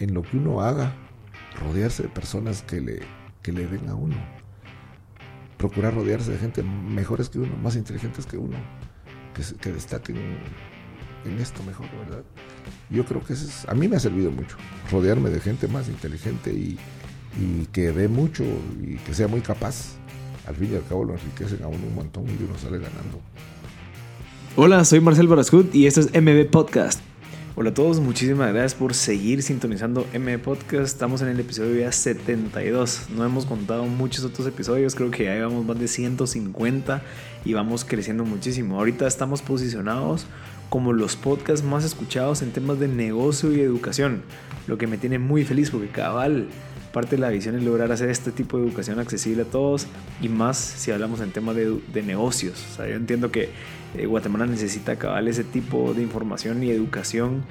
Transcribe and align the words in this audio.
en 0.00 0.14
lo 0.14 0.22
que 0.22 0.38
uno 0.38 0.62
haga, 0.62 0.92
rodearse 1.60 2.04
de 2.04 2.08
personas 2.08 2.62
que 2.62 2.80
le, 2.80 3.00
que 3.42 3.52
le 3.52 3.66
den 3.66 3.88
a 3.88 3.94
uno. 3.94 4.16
Procurar 5.58 5.94
rodearse 5.94 6.32
de 6.32 6.38
gente 6.38 6.62
mejores 6.62 7.28
que 7.28 7.38
uno, 7.38 7.54
más 7.62 7.76
inteligentes 7.76 8.26
que 8.26 8.38
uno, 8.38 8.56
que, 9.34 9.42
que 9.58 9.72
destaquen 9.72 10.16
en 11.26 11.38
esto 11.38 11.62
mejor, 11.64 11.86
¿verdad? 11.98 12.24
Yo 12.88 13.04
creo 13.04 13.22
que 13.22 13.34
eso 13.34 13.46
es, 13.46 13.68
a 13.68 13.74
mí 13.74 13.86
me 13.88 13.96
ha 13.96 14.00
servido 14.00 14.30
mucho, 14.30 14.56
rodearme 14.90 15.28
de 15.28 15.38
gente 15.38 15.68
más 15.68 15.88
inteligente 15.88 16.50
y, 16.50 16.78
y 17.38 17.66
que 17.66 17.92
dé 17.92 18.08
mucho 18.08 18.42
y 18.82 18.96
que 18.96 19.14
sea 19.14 19.28
muy 19.28 19.42
capaz. 19.42 19.96
Al 20.46 20.56
fin 20.56 20.70
y 20.72 20.76
al 20.76 20.84
cabo 20.88 21.04
lo 21.04 21.12
enriquecen 21.12 21.62
a 21.62 21.68
uno 21.68 21.86
un 21.86 21.94
montón 21.94 22.24
y 22.24 22.42
uno 22.42 22.58
sale 22.58 22.78
ganando. 22.78 23.20
Hola, 24.56 24.84
soy 24.86 25.00
Marcel 25.00 25.28
Barascut 25.28 25.74
y 25.74 25.86
esto 25.86 26.00
es 26.00 26.06
MB 26.06 26.50
Podcast. 26.50 27.09
Hola 27.56 27.70
a 27.70 27.74
todos, 27.74 27.98
muchísimas 27.98 28.52
gracias 28.52 28.76
por 28.76 28.94
seguir 28.94 29.42
sintonizando 29.42 30.06
MB 30.16 30.38
Podcast. 30.38 30.84
Estamos 30.84 31.20
en 31.20 31.28
el 31.28 31.40
episodio 31.40 31.80
ya 31.80 31.90
72. 31.90 33.08
No 33.10 33.24
hemos 33.24 33.44
contado 33.44 33.86
muchos 33.86 34.24
otros 34.24 34.46
episodios, 34.46 34.94
creo 34.94 35.10
que 35.10 35.24
ya 35.24 35.34
llevamos 35.34 35.64
más 35.64 35.76
de 35.76 35.88
150 35.88 37.02
y 37.44 37.52
vamos 37.52 37.84
creciendo 37.84 38.24
muchísimo. 38.24 38.78
Ahorita 38.78 39.04
estamos 39.08 39.42
posicionados 39.42 40.26
como 40.68 40.92
los 40.92 41.16
podcasts 41.16 41.66
más 41.66 41.84
escuchados 41.84 42.40
en 42.42 42.52
temas 42.52 42.78
de 42.78 42.86
negocio 42.86 43.52
y 43.52 43.60
educación, 43.60 44.22
lo 44.68 44.78
que 44.78 44.86
me 44.86 44.96
tiene 44.96 45.18
muy 45.18 45.44
feliz 45.44 45.70
porque 45.70 45.88
cabal 45.88 46.46
parte 46.92 47.16
de 47.16 47.22
la 47.22 47.30
visión 47.30 47.56
es 47.56 47.64
lograr 47.64 47.90
hacer 47.90 48.10
este 48.10 48.30
tipo 48.30 48.58
de 48.58 48.66
educación 48.66 49.00
accesible 49.00 49.42
a 49.42 49.44
todos 49.44 49.88
y 50.22 50.28
más 50.28 50.56
si 50.56 50.92
hablamos 50.92 51.20
en 51.20 51.32
temas 51.32 51.56
de, 51.56 51.80
de 51.92 52.02
negocios. 52.02 52.64
O 52.72 52.76
sea, 52.76 52.88
yo 52.88 52.94
entiendo 52.94 53.32
que 53.32 53.48
eh, 53.96 54.06
Guatemala 54.06 54.46
necesita 54.46 54.96
cabal 54.96 55.28
ese 55.28 55.44
tipo 55.44 55.94
de 55.94 56.02
información 56.02 56.62
y 56.62 56.70
educación 56.70 57.42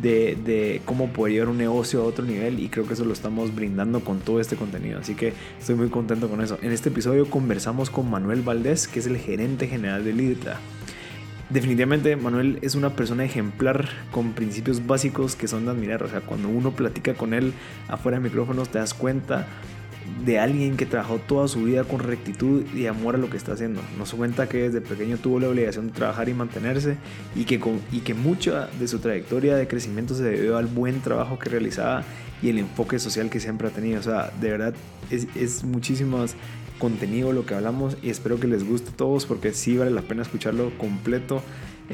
de, 0.00 0.38
de, 0.42 0.80
cómo 0.86 1.08
poder 1.08 1.34
llevar 1.34 1.48
un 1.50 1.58
negocio 1.58 2.00
a 2.00 2.04
otro 2.04 2.24
nivel 2.24 2.60
y 2.60 2.68
creo 2.68 2.86
que 2.86 2.94
eso 2.94 3.04
lo 3.04 3.12
estamos 3.12 3.54
brindando 3.54 4.00
con 4.00 4.20
todo 4.20 4.40
este 4.40 4.56
contenido. 4.56 4.98
Así 5.00 5.14
que 5.14 5.34
estoy 5.58 5.74
muy 5.74 5.88
contento 5.88 6.28
con 6.28 6.40
eso. 6.40 6.58
En 6.62 6.72
este 6.72 6.88
episodio 6.88 7.28
conversamos 7.28 7.90
con 7.90 8.10
Manuel 8.10 8.42
Valdés, 8.42 8.88
que 8.88 9.00
es 9.00 9.06
el 9.06 9.18
gerente 9.18 9.68
general 9.68 10.04
de 10.04 10.12
Lidra. 10.14 10.58
Definitivamente 11.50 12.16
Manuel 12.16 12.58
es 12.62 12.74
una 12.74 12.96
persona 12.96 13.26
ejemplar 13.26 13.86
con 14.10 14.32
principios 14.32 14.86
básicos 14.86 15.36
que 15.36 15.48
son 15.48 15.66
de 15.66 15.72
admirar. 15.72 16.02
O 16.02 16.08
sea, 16.08 16.22
cuando 16.22 16.48
uno 16.48 16.70
platica 16.70 17.12
con 17.12 17.34
él 17.34 17.52
afuera 17.88 18.18
de 18.18 18.24
micrófonos 18.24 18.70
te 18.70 18.78
das 18.78 18.94
cuenta 18.94 19.46
de 20.24 20.38
alguien 20.38 20.76
que 20.76 20.86
trabajó 20.86 21.18
toda 21.18 21.48
su 21.48 21.64
vida 21.64 21.84
con 21.84 22.00
rectitud 22.00 22.64
y 22.74 22.86
amor 22.86 23.14
a 23.14 23.18
lo 23.18 23.30
que 23.30 23.36
está 23.36 23.52
haciendo. 23.52 23.80
Nos 23.98 24.14
cuenta 24.14 24.48
que 24.48 24.68
desde 24.68 24.80
pequeño 24.80 25.16
tuvo 25.18 25.40
la 25.40 25.48
obligación 25.48 25.88
de 25.88 25.92
trabajar 25.92 26.28
y 26.28 26.34
mantenerse 26.34 26.96
y 27.34 27.44
que, 27.44 27.58
con, 27.58 27.80
y 27.90 28.00
que 28.00 28.14
mucha 28.14 28.68
de 28.78 28.88
su 28.88 28.98
trayectoria 28.98 29.56
de 29.56 29.66
crecimiento 29.66 30.14
se 30.14 30.22
debió 30.22 30.56
al 30.56 30.66
buen 30.66 31.00
trabajo 31.00 31.38
que 31.38 31.50
realizaba 31.50 32.04
y 32.42 32.50
el 32.50 32.58
enfoque 32.58 32.98
social 32.98 33.30
que 33.30 33.40
siempre 33.40 33.68
ha 33.68 33.70
tenido. 33.70 34.00
O 34.00 34.02
sea, 34.02 34.30
de 34.40 34.50
verdad 34.50 34.74
es, 35.10 35.26
es 35.34 35.64
muchísimas 35.64 36.36
contenido 36.78 37.32
lo 37.32 37.46
que 37.46 37.54
hablamos 37.54 37.96
y 38.02 38.10
espero 38.10 38.40
que 38.40 38.48
les 38.48 38.68
guste 38.68 38.90
a 38.90 38.96
todos 38.96 39.24
porque 39.24 39.52
sí 39.52 39.76
vale 39.76 39.92
la 39.92 40.02
pena 40.02 40.22
escucharlo 40.22 40.76
completo. 40.78 41.42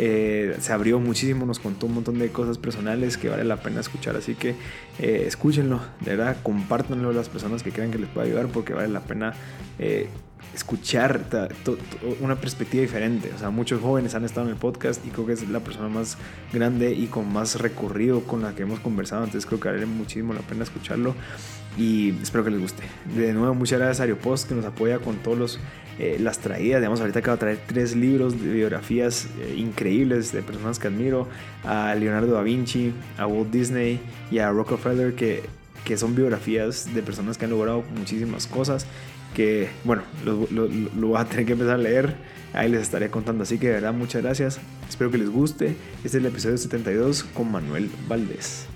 Eh, 0.00 0.56
se 0.60 0.72
abrió 0.72 1.00
muchísimo, 1.00 1.44
nos 1.44 1.58
contó 1.58 1.86
un 1.86 1.94
montón 1.94 2.20
de 2.20 2.28
cosas 2.30 2.56
personales 2.56 3.16
que 3.16 3.28
vale 3.28 3.42
la 3.42 3.56
pena 3.56 3.80
escuchar, 3.80 4.16
así 4.16 4.36
que 4.36 4.54
eh, 5.00 5.24
escúchenlo, 5.26 5.80
de 6.00 6.14
verdad, 6.14 6.36
compártanlo 6.40 7.10
a 7.10 7.12
las 7.12 7.28
personas 7.28 7.64
que 7.64 7.72
crean 7.72 7.90
que 7.90 7.98
les 7.98 8.08
pueda 8.08 8.24
ayudar 8.24 8.46
porque 8.46 8.74
vale 8.74 8.86
la 8.88 9.00
pena 9.00 9.34
eh, 9.80 10.08
escuchar 10.54 11.48
una 12.20 12.36
perspectiva 12.36 12.82
diferente. 12.82 13.30
O 13.34 13.38
sea, 13.38 13.50
muchos 13.50 13.80
jóvenes 13.80 14.14
han 14.14 14.24
estado 14.24 14.46
en 14.46 14.52
el 14.52 14.58
podcast 14.58 15.04
y 15.06 15.10
creo 15.10 15.26
que 15.26 15.32
es 15.32 15.48
la 15.48 15.60
persona 15.60 15.88
más 15.88 16.16
grande 16.52 16.92
y 16.92 17.06
con 17.06 17.32
más 17.32 17.60
recorrido 17.60 18.22
con 18.22 18.42
la 18.42 18.54
que 18.54 18.62
hemos 18.62 18.80
conversado, 18.80 19.24
entonces 19.24 19.46
creo 19.46 19.60
que 19.60 19.68
vale 19.68 19.86
muchísimo 19.86 20.32
la 20.34 20.40
pena 20.40 20.64
escucharlo 20.64 21.14
y 21.76 22.10
espero 22.22 22.44
que 22.44 22.50
les 22.50 22.60
guste. 22.60 22.82
De 23.16 23.32
nuevo, 23.32 23.54
muchas 23.54 23.78
gracias 23.78 24.00
a 24.00 24.02
Ariopost 24.04 24.48
que 24.48 24.54
nos 24.54 24.64
apoya 24.64 24.98
con 24.98 25.16
todos 25.16 25.38
los 25.38 25.60
eh, 25.98 26.16
las 26.20 26.38
traídas. 26.38 26.80
Digamos, 26.80 27.00
ahorita 27.00 27.18
acabo 27.18 27.36
de 27.36 27.40
traer 27.40 27.60
tres 27.66 27.96
libros 27.96 28.40
de 28.40 28.52
biografías 28.52 29.26
eh, 29.40 29.54
increíbles 29.56 30.32
de 30.32 30.42
personas 30.42 30.78
que 30.78 30.88
admiro: 30.88 31.28
a 31.64 31.94
Leonardo 31.94 32.32
da 32.32 32.42
Vinci, 32.42 32.92
a 33.16 33.26
Walt 33.26 33.50
Disney 33.50 34.00
y 34.30 34.38
a 34.38 34.50
Rockefeller, 34.50 35.14
que, 35.14 35.42
que 35.84 35.96
son 35.96 36.14
biografías 36.14 36.94
de 36.94 37.02
personas 37.02 37.36
que 37.36 37.46
han 37.46 37.50
logrado 37.50 37.82
muchísimas 37.96 38.46
cosas. 38.46 38.86
Que 39.34 39.68
bueno, 39.84 40.02
lo, 40.24 40.46
lo, 40.50 40.68
lo 40.68 41.06
voy 41.08 41.20
a 41.20 41.24
tener 41.24 41.46
que 41.46 41.52
empezar 41.52 41.74
a 41.74 41.78
leer. 41.78 42.16
Ahí 42.52 42.70
les 42.70 42.82
estaré 42.82 43.10
contando. 43.10 43.42
Así 43.42 43.58
que 43.58 43.68
de 43.68 43.74
verdad, 43.74 43.92
muchas 43.92 44.22
gracias. 44.22 44.60
Espero 44.88 45.10
que 45.10 45.18
les 45.18 45.30
guste. 45.30 45.76
Este 45.96 46.08
es 46.08 46.14
el 46.14 46.26
episodio 46.26 46.56
72 46.56 47.24
con 47.24 47.50
Manuel 47.52 47.90
Valdés. 48.08 48.66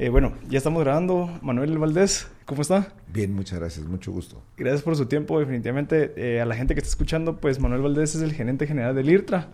Eh, 0.00 0.08
bueno, 0.08 0.32
ya 0.48 0.56
estamos 0.56 0.82
grabando. 0.82 1.28
Manuel 1.42 1.76
Valdés, 1.76 2.26
¿cómo 2.46 2.62
está? 2.62 2.94
Bien, 3.12 3.34
muchas 3.34 3.58
gracias, 3.58 3.84
mucho 3.84 4.10
gusto. 4.10 4.42
Gracias 4.56 4.80
por 4.80 4.96
su 4.96 5.04
tiempo, 5.04 5.38
definitivamente. 5.38 6.14
Eh, 6.16 6.40
a 6.40 6.46
la 6.46 6.54
gente 6.54 6.72
que 6.72 6.80
está 6.80 6.88
escuchando, 6.88 7.36
pues 7.36 7.60
Manuel 7.60 7.82
Valdés 7.82 8.14
es 8.14 8.22
el 8.22 8.32
gerente 8.32 8.66
general 8.66 8.94
del 8.94 9.10
IRTRA 9.10 9.48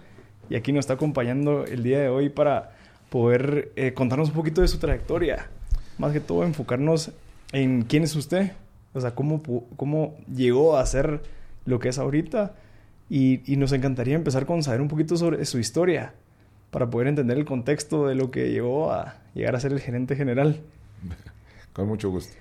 y 0.48 0.56
aquí 0.56 0.72
nos 0.72 0.80
está 0.80 0.94
acompañando 0.94 1.64
el 1.64 1.82
día 1.82 2.00
de 2.00 2.08
hoy 2.08 2.28
para 2.28 2.72
poder 3.10 3.72
eh, 3.76 3.94
contarnos 3.94 4.28
un 4.28 4.34
poquito 4.34 4.60
de 4.60 4.68
su 4.68 4.78
trayectoria. 4.78 5.48
Más 5.98 6.12
que 6.12 6.20
todo, 6.20 6.44
enfocarnos 6.44 7.12
en 7.52 7.82
quién 7.82 8.02
es 8.02 8.14
usted, 8.14 8.52
o 8.92 9.00
sea, 9.00 9.14
cómo, 9.14 9.42
cómo 9.76 10.16
llegó 10.32 10.76
a 10.76 10.86
ser 10.86 11.22
lo 11.64 11.78
que 11.78 11.88
es 11.88 11.98
ahorita. 11.98 12.54
Y, 13.08 13.40
y 13.50 13.56
nos 13.56 13.72
encantaría 13.72 14.16
empezar 14.16 14.46
con 14.46 14.62
saber 14.62 14.80
un 14.80 14.88
poquito 14.88 15.16
sobre 15.16 15.44
su 15.44 15.58
historia 15.58 16.14
para 16.70 16.90
poder 16.90 17.08
entender 17.08 17.38
el 17.38 17.44
contexto 17.44 18.08
de 18.08 18.14
lo 18.14 18.30
que 18.30 18.50
llevó 18.50 18.92
a 18.92 19.16
llegar 19.34 19.54
a 19.54 19.60
ser 19.60 19.72
el 19.72 19.80
gerente 19.80 20.16
general. 20.16 20.60
Con 21.72 21.88
mucho 21.88 22.10
gusto. 22.10 22.34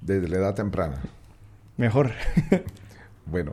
Desde 0.00 0.28
la 0.28 0.38
edad 0.38 0.54
temprana. 0.54 1.00
Mejor. 1.76 2.12
bueno, 3.26 3.52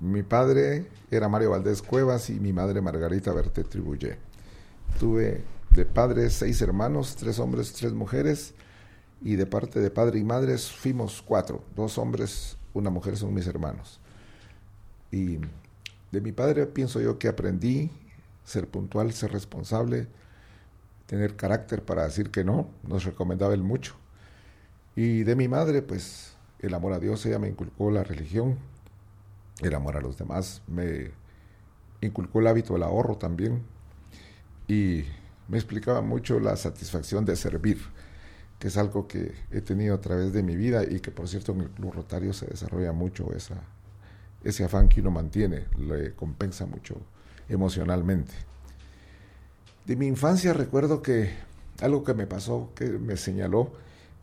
mi 0.00 0.22
padre 0.22 0.86
era 1.12 1.28
Mario 1.28 1.50
Valdés 1.50 1.82
Cuevas 1.82 2.30
y 2.30 2.40
mi 2.40 2.54
madre 2.54 2.80
Margarita 2.80 3.34
Berté 3.34 3.64
Tribuye. 3.64 4.16
Tuve 4.98 5.44
de 5.70 5.84
padres 5.84 6.32
seis 6.32 6.62
hermanos, 6.62 7.16
tres 7.16 7.38
hombres, 7.38 7.74
tres 7.74 7.92
mujeres, 7.92 8.54
y 9.20 9.36
de 9.36 9.44
parte 9.44 9.78
de 9.80 9.90
padre 9.90 10.18
y 10.18 10.24
madres 10.24 10.72
fuimos 10.72 11.20
cuatro, 11.20 11.62
dos 11.76 11.98
hombres, 11.98 12.56
una 12.72 12.88
mujer 12.88 13.18
son 13.18 13.34
mis 13.34 13.46
hermanos. 13.46 14.00
Y 15.10 15.38
de 16.10 16.20
mi 16.22 16.32
padre 16.32 16.64
pienso 16.64 16.98
yo 16.98 17.18
que 17.18 17.28
aprendí 17.28 17.90
ser 18.46 18.66
puntual, 18.66 19.12
ser 19.12 19.32
responsable, 19.32 20.06
tener 21.04 21.36
carácter 21.36 21.82
para 21.82 22.04
decir 22.04 22.30
que 22.30 22.42
no, 22.42 22.70
nos 22.88 23.04
recomendaba 23.04 23.52
él 23.52 23.62
mucho. 23.62 23.96
Y 24.96 25.24
de 25.24 25.36
mi 25.36 25.46
madre, 25.46 25.82
pues 25.82 26.36
el 26.60 26.72
amor 26.72 26.94
a 26.94 26.98
Dios, 26.98 27.26
ella 27.26 27.38
me 27.38 27.48
inculcó 27.48 27.90
la 27.90 28.02
religión, 28.02 28.56
el 29.62 29.74
amor 29.74 29.96
a 29.96 30.00
los 30.00 30.18
demás, 30.18 30.62
me 30.66 31.10
inculcó 32.00 32.40
el 32.40 32.48
hábito 32.48 32.74
del 32.74 32.82
ahorro 32.82 33.16
también 33.16 33.62
y 34.68 35.04
me 35.48 35.58
explicaba 35.58 36.02
mucho 36.02 36.40
la 36.40 36.56
satisfacción 36.56 37.24
de 37.24 37.36
servir, 37.36 37.78
que 38.58 38.68
es 38.68 38.76
algo 38.76 39.06
que 39.06 39.34
he 39.50 39.60
tenido 39.60 39.94
a 39.94 40.00
través 40.00 40.32
de 40.32 40.42
mi 40.42 40.56
vida 40.56 40.84
y 40.84 41.00
que 41.00 41.10
por 41.10 41.28
cierto 41.28 41.52
en 41.52 41.62
el 41.62 41.70
Club 41.70 41.92
Rotario 41.92 42.32
se 42.32 42.46
desarrolla 42.46 42.92
mucho 42.92 43.32
esa, 43.32 43.56
ese 44.44 44.64
afán 44.64 44.88
que 44.88 45.00
uno 45.00 45.10
mantiene, 45.10 45.66
le 45.78 46.14
compensa 46.14 46.66
mucho 46.66 46.96
emocionalmente. 47.48 48.32
De 49.84 49.96
mi 49.96 50.06
infancia 50.06 50.52
recuerdo 50.52 51.02
que 51.02 51.30
algo 51.80 52.04
que 52.04 52.14
me 52.14 52.26
pasó, 52.26 52.70
que 52.74 52.86
me 52.86 53.16
señaló, 53.16 53.72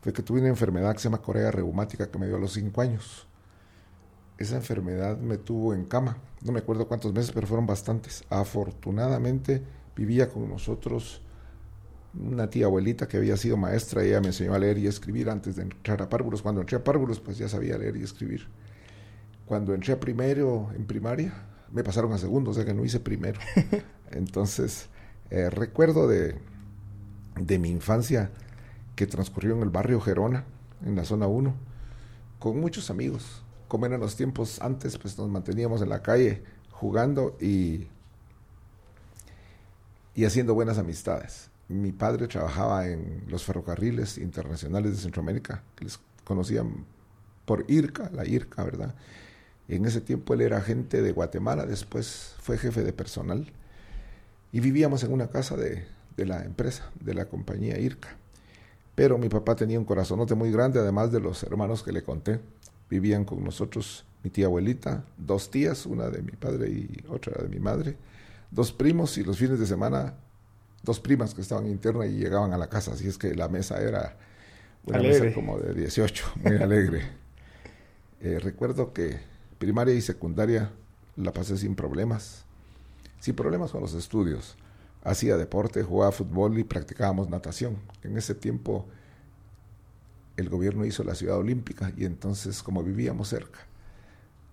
fue 0.01 0.13
que 0.13 0.23
tuve 0.23 0.39
una 0.39 0.49
enfermedad 0.49 0.93
que 0.93 0.99
se 0.99 1.09
llama 1.09 1.21
corea 1.21 1.51
reumática 1.51 2.09
que 2.09 2.17
me 2.17 2.27
dio 2.27 2.37
a 2.37 2.39
los 2.39 2.53
cinco 2.53 2.81
años. 2.81 3.27
Esa 4.39 4.55
enfermedad 4.55 5.17
me 5.17 5.37
tuvo 5.37 5.73
en 5.73 5.83
cama, 5.83 6.17
no 6.43 6.53
me 6.53 6.59
acuerdo 6.59 6.87
cuántos 6.87 7.13
meses, 7.13 7.31
pero 7.33 7.45
fueron 7.45 7.67
bastantes. 7.67 8.23
Afortunadamente 8.29 9.61
vivía 9.97 10.29
con 10.29 10.47
nosotros 10.47 11.21
una 12.17 12.49
tía 12.49 12.65
abuelita 12.65 13.05
que 13.05 13.17
había 13.17 13.35
sido 13.35 13.57
maestra, 13.57 14.01
ella 14.01 14.21
me 14.21 14.27
enseñó 14.27 14.53
a 14.53 14.59
leer 14.59 14.77
y 14.77 14.87
escribir 14.87 15.29
antes 15.29 15.57
de 15.57 15.63
entrar 15.63 16.01
a 16.01 16.07
párvulos. 16.07 16.41
Cuando 16.41 16.61
entré 16.61 16.77
a 16.77 16.83
párvulos, 16.85 17.19
pues 17.19 17.37
ya 17.37 17.49
sabía 17.49 17.77
leer 17.77 17.97
y 17.97 18.03
escribir. 18.03 18.47
Cuando 19.45 19.73
entré 19.73 19.91
a 19.91 19.99
primero 19.99 20.69
en 20.73 20.85
primaria, 20.85 21.33
me 21.73 21.83
pasaron 21.83 22.13
a 22.13 22.17
segundo, 22.17 22.51
o 22.51 22.53
sea 22.53 22.63
que 22.63 22.73
no 22.73 22.85
hice 22.85 23.01
primero. 23.01 23.41
Entonces, 24.11 24.87
eh, 25.31 25.49
recuerdo 25.49 26.07
de, 26.07 26.35
de 27.35 27.59
mi 27.59 27.71
infancia 27.71 28.31
que 28.95 29.05
transcurrió 29.05 29.53
en 29.55 29.63
el 29.63 29.69
barrio 29.69 29.99
Gerona, 29.99 30.45
en 30.85 30.95
la 30.95 31.03
zona 31.03 31.27
1, 31.27 31.53
con 32.39 32.57
muchos 32.61 32.89
amigos. 32.89 33.43
Como 33.69 33.85
eran 33.85 34.01
los 34.01 34.17
tiempos 34.17 34.59
antes, 34.61 34.97
pues 34.97 35.17
nos 35.17 35.29
manteníamos 35.29 35.81
en 35.81 35.89
la 35.89 36.01
calle 36.01 36.43
jugando 36.71 37.37
y, 37.39 37.87
y 40.15 40.25
haciendo 40.25 40.55
buenas 40.55 40.77
amistades. 40.77 41.51
Mi 41.67 41.91
padre 41.91 42.27
trabajaba 42.27 42.87
en 42.87 43.23
los 43.27 43.43
ferrocarriles 43.43 44.17
internacionales 44.17 44.91
de 44.91 44.97
Centroamérica, 44.97 45.63
que 45.75 45.85
les 45.85 45.99
conocían 46.25 46.83
por 47.45 47.63
IRCA, 47.69 48.09
la 48.11 48.25
IRCA, 48.25 48.63
¿verdad? 48.63 48.95
En 49.67 49.85
ese 49.85 50.01
tiempo 50.01 50.33
él 50.33 50.41
era 50.41 50.57
agente 50.57 51.03
de 51.03 51.11
Guatemala, 51.11 51.67
después 51.67 52.33
fue 52.41 52.57
jefe 52.57 52.83
de 52.83 52.91
personal 52.91 53.51
y 54.51 54.61
vivíamos 54.61 55.03
en 55.03 55.13
una 55.13 55.27
casa 55.27 55.55
de, 55.55 55.85
de 56.17 56.25
la 56.25 56.43
empresa, 56.43 56.89
de 56.99 57.13
la 57.13 57.25
compañía 57.25 57.77
IRCA. 57.77 58.17
Pero 58.95 59.19
mi 59.19 59.29
papá 59.29 59.55
tenía 59.55 59.77
un 59.77 59.85
corazonote 59.85 60.33
muy 60.33 60.51
grande, 60.51 60.79
además 60.79 61.11
de 61.11 61.19
los 61.19 61.43
hermanos 61.43 61.83
que 61.83 61.91
le 61.91 62.01
conté. 62.01 62.39
Vivían 62.89 63.25
con 63.25 63.43
nosotros 63.43 64.05
mi 64.23 64.29
tía 64.29 64.45
abuelita, 64.45 65.05
dos 65.17 65.49
tías, 65.51 65.85
una 65.85 66.09
de 66.09 66.21
mi 66.21 66.31
padre 66.31 66.69
y 66.69 67.03
otra 67.07 67.41
de 67.41 67.49
mi 67.49 67.59
madre, 67.59 67.97
dos 68.51 68.71
primos 68.71 69.17
y 69.17 69.23
los 69.23 69.37
fines 69.37 69.59
de 69.59 69.65
semana 69.65 70.15
dos 70.83 70.99
primas 70.99 71.33
que 71.33 71.41
estaban 71.41 71.67
internas 71.67 72.07
y 72.07 72.17
llegaban 72.17 72.53
a 72.53 72.57
la 72.57 72.67
casa, 72.67 72.93
así 72.93 73.07
es 73.07 73.17
que 73.17 73.35
la 73.35 73.47
mesa 73.47 73.81
era 73.81 74.17
una 74.85 74.99
mesa 74.99 75.33
como 75.33 75.59
de 75.59 75.73
18, 75.73 76.25
muy 76.43 76.57
alegre. 76.57 77.01
Eh, 78.21 78.37
recuerdo 78.37 78.91
que 78.91 79.17
primaria 79.59 79.93
y 79.93 80.01
secundaria 80.01 80.71
la 81.15 81.31
pasé 81.31 81.57
sin 81.57 81.73
problemas, 81.73 82.43
sin 83.21 83.33
problemas 83.33 83.71
con 83.71 83.79
los 83.79 83.93
estudios. 83.93 84.57
Hacía 85.05 85.37
deporte, 85.37 85.83
jugaba 85.83 86.11
fútbol 86.11 86.59
y 86.59 86.65
practicábamos 86.65 87.29
natación. 87.29 87.77
En 88.03 88.17
ese 88.17 88.35
tiempo 88.35 88.85
el 90.39 90.49
gobierno 90.49 90.85
hizo 90.85 91.03
la 91.03 91.15
ciudad 91.15 91.37
olímpica 91.37 91.91
y 91.97 92.05
entonces 92.05 92.63
como 92.63 92.83
vivíamos 92.83 93.29
cerca, 93.29 93.59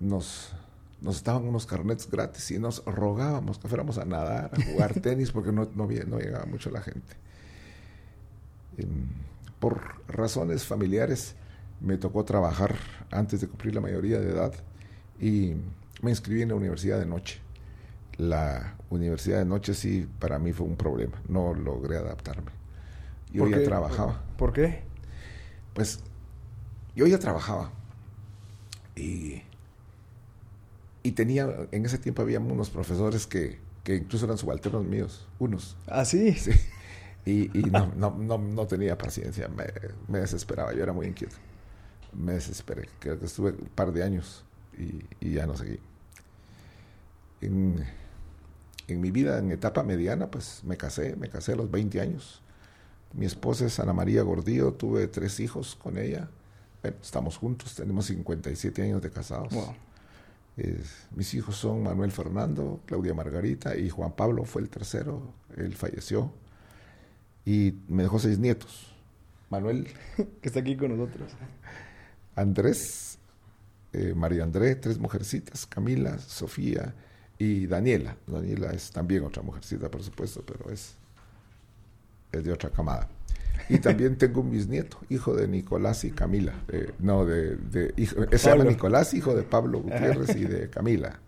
nos, 0.01 0.53
nos 1.01 1.23
daban 1.23 1.45
unos 1.45 1.67
carnets 1.67 2.11
gratis 2.11 2.51
y 2.51 2.59
nos 2.59 2.85
rogábamos 2.85 3.59
que 3.59 3.69
fuéramos 3.69 3.99
a 3.99 4.05
nadar, 4.05 4.51
a 4.53 4.63
jugar 4.63 4.95
tenis, 5.01 5.31
porque 5.31 5.53
no, 5.53 5.69
no, 5.75 5.89
no 6.07 6.19
llegaba 6.19 6.47
mucho 6.47 6.71
la 6.71 6.81
gente. 6.81 7.15
Em, 8.79 9.07
por 9.59 9.81
razones 10.09 10.65
familiares 10.65 11.35
me 11.81 11.97
tocó 11.97 12.25
trabajar 12.25 12.77
antes 13.11 13.41
de 13.41 13.49
cumplir 13.49 13.75
la 13.75 13.81
mayoría 13.81 14.19
de 14.19 14.31
edad 14.31 14.53
y 15.21 15.55
me 16.03 16.11
inscribí 16.11 16.43
en 16.43 16.51
la 16.51 16.55
universidad 16.55 16.99
de 16.99 17.07
noche. 17.07 17.41
La 18.19 18.77
universidad 18.91 19.39
de 19.39 19.45
noche 19.45 19.75
sí 19.75 20.09
para 20.19 20.39
mí 20.39 20.53
fue 20.53 20.67
un 20.67 20.77
problema, 20.77 21.21
no 21.29 21.55
logré 21.55 21.97
adaptarme. 21.97 22.51
Yo 23.33 23.47
ya 23.49 23.63
trabajaba. 23.63 24.23
¿Por 24.37 24.53
qué? 24.53 24.83
Pues 25.77 26.01
yo 26.97 27.07
ya 27.07 27.21
trabajaba 27.21 27.71
y 28.97 29.43
y 31.07 31.13
tenía, 31.13 31.49
en 31.71 31.87
ese 31.87 31.99
tiempo 31.99 32.23
había 32.23 32.41
unos 32.41 32.69
profesores 32.69 33.29
que, 33.29 33.61
que 33.85 33.95
incluso 33.95 34.25
eran 34.25 34.39
subalternos 34.39 34.85
míos, 34.85 35.29
unos. 35.39 35.77
¿Ah, 35.87 36.05
sí? 36.05 36.33
Sí. 36.33 36.51
Y, 37.25 37.57
y 37.57 37.63
no, 37.71 37.93
no, 37.97 38.11
no, 38.11 38.39
no, 38.39 38.67
tenía 38.67 38.99
paciencia, 38.99 39.47
me, 39.47 39.67
me, 40.09 40.19
desesperaba, 40.19 40.75
yo 40.75 40.83
era 40.83 40.93
muy 40.93 41.07
inquieto. 41.07 41.37
Me 42.13 42.33
desesperé, 42.33 42.89
creo 42.99 43.21
que 43.21 43.27
estuve 43.27 43.51
un 43.51 43.69
par 43.69 43.93
de 43.93 44.03
años 44.03 44.45
y, 44.77 45.05
y 45.21 45.35
ya 45.35 45.47
no 45.47 45.57
seguí. 45.57 45.79
En, 47.41 47.87
en, 48.89 49.01
mi 49.01 49.13
vida, 49.13 49.39
en 49.39 49.53
etapa 49.53 49.85
mediana, 49.85 50.29
pues 50.29 50.63
me 50.65 50.77
casé, 50.77 51.15
me 51.15 51.29
casé 51.29 51.53
a 51.53 51.57
los 51.57 51.71
20 51.71 52.01
años. 52.01 52.43
Mi 53.13 53.27
esposa 53.27 53.67
es 53.67 53.79
Ana 53.81 53.93
María 53.93 54.23
Gordillo, 54.23 54.73
tuve 54.73 55.09
tres 55.09 55.41
hijos 55.41 55.77
con 55.77 55.99
ella. 55.99 56.29
Bueno, 56.83 56.97
estamos 57.03 57.37
juntos, 57.37 57.75
tenemos 57.75 58.07
57 58.07 58.83
años 58.83 59.03
de 59.03 59.11
casados. 59.11 59.53
Wow 59.53 59.75
mis 61.15 61.35
hijos 61.35 61.57
son 61.57 61.83
Manuel 61.83 62.11
Fernando, 62.13 62.81
Claudia 62.87 63.13
Margarita 63.13 63.77
y 63.77 63.91
Juan 63.91 64.13
Pablo 64.13 64.45
fue 64.45 64.63
el 64.63 64.71
tercero, 64.71 65.35
él 65.57 65.75
falleció. 65.75 66.33
Y 67.45 67.75
me 67.89 68.05
dejó 68.05 68.19
seis 68.19 68.39
nietos. 68.39 68.93
Manuel. 69.51 69.87
que 70.17 70.49
está 70.49 70.61
aquí 70.61 70.77
con 70.77 70.97
nosotros. 70.97 71.33
Andrés, 72.35 73.19
eh, 73.93 74.15
María 74.17 74.43
André, 74.43 74.75
tres 74.77 74.99
mujercitas, 74.99 75.67
Camila, 75.67 76.19
Sofía 76.19 76.95
y 77.39 77.67
Daniela. 77.67 78.17
Daniela 78.27 78.73
es 78.73 78.91
también 78.91 79.25
otra 79.25 79.43
mujercita, 79.43 79.91
por 79.91 80.03
supuesto, 80.03 80.43
pero 80.45 80.71
es, 80.71 80.95
es 82.39 82.45
de 82.45 82.53
otra 82.53 82.71
camada. 82.71 83.09
Y 83.69 83.79
también 83.79 84.17
tengo 84.17 84.43
un 84.43 84.51
bisnieto, 84.51 84.99
hijo 85.09 85.35
de 85.35 85.49
Nicolás 85.49 86.05
y 86.05 86.13
Camila. 86.13 86.55
Eh, 86.69 86.93
no, 87.01 87.25
de, 87.25 87.57
de 87.57 87.95
hijo, 87.97 88.17
se 88.31 88.51
llama 88.51 88.65
Nicolás, 88.65 89.13
hijo 89.15 89.35
de 89.35 89.43
Pablo 89.43 89.81
Gutiérrez 89.81 90.37
y 90.37 90.45
de 90.45 90.71
Camila. 90.71 91.19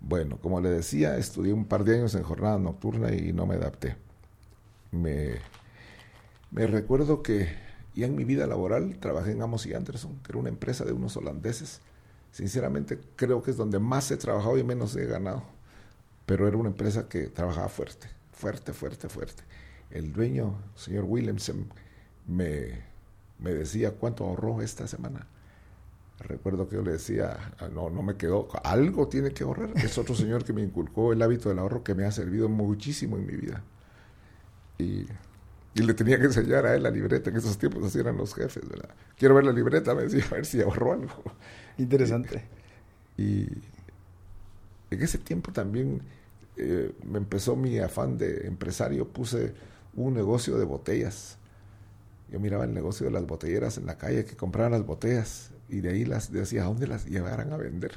Bueno, 0.00 0.38
como 0.38 0.60
le 0.60 0.68
decía, 0.68 1.16
estudié 1.16 1.52
un 1.52 1.64
par 1.64 1.84
de 1.84 1.94
años 1.96 2.14
en 2.14 2.24
jornada 2.24 2.58
nocturna 2.58 3.14
y 3.14 3.32
no 3.32 3.46
me 3.46 3.54
adapté. 3.54 3.96
Me, 4.90 5.36
me 6.50 6.66
recuerdo 6.66 7.22
que 7.22 7.48
ya 7.94 8.06
en 8.06 8.16
mi 8.16 8.24
vida 8.24 8.46
laboral 8.46 8.98
trabajé 8.98 9.32
en 9.32 9.42
Amos 9.42 9.64
y 9.66 9.74
Anderson, 9.74 10.18
que 10.22 10.32
era 10.32 10.38
una 10.38 10.48
empresa 10.48 10.84
de 10.84 10.92
unos 10.92 11.16
holandeses. 11.16 11.80
Sinceramente 12.32 12.98
creo 13.16 13.42
que 13.42 13.52
es 13.52 13.56
donde 13.56 13.78
más 13.78 14.10
he 14.10 14.16
trabajado 14.16 14.58
y 14.58 14.64
menos 14.64 14.96
he 14.96 15.06
ganado. 15.06 15.42
Pero 16.26 16.48
era 16.48 16.56
una 16.56 16.70
empresa 16.70 17.08
que 17.08 17.28
trabajaba 17.28 17.68
fuerte, 17.68 18.08
fuerte, 18.32 18.72
fuerte, 18.72 19.08
fuerte 19.08 19.42
el 19.92 20.12
dueño, 20.12 20.58
señor 20.74 21.04
Williamson, 21.04 21.66
me, 22.26 22.82
me 23.38 23.52
decía 23.52 23.92
cuánto 23.92 24.24
ahorró 24.24 24.62
esta 24.62 24.86
semana. 24.86 25.26
Recuerdo 26.18 26.68
que 26.68 26.76
yo 26.76 26.82
le 26.82 26.92
decía, 26.92 27.54
ah, 27.58 27.68
no, 27.68 27.90
no 27.90 28.02
me 28.02 28.16
quedó, 28.16 28.48
algo 28.64 29.08
tiene 29.08 29.32
que 29.32 29.44
ahorrar. 29.44 29.72
Es 29.76 29.98
otro 29.98 30.14
señor 30.14 30.44
que 30.44 30.52
me 30.52 30.62
inculcó 30.62 31.12
el 31.12 31.20
hábito 31.20 31.48
del 31.48 31.58
ahorro 31.58 31.82
que 31.82 31.94
me 31.94 32.04
ha 32.04 32.12
servido 32.12 32.48
muchísimo 32.48 33.16
en 33.16 33.26
mi 33.26 33.36
vida. 33.36 33.62
Y, 34.78 35.06
y 35.74 35.82
le 35.82 35.94
tenía 35.94 36.18
que 36.18 36.26
enseñar 36.26 36.64
a 36.66 36.74
él 36.74 36.82
la 36.84 36.90
libreta, 36.90 37.30
en 37.30 37.36
esos 37.36 37.58
tiempos 37.58 37.84
así 37.84 37.98
eran 37.98 38.16
los 38.16 38.34
jefes, 38.34 38.66
¿verdad? 38.68 38.90
Quiero 39.16 39.34
ver 39.34 39.44
la 39.44 39.52
libreta, 39.52 39.94
me 39.94 40.02
decía, 40.02 40.24
a 40.30 40.34
ver 40.34 40.46
si 40.46 40.60
ahorró 40.60 40.92
algo. 40.92 41.22
Interesante. 41.78 42.44
y 43.16 43.46
en 44.90 45.02
ese 45.02 45.18
tiempo 45.18 45.52
también 45.52 46.02
eh, 46.56 46.92
me 47.04 47.18
empezó 47.18 47.56
mi 47.56 47.78
afán 47.78 48.18
de 48.18 48.46
empresario, 48.46 49.08
puse 49.08 49.54
un 49.94 50.14
negocio 50.14 50.58
de 50.58 50.64
botellas. 50.64 51.38
Yo 52.30 52.40
miraba 52.40 52.64
el 52.64 52.74
negocio 52.74 53.06
de 53.06 53.12
las 53.12 53.26
botelleras 53.26 53.78
en 53.78 53.86
la 53.86 53.98
calle 53.98 54.24
que 54.24 54.36
compraban 54.36 54.72
las 54.72 54.86
botellas 54.86 55.50
y 55.68 55.80
de 55.80 55.90
ahí 55.90 56.04
las 56.04 56.30
decía, 56.32 56.62
¿a 56.62 56.66
dónde 56.66 56.86
las 56.86 57.06
llevaran 57.06 57.52
a 57.52 57.56
vender? 57.56 57.92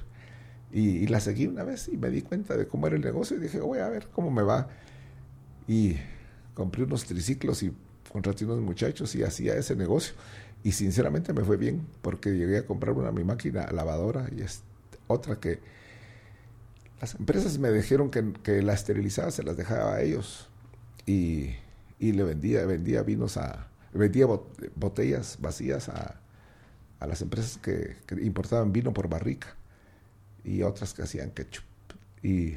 Y, 0.72 1.08
las 1.08 1.24
seguí 1.24 1.48
una 1.48 1.64
vez 1.64 1.88
y 1.88 1.98
me 1.98 2.10
di 2.10 2.22
cuenta 2.22 2.58
de 2.58 2.68
cómo 2.68 2.88
era 2.88 2.96
el 2.96 3.02
negocio 3.02 3.38
y 3.38 3.40
dije, 3.40 3.60
voy 3.60 3.80
a 3.80 3.88
ver 3.88 4.08
cómo 4.12 4.30
me 4.32 4.44
va. 4.44 4.68
Y 5.68 5.96
compré 6.54 6.84
unos 6.84 7.06
triciclos 7.06 7.64
y 7.64 7.74
contraté 8.12 8.46
unos 8.46 8.60
muchachos 8.60 9.16
y 9.16 9.24
hacía 9.24 9.56
ese 9.56 9.76
negocio. 9.76 10.16
Y 10.64 10.74
sinceramente 10.74 11.32
me 11.32 11.44
fue 11.44 11.58
bien 11.58 11.86
porque 12.02 12.32
llegué 12.32 12.58
a 12.58 12.66
comprar 12.66 12.96
una 12.96 13.12
mi 13.12 13.24
máquina 13.24 13.72
lavadora 13.72 14.30
y 14.36 14.44
otra 15.08 15.40
que 15.40 15.60
las 17.02 17.16
empresas 17.16 17.58
me 17.60 17.72
dijeron 17.72 18.10
que, 18.10 18.34
que 18.44 18.62
la 18.62 18.74
esterilizada 18.74 19.32
se 19.32 19.44
las 19.44 19.58
dejaba 19.58 19.96
a 19.96 20.02
ellos. 20.02 20.50
Y 21.06 21.56
y 22.00 22.12
le 22.12 22.24
vendía, 22.24 22.66
vendía 22.66 23.04
vinos 23.04 23.38
a, 23.38 23.68
vendía 23.94 24.28
botellas 24.76 25.38
vacías 25.40 25.90
a, 25.90 26.20
a 27.00 27.08
las 27.08 27.22
empresas 27.22 27.58
que, 27.58 27.96
importaban 28.22 28.72
vino 28.72 28.94
por 28.94 29.10
barrica 29.10 29.56
y 30.44 30.62
otras 30.62 30.94
que 30.94 31.04
hacían 31.04 31.32
ketchup. 31.32 31.64
Y 32.22 32.56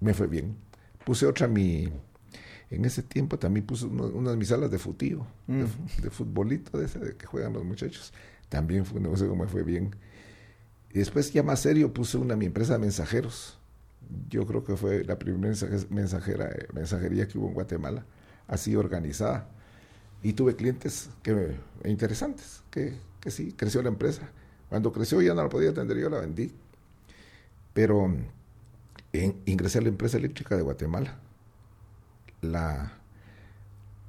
me 0.00 0.14
fue 0.14 0.26
bien. 0.26 0.56
Puse 1.04 1.26
otra 1.26 1.48
mi, 1.48 1.88
en 2.70 2.84
ese 2.84 3.02
tiempo 3.02 3.38
también 3.38 3.66
puse 3.66 3.86
unas 3.86 4.36
mis 4.36 4.48
salas 4.48 4.70
de 4.70 4.78
futío, 4.78 5.26
de, 5.46 6.10
futbolito 6.10 6.78
de 6.78 6.86
ese 6.86 6.98
de 6.98 7.16
que 7.16 7.26
juegan 7.26 7.52
los 7.52 7.64
muchachos. 7.64 8.12
También 8.48 8.84
fue 8.84 8.98
un 8.98 9.04
negocio 9.04 9.30
que 9.30 9.36
me 9.36 9.48
fue 9.48 9.62
bien. 9.62 9.96
Y 10.92 10.98
después 10.98 11.32
ya 11.32 11.42
más 11.42 11.60
serio 11.60 11.92
puse 11.92 12.18
una 12.18 12.36
mi 12.36 12.46
empresa 12.46 12.74
de 12.74 12.78
mensajeros 12.80 13.58
yo 14.28 14.46
creo 14.46 14.64
que 14.64 14.76
fue 14.76 15.04
la 15.04 15.18
primera 15.18 15.54
mensajera, 15.90 16.50
eh, 16.50 16.66
mensajería 16.72 17.28
que 17.28 17.38
hubo 17.38 17.48
en 17.48 17.54
Guatemala, 17.54 18.04
así 18.48 18.76
organizada. 18.76 19.48
Y 20.22 20.34
tuve 20.34 20.54
clientes 20.54 21.10
que, 21.22 21.56
interesantes, 21.84 22.62
que, 22.70 22.96
que 23.20 23.30
sí, 23.30 23.52
creció 23.56 23.82
la 23.82 23.88
empresa. 23.88 24.30
Cuando 24.68 24.92
creció 24.92 25.20
ya 25.20 25.34
no 25.34 25.42
la 25.42 25.48
podía 25.48 25.70
atender, 25.70 25.98
yo 25.98 26.08
la 26.08 26.20
vendí. 26.20 26.52
Pero 27.74 28.14
ingresé 29.46 29.78
a 29.78 29.82
la 29.82 29.88
empresa 29.88 30.16
eléctrica 30.16 30.56
de 30.56 30.62
Guatemala. 30.62 31.18
La, 32.40 32.92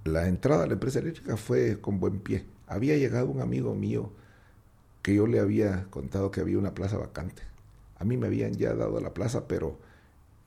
la 0.03 0.27
entrada 0.27 0.63
a 0.63 0.67
la 0.67 0.73
empresa 0.73 0.99
eléctrica 0.99 1.35
fue 1.37 1.79
con 1.81 1.99
buen 1.99 2.19
pie. 2.19 2.45
Había 2.67 2.95
llegado 2.97 3.27
un 3.27 3.41
amigo 3.41 3.73
mío 3.73 4.11
que 5.03 5.13
yo 5.13 5.27
le 5.27 5.39
había 5.39 5.85
contado 5.91 6.31
que 6.31 6.41
había 6.41 6.57
una 6.57 6.73
plaza 6.73 6.97
vacante. 6.97 7.43
A 7.97 8.05
mí 8.05 8.17
me 8.17 8.27
habían 8.27 8.53
ya 8.53 8.73
dado 8.73 8.99
la 8.99 9.13
plaza, 9.13 9.47
pero 9.47 9.77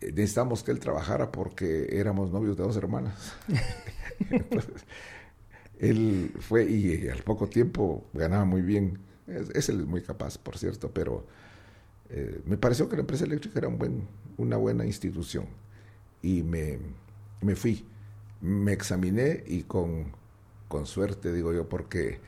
eh, 0.01 0.13
necesitamos 0.13 0.65
que 0.65 0.73
él 0.73 0.81
trabajara 0.81 1.31
porque 1.31 1.89
éramos 1.93 2.33
novios 2.33 2.57
de 2.57 2.65
dos 2.65 2.77
hermanas. 2.77 3.35
él 5.79 6.33
fue 6.41 6.65
y 6.65 7.07
al 7.09 7.23
poco 7.23 7.49
tiempo 7.49 8.07
ganaba 8.15 8.47
muy 8.47 8.63
bien. 8.63 8.99
Es, 9.27 9.69
él 9.69 9.81
es 9.81 9.87
muy 9.87 10.03
capaz, 10.03 10.39
por 10.39 10.57
cierto, 10.57 10.91
pero 10.91 11.27
eh, 12.09 12.41
me 12.47 12.57
pareció 12.57 12.89
que 12.89 12.97
la 12.97 13.01
empresa 13.01 13.25
eléctrica 13.25 13.59
era 13.59 13.69
un 13.69 13.79
buen, 13.79 14.09
una 14.39 14.57
buena 14.57 14.87
institución. 14.87 15.47
Y 16.23 16.43
me, 16.43 16.79
me 17.43 17.57
fui, 17.57 17.85
me 18.41 18.73
examiné 18.73 19.45
y 19.47 19.65
con, 19.65 20.13
con 20.69 20.87
suerte, 20.87 21.31
digo 21.31 21.53
yo, 21.53 21.69
porque 21.69 22.21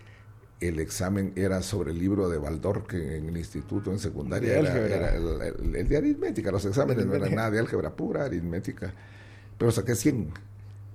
el 0.61 0.81
examen 0.81 1.33
era 1.37 1.63
sobre 1.63 1.93
el 1.93 1.99
libro 1.99 2.29
de 2.29 2.39
Baldor, 2.39 2.87
que 2.87 3.17
en 3.17 3.29
el 3.29 3.37
instituto, 3.37 3.93
en 3.93 3.99
secundaria, 3.99 4.59
era, 4.59 5.15
el, 5.15 5.89
de 5.89 5.97
aritmética. 5.97 6.51
Los 6.51 6.65
exámenes 6.65 7.07
no 7.07 7.15
eran 7.15 7.35
nada 7.35 7.51
de 7.51 7.61
álgebra 7.61 7.95
pura, 7.95 8.25
aritmética. 8.25 8.93
Pero 9.57 9.71
saqué 9.71 9.95
100. 9.95 10.33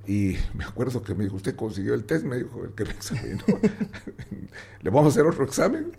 Y 0.05 0.35
me 0.53 0.65
acuerdo 0.65 1.01
que 1.01 1.15
me 1.15 1.23
dijo, 1.23 1.37
usted 1.37 1.55
consiguió 1.55 1.93
el 1.93 2.03
test, 2.03 2.25
me 2.25 2.37
dijo, 2.37 2.65
el 2.65 2.71
que 2.71 2.83
me 2.83 2.91
examinó. 2.91 3.43
Le 4.81 4.89
vamos 4.89 5.05
a 5.05 5.09
hacer 5.09 5.25
otro 5.25 5.45
examen. 5.45 5.93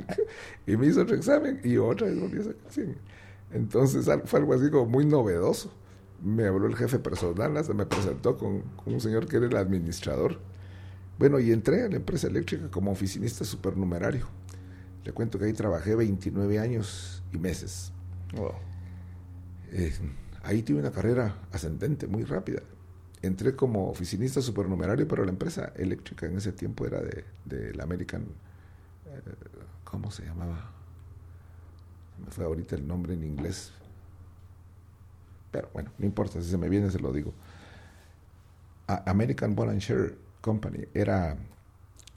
y 0.66 0.76
me 0.78 0.86
hizo 0.86 1.02
otro 1.02 1.14
examen 1.14 1.60
y 1.62 1.76
otra 1.76 2.06
vez 2.06 2.18
volví 2.18 2.40
a 2.40 2.44
sacar 2.44 2.70
100. 2.70 2.96
Entonces 3.52 4.08
fue 4.24 4.40
algo 4.40 4.54
así 4.54 4.70
como 4.70 4.86
muy 4.86 5.04
novedoso. 5.04 5.70
Me 6.24 6.46
habló 6.46 6.66
el 6.66 6.76
jefe 6.76 6.98
personal, 6.98 7.54
hasta 7.58 7.74
me 7.74 7.84
presentó 7.84 8.38
con, 8.38 8.62
con 8.82 8.94
un 8.94 9.00
señor 9.00 9.26
que 9.26 9.36
era 9.36 9.46
el 9.46 9.56
administrador 9.56 10.38
bueno, 11.18 11.38
y 11.38 11.52
entré 11.52 11.84
a 11.84 11.88
la 11.88 11.96
empresa 11.96 12.26
eléctrica 12.26 12.70
como 12.70 12.90
oficinista 12.90 13.44
supernumerario. 13.44 14.26
Le 15.04 15.12
cuento 15.12 15.38
que 15.38 15.46
ahí 15.46 15.52
trabajé 15.52 15.94
29 15.94 16.58
años 16.58 17.22
y 17.32 17.38
meses. 17.38 17.92
Eh, 19.70 19.92
ahí 20.42 20.62
tuve 20.62 20.80
una 20.80 20.90
carrera 20.90 21.36
ascendente, 21.52 22.06
muy 22.06 22.24
rápida. 22.24 22.62
Entré 23.20 23.54
como 23.54 23.88
oficinista 23.88 24.40
supernumerario, 24.40 25.06
pero 25.06 25.24
la 25.24 25.30
empresa 25.30 25.72
eléctrica 25.76 26.26
en 26.26 26.36
ese 26.36 26.52
tiempo 26.52 26.86
era 26.86 27.00
de, 27.00 27.74
la 27.74 27.84
American. 27.84 28.22
Eh, 28.22 29.20
¿Cómo 29.84 30.10
se 30.10 30.24
llamaba? 30.24 30.72
Me 32.24 32.30
fue 32.30 32.44
ahorita 32.44 32.76
el 32.76 32.86
nombre 32.86 33.14
en 33.14 33.24
inglés. 33.24 33.72
Pero 35.50 35.68
bueno, 35.72 35.92
no 35.98 36.06
importa, 36.06 36.40
si 36.40 36.50
se 36.50 36.58
me 36.58 36.68
viene 36.68 36.90
se 36.90 36.98
lo 36.98 37.12
digo. 37.12 37.32
American 39.06 39.54
Ball 39.54 39.76
Share 39.78 40.16
Company 40.42 40.84
era 40.92 41.38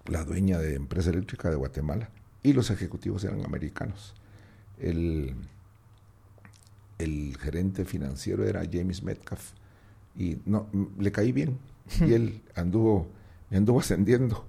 la 0.08 0.26
dueña 0.26 0.60
de 0.60 0.76
empresa 0.76 1.12
eléctrica 1.12 1.50
de 1.50 1.56
Guatemala 1.56 2.10
y 2.44 2.52
los 2.52 2.70
ejecutivos 2.70 3.24
eran 3.24 3.46
americanos. 3.46 4.14
El, 4.78 5.34
el 7.00 7.38
gerente 7.40 7.86
financiero 7.86 8.44
era 8.44 8.64
James 8.70 9.04
Metcalf 9.04 9.52
y 10.18 10.38
no 10.46 10.68
le 11.00 11.12
caí 11.14 11.32
bien 11.32 11.58
y 12.02 12.14
él 12.14 12.42
anduvo 12.56 13.08
me 13.50 13.58
anduvo 13.58 13.80
ascendiendo. 13.80 14.46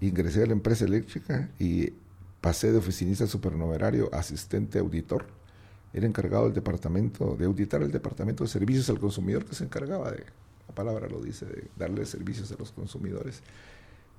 Ingresé 0.00 0.42
a 0.42 0.46
la 0.46 0.52
empresa 0.52 0.84
eléctrica 0.84 1.48
y 1.58 1.92
pasé 2.40 2.72
de 2.72 2.78
oficinista 2.78 3.26
supernumerario 3.26 4.10
a 4.12 4.18
asistente 4.18 4.78
auditor. 4.78 5.26
Era 5.92 6.06
encargado 6.06 6.44
del 6.44 6.54
departamento 6.54 7.36
de 7.36 7.44
auditar 7.46 7.82
el 7.82 7.92
departamento 7.92 8.44
de 8.44 8.50
servicios 8.50 8.90
al 8.90 8.98
consumidor 8.98 9.44
que 9.44 9.54
se 9.54 9.64
encargaba 9.64 10.10
de 10.10 10.24
la 10.68 10.74
palabra 10.74 11.08
lo 11.08 11.20
dice, 11.20 11.46
de 11.46 11.68
darle 11.76 12.06
servicios 12.06 12.50
a 12.52 12.56
los 12.56 12.72
consumidores. 12.72 13.42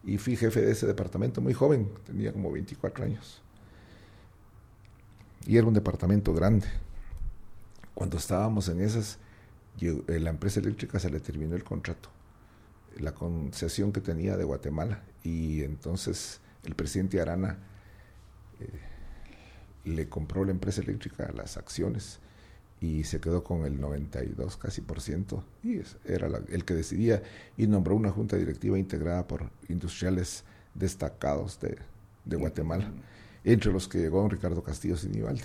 Y 0.04 0.18
fui 0.18 0.36
jefe 0.36 0.62
de 0.62 0.72
ese 0.72 0.86
departamento 0.86 1.42
muy 1.42 1.54
joven, 1.54 1.90
tenía 2.06 2.32
como 2.32 2.52
24 2.52 3.06
años. 3.06 3.42
Y 5.48 5.58
era 5.58 5.68
un 5.68 5.74
departamento 5.74 6.34
grande. 6.34 6.68
Cuando 7.94 8.18
estábamos 8.18 8.68
en 8.70 8.82
esas, 8.82 9.18
eh, 9.82 10.20
la 10.20 10.30
empresa 10.30 10.60
eléctrica 10.60 11.00
se 11.00 11.10
le 11.10 11.20
terminó 11.20 11.56
el 11.56 11.64
contrato, 11.64 12.10
la 12.98 13.14
concesión 13.14 13.92
que 13.92 14.02
tenía 14.02 14.38
de 14.38 14.44
Guatemala. 14.44 15.04
Y 15.24 15.64
entonces 15.64 16.40
el 16.64 16.76
presidente 16.76 17.20
Arana 17.20 17.58
eh, 18.60 18.70
le 19.86 20.10
compró 20.10 20.46
la 20.46 20.52
empresa 20.52 20.82
eléctrica 20.82 21.32
las 21.34 21.58
acciones 21.58 22.20
y 22.82 23.04
se 23.06 23.20
quedó 23.20 23.44
con 23.44 23.66
el 23.66 23.80
92 23.80 24.58
casi 24.58 24.82
por 24.82 25.02
ciento 25.02 25.44
y 25.64 25.80
era 26.06 26.28
el 26.50 26.66
que 26.66 26.74
decidía 26.74 27.24
y 27.58 27.68
nombró 27.68 27.96
una 27.96 28.12
junta 28.12 28.36
directiva 28.36 28.78
integrada 28.78 29.28
por 29.28 29.50
industriales 29.70 30.44
destacados 30.74 31.60
de, 31.62 31.78
Guatemala, 32.38 32.92
entre 33.44 33.72
los 33.72 33.88
que 33.88 34.00
llegó 34.00 34.22
don 34.22 34.30
Ricardo 34.30 34.64
Castillo 34.64 34.98
Sinibaldi, 34.98 35.44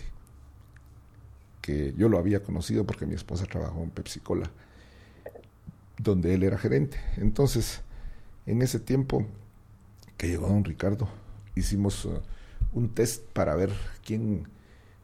que 1.60 1.94
yo 1.96 2.08
lo 2.08 2.18
había 2.18 2.42
conocido 2.42 2.84
porque 2.84 3.06
mi 3.06 3.14
esposa 3.14 3.44
trabajó 3.46 3.82
en 3.82 3.90
Pepsi 3.90 4.20
Cola, 4.20 4.50
donde 5.98 6.34
él 6.34 6.42
era 6.42 6.58
gerente. 6.58 6.98
Entonces, 7.18 7.82
en 8.46 8.62
ese 8.62 8.80
tiempo 8.80 9.26
que 10.16 10.28
llegó 10.28 10.48
don 10.48 10.64
Ricardo, 10.64 11.08
hicimos 11.54 12.04
uh, 12.06 12.20
un 12.72 12.88
test 12.88 13.24
para 13.32 13.54
ver 13.54 13.70
quién 14.04 14.48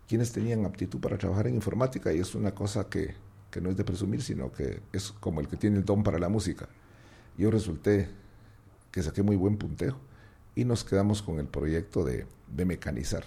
quienes 0.08 0.32
tenían 0.32 0.64
aptitud 0.64 1.00
para 1.00 1.18
trabajar 1.18 1.46
en 1.46 1.54
informática 1.54 2.12
y 2.12 2.18
es 2.18 2.34
una 2.34 2.54
cosa 2.54 2.88
que, 2.88 3.14
que, 3.50 3.60
no 3.60 3.70
es 3.70 3.76
de 3.76 3.84
presumir, 3.84 4.22
sino 4.22 4.52
que 4.52 4.80
es 4.92 5.12
como 5.12 5.40
el 5.40 5.48
que 5.48 5.56
tiene 5.56 5.78
el 5.78 5.84
don 5.84 6.02
para 6.02 6.18
la 6.18 6.28
música. 6.28 6.68
Yo 7.36 7.50
resulté 7.50 8.08
que 8.90 9.02
saqué 9.02 9.22
muy 9.22 9.36
buen 9.36 9.56
punteo 9.56 9.96
y 10.54 10.64
nos 10.64 10.84
quedamos 10.84 11.22
con 11.22 11.38
el 11.38 11.46
proyecto 11.46 12.04
de, 12.04 12.26
de 12.54 12.64
mecanizar. 12.64 13.24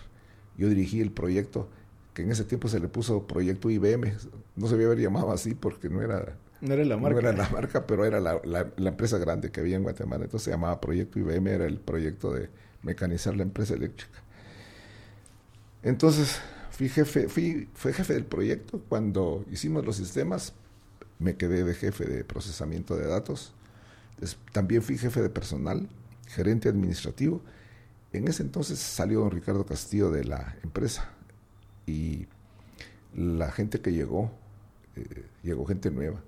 Yo 0.58 0.68
dirigí 0.70 1.02
el 1.02 1.12
proyecto 1.12 1.70
que 2.14 2.24
en 2.24 2.32
ese 2.32 2.44
tiempo 2.44 2.68
se 2.68 2.80
le 2.80 2.88
puso 2.88 3.28
proyecto 3.28 3.70
IBM, 3.70 4.14
no 4.56 4.68
se 4.68 4.74
había 4.74 4.88
haber 4.88 5.00
llamado 5.00 5.32
así 5.32 5.54
porque 5.54 5.90
no 5.90 6.02
era, 6.02 6.36
no 6.62 6.74
era 6.74 6.84
la 6.84 6.98
marca. 6.98 7.22
No 7.22 7.30
era 7.30 7.38
la 7.38 7.50
marca, 7.50 7.86
pero 7.86 8.06
era 8.06 8.20
la, 8.20 8.42
la, 8.44 8.68
la, 8.76 8.90
empresa 8.90 9.18
grande 9.18 9.52
que 9.52 9.62
había 9.62 9.78
en 9.78 9.84
Guatemala. 9.84 10.26
Entonces 10.26 10.46
se 10.46 10.52
llamaba 10.52 10.82
Proyecto 10.82 11.20
IBM, 11.20 11.48
era 11.48 11.66
el 11.66 11.80
proyecto 11.80 12.34
de 12.34 12.50
mecanizar 12.84 13.36
la 13.36 13.44
empresa 13.44 13.76
eléctrica. 13.76 14.20
Entonces, 15.84 16.42
fui 16.80 16.88
jefe, 16.88 17.28
fui, 17.28 17.68
jefe 17.76 18.14
del 18.14 18.24
proyecto. 18.24 18.82
Cuando 18.88 19.44
hicimos 19.52 19.86
los 19.86 19.98
sistemas, 19.98 20.54
me 21.20 21.36
quedé 21.36 21.66
de 21.66 21.74
jefe 21.74 22.06
de 22.06 22.24
procesamiento 22.24 22.96
de 22.96 23.06
datos. 23.06 23.54
también 24.54 24.82
fui 24.82 24.98
jefe 24.98 25.22
de 25.22 25.30
personal, 25.30 25.90
gerente 26.28 26.70
administrativo. 26.70 27.42
En 28.14 28.30
ese 28.30 28.44
entonces 28.44 28.80
salió 28.80 29.20
don 29.20 29.32
Ricardo 29.32 29.66
Castillo 29.66 30.10
de 30.10 30.24
la 30.24 30.56
empresa 30.64 31.10
y 31.86 32.28
la 33.14 33.52
gente 33.52 33.82
que 33.82 33.92
llegó, 33.92 34.32
eh, 34.96 35.26
llegó 35.44 35.66
gente 35.66 35.92
nueva. 35.92 36.22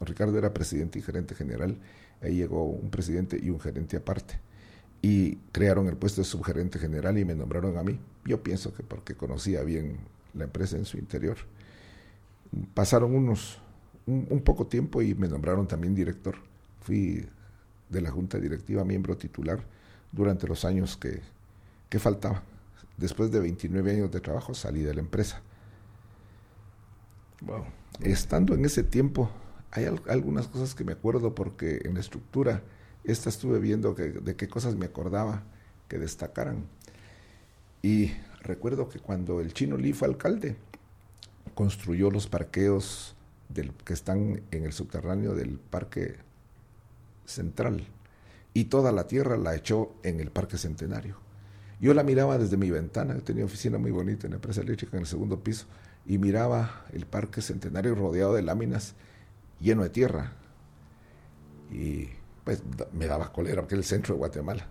Don 0.00 0.06
Ricardo 0.06 0.36
era 0.36 0.52
presidente 0.52 0.98
y 0.98 1.02
gerente 1.02 1.34
general, 1.34 1.78
ahí 2.20 2.34
llegó 2.36 2.64
un 2.64 2.90
presidente 2.90 3.40
y 3.42 3.48
un 3.48 3.58
gerente 3.58 3.96
aparte 3.96 4.38
y 5.04 5.36
crearon 5.52 5.86
el 5.88 5.98
puesto 5.98 6.22
de 6.22 6.24
subgerente 6.24 6.78
general 6.78 7.18
y 7.18 7.26
me 7.26 7.34
nombraron 7.34 7.76
a 7.76 7.82
mí. 7.82 8.00
Yo 8.24 8.42
pienso 8.42 8.72
que 8.72 8.82
porque 8.82 9.14
conocía 9.14 9.62
bien 9.62 9.98
la 10.32 10.44
empresa 10.44 10.78
en 10.78 10.86
su 10.86 10.96
interior. 10.96 11.36
Pasaron 12.72 13.14
unos, 13.14 13.58
un, 14.06 14.40
poco 14.40 14.66
tiempo 14.66 15.02
y 15.02 15.14
me 15.14 15.28
nombraron 15.28 15.68
también 15.68 15.94
director. 15.94 16.36
Fui 16.80 17.28
de 17.90 18.00
la 18.00 18.10
junta 18.10 18.38
directiva 18.38 18.82
miembro 18.82 19.18
titular 19.18 19.62
durante 20.10 20.48
los 20.48 20.64
años 20.64 20.96
que, 20.96 21.20
que 21.90 21.98
faltaba. 21.98 22.42
Después 22.96 23.30
de 23.30 23.40
29 23.40 23.90
años 23.90 24.10
de 24.10 24.22
trabajo 24.22 24.54
salí 24.54 24.80
de 24.80 24.94
la 24.94 25.00
empresa. 25.00 25.42
Wow. 27.42 27.66
Estando 28.00 28.54
en 28.54 28.64
ese 28.64 28.82
tiempo, 28.82 29.30
hay 29.70 29.84
algunas 30.08 30.48
cosas 30.48 30.74
que 30.74 30.82
me 30.82 30.92
acuerdo 30.92 31.34
porque 31.34 31.82
en 31.84 31.92
la 31.92 32.00
estructura 32.00 32.62
esta 33.04 33.28
estuve 33.28 33.58
viendo 33.58 33.94
de 33.94 34.36
qué 34.36 34.48
cosas 34.48 34.76
me 34.76 34.86
acordaba 34.86 35.42
que 35.88 35.98
destacaran. 35.98 36.64
Y 37.82 38.12
recuerdo 38.40 38.88
que 38.88 38.98
cuando 38.98 39.40
el 39.40 39.52
chino 39.52 39.76
Lee 39.76 39.92
fue 39.92 40.08
alcalde, 40.08 40.56
construyó 41.54 42.10
los 42.10 42.26
parqueos 42.26 43.14
del, 43.48 43.72
que 43.72 43.92
están 43.92 44.42
en 44.50 44.64
el 44.64 44.72
subterráneo 44.72 45.34
del 45.34 45.58
Parque 45.58 46.16
Central. 47.26 47.86
Y 48.54 48.64
toda 48.64 48.92
la 48.92 49.06
tierra 49.06 49.36
la 49.36 49.54
echó 49.54 49.92
en 50.02 50.20
el 50.20 50.30
Parque 50.30 50.56
Centenario. 50.56 51.16
Yo 51.80 51.92
la 51.92 52.02
miraba 52.02 52.38
desde 52.38 52.56
mi 52.56 52.70
ventana, 52.70 53.18
tenía 53.18 53.44
oficina 53.44 53.78
muy 53.78 53.90
bonita 53.90 54.26
en 54.26 54.30
la 54.30 54.36
empresa 54.36 54.62
eléctrica 54.62 54.96
en 54.96 55.02
el 55.02 55.08
segundo 55.08 55.40
piso, 55.40 55.66
y 56.06 56.18
miraba 56.18 56.84
el 56.92 57.04
Parque 57.04 57.42
Centenario 57.42 57.94
rodeado 57.94 58.34
de 58.34 58.42
láminas, 58.42 58.94
lleno 59.60 59.82
de 59.82 59.90
tierra. 59.90 60.32
Y 61.70 62.10
pues 62.44 62.62
me 62.92 63.06
daba 63.06 63.32
cólera 63.32 63.62
porque 63.62 63.74
era 63.74 63.80
el 63.80 63.86
centro 63.86 64.14
de 64.14 64.18
Guatemala. 64.18 64.66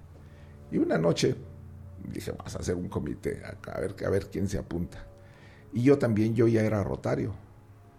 Y 0.72 0.78
una 0.78 0.98
noche 0.98 1.36
dije, 2.12 2.32
vamos 2.32 2.56
a 2.56 2.60
hacer 2.60 2.76
un 2.76 2.90
comité, 2.90 3.42
a 3.46 3.80
ver, 3.80 3.96
a 4.06 4.10
ver 4.10 4.28
quién 4.28 4.48
se 4.48 4.58
apunta. 4.58 5.06
Y 5.74 5.82
yo 5.82 5.98
también, 5.98 6.36
yo 6.36 6.48
ya 6.48 6.62
era 6.62 6.84
rotario. 6.84 7.34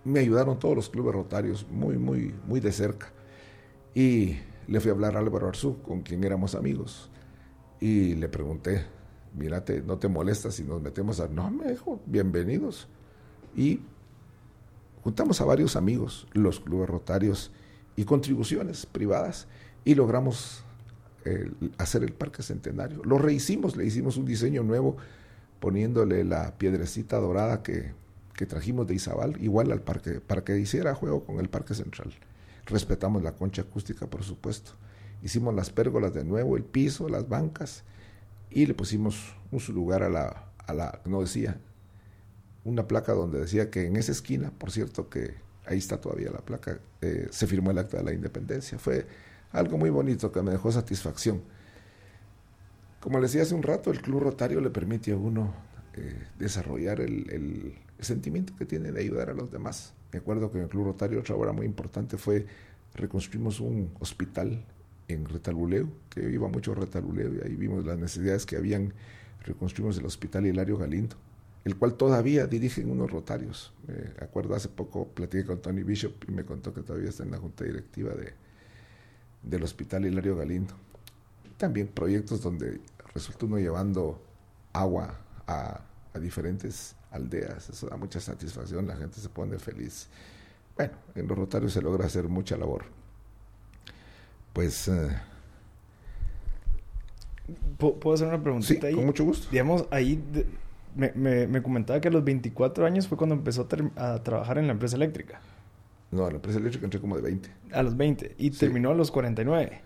Me 0.05 0.21
ayudaron 0.21 0.59
todos 0.59 0.77
los 0.77 0.91
clubes 0.91 1.15
rotarios 1.15 1.67
muy, 1.69 1.99
muy, 1.99 2.35
muy 2.47 2.61
de 2.61 2.73
cerca. 2.73 3.13
Y 3.95 4.39
le 4.67 4.81
fui 4.81 4.91
a 4.91 4.95
hablar 4.95 5.17
a 5.17 5.21
Álvaro 5.21 5.49
Arzú, 5.49 5.81
con 5.83 6.03
quien 6.03 6.23
éramos 6.25 6.55
amigos. 6.55 7.11
Y 7.81 8.15
le 8.15 8.29
pregunté, 8.29 8.85
mírate, 9.35 9.83
¿no 9.83 9.99
te 9.99 10.09
molesta 10.09 10.51
si 10.51 10.63
nos 10.63 10.81
metemos 10.81 11.21
a...? 11.21 11.29
No, 11.29 11.51
me 11.51 11.71
dijo, 11.71 12.01
bienvenidos. 12.07 12.89
Y 13.57 13.81
juntamos 15.03 15.41
a 15.41 15.45
varios 15.45 15.77
amigos, 15.77 16.27
los 16.33 16.61
clubes 16.61 16.89
rotarios 16.89 17.51
y 17.97 18.05
contribuciones 18.05 18.87
privadas 18.87 19.47
y 19.85 19.95
logramos 19.95 20.65
eh, 21.25 21.51
hacer 21.79 22.03
el 22.03 22.13
Parque 22.13 22.43
Centenario. 22.43 23.03
Lo 23.05 23.19
rehicimos, 23.19 23.77
le 23.77 23.85
hicimos 23.85 24.17
un 24.17 24.25
diseño 24.25 24.63
nuevo 24.63 24.97
poniéndole 25.61 26.25
la 26.25 26.59
piedrecita 26.59 27.19
dorada 27.19 27.63
que, 27.63 27.93
que 28.35 28.47
trajimos 28.47 28.87
de 28.87 28.95
Izabal, 28.95 29.43
igual 29.43 29.73
al 29.73 29.81
parque, 29.81 30.21
para 30.21 30.45
que 30.45 30.59
hiciera 30.59 30.95
juego 30.95 31.25
con 31.25 31.41
el 31.41 31.49
Parque 31.49 31.75
Central. 31.75 32.13
Respetamos 32.67 33.23
la 33.23 33.33
concha 33.33 33.63
acústica, 33.63 34.07
por 34.07 34.25
supuesto. 34.25 34.73
Hicimos 35.23 35.55
las 35.55 35.71
pérgolas 35.71 36.13
de 36.13 36.25
nuevo, 36.25 36.57
el 36.57 36.65
piso, 36.65 37.09
las 37.09 37.29
bancas, 37.29 37.85
y 38.51 38.67
le 38.67 38.75
pusimos 38.75 39.35
un 39.51 39.61
su 39.61 39.73
lugar 39.73 40.03
a 40.03 40.09
la, 40.09 40.53
a 40.67 40.75
la, 40.75 41.01
no 41.07 41.21
decía, 41.21 41.59
una 42.65 42.87
placa 42.87 43.13
donde 43.13 43.41
decía 43.41 43.71
que 43.71 43.87
en 43.87 43.97
esa 43.97 44.13
esquina, 44.13 44.51
por 44.59 44.71
cierto 44.71 45.09
que 45.09 45.35
ahí 45.67 45.79
está 45.79 46.01
todavía 46.01 46.31
la 46.31 46.41
placa, 46.41 46.79
eh, 47.01 47.29
se 47.31 47.47
firmó 47.47 47.71
el 47.71 47.79
acta 47.79 47.99
de 47.99 48.05
la 48.05 48.13
independencia. 48.13 48.79
Fue 48.79 49.07
algo 49.53 49.79
muy 49.79 49.91
bonito 49.91 50.31
que 50.33 50.43
me 50.43 50.51
dejó 50.51 50.71
satisfacción. 50.73 51.43
Como 53.01 53.21
les 53.21 53.33
decía 53.33 53.43
hace 53.43 53.55
un 53.55 53.63
rato, 53.63 53.91
el 53.91 54.01
Club 54.01 54.21
Rotario 54.21 54.61
le 54.61 54.71
permite 54.71 55.13
a 55.13 55.17
uno 55.17 55.55
eh, 55.95 56.27
desarrollar 56.39 57.01
el, 57.01 57.79
sentimiento 58.01 58.55
que 58.57 58.67
tiene 58.67 58.93
de 58.93 59.01
ayudar 59.01 59.31
a 59.31 59.35
los 59.35 59.51
demás. 59.51 59.95
Me 60.13 60.19
acuerdo 60.19 60.51
que 60.51 60.59
en 60.59 60.65
el 60.65 60.71
Club 60.71 60.85
Rotario 60.85 61.21
otra 61.21 61.37
obra 61.37 61.53
muy 61.53 61.65
importante 61.65 62.19
fue 62.19 62.47
reconstruimos 62.95 63.61
un 63.61 63.93
hospital 63.99 64.63
en 65.09 65.25
Retaluleu, 65.25 65.89
que 66.11 66.31
iba 66.31 66.49
mucho 66.49 66.73
a 66.73 66.75
Retaluleu 66.75 67.37
y 67.37 67.47
ahí 67.47 67.57
vimos 67.57 67.87
las 67.87 67.99
necesidades 67.99 68.45
que 68.45 68.57
habían. 68.57 68.93
Reconstruimos 69.43 69.97
el 69.99 70.05
Hospital 70.07 70.47
Hilario 70.47 70.77
Galindo, 70.77 71.17
el 71.65 71.77
cual 71.77 71.95
todavía 71.95 72.47
dirigen 72.47 72.91
unos 72.91 73.11
rotarios. 73.11 73.73
Me 73.87 74.25
acuerdo 74.25 74.55
hace 74.55 74.69
poco 74.69 75.09
platiqué 75.09 75.45
con 75.45 75.61
Tony 75.63 75.83
Bishop 75.83 76.13
y 76.29 76.33
me 76.33 76.45
contó 76.45 76.75
que 76.75 76.83
todavía 76.83 77.09
está 77.09 77.23
en 77.23 77.31
la 77.31 77.39
junta 77.39 77.65
directiva 77.65 78.13
de, 78.13 78.35
del 79.43 79.63
Hospital 79.63 80.05
Hilario 80.05 80.37
Galindo. 80.37 80.75
También 81.57 81.89
proyectos 81.89 82.43
donde 82.43 82.81
resulta 83.15 83.47
uno 83.47 83.59
llevando 83.59 84.23
agua 84.73 85.19
a, 85.47 85.81
a 86.13 86.19
diferentes 86.19 86.97
aldeas. 87.11 87.71
Eso 87.71 87.89
da 87.89 87.97
mucha 87.97 88.21
satisfacción, 88.21 88.87
la 88.87 88.97
gente 88.97 89.21
se 89.21 89.29
pone 89.29 89.59
feliz. 89.59 90.09
Bueno, 90.77 90.93
en 91.15 91.29
los 91.29 91.39
rotarios 91.39 91.73
se 91.73 91.81
logra 91.81 92.07
hacer 92.07 92.29
mucha 92.29 92.57
labor. 92.57 92.85
Pues... 94.53 94.89
Eh, 94.89 95.09
¿Puedo 97.79 98.15
hacer 98.15 98.29
una 98.29 98.43
preguntita 98.43 98.81
sí, 98.81 98.87
ahí? 98.87 98.95
con 98.95 99.05
mucho 99.05 99.25
gusto. 99.25 99.49
Digamos, 99.51 99.87
ahí 99.91 100.23
de, 100.33 100.47
me, 100.95 101.13
me, 101.15 101.47
me, 101.47 101.63
comentaba 101.63 102.01
que 102.01 102.09
a 102.09 102.11
los 102.11 102.25
24 102.25 102.87
años 102.87 103.09
fue 103.09 103.19
cuando 103.19 103.35
empezó 103.35 103.69
a, 103.97 104.15
a, 104.15 104.23
trabajar 104.23 104.59
en 104.59 104.67
la 104.67 104.73
empresa 104.73 104.97
eléctrica. 104.97 105.41
No, 106.11 106.29
la 106.29 106.37
empresa 106.37 106.59
eléctrica 106.59 106.87
entré 106.87 107.01
como 107.01 107.17
de 107.17 107.23
20. 107.23 107.51
A 107.73 107.83
los 107.83 107.97
20. 107.97 108.37
Y 108.39 108.53
sí. 108.53 108.59
terminó 108.59 108.91
a 108.91 108.95
los 108.95 109.11
49. 109.11 109.81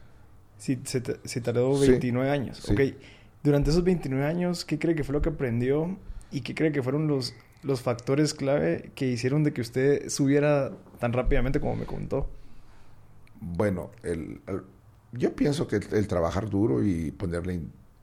Sí, 0.59 0.81
se, 0.85 1.03
se 1.25 1.41
tardó 1.41 1.79
29 1.79 2.29
sí. 2.29 2.33
años. 2.33 2.59
Sí. 2.59 2.73
Ok. 2.73 2.81
Durante 3.43 3.71
esos 3.71 3.85
29 3.85 4.25
años, 4.25 4.65
¿qué 4.65 4.79
cree 4.79 4.95
que 4.95 5.05
fue 5.05 5.13
lo 5.13 5.23
que 5.23 5.31
aprendió? 5.31 5.97
¿Y 6.31 6.43
qué 6.43 6.55
cree 6.55 6.73
que 6.73 6.83
fueron 6.83 7.07
los, 7.07 7.35
los 7.63 7.81
factores 7.81 8.35
clave 8.35 8.91
que 8.95 9.07
hicieron 9.07 9.45
de 9.45 9.53
que 9.53 9.61
usted 9.61 10.09
subiera 10.09 10.73
tan 10.99 11.13
rápidamente 11.13 11.61
como 11.61 11.77
me 11.77 11.87
contó? 11.87 12.29
Bueno, 13.41 13.91
el, 14.03 14.41
el 14.47 14.63
yo 15.13 15.35
pienso 15.35 15.69
que 15.69 15.77
el, 15.77 15.87
el, 15.93 16.09
trabajar 16.09 16.51
duro 16.51 16.85
y 16.85 17.13
ponerle 17.13 17.61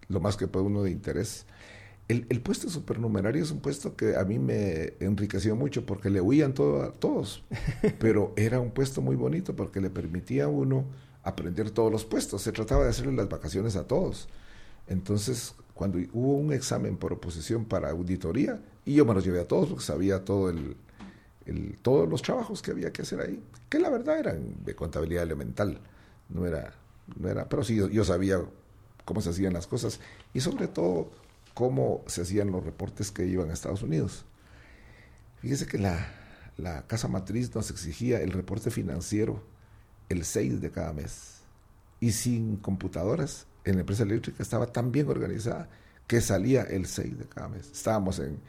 lo 0.08 0.20
más 0.20 0.38
que 0.38 0.48
puede 0.48 0.66
uno 0.66 0.84
de 0.84 0.92
interés. 0.92 1.46
El, 2.08 2.28
el, 2.30 2.42
puesto 2.42 2.70
supernumerario 2.70 3.42
es 3.42 3.50
un 3.50 3.62
puesto 3.62 3.96
que 3.96 4.16
a 4.16 4.24
mí 4.26 4.38
me 4.38 4.94
enriqueció 5.00 5.56
mucho 5.56 5.86
porque 5.88 6.12
le 6.12 6.22
huían 6.22 6.54
todo, 6.54 6.84
a 6.84 6.92
todos, 6.92 7.44
pero 8.00 8.34
era 8.36 8.60
un 8.60 8.72
puesto 8.72 9.02
muy 9.02 9.16
bonito 9.16 9.56
porque 9.56 9.82
le 9.82 9.90
permitía 9.90 10.44
a 10.44 10.48
uno 10.48 10.86
aprender 11.24 11.72
todos 11.72 11.92
los 11.92 12.06
puestos. 12.06 12.44
Se 12.44 12.52
trataba 12.52 12.84
de 12.84 12.92
hacerle 12.92 13.14
las 13.14 13.28
vacaciones 13.28 13.76
a 13.76 13.88
todos. 13.88 14.30
Entonces, 14.88 15.56
cuando 15.74 15.98
hubo 16.14 16.36
un 16.36 16.54
examen 16.54 16.96
por 16.96 17.12
oposición 17.12 17.66
para 17.66 17.90
auditoría, 17.90 18.62
y 18.86 18.94
yo 18.94 19.06
me 19.06 19.14
los 19.14 19.26
llevé 19.26 19.42
a 19.42 19.48
todos 19.48 19.68
porque 19.68 19.84
sabía 19.84 20.24
todo 20.24 20.50
el, 20.50 20.78
el, 21.46 21.78
todos 21.82 22.08
los 22.08 22.22
trabajos 22.22 22.62
que 22.62 22.72
había 22.72 22.94
que 22.94 23.02
hacer 23.02 23.20
ahí, 23.20 23.42
que 23.70 23.80
la 23.80 23.90
verdad 23.90 24.20
eran 24.20 24.64
de 24.64 24.76
contabilidad 24.76 25.24
elemental, 25.24 25.80
no 26.30 26.46
era, 26.46 26.74
no 27.20 27.30
era 27.30 27.50
pero 27.50 27.64
sí 27.64 27.76
yo, 27.76 27.90
yo 27.90 28.04
sabía 28.06 28.40
cómo 29.04 29.22
se 29.22 29.30
hacían 29.32 29.54
las 29.54 29.68
cosas 29.68 30.00
y 30.34 30.40
sobre 30.40 30.68
todo 30.68 31.10
cómo 31.56 32.04
se 32.06 32.22
hacían 32.22 32.52
los 32.52 32.64
reportes 32.64 33.10
que 33.10 33.26
iban 33.26 33.50
a 33.50 33.54
Estados 33.54 33.82
Unidos. 33.82 34.26
Fíjese 35.42 35.66
que 35.66 35.80
la, 35.80 36.08
la 36.58 36.86
casa 36.86 37.08
matriz 37.08 37.56
nos 37.56 37.72
exigía 37.72 38.22
el 38.22 38.32
reporte 38.32 38.70
financiero 38.70 39.44
el 40.10 40.24
6 40.24 40.62
de 40.62 40.70
cada 40.70 40.94
mes 40.94 41.40
y 42.00 42.12
sin 42.12 42.58
computadoras 42.58 43.48
en 43.64 43.76
la 43.76 43.80
empresa 43.80 44.04
eléctrica 44.04 44.44
estaba 44.44 44.68
tan 44.68 44.92
bien 44.92 45.10
organizada 45.10 45.68
que 46.06 46.22
salía 46.22 46.62
el 46.62 46.86
6 46.86 47.18
de 47.18 47.26
cada 47.26 47.48
mes. 47.48 47.72
Estábamos 47.72 48.20
en, 48.20 48.40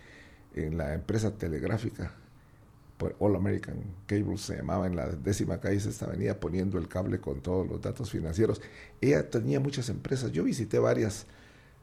en 0.54 0.76
la 0.76 0.92
empresa 0.92 1.30
telegráfica, 1.32 2.12
por 2.98 3.14
All 3.18 3.36
American 3.36 3.76
Cable 4.06 4.38
se 4.38 4.56
llamaba, 4.56 4.86
en 4.86 4.96
la 4.96 5.06
décima 5.08 5.60
calle 5.60 5.76
esta 5.76 6.06
avenida, 6.06 6.40
poniendo 6.40 6.78
el 6.78 6.88
cable 6.88 7.20
con 7.20 7.40
todos 7.40 7.66
los 7.66 7.80
datos 7.80 8.10
financieros. 8.10 8.60
Ella 9.00 9.28
tenía 9.30 9.60
muchas 9.60 9.88
empresas, 9.88 10.32
yo 10.32 10.44
visité 10.44 10.78
varias, 10.78 11.26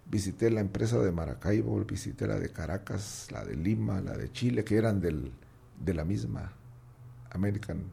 visité 0.06 0.50
la 0.50 0.62
empresa 0.62 1.00
de 1.00 1.12
Maracaibo, 1.12 1.84
visité 1.86 2.28
la 2.28 2.40
de 2.40 2.50
Caracas, 2.50 3.28
la 3.32 3.44
de 3.44 3.56
Lima, 3.56 4.02
la 4.02 4.18
de 4.18 4.32
Chile, 4.32 4.64
que 4.64 4.76
eran 4.78 5.02
del, 5.02 5.32
de 5.84 5.94
la 5.94 6.06
misma 6.06 6.52
American 7.32 7.84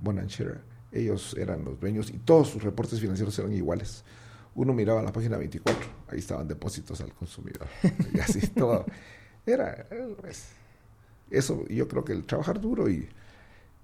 Bonanchera. 0.00 0.60
Ellos 0.92 1.34
eran 1.38 1.64
los 1.64 1.80
dueños 1.80 2.10
y 2.10 2.18
todos 2.18 2.48
sus 2.48 2.62
reportes 2.62 3.00
financieros 3.00 3.38
eran 3.38 3.52
iguales 3.52 4.04
uno 4.54 4.72
miraba 4.72 5.02
la 5.02 5.12
página 5.12 5.36
24, 5.36 5.84
ahí 6.08 6.18
estaban 6.18 6.46
depósitos 6.46 7.00
al 7.00 7.12
consumidor. 7.12 7.66
Y 8.14 8.20
así 8.20 8.46
todo. 8.48 8.84
Era, 9.46 9.86
pues, 10.20 10.46
eso, 11.30 11.66
yo 11.68 11.88
creo 11.88 12.04
que 12.04 12.12
el 12.12 12.24
trabajar 12.24 12.60
duro 12.60 12.88
y, 12.88 13.08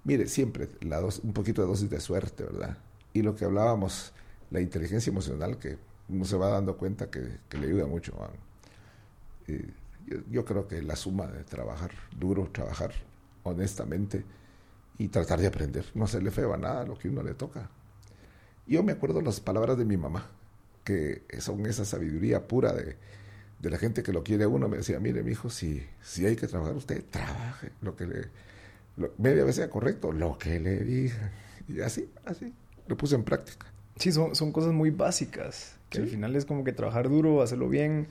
mire, 0.03 0.27
siempre 0.27 0.69
la 0.81 0.99
dos, 0.99 1.19
un 1.23 1.33
poquito 1.33 1.61
de 1.61 1.67
dosis 1.67 1.89
de 1.89 1.99
suerte, 1.99 2.43
¿verdad? 2.43 2.77
Y 3.13 3.21
lo 3.21 3.35
que 3.35 3.45
hablábamos, 3.45 4.13
la 4.49 4.61
inteligencia 4.61 5.11
emocional, 5.11 5.57
que 5.57 5.77
uno 6.11 6.25
se 6.25 6.37
va 6.37 6.49
dando 6.49 6.77
cuenta 6.77 7.09
que, 7.09 7.39
le 7.57 7.67
ayuda 7.67 7.85
mucho. 7.85 8.13
Y 9.47 9.59
yo, 10.29 10.45
creo 10.45 10.67
que 10.67 10.81
la 10.81 10.95
suma 10.95 11.27
de 11.27 11.43
trabajar 11.43 11.91
duro, 12.17 12.49
trabajar 12.51 12.91
honestamente 13.43 14.23
y 14.97 15.07
tratar 15.07 15.39
de 15.39 15.47
aprender, 15.47 15.85
no 15.95 16.05
hacerle 16.05 16.31
feo 16.31 16.53
a 16.53 16.57
nada, 16.57 16.85
lo 16.85 16.97
que 16.97 17.09
uno 17.09 17.23
le 17.23 17.33
toca. 17.33 17.69
Yo 18.67 18.83
me 18.83 18.91
acuerdo 18.91 19.21
las 19.21 19.39
palabras 19.39 19.77
de 19.77 19.85
mi 19.85 19.97
mamá, 19.97 20.27
que 20.83 21.23
son 21.39 21.65
esa 21.65 21.85
sabiduría 21.85 22.47
pura 22.47 22.73
de, 22.73 22.97
de 23.59 23.69
la 23.69 23.77
gente 23.77 24.03
que 24.03 24.11
lo 24.11 24.23
quiere 24.23 24.45
a 24.45 24.47
uno, 24.47 24.67
me 24.67 24.77
decía, 24.77 24.99
mire, 24.99 25.23
mi 25.23 25.31
hijo, 25.31 25.49
si, 25.49 25.85
si 26.01 26.25
hay 26.25 26.35
que 26.35 26.47
trabajar, 26.47 26.75
usted 26.75 27.03
trabaje, 27.09 27.71
lo 27.81 27.95
que 27.95 28.05
le, 28.05 28.27
media 29.17 29.43
vez 29.43 29.55
sea 29.55 29.69
correcto, 29.69 30.11
lo 30.11 30.37
que 30.37 30.59
le 30.59 30.79
diga. 30.79 31.31
Y 31.67 31.81
así, 31.81 32.09
así, 32.25 32.53
lo 32.87 32.97
puse 32.97 33.15
en 33.15 33.23
práctica. 33.23 33.67
Sí, 33.97 34.11
son, 34.11 34.35
son 34.35 34.51
cosas 34.51 34.73
muy 34.73 34.89
básicas, 34.89 35.75
que 35.91 35.97
¿Sí? 35.97 36.03
al 36.03 36.09
final 36.09 36.35
es 36.35 36.45
como 36.45 36.63
que 36.63 36.71
trabajar 36.71 37.07
duro, 37.09 37.43
hacerlo 37.43 37.69
bien. 37.69 38.07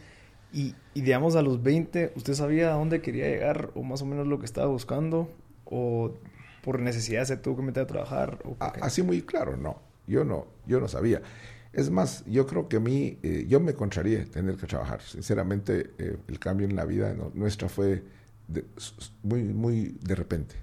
Y, 0.52 0.76
y, 0.94 1.02
digamos, 1.02 1.34
a 1.34 1.42
los 1.42 1.62
20, 1.62 2.12
¿usted 2.14 2.34
sabía 2.34 2.72
a 2.72 2.76
dónde 2.76 3.00
quería 3.00 3.26
llegar 3.28 3.70
o 3.74 3.82
más 3.82 4.02
o 4.02 4.06
menos 4.06 4.28
lo 4.28 4.38
que 4.38 4.46
estaba 4.46 4.68
buscando? 4.68 5.28
¿O 5.64 6.14
por 6.62 6.80
necesidad 6.80 7.24
se 7.24 7.36
tuvo 7.36 7.56
que 7.56 7.62
meter 7.62 7.82
a 7.84 7.86
trabajar? 7.86 8.38
¿o 8.44 8.56
a, 8.60 8.66
así 8.82 9.02
muy 9.02 9.22
claro, 9.22 9.56
no. 9.56 9.80
Yo 10.06 10.24
no, 10.24 10.46
yo 10.66 10.80
no 10.80 10.86
sabía. 10.86 11.22
Es 11.72 11.90
más, 11.90 12.24
yo 12.26 12.46
creo 12.46 12.68
que 12.68 12.76
a 12.76 12.80
mí, 12.80 13.18
eh, 13.22 13.46
yo 13.48 13.60
me 13.60 13.74
contraría 13.74 14.24
tener 14.24 14.56
que 14.56 14.66
trabajar. 14.66 15.00
Sinceramente, 15.02 15.90
eh, 15.98 16.16
el 16.28 16.38
cambio 16.38 16.68
en 16.68 16.76
la 16.76 16.84
vida 16.84 17.14
no, 17.14 17.30
nuestra 17.34 17.68
fue 17.68 18.02
de, 18.48 18.64
muy, 19.22 19.44
muy 19.44 19.98
de 20.02 20.14
repente. 20.14 20.56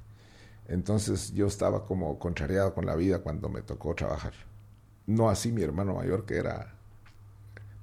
Entonces 0.67 1.33
yo 1.33 1.47
estaba 1.47 1.85
como 1.85 2.19
contrariado 2.19 2.73
con 2.73 2.85
la 2.85 2.95
vida 2.95 3.19
cuando 3.19 3.49
me 3.49 3.61
tocó 3.61 3.95
trabajar. 3.95 4.33
No 5.05 5.29
así 5.29 5.51
mi 5.51 5.61
hermano 5.63 5.95
mayor, 5.95 6.25
que 6.25 6.35
era, 6.35 6.75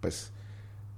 pues, 0.05 0.33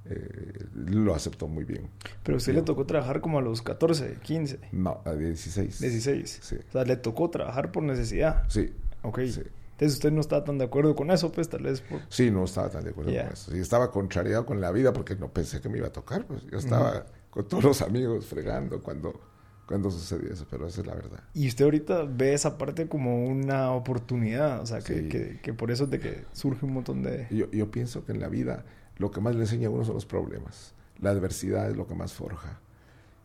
eh, 0.07 0.67
lo 0.75 1.15
aceptó 1.15 1.47
muy 1.47 1.63
bien. 1.63 1.89
Pero 2.25 2.39
usted 2.39 2.53
yo, 2.53 2.59
le 2.59 2.65
tocó 2.65 2.87
trabajar 2.87 3.21
como 3.21 3.39
a 3.39 3.41
los 3.41 3.63
14, 3.63 4.19
15. 4.21 4.59
No, 4.73 5.01
a 5.05 5.13
16. 5.13 5.81
16. 5.81 6.41
Sí. 6.43 6.57
O 6.57 6.73
sea, 6.73 6.85
le 6.85 6.97
tocó 6.97 7.31
trabajar 7.31 7.71
por 7.71 7.85
necesidad. 7.85 8.43
Sí. 8.49 8.73
Ok. 9.03 9.21
Sí. 9.27 9.43
Entonces 9.73 9.93
usted 9.95 10.11
no 10.11 10.21
estaba 10.21 10.43
tan 10.43 10.59
de 10.59 10.65
acuerdo 10.65 10.97
con 10.97 11.13
eso, 11.13 11.31
pues 11.31 11.49
tal 11.49 11.63
vez 11.63 11.83
por... 11.83 12.01
Sí, 12.09 12.33
no 12.33 12.45
estaba 12.45 12.69
tan 12.69 12.83
de 12.83 12.91
acuerdo 12.91 13.13
yeah. 13.13 13.25
con 13.25 13.33
eso. 13.35 13.53
Sí, 13.53 13.59
estaba 13.59 13.93
contrariado 13.93 14.45
con 14.45 14.61
la 14.61 14.73
vida 14.73 14.93
porque 14.93 15.15
no 15.15 15.29
pensé 15.29 15.61
que 15.61 15.69
me 15.69 15.79
iba 15.79 15.87
a 15.87 15.93
tocar. 15.93 16.27
Pues 16.27 16.43
yo 16.51 16.59
estaba 16.59 16.91
uh 16.91 16.95
-huh. 16.95 17.31
con 17.31 17.49
todos 17.49 17.63
los 17.63 17.83
amigos 17.83 18.27
fregando 18.27 18.83
cuando, 18.83 19.21
cuando 19.67 19.89
sucedió 19.93 20.33
eso, 20.33 20.47
pero 20.51 20.67
esa 20.67 20.81
es 20.81 20.87
la 20.89 20.95
verdad. 20.95 21.21
Y 21.35 21.47
usted 21.47 21.67
ahorita 21.67 22.05
ve 22.05 22.33
esa 22.33 22.59
parte 22.59 22.89
como 22.89 23.27
una 23.27 23.71
oportunidad, 23.73 24.63
o 24.63 24.67
sea, 24.67 24.81
que, 24.81 24.95
sí. 24.95 25.09
que, 25.09 25.41
que, 25.43 25.53
por 25.53 25.71
eso 25.71 25.85
es 25.85 25.91
de 25.91 26.01
que 26.01 26.25
surge 26.33 26.65
un 26.65 26.73
montón 26.73 27.03
de... 27.03 27.29
Yo, 27.31 27.51
yo 27.51 27.71
pienso 27.71 28.03
que 28.03 28.13
en 28.13 28.21
la 28.21 28.29
vida 28.29 28.65
lo 28.99 29.11
que 29.11 29.21
más 29.21 29.35
le 29.35 29.43
enseña 29.43 29.69
a 29.69 29.71
uno 29.71 29.85
son 29.85 29.95
los 29.95 30.07
problemas. 30.07 30.75
La 31.01 31.11
adversidad 31.11 31.71
es 31.71 31.77
lo 31.77 31.87
que 31.87 31.95
más 31.95 32.13
forja. 32.13 32.59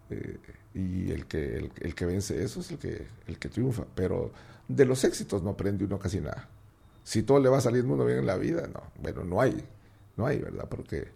Eh, 0.10 0.38
y 0.74 1.12
el 1.12 1.26
que, 1.26 1.58
el, 1.58 1.72
el, 1.80 1.96
que 1.96 2.06
vence 2.06 2.44
eso 2.44 2.60
es 2.60 2.72
el 2.72 2.78
que, 2.78 3.08
el 3.28 3.40
que 3.40 3.50
triunfa. 3.50 3.86
Pero 3.96 4.32
de 4.68 4.86
los 4.86 5.04
éxitos 5.04 5.44
no 5.44 5.52
aprende 5.52 5.86
uno 5.86 6.00
casi 6.00 6.20
nada. 6.20 6.50
Si 7.04 7.24
todo 7.24 7.40
le 7.40 7.50
va 7.50 7.62
saliendo 7.62 7.94
uno 7.94 8.06
bien 8.06 8.20
en 8.20 8.26
la 8.26 8.38
vida, 8.38 8.68
no. 8.68 8.84
Bueno, 9.02 9.24
no 9.24 9.42
hay. 9.42 9.64
No 10.18 10.26
hay, 10.26 10.40
¿verdad? 10.40 10.68
Porque 10.70 11.08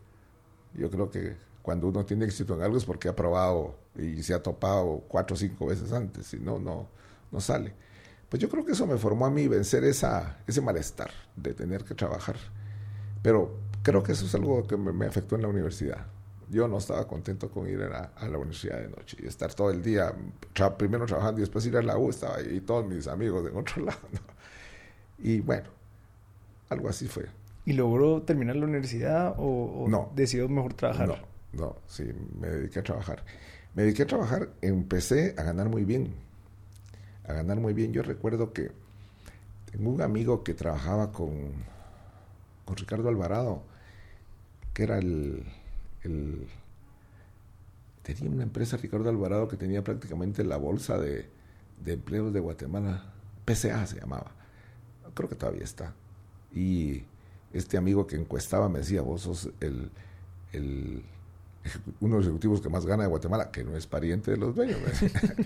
yo 0.73 0.89
creo 0.89 1.09
que 1.09 1.35
cuando 1.61 1.87
uno 1.87 2.05
tiene 2.05 2.25
éxito 2.25 2.53
en 2.55 2.61
algo 2.61 2.77
es 2.77 2.85
porque 2.85 3.07
ha 3.09 3.15
probado 3.15 3.75
y 3.95 4.21
se 4.23 4.33
ha 4.33 4.41
topado 4.41 5.03
cuatro 5.07 5.35
o 5.35 5.37
cinco 5.37 5.67
veces 5.67 5.91
antes. 5.91 6.27
Si 6.27 6.37
no, 6.37 6.59
no, 6.59 6.87
no 7.31 7.41
sale. 7.41 7.73
Pues 8.29 8.41
yo 8.41 8.49
creo 8.49 8.65
que 8.65 8.73
eso 8.73 8.87
me 8.87 8.97
formó 8.97 9.25
a 9.25 9.29
mí 9.29 9.47
vencer 9.47 9.83
esa, 9.83 10.37
ese 10.47 10.61
malestar 10.61 11.11
de 11.35 11.53
tener 11.53 11.83
que 11.83 11.95
trabajar. 11.95 12.35
Pero 13.21 13.57
creo 13.85 14.01
que 14.01 14.13
eso 14.13 14.25
es 14.25 14.33
algo 14.33 14.65
que 14.65 14.75
me, 14.77 15.05
afectó 15.05 15.35
en 15.35 15.43
la 15.43 15.47
universidad. 15.47 16.07
Yo 16.49 16.67
no 16.67 16.79
estaba 16.79 17.07
contento 17.07 17.51
con 17.51 17.69
ir 17.69 17.83
a, 17.83 18.11
la 18.27 18.37
universidad 18.37 18.79
de 18.79 18.89
noche 18.89 19.17
y 19.21 19.27
estar 19.27 19.53
todo 19.53 19.69
el 19.69 19.83
día, 19.83 20.11
primero 20.77 21.05
trabajando 21.05 21.39
y 21.39 21.41
después 21.41 21.65
ir 21.67 21.77
a 21.77 21.83
la 21.83 21.95
U, 21.95 22.09
estaba 22.09 22.37
ahí 22.37 22.57
y 22.57 22.61
todos 22.61 22.85
mis 22.87 23.07
amigos 23.07 23.47
en 23.47 23.55
otro 23.55 23.85
lado. 23.85 23.99
Y 25.19 25.39
bueno, 25.39 25.67
algo 26.69 26.89
así 26.89 27.07
fue. 27.07 27.25
¿Y 27.63 27.73
logró 27.73 28.23
terminar 28.23 28.55
la 28.55 28.65
universidad 28.65 29.35
o, 29.37 29.85
no, 29.87 30.11
decidió 30.15 30.49
mejor 30.49 30.73
trabajar? 30.73 31.07
No, 31.07 31.17
no, 31.53 31.75
sí, 31.87 32.11
me 32.39 32.49
dediqué 32.49 32.79
a 32.79 32.83
trabajar. 32.83 33.23
Me 33.75 33.83
dediqué 33.83 34.03
a 34.03 34.07
trabajar, 34.07 34.49
empecé 34.61 35.35
a 35.37 35.43
ganar 35.43 35.69
muy 35.69 35.85
bien. 35.85 36.11
A 37.27 37.33
ganar 37.33 37.59
muy 37.59 37.73
bien. 37.73 37.93
Yo 37.93 38.01
recuerdo 38.01 38.51
que 38.51 38.71
tengo 39.71 39.91
un 39.91 40.01
amigo 40.01 40.43
que 40.43 40.55
trabajaba 40.55 41.11
con, 41.11 41.51
con 42.65 42.77
Ricardo 42.77 43.09
Alvarado, 43.09 43.63
que 44.75 44.83
era 44.83 44.99
el, 44.99 45.43
el, 46.03 46.47
Tenía 48.03 48.29
una 48.29 48.43
empresa, 48.43 48.77
Ricardo 48.77 49.09
Alvarado, 49.09 49.47
que 49.47 49.57
tenía 49.57 49.83
prácticamente 49.83 50.43
la 50.43 50.57
bolsa 50.57 50.99
de, 50.99 51.27
de 51.83 51.93
empleos 51.93 52.31
de 52.33 52.39
Guatemala. 52.39 53.11
PCA 53.45 53.87
se 53.87 53.99
llamaba. 53.99 54.31
Creo 55.15 55.27
que 55.27 55.35
todavía 55.35 55.63
está. 55.63 55.95
Y 56.53 57.03
este 57.53 57.77
amigo 57.77 58.05
que 58.05 58.17
encuestaba 58.17 58.69
me 58.69 58.79
decía, 58.79 59.01
vos 59.01 59.21
sos 59.21 59.49
el, 59.61 59.89
el 60.51 61.03
uno 62.01 62.15
de 62.15 62.19
los 62.19 62.25
ejecutivos 62.25 62.61
que 62.61 62.69
más 62.69 62.85
gana 62.85 63.03
de 63.03 63.09
Guatemala, 63.09 63.49
que 63.49 63.63
no 63.63 63.75
es 63.77 63.87
pariente 63.87 64.31
de 64.31 64.37
los 64.37 64.53
dueños. 64.53 64.77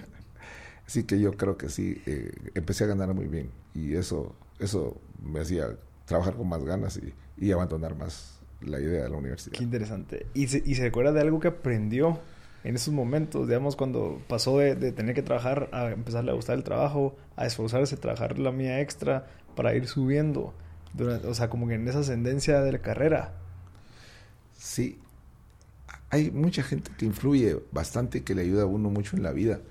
Así 0.88 1.04
que 1.04 1.20
yo 1.20 1.38
creo 1.38 1.56
que 1.56 1.70
sí, 1.70 2.02
eh, 2.08 2.34
empecé 2.56 2.86
a 2.86 2.88
ganar 2.88 3.13
muy 3.13 3.28
bien 3.28 3.52
y 3.76 3.94
eso, 3.94 4.36
eso 4.58 5.00
me 5.24 5.39
hacía 5.39 5.78
trabajar 6.06 6.36
con 6.36 6.50
más 6.50 6.63
ganas 6.63 6.98
y, 6.98 7.13
y 7.38 7.52
abandonar 7.52 7.96
más 7.96 8.38
la 8.62 8.80
idea 8.80 9.04
de 9.04 9.10
la 9.10 9.17
universidad. 9.17 9.58
Qué 9.58 9.63
interesante. 9.63 10.28
¿Y 10.34 10.48
se, 10.48 10.62
¿Y 10.65 10.76
se 10.76 10.88
acuerda 10.88 11.12
de 11.12 11.22
algo 11.22 11.39
que 11.39 11.50
aprendió 11.50 12.19
en 12.63 12.76
esos 12.76 12.93
momentos? 12.93 13.48
Digamos, 13.48 13.76
cuando 13.76 14.22
pasó 14.28 14.58
de, 14.58 14.76
de 14.76 14.91
tener 14.91 15.15
que 15.15 15.22
trabajar 15.22 15.69
a 15.72 15.89
empezarle 15.91 16.32
a 16.32 16.34
gustar 16.34 16.58
el 16.58 16.63
trabajo, 16.63 17.15
a 17.36 17.45
esforzarse, 17.45 17.95
a 17.95 18.00
trabajar 18.00 18.39
la 18.39 18.52
mía 18.52 18.82
extra 18.82 19.28
para 19.56 19.76
ir 19.76 19.88
subiendo. 19.88 20.54
Durante, 20.93 21.28
o 21.28 21.34
sea, 21.34 21.50
como 21.50 21.67
que 21.67 21.76
en 21.76 21.88
esa 21.88 22.00
ascendencia 22.00 22.62
de 22.62 22.72
la 22.72 22.80
carrera. 22.80 23.34
Sí, 24.58 25.00
hay 26.10 26.32
mucha 26.32 26.63
gente 26.63 26.91
que 26.98 27.06
influye 27.06 27.58
bastante 27.72 28.19
y 28.19 28.22
que 28.22 28.36
le 28.36 28.41
ayuda 28.41 28.63
a 28.63 28.65
uno 28.65 28.89
mucho 28.89 29.15
en 29.15 29.24
la 29.24 29.32
vida. 29.32 29.62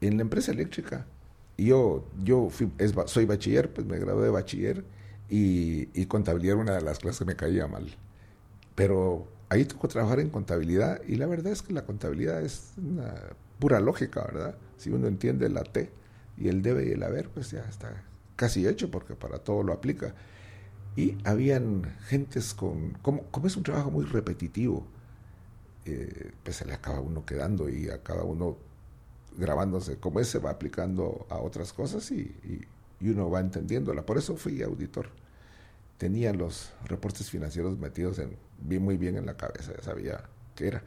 En 0.00 0.16
la 0.16 0.22
empresa 0.22 0.52
eléctrica, 0.52 1.06
yo, 1.56 2.06
yo 2.22 2.50
soy 3.06 3.24
bachiller, 3.24 3.72
pues 3.72 3.86
me 3.86 3.98
gradué 3.98 4.24
de 4.24 4.30
bachiller 4.30 4.84
y, 5.28 5.88
y, 5.98 6.06
contabilidad 6.06 6.54
era 6.54 6.62
una 6.62 6.74
de 6.74 6.82
las 6.82 6.98
clases 6.98 7.20
que 7.20 7.24
me 7.24 7.36
caía 7.36 7.66
mal. 7.66 7.96
Pero 8.74 9.28
ahí 9.48 9.64
tocó 9.64 9.88
trabajar 9.88 10.20
en 10.20 10.30
contabilidad 10.30 11.00
y 11.06 11.16
la 11.16 11.26
verdad 11.26 11.52
es 11.52 11.62
que 11.62 11.72
la 11.72 11.84
contabilidad 11.84 12.42
es 12.42 12.72
una 12.76 13.14
pura 13.58 13.80
lógica, 13.80 14.22
¿verdad? 14.24 14.56
Si 14.76 14.90
uno 14.90 15.06
entiende 15.06 15.48
la 15.48 15.62
T 15.62 15.90
y 16.36 16.48
el 16.48 16.62
debe 16.62 16.88
y 16.88 16.92
el 16.92 17.02
haber, 17.02 17.28
pues 17.28 17.50
ya 17.50 17.60
está 17.60 18.04
casi 18.36 18.66
hecho 18.66 18.90
porque 18.90 19.14
para 19.14 19.38
todo 19.38 19.62
lo 19.62 19.72
aplica. 19.72 20.14
Y 20.96 21.16
habían 21.24 21.96
gentes 22.06 22.54
con, 22.54 22.92
como, 23.02 23.22
como 23.24 23.46
es 23.46 23.56
un 23.56 23.62
trabajo 23.62 23.90
muy 23.90 24.04
repetitivo, 24.04 24.86
eh, 25.86 26.32
pues 26.42 26.56
se 26.56 26.64
le 26.64 26.72
acaba 26.72 27.00
uno 27.00 27.26
quedando 27.26 27.68
y 27.68 27.90
acaba 27.90 28.22
uno 28.22 28.56
grabándose. 29.36 29.98
Como 29.98 30.20
ese 30.20 30.38
va 30.38 30.50
aplicando 30.50 31.26
a 31.28 31.36
otras 31.38 31.72
cosas 31.72 32.10
y, 32.10 32.34
uno 33.00 33.28
va 33.28 33.40
entendiéndola. 33.40 34.06
Por 34.06 34.16
eso 34.16 34.36
fui 34.36 34.62
auditor. 34.62 35.08
Tenía 35.98 36.32
los 36.32 36.72
reportes 36.86 37.28
financieros 37.28 37.78
metidos 37.78 38.18
en, 38.18 38.36
bien, 38.60 38.82
muy 38.82 38.96
bien 38.96 39.16
en 39.16 39.26
la 39.26 39.36
cabeza, 39.36 39.72
ya 39.76 39.82
sabía 39.82 40.24
qué 40.54 40.68
era. 40.68 40.82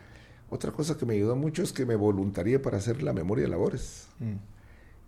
Otra 0.49 0.71
cosa 0.71 0.97
que 0.97 1.06
me 1.06 1.15
ayudó 1.15 1.36
mucho 1.36 1.63
es 1.63 1.73
que 1.73 1.86
me 1.86 1.95
voluntarié 1.95 2.60
para 2.60 2.77
hacer 2.77 3.03
la 3.03 3.13
memoria 3.13 3.43
de 3.43 3.49
labores. 3.49 4.08
Mm. 4.19 4.36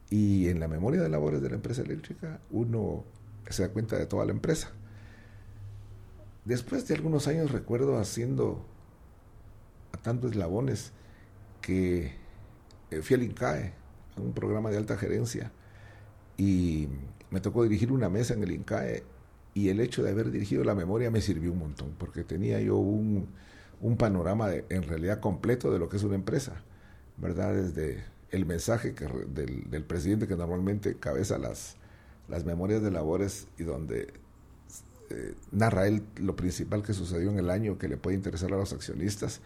Y 0.10 0.50
en 0.50 0.60
la 0.60 0.68
memoria 0.68 1.02
de 1.02 1.10
labores 1.10 1.42
de 1.42 1.50
la 1.50 1.56
empresa 1.56 1.82
eléctrica 1.82 2.42
uno 2.52 3.06
se 3.50 3.62
da 3.62 3.70
cuenta 3.70 3.98
de 3.98 4.06
toda 4.06 4.26
la 4.26 4.32
empresa. 4.32 4.72
Después 6.46 6.88
de 6.88 6.96
algunos 6.96 7.28
años 7.28 7.52
recuerdo 7.52 7.98
haciendo 7.98 8.66
atando 9.92 10.28
eslabones 10.28 10.92
que 11.62 12.14
eh, 12.92 13.02
fui 13.02 13.16
al 13.16 13.24
INCAE, 13.24 13.74
a 14.18 14.22
un 14.22 14.34
programa 14.34 14.70
de 14.70 14.78
alta 14.78 14.98
gerencia, 14.98 15.52
y 16.38 16.88
me 17.30 17.42
tocó 17.42 17.64
dirigir 17.64 17.92
una 17.92 18.10
mesa 18.10 18.34
en 18.34 18.44
el 18.44 18.52
INCAE 18.52 19.04
y 19.60 19.70
el 19.70 19.82
hecho 19.82 20.04
de 20.04 20.12
haber 20.12 20.32
dirigido 20.32 20.64
la 20.64 20.74
memoria 20.74 21.12
me 21.12 21.20
sirvió 21.20 21.52
un 21.52 21.60
montón, 21.60 21.94
porque 21.98 22.24
tenía 22.24 22.62
yo 22.62 22.78
un, 22.78 23.28
panorama 23.98 24.52
en 24.54 24.84
realidad 24.84 25.20
completo 25.20 25.72
de 25.72 25.80
lo 25.80 25.90
que 25.90 25.98
es 25.98 26.04
una 26.04 26.16
empresa, 26.16 26.62
¿verdad? 27.18 27.54
Desde 27.54 28.04
el 28.32 28.46
mensaje 28.46 28.94
que, 28.94 29.06
del, 29.06 29.84
presidente 29.84 30.28
que 30.28 30.36
normalmente 30.36 30.96
cabeza 30.96 31.38
las, 31.38 31.76
las 32.30 32.46
memorias 32.46 32.82
de 32.82 32.92
labores 32.92 33.48
y 33.58 33.64
donde 33.64 34.14
eh, 35.10 35.34
narra 35.52 35.88
él 35.88 36.04
lo 36.16 36.36
principal 36.36 36.84
que 36.84 36.94
sucedió 36.94 37.30
en 37.32 37.40
el 37.40 37.50
año 37.50 37.78
que 37.78 37.90
le 37.90 37.98
puede 37.98 38.16
interesar 38.16 38.54
a 38.54 38.58
los 38.58 38.72
accionistas 38.72 39.42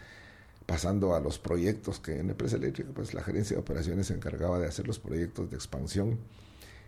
pasando 0.65 1.15
a 1.15 1.19
los 1.19 1.39
proyectos 1.39 1.99
que 1.99 2.19
en 2.19 2.29
empresa 2.29 2.57
eléctrica, 2.57 2.89
pues 2.93 3.13
la 3.13 3.23
gerencia 3.23 3.55
de 3.55 3.61
operaciones 3.61 4.07
se 4.07 4.13
encargaba 4.13 4.59
de 4.59 4.67
hacer 4.67 4.87
los 4.87 4.99
proyectos 4.99 5.49
de 5.49 5.55
expansión 5.55 6.19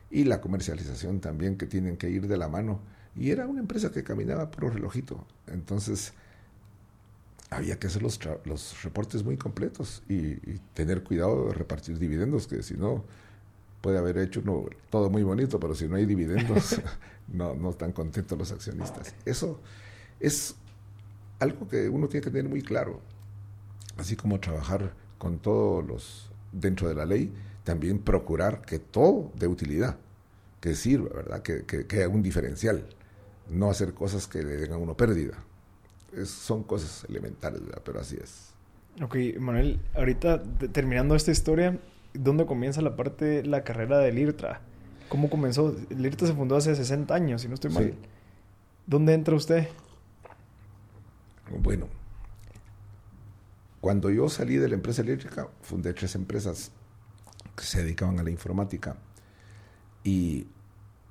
y 0.09 0.23
la 0.23 0.41
comercialización 0.41 1.19
también 1.19 1.57
que 1.57 1.65
tienen 1.65 1.97
que 1.97 2.09
ir 2.09 2.27
de 2.27 2.37
la 2.37 2.47
mano. 2.47 2.79
Y 3.15 3.31
era 3.31 3.47
una 3.47 3.61
empresa 3.61 3.91
que 3.91 4.03
caminaba 4.03 4.51
por 4.51 4.73
relojito. 4.73 5.25
Entonces 5.47 6.13
había 7.49 7.79
que 7.79 7.87
hacer 7.87 8.01
los, 8.01 8.19
los 8.43 8.83
reportes 8.83 9.23
muy 9.23 9.37
completos 9.37 10.03
y, 10.09 10.35
tener 10.73 11.03
cuidado 11.03 11.47
de 11.47 11.53
repartir 11.53 11.97
dividendos, 11.97 12.47
que 12.47 12.61
si 12.63 12.75
no 12.75 13.05
puede 13.81 13.97
haber 13.97 14.17
hecho 14.17 14.41
uno 14.41 14.65
todo 14.89 15.09
muy 15.09 15.23
bonito, 15.23 15.59
pero 15.59 15.75
si 15.75 15.87
no 15.87 15.95
hay 15.95 16.05
dividendos 16.05 16.81
no, 17.31 17.53
no 17.53 17.69
están 17.69 17.91
contentos 17.91 18.37
los 18.37 18.51
accionistas. 18.51 19.13
Eso 19.25 19.59
es 20.19 20.55
algo 21.39 21.67
que 21.67 21.87
uno 21.87 22.07
tiene 22.07 22.23
que 22.23 22.31
tener 22.31 22.49
muy 22.49 22.61
claro 22.61 22.99
así 23.97 24.15
como 24.15 24.39
trabajar 24.39 24.93
con 25.17 25.39
todos 25.39 25.85
los 25.85 26.31
dentro 26.51 26.87
de 26.87 26.95
la 26.95 27.05
ley, 27.05 27.33
también 27.63 27.99
procurar 27.99 28.61
que 28.61 28.79
todo 28.79 29.31
de 29.35 29.47
utilidad, 29.47 29.97
que 30.61 30.75
sirva, 30.75 31.09
¿verdad? 31.09 31.41
Que, 31.41 31.65
que, 31.65 31.95
haya 31.95 32.07
un 32.07 32.21
diferencial, 32.21 32.87
no 33.49 33.69
hacer 33.69 33.93
cosas 33.93 34.27
que 34.27 34.43
le 34.43 34.57
den 34.57 34.73
a 34.73 34.77
uno 34.77 34.95
pérdida. 34.95 35.33
son 36.25 36.63
cosas 36.63 37.05
elementales, 37.09 37.63
¿verdad? 37.65 37.81
Pero 37.83 37.99
así 37.99 38.17
es. 38.21 38.53
Ok, 39.01 39.17
Manuel, 39.39 39.79
ahorita 39.93 40.41
terminando 40.71 41.15
esta 41.15 41.31
historia, 41.31 41.77
¿dónde 42.13 42.45
comienza 42.45 42.81
la 42.81 42.95
parte, 42.95 43.43
la 43.43 43.63
carrera 43.63 43.99
del 43.99 44.17
IRTRA? 44.17 44.61
¿Cómo 45.09 45.29
comenzó? 45.29 45.75
El 45.89 46.05
IRTRA 46.05 46.27
se 46.27 46.33
fundó 46.33 46.55
hace 46.55 46.73
60 46.75 47.13
años, 47.13 47.41
si 47.41 47.47
no 47.47 47.55
estoy 47.55 47.71
mal. 47.71 47.93
¿Dónde 48.87 49.13
entra 49.13 49.35
usted? 49.35 49.67
Bueno, 51.59 51.87
cuando 53.81 54.09
yo 54.09 54.29
salí 54.29 54.55
de 54.55 54.67
la 54.67 54.75
empresa 54.75 55.01
eléctrica, 55.01 55.47
fundé 55.61 55.93
tres 55.93 56.15
empresas 56.15 56.71
que 57.55 57.63
se 57.63 57.83
dedicaban 57.83 58.19
a 58.19 58.23
la 58.23 58.31
informática. 58.31 58.95
Y 60.03 60.47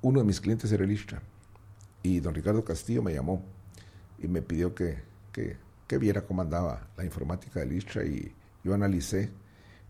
uno 0.01 0.19
de 0.19 0.25
mis 0.25 0.41
clientes 0.41 0.71
era 0.71 0.83
el 0.83 0.91
Y 2.05 2.19
don 2.19 2.35
Ricardo 2.35 2.63
Castillo 2.63 3.01
me 3.01 3.15
llamó 3.15 3.43
y 4.19 4.27
me 4.27 4.43
pidió 4.43 4.75
que, 4.75 4.99
que, 5.31 5.97
viera 5.97 6.21
cómo 6.21 6.43
andaba 6.43 6.87
la 6.95 7.03
informática 7.03 7.61
del 7.61 7.73
Istra. 7.73 8.05
Y 8.05 8.31
yo 8.63 8.75
analicé 8.75 9.31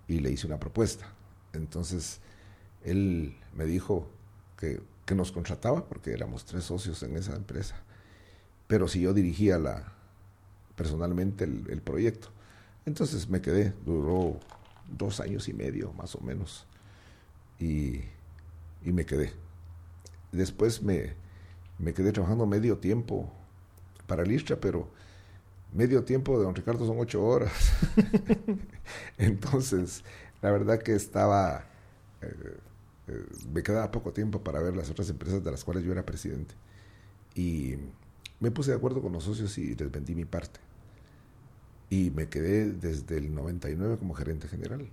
y 0.07 0.19
le 0.19 0.31
hice 0.31 0.47
una 0.47 0.57
propuesta. 0.57 1.11
Entonces, 1.51 2.21
él 2.85 3.35
me 3.53 3.65
dijo 3.65 4.07
que, 4.57 4.81
que 5.05 5.13
nos 5.13 5.33
contrataba, 5.33 5.83
porque 5.89 6.13
éramos 6.13 6.45
tres 6.45 6.63
socios 6.63 7.03
en 7.03 7.17
esa 7.17 7.35
empresa. 7.35 7.75
Pero 8.65 8.87
si 8.87 9.01
yo 9.01 9.13
dirigía 9.13 9.59
la, 9.59 9.91
personalmente 10.77 11.43
el 11.43 11.81
proyecto. 11.81 12.29
Entonces 12.85 13.27
me 13.27 13.41
quedé, 13.41 13.73
duró 13.85 14.39
dos 14.89 15.19
años 15.19 15.49
y 15.49 15.53
medio 15.53 15.91
más 15.91 16.15
o 16.15 16.21
menos, 16.21 16.65
y, 17.59 18.01
me 18.83 19.05
quedé. 19.05 19.33
Después 20.31 20.81
me, 20.81 21.13
me 21.79 21.93
quedé 21.93 22.11
trabajando 22.11 22.45
medio 22.45 22.77
tiempo 22.77 23.31
para 24.07 24.23
Listra, 24.23 24.59
pero 24.59 24.89
medio 25.73 26.03
tiempo 26.03 26.37
de 26.37 26.45
don 26.45 26.55
Ricardo 26.55 26.85
son 26.85 26.99
ocho 26.99 27.23
horas. 27.23 27.73
Entonces, 29.17 30.03
la 30.41 30.51
verdad 30.51 30.79
que 30.79 30.93
estaba, 30.93 31.65
eh, 32.21 32.57
eh, 33.07 33.25
me 33.53 33.63
quedaba 33.63 33.91
poco 33.91 34.13
tiempo 34.13 34.43
para 34.43 34.61
ver 34.61 34.75
las 34.75 34.89
otras 34.89 35.09
empresas 35.09 35.43
de 35.43 35.51
las 35.51 35.63
cuales 35.63 35.83
yo 35.83 35.91
era 35.91 36.05
presidente. 36.05 36.55
Y 37.35 37.75
me 38.39 38.51
puse 38.51 38.71
de 38.71 38.77
acuerdo 38.77 39.01
con 39.01 39.11
los 39.11 39.23
socios 39.23 39.57
y 39.57 39.75
les 39.75 39.91
vendí 39.91 40.15
mi 40.15 40.25
parte 40.25 40.59
y 41.89 42.11
me 42.11 42.27
quedé 42.27 42.71
desde 42.71 43.17
el 43.17 43.33
99 43.33 43.97
como 43.97 44.13
gerente 44.13 44.47
general. 44.47 44.89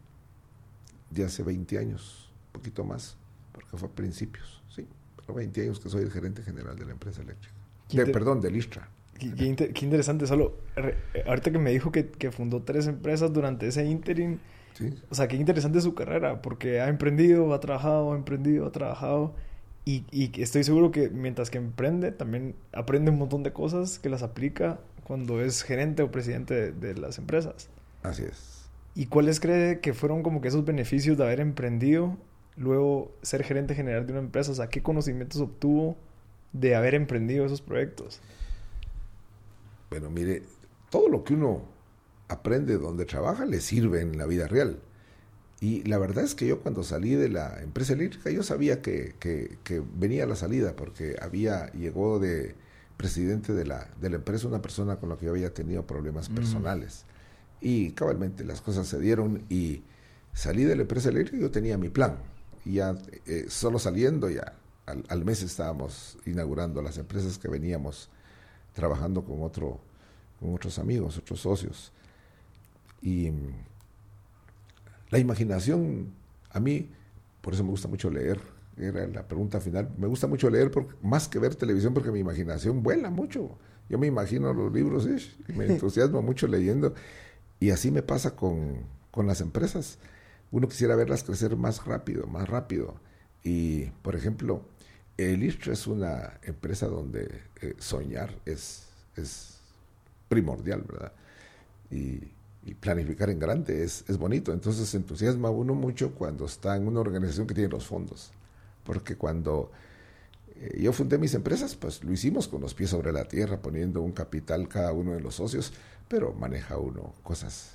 De 1.10 1.24
hace 1.24 1.42
20 1.42 1.78
años, 1.78 2.30
un 2.46 2.60
poquito 2.60 2.84
más, 2.84 3.16
porque 3.52 3.76
fue 3.76 3.88
a 3.88 3.92
principios, 3.92 4.62
sí, 4.68 4.86
pero 5.32 5.46
20 5.46 5.62
años 5.62 5.80
que 5.80 5.88
soy 5.88 6.02
el 6.02 6.10
gerente 6.10 6.42
general 6.42 6.78
de 6.78 6.84
la 6.84 6.92
empresa 6.92 7.22
eléctrica. 7.22 7.54
perdón, 8.12 8.40
del 8.40 8.56
ISTRA. 8.56 8.88
qué, 9.18 9.82
interesante. 9.82 10.26
Solo, 10.26 10.58
ahorita 11.26 11.52
que 11.52 11.58
me 11.58 11.70
dijo 11.70 11.92
que, 11.92 12.08
que, 12.08 12.30
fundó 12.30 12.62
tres 12.62 12.86
empresas 12.86 13.32
durante 13.32 13.66
ese 13.66 13.84
interim. 13.84 14.38
Sí. 14.74 14.94
O 15.10 15.14
sea, 15.14 15.28
qué 15.28 15.36
interesante 15.36 15.80
su 15.80 15.94
carrera, 15.94 16.40
porque 16.40 16.80
ha 16.80 16.88
emprendido, 16.88 17.52
ha 17.52 17.60
trabajado, 17.60 18.12
ha 18.12 18.16
emprendido, 18.16 18.66
ha 18.66 18.72
trabajado. 18.72 19.34
Y, 19.84 20.04
y 20.10 20.40
estoy 20.40 20.64
seguro 20.64 20.92
que 20.92 21.10
mientras 21.10 21.50
que 21.50 21.58
emprende, 21.58 22.12
también 22.12 22.54
aprende 22.72 23.10
un 23.10 23.18
montón 23.18 23.42
de 23.42 23.52
cosas 23.52 23.98
que 23.98 24.08
las 24.08 24.22
aplica 24.22 24.78
cuando 25.04 25.42
es 25.42 25.62
gerente 25.62 26.02
o 26.02 26.10
presidente 26.10 26.72
de, 26.72 26.94
las 26.94 27.18
empresas. 27.18 27.68
Así 28.02 28.22
es. 28.22 28.70
¿Y 28.94 29.06
cuáles 29.06 29.40
cree 29.40 29.80
que 29.80 29.94
fueron 29.94 30.22
como 30.22 30.40
que 30.40 30.48
esos 30.48 30.64
beneficios 30.64 31.16
de 31.18 31.24
haber 31.24 31.40
emprendido, 31.40 32.16
luego 32.56 33.14
ser 33.22 33.44
gerente 33.44 33.74
general 33.74 34.06
de 34.06 34.12
una 34.12 34.22
empresa? 34.22 34.52
O 34.52 34.54
sea, 34.54 34.68
¿qué 34.68 34.82
conocimientos 34.82 35.40
obtuvo 35.40 35.96
de 36.52 36.74
haber 36.74 36.94
emprendido 36.94 37.46
esos 37.46 37.62
proyectos? 37.62 38.20
Bueno, 39.90 40.10
mire, 40.10 40.42
todo 40.90 41.08
lo 41.08 41.24
que 41.24 41.34
uno 41.34 41.62
aprende 42.28 42.78
donde 42.78 43.04
trabaja 43.04 43.44
le 43.44 43.60
sirve 43.60 44.00
en 44.00 44.18
la 44.18 44.26
vida 44.26 44.48
real. 44.48 44.78
Y 45.60 45.84
la 45.84 45.98
verdad 45.98 46.24
es 46.24 46.34
que 46.34 46.46
yo 46.46 46.60
cuando 46.60 46.82
salí 46.82 47.14
de 47.14 47.28
la 47.28 47.62
empresa 47.62 47.92
eléctrica, 47.92 48.30
yo 48.30 48.42
sabía 48.42 48.82
que, 48.82 49.14
que, 49.20 49.58
que 49.62 49.80
venía 49.94 50.26
la 50.26 50.34
salida, 50.34 50.74
porque 50.74 51.16
había, 51.20 51.70
llegó 51.72 52.18
de 52.18 52.56
presidente 52.96 53.52
de 53.52 53.64
la, 53.64 53.88
de 54.00 54.10
la 54.10 54.16
empresa 54.16 54.48
una 54.48 54.62
persona 54.62 54.96
con 54.96 55.08
la 55.08 55.16
que 55.16 55.26
yo 55.26 55.32
había 55.32 55.54
tenido 55.54 55.86
problemas 55.86 56.30
mm. 56.30 56.34
personales. 56.34 57.04
Y 57.60 57.92
cabalmente 57.92 58.44
las 58.44 58.60
cosas 58.60 58.88
se 58.88 58.98
dieron 58.98 59.44
y 59.48 59.82
salí 60.32 60.64
de 60.64 60.74
la 60.74 60.82
empresa 60.82 61.10
eléctrica 61.10 61.36
y 61.36 61.40
yo 61.42 61.50
tenía 61.50 61.78
mi 61.78 61.90
plan. 61.90 62.16
Y 62.64 62.75
ya 62.75 62.96
eh, 63.27 63.46
solo 63.48 63.79
saliendo 63.79 64.31
ya 64.31 64.55
al, 64.87 65.25
mes 65.25 65.42
estábamos 65.42 66.18
inaugurando 66.27 66.83
las 66.83 66.98
empresas 66.98 67.38
que 67.38 67.48
veníamos 67.48 68.09
trabajando 68.72 69.25
con, 69.25 69.42
otro, 69.42 69.81
con 70.40 70.55
otros 70.55 70.79
amigos, 70.79 71.18
otros 71.18 71.40
socios. 71.40 71.92
Y 73.01 73.31
mm, 73.31 73.53
la 75.11 75.18
imaginación, 75.18 76.12
a 76.51 76.61
mí, 76.61 76.88
por 77.40 77.55
eso 77.55 77.64
me 77.64 77.70
gusta 77.70 77.88
mucho 77.88 78.11
leer, 78.11 78.40
era 78.77 79.07
la 79.07 79.27
pregunta 79.27 79.61
final. 79.61 79.90
Me 79.98 80.07
gusta 80.07 80.27
mucho 80.27 80.48
leer 80.51 80.70
más 81.03 81.29
que 81.29 81.38
ver 81.38 81.55
televisión 81.55 81.94
porque 81.94 82.11
mi 82.11 82.20
imaginación 82.20 82.83
vuela 82.83 83.11
mucho. 83.11 83.59
Yo 83.88 83.98
me 83.98 84.07
imagino 84.07 84.53
los 84.53 84.72
libros 84.72 85.07
y 85.48 85.53
me 85.53 85.66
entusiasmo 85.68 86.22
mucho 86.22 86.46
leyendo. 86.46 86.94
Y 87.61 87.70
así 87.70 87.90
me 87.90 88.03
pasa 88.03 88.35
con, 88.35 88.79
con, 89.11 89.27
las 89.27 89.40
empresas. 89.40 89.98
Uno 90.52 90.68
quisiera 90.68 90.94
verlas 90.94 91.24
crecer 91.24 91.56
más 91.56 91.84
rápido, 91.84 92.26
más 92.28 92.48
rápido. 92.48 92.94
Y, 93.42 93.86
por 94.02 94.14
ejemplo, 94.14 94.62
el 95.16 95.42
ISTRA 95.42 95.72
es 95.72 95.86
una 95.88 96.38
empresa 96.42 96.86
donde 96.86 97.42
eh, 97.60 97.74
soñar 97.78 98.32
es, 98.46 98.86
primordial, 100.28 100.82
¿verdad? 100.82 101.12
Y, 101.90 102.30
planificar 102.78 103.28
en 103.28 103.40
grande 103.40 103.82
es, 103.82 104.04
bonito. 104.18 104.52
Entonces 104.52 104.88
se 104.88 104.96
entusiasma 104.96 105.50
uno 105.50 105.74
mucho 105.74 106.14
cuando 106.14 106.44
está 106.46 106.76
en 106.76 106.86
una 106.86 107.00
organización 107.00 107.48
que 107.48 107.54
tiene 107.54 107.68
los 107.68 107.86
fondos 107.86 108.30
porque 108.84 109.16
cuando 109.16 109.70
eh, 110.56 110.80
yo 110.80 110.92
fundé 110.92 111.18
mis 111.18 111.34
empresas, 111.34 111.76
pues 111.76 112.02
lo 112.04 112.12
hicimos 112.12 112.48
con 112.48 112.60
los 112.60 112.74
pies 112.74 112.90
sobre 112.90 113.12
la 113.12 113.24
tierra, 113.24 113.60
poniendo 113.60 114.02
un 114.02 114.12
capital 114.12 114.68
cada 114.68 114.92
uno 114.92 115.12
de 115.12 115.20
los 115.20 115.36
socios, 115.36 115.72
pero 116.08 116.32
maneja 116.32 116.78
uno 116.78 117.14
cosas, 117.22 117.72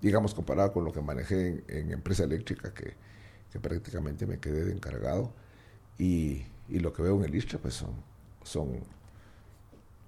digamos, 0.00 0.34
comparado 0.34 0.72
con 0.72 0.84
lo 0.84 0.92
que 0.92 1.00
manejé 1.00 1.64
en, 1.68 1.92
empresa 1.92 2.24
eléctrica, 2.24 2.72
que, 2.72 2.94
que, 3.52 3.60
prácticamente 3.60 4.26
me 4.26 4.38
quedé 4.38 4.64
de 4.64 4.72
encargado, 4.72 5.32
y, 5.98 6.44
y, 6.68 6.78
lo 6.78 6.92
que 6.92 7.02
veo 7.02 7.16
en 7.16 7.24
el 7.24 7.34
ISTRA, 7.34 7.58
pues 7.58 7.74
son, 7.74 7.90
son 8.42 8.80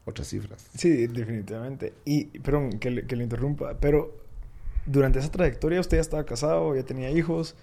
otras 0.05 0.29
cifras. 0.29 0.67
Sí, 0.77 1.07
definitivamente. 1.07 1.95
Y, 2.05 2.27
perdón, 2.39 2.79
que 2.79 2.91
le, 2.91 3.07
que 3.07 3.17
le 3.17 3.25
interrumpa, 3.25 3.79
pero 3.81 4.21
durante 4.87 5.19
esa 5.19 5.31
trayectoria 5.31 5.81
usted 5.81 5.99
ya 5.99 6.03
estaba 6.03 6.25
casado, 6.25 6.75
ya 6.75 6.85
tenía 6.85 7.11
hijos, 7.11 7.55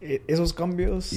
eh, 0.00 0.22
esos 0.26 0.52
cambios 0.52 1.12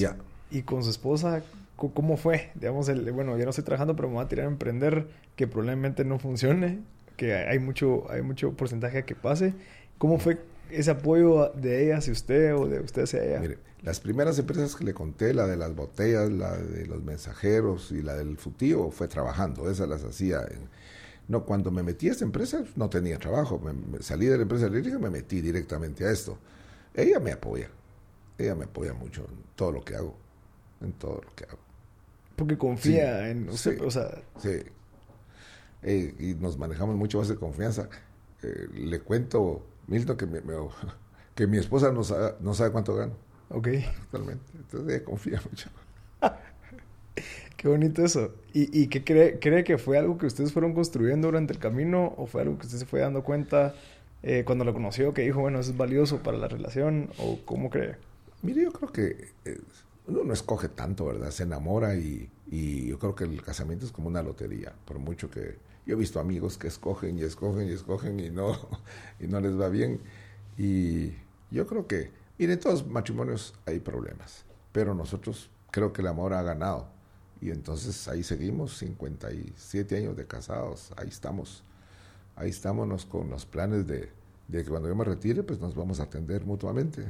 y 0.49 0.61
con 0.63 0.83
su 0.83 0.89
esposa, 0.89 1.43
¿cómo 1.75 2.17
fue? 2.17 2.51
Digamos, 2.55 2.89
el, 2.89 3.11
bueno, 3.11 3.37
ya 3.37 3.43
no 3.43 3.49
estoy 3.49 3.63
trabajando, 3.63 3.95
pero 3.95 4.07
me 4.07 4.15
voy 4.15 4.23
a 4.23 4.27
tirar 4.27 4.45
a 4.45 4.49
emprender, 4.49 5.07
que 5.35 5.47
probablemente 5.47 6.05
no 6.05 6.19
funcione, 6.19 6.79
que 7.15 7.33
hay 7.33 7.59
mucho, 7.59 8.09
hay 8.09 8.21
mucho 8.21 8.53
porcentaje 8.53 9.03
que 9.03 9.15
pase. 9.15 9.53
¿Cómo 9.97 10.19
fue 10.19 10.39
ese 10.69 10.91
apoyo 10.91 11.51
de 11.55 11.85
ella 11.85 11.97
hacia 11.97 12.13
usted 12.13 12.55
o 12.55 12.67
de 12.67 12.79
usted 12.79 13.03
hacia 13.03 13.23
ella? 13.23 13.39
Mire, 13.39 13.57
las 13.81 13.99
primeras 13.99 14.37
empresas 14.39 14.75
que 14.75 14.83
le 14.83 14.93
conté, 14.93 15.33
la 15.33 15.47
de 15.47 15.57
las 15.57 15.75
botellas, 15.75 16.31
la 16.31 16.55
de 16.57 16.85
los 16.85 17.03
mensajeros 17.03 17.91
y 17.91 18.01
la 18.01 18.15
del 18.15 18.37
futío, 18.37 18.91
fue 18.91 19.07
trabajando. 19.07 19.69
Esas 19.69 19.87
las 19.87 20.03
hacía 20.03 20.47
No, 21.27 21.45
cuando 21.45 21.71
me 21.71 21.83
metí 21.83 22.09
a 22.09 22.11
esta 22.11 22.25
empresa 22.25 22.63
no 22.75 22.89
tenía 22.89 23.17
trabajo. 23.17 23.59
Me, 23.59 24.01
salí 24.01 24.25
de 24.27 24.37
la 24.37 24.43
empresa 24.43 24.67
eléctrica 24.67 24.97
y 24.97 25.01
me 25.01 25.09
metí 25.09 25.41
directamente 25.41 26.05
a 26.05 26.11
esto. 26.11 26.37
Ella 26.93 27.19
me 27.19 27.31
apoya 27.31 27.69
ella 28.37 28.55
me 28.55 28.65
apoya 28.65 28.93
mucho 28.93 29.21
en 29.29 29.37
todo 29.55 29.71
lo 29.71 29.83
que 29.83 29.95
hago, 29.95 30.15
en 30.81 30.93
todo 30.93 31.21
lo 31.23 31.35
que 31.35 31.45
hago. 31.45 31.59
Porque 32.35 32.57
confía 32.57 33.29
en 33.29 33.49
usted, 33.49 33.81
o 33.81 33.89
sea... 33.89 34.21
Sí. 34.37 34.61
Eh, 35.83 36.15
y 36.19 36.33
nos 36.35 36.57
manejamos 36.57 36.95
mucho 36.95 37.17
más 37.19 37.27
de 37.27 37.35
confianza. 37.35 37.89
Eh, 38.43 38.67
le 38.73 38.99
cuento, 38.99 39.65
Milton, 39.87 40.17
que, 40.17 40.27
que 41.35 41.47
mi 41.47 41.57
esposa 41.57 41.91
no 41.91 42.03
sabe, 42.03 42.35
no 42.39 42.53
sabe 42.53 42.71
cuánto 42.71 42.95
gano. 42.95 43.13
Ok. 43.49 43.69
Totalmente. 44.11 44.43
Entonces 44.55 44.95
ella 44.95 45.05
confía 45.05 45.41
mucho. 45.49 45.69
Qué 47.57 47.67
bonito 47.67 48.03
eso. 48.03 48.35
¿Y, 48.53 48.83
y 48.83 48.87
qué 48.87 49.03
cree, 49.03 49.39
cree 49.39 49.63
que 49.63 49.79
fue 49.79 49.97
algo 49.97 50.19
que 50.19 50.27
ustedes 50.27 50.53
fueron 50.53 50.73
construyendo 50.73 51.27
durante 51.29 51.53
el 51.53 51.59
camino 51.59 52.13
o 52.15 52.27
fue 52.27 52.43
algo 52.43 52.59
que 52.59 52.67
usted 52.67 52.77
se 52.77 52.85
fue 52.85 52.99
dando 52.99 53.23
cuenta 53.23 53.73
eh, 54.21 54.43
cuando 54.45 54.63
lo 54.63 54.73
conoció, 54.73 55.13
que 55.13 55.23
dijo, 55.23 55.41
bueno, 55.41 55.59
eso 55.59 55.71
es 55.71 55.77
valioso 55.77 56.17
para 56.19 56.37
la 56.37 56.47
relación 56.47 57.09
o 57.17 57.39
cómo 57.45 57.69
cree? 57.69 57.95
Mire, 58.41 58.63
yo 58.63 58.71
creo 58.71 58.91
que 58.91 59.29
eh, 59.45 59.59
uno 60.07 60.23
no 60.23 60.33
escoge 60.33 60.69
tanto, 60.69 61.05
¿verdad? 61.05 61.31
Se 61.31 61.43
enamora 61.43 61.95
y, 61.95 62.29
y, 62.45 62.87
yo 62.87 62.99
creo 62.99 63.15
que 63.15 63.23
el 63.23 63.41
casamiento 63.41 63.85
es 63.85 63.91
como 63.91 64.07
una 64.07 64.21
lotería, 64.21 64.73
por 64.85 64.99
mucho 64.99 65.29
que 65.29 65.57
yo 65.87 65.95
he 65.95 65.95
visto 65.95 66.19
amigos 66.19 66.57
que 66.57 66.67
escogen 66.67 67.17
y 67.17 67.23
escogen 67.23 67.67
y 67.67 67.71
escogen 67.71 68.19
y 68.19 68.29
no, 68.29 68.57
y 69.19 69.27
no 69.27 69.39
les 69.39 69.59
va 69.59 69.69
bien. 69.69 70.01
Y 70.57 71.13
yo 71.49 71.65
creo 71.65 71.87
que, 71.87 72.11
mire, 72.37 72.53
en 72.53 72.59
todos 72.59 72.81
los 72.81 72.91
matrimonios 72.91 73.53
hay 73.65 73.79
problemas, 73.79 74.43
pero 74.73 74.93
nosotros 74.93 75.49
creo 75.71 75.93
que 75.93 76.01
el 76.01 76.07
amor 76.07 76.33
ha 76.33 76.43
ganado. 76.43 76.89
Y 77.39 77.51
entonces 77.51 78.07
ahí 78.07 78.23
seguimos, 78.23 78.77
57 78.77 79.95
años 79.95 80.17
de 80.17 80.27
casados, 80.27 80.91
ahí 80.97 81.07
estamos, 81.07 81.63
ahí 82.35 82.49
estamos 82.49 83.05
con 83.05 83.29
los 83.29 83.45
planes 83.45 83.87
de, 83.87 84.11
de 84.47 84.63
que 84.63 84.69
cuando 84.69 84.89
yo 84.89 84.95
me 84.95 85.05
retire, 85.05 85.43
pues 85.43 85.59
nos 85.59 85.73
vamos 85.73 85.99
a 85.99 86.03
atender 86.03 86.45
mutuamente 86.45 87.05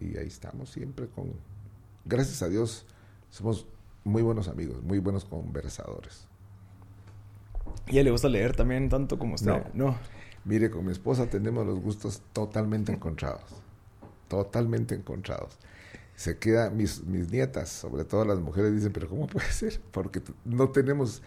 y 0.00 0.16
ahí 0.16 0.28
estamos 0.28 0.70
siempre 0.70 1.08
con, 1.08 1.32
gracias 2.06 2.40
a 2.42 2.48
Dios, 2.48 2.86
somos 3.28 3.66
muy 4.02 4.22
buenos 4.22 4.48
amigos, 4.48 4.82
muy 4.82 4.98
buenos 4.98 5.26
conversadores. 5.26 6.29
¿Y 7.86 7.98
a 7.98 8.04
le 8.04 8.10
gusta 8.10 8.28
leer 8.28 8.54
también 8.54 8.88
tanto 8.88 9.18
como 9.18 9.34
usted? 9.34 9.64
No. 9.74 9.96
Mire, 10.44 10.70
con 10.70 10.84
mi 10.84 10.92
esposa 10.92 11.28
tenemos 11.28 11.66
los 11.66 11.80
gustos 11.80 12.22
totalmente 12.32 12.92
encontrados. 12.92 13.42
Totalmente 14.28 14.94
encontrados. 14.94 15.58
Se 16.14 16.38
queda, 16.38 16.70
mis, 16.70 17.04
mis 17.04 17.30
nietas, 17.30 17.68
sobre 17.68 18.04
todo 18.04 18.24
las 18.24 18.38
mujeres, 18.38 18.74
dicen, 18.74 18.92
pero 18.92 19.08
¿cómo 19.08 19.26
puede 19.26 19.50
ser? 19.52 19.80
Porque 19.90 20.22
no 20.44 20.68
tenemos 20.70 21.22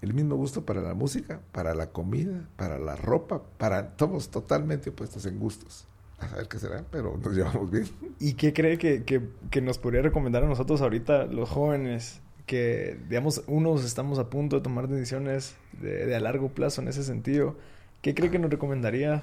el 0.00 0.14
mismo 0.14 0.36
gusto 0.36 0.64
para 0.66 0.82
la 0.82 0.94
música, 0.94 1.40
para 1.52 1.74
la 1.74 1.90
comida, 1.90 2.48
para 2.56 2.78
la 2.78 2.96
ropa, 2.96 3.42
para 3.58 3.96
todos 3.96 4.30
totalmente 4.30 4.90
opuestos 4.90 5.26
en 5.26 5.38
gustos 5.38 5.86
a 6.22 6.28
saber 6.28 6.48
qué 6.48 6.58
será, 6.58 6.84
pero 6.90 7.18
nos 7.22 7.34
llevamos 7.34 7.70
bien. 7.70 7.86
¿Y 8.18 8.34
qué 8.34 8.52
cree 8.52 8.78
que, 8.78 9.04
que, 9.04 9.22
que, 9.50 9.60
nos 9.60 9.78
podría 9.78 10.02
recomendar 10.02 10.44
a 10.44 10.46
nosotros 10.46 10.80
ahorita, 10.80 11.26
los 11.26 11.50
jóvenes, 11.50 12.20
que, 12.46 12.98
digamos, 13.08 13.42
unos 13.46 13.84
estamos 13.84 14.18
a 14.18 14.30
punto 14.30 14.56
de 14.56 14.62
tomar 14.62 14.88
decisiones 14.88 15.54
de, 15.80 16.14
a 16.14 16.20
largo 16.20 16.50
plazo 16.50 16.82
en 16.82 16.88
ese 16.88 17.04
sentido? 17.04 17.56
¿Qué 18.00 18.14
cree 18.14 18.30
que 18.30 18.38
nos 18.38 18.50
recomendaría 18.50 19.22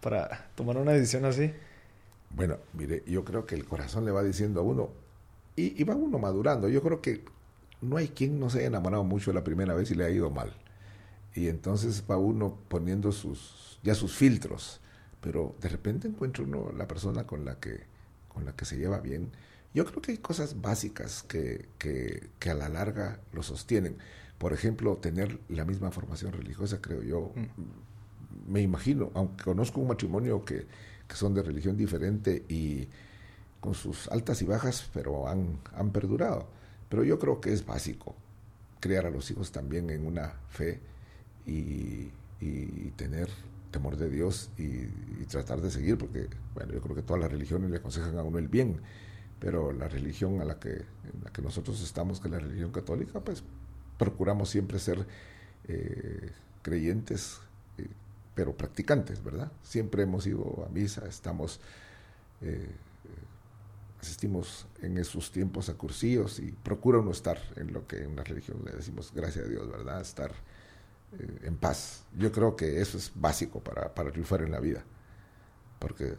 para 0.00 0.48
tomar 0.54 0.76
una 0.76 0.92
decisión 0.92 1.24
así? 1.24 1.52
Bueno, 2.30 2.56
mire, 2.72 3.02
yo 3.06 3.24
creo 3.24 3.46
que 3.46 3.54
el 3.54 3.64
corazón 3.64 4.04
le 4.04 4.10
va 4.10 4.22
diciendo 4.22 4.60
a 4.60 4.64
uno, 4.64 4.90
y, 5.56 5.80
y 5.80 5.84
va 5.84 5.94
uno 5.94 6.18
madurando. 6.18 6.68
Yo 6.68 6.82
creo 6.82 7.02
que 7.02 7.24
no 7.80 7.96
hay 7.96 8.08
quien 8.08 8.40
no 8.40 8.48
se 8.48 8.58
haya 8.58 8.68
enamorado 8.68 9.04
mucho 9.04 9.32
la 9.32 9.44
primera 9.44 9.74
vez 9.74 9.90
y 9.90 9.94
le 9.94 10.04
ha 10.04 10.10
ido 10.10 10.30
mal. 10.30 10.52
Y 11.34 11.48
entonces 11.48 12.04
va 12.10 12.16
uno 12.16 12.58
poniendo 12.68 13.12
sus, 13.12 13.78
ya 13.82 13.94
sus 13.94 14.14
filtros 14.14 14.82
pero 15.22 15.54
de 15.60 15.68
repente 15.68 16.08
encuentra 16.08 16.42
uno 16.42 16.72
la 16.76 16.86
persona 16.86 17.24
con 17.24 17.44
la 17.46 17.58
que, 17.58 17.84
con 18.28 18.44
la 18.44 18.54
que 18.54 18.66
se 18.66 18.76
lleva 18.76 18.98
bien. 18.98 19.30
Yo 19.74 19.84
creo 19.86 20.02
que 20.02 20.12
hay 20.12 20.18
cosas 20.18 20.60
básicas 20.60 21.22
que, 21.22 21.68
que, 21.78 22.28
que 22.38 22.50
a 22.50 22.54
la 22.54 22.68
larga 22.68 23.20
lo 23.32 23.42
sostienen. 23.42 23.96
Por 24.38 24.52
ejemplo, 24.52 24.96
tener 24.96 25.38
la 25.48 25.64
misma 25.64 25.90
formación 25.90 26.32
religiosa, 26.32 26.80
creo 26.80 27.02
yo. 27.02 27.32
Mm. 27.34 28.50
Me 28.52 28.60
imagino, 28.60 29.10
aunque 29.14 29.44
conozco 29.44 29.80
un 29.80 29.88
matrimonio 29.88 30.44
que, 30.44 30.66
que 31.06 31.16
son 31.16 31.34
de 31.34 31.42
religión 31.42 31.76
diferente 31.76 32.44
y 32.48 32.88
con 33.60 33.74
sus 33.74 34.08
altas 34.08 34.42
y 34.42 34.44
bajas, 34.44 34.90
pero 34.92 35.28
han, 35.28 35.60
han 35.74 35.90
perdurado. 35.92 36.48
Pero 36.88 37.04
yo 37.04 37.18
creo 37.18 37.40
que 37.40 37.52
es 37.52 37.64
básico 37.64 38.16
criar 38.82 39.06
a 39.06 39.10
los 39.10 39.30
hijos 39.30 39.52
también 39.52 39.88
en 39.90 40.04
una 40.04 40.34
fe 40.48 40.80
y, 41.46 42.10
tener 42.96 43.28
temor 43.70 43.96
de 43.96 44.10
Dios 44.10 44.50
y, 44.58 45.24
tratar 45.26 45.60
de 45.60 45.70
seguir, 45.70 45.96
porque 45.96 46.28
bueno, 46.54 46.72
yo 46.74 46.80
creo 46.82 46.96
que 46.96 47.02
todas 47.02 47.22
las 47.22 47.30
religiones 47.30 47.70
le 47.70 47.78
aconsejan 47.78 48.18
a 48.18 48.22
uno 48.22 48.38
el 48.38 48.48
bien, 48.48 48.80
pero 49.42 49.72
la 49.72 49.88
religión 49.88 50.40
a 50.40 50.44
la 50.44 50.60
que, 50.60 50.70
en 50.70 51.24
la 51.24 51.32
que 51.32 51.42
nosotros 51.42 51.82
estamos, 51.82 52.20
que 52.20 52.28
es 52.28 52.32
la 52.32 52.38
religión 52.38 52.70
católica, 52.70 53.18
pues 53.18 53.42
procuramos 53.98 54.48
siempre 54.48 54.78
ser 54.78 55.04
eh, 55.66 56.30
creyentes, 56.62 57.40
eh, 57.76 57.88
pero 58.36 58.56
practicantes, 58.56 59.20
¿verdad? 59.24 59.50
Siempre 59.64 60.04
hemos 60.04 60.26
ido 60.28 60.64
a 60.64 60.72
misa, 60.72 61.04
estamos... 61.08 61.60
Eh, 62.40 62.70
asistimos 64.00 64.66
en 64.80 64.98
esos 64.98 65.30
tiempos 65.30 65.68
a 65.68 65.74
cursillos 65.74 66.40
y 66.40 66.50
procura 66.50 66.98
uno 66.98 67.12
estar 67.12 67.38
en 67.54 67.72
lo 67.72 67.86
que 67.86 68.02
en 68.02 68.16
la 68.16 68.24
religión 68.24 68.60
le 68.64 68.72
decimos 68.72 69.12
gracias 69.14 69.44
a 69.44 69.48
Dios, 69.48 69.70
¿verdad? 69.70 70.00
Estar 70.00 70.32
en 71.44 71.56
paz. 71.56 72.02
Yo 72.16 72.32
creo 72.32 72.56
que 72.56 72.80
eso 72.80 72.98
es 72.98 73.12
básico 73.14 73.60
para, 73.60 73.94
para 73.94 74.10
triunfar 74.10 74.42
en 74.42 74.50
la 74.50 74.58
vida, 74.58 74.82
porque 75.78 76.16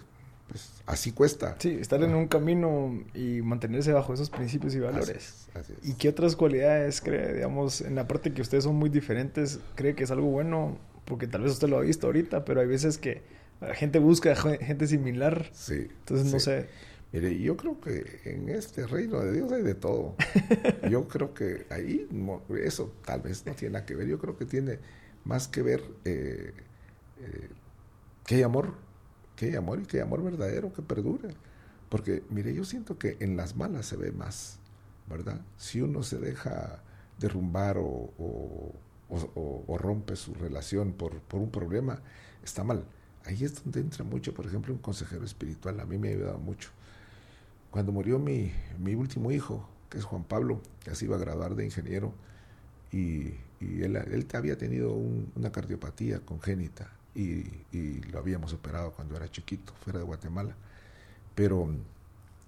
pues 0.54 0.70
así 0.86 1.12
cuesta. 1.12 1.56
Sí, 1.58 1.80
estar 1.82 2.04
en 2.04 2.14
un 2.14 2.28
camino 2.28 3.04
y 3.16 3.42
mantenerse 3.42 3.92
bajo 3.92 4.14
esos 4.14 4.30
principios 4.30 4.76
y 4.76 4.80
valores. 4.80 5.48
¿Y 5.82 5.96
qué 5.96 6.10
otras 6.10 6.36
cualidades 6.36 7.02
cree, 7.02 7.34
digamos, 7.34 7.82
en 7.82 7.96
la 7.96 8.08
parte 8.08 8.36
que 8.36 8.44
ustedes 8.44 8.66
son 8.66 8.76
muy 8.76 8.92
diferentes, 8.92 9.60
cree 9.74 9.96
que 9.96 10.04
es 10.04 10.12
algo 10.12 10.28
bueno? 10.28 10.78
Porque 11.06 11.26
tal 11.26 11.42
vez 11.42 11.54
usted 11.54 11.70
lo 11.70 11.80
ha 11.80 11.82
visto 11.82 12.06
ahorita, 12.06 12.46
pero 12.46 12.62
hay 12.62 12.68
veces 12.68 13.00
que 13.00 13.24
la 13.62 13.74
gente 13.74 13.98
busca 13.98 14.36
gente 14.62 14.86
similar. 14.86 15.50
Sí. 15.54 15.88
Entonces, 15.90 16.32
no 16.32 16.40
sé. 16.40 16.68
Mire, 17.12 17.40
yo 17.40 17.58
creo 17.58 17.82
que 17.82 18.22
en 18.26 18.50
este 18.50 18.86
reino 18.86 19.22
de 19.22 19.32
Dios 19.32 19.52
hay 19.52 19.64
de 19.64 19.74
todo. 19.74 20.16
Yo 20.90 21.08
creo 21.08 21.34
que 21.36 21.68
ahí 21.70 22.08
eso 22.64 22.92
tal 23.06 23.22
vez 23.22 23.46
no 23.46 23.54
tiene 23.54 23.74
nada 23.74 23.86
que 23.86 23.94
ver. 23.96 24.08
Yo 24.08 24.18
creo 24.18 24.36
que 24.36 24.46
tiene 24.46 24.80
más 25.24 25.48
que 25.48 25.62
ver 25.62 25.84
eh, 26.06 26.54
eh, 27.22 27.50
que 28.26 28.36
hay 28.36 28.42
amor, 28.42 28.74
que 29.44 29.50
hay 29.50 29.56
amor 29.56 29.82
y 29.82 29.86
que 29.86 29.98
hay 29.98 30.04
amor 30.04 30.24
verdadero 30.24 30.72
que 30.72 30.82
perdure. 30.82 31.36
Porque, 31.90 32.24
mire, 32.30 32.54
yo 32.54 32.64
siento 32.64 32.98
que 32.98 33.18
en 33.20 33.36
las 33.36 33.56
malas 33.56 33.86
se 33.86 33.98
ve 33.98 34.12
más, 34.12 34.58
¿verdad? 35.10 35.42
Si 35.58 35.82
uno 35.82 36.02
se 36.02 36.18
deja 36.18 36.82
derrumbar 37.20 37.78
o, 37.78 38.74
rompe 39.78 40.16
su 40.16 40.34
relación 40.34 40.94
por, 40.94 41.20
por 41.20 41.42
un 41.42 41.52
problema, 41.52 42.00
está 42.44 42.64
mal. 42.64 42.86
Ahí 43.26 43.44
es 43.44 43.64
donde 43.64 43.82
entra 43.82 44.04
mucho, 44.04 44.34
por 44.34 44.46
ejemplo, 44.46 44.74
un 44.74 44.80
consejero 44.80 45.24
espiritual. 45.26 45.80
A 45.80 45.86
mí 45.86 45.98
me 45.98 46.10
ha 46.10 46.12
ayudado 46.12 46.40
mucho 46.40 46.70
cuando 47.70 47.92
murió 47.92 48.20
mi, 48.20 48.52
mi 48.80 48.96
último 48.96 49.32
hijo, 49.32 49.68
que 49.90 49.98
es 49.98 50.04
Juan 50.04 50.24
Pablo, 50.24 50.62
que 50.84 50.94
se 50.96 51.06
iba 51.06 51.16
a 51.16 51.20
graduar 51.20 51.56
de 51.56 51.66
ingeniero, 51.66 52.14
y, 52.92 53.34
él, 53.60 53.96
él, 53.96 54.28
había 54.34 54.58
tenido 54.58 54.94
una 54.94 55.52
cardiopatía 55.52 56.20
congénita 56.20 56.92
y, 57.16 57.44
lo 58.12 58.20
habíamos 58.20 58.54
operado 58.54 58.92
cuando 58.92 59.16
era 59.16 59.30
chiquito, 59.30 59.74
fuera 59.84 60.00
de 60.00 60.06
Guatemala. 60.06 60.56
Pero 61.36 61.68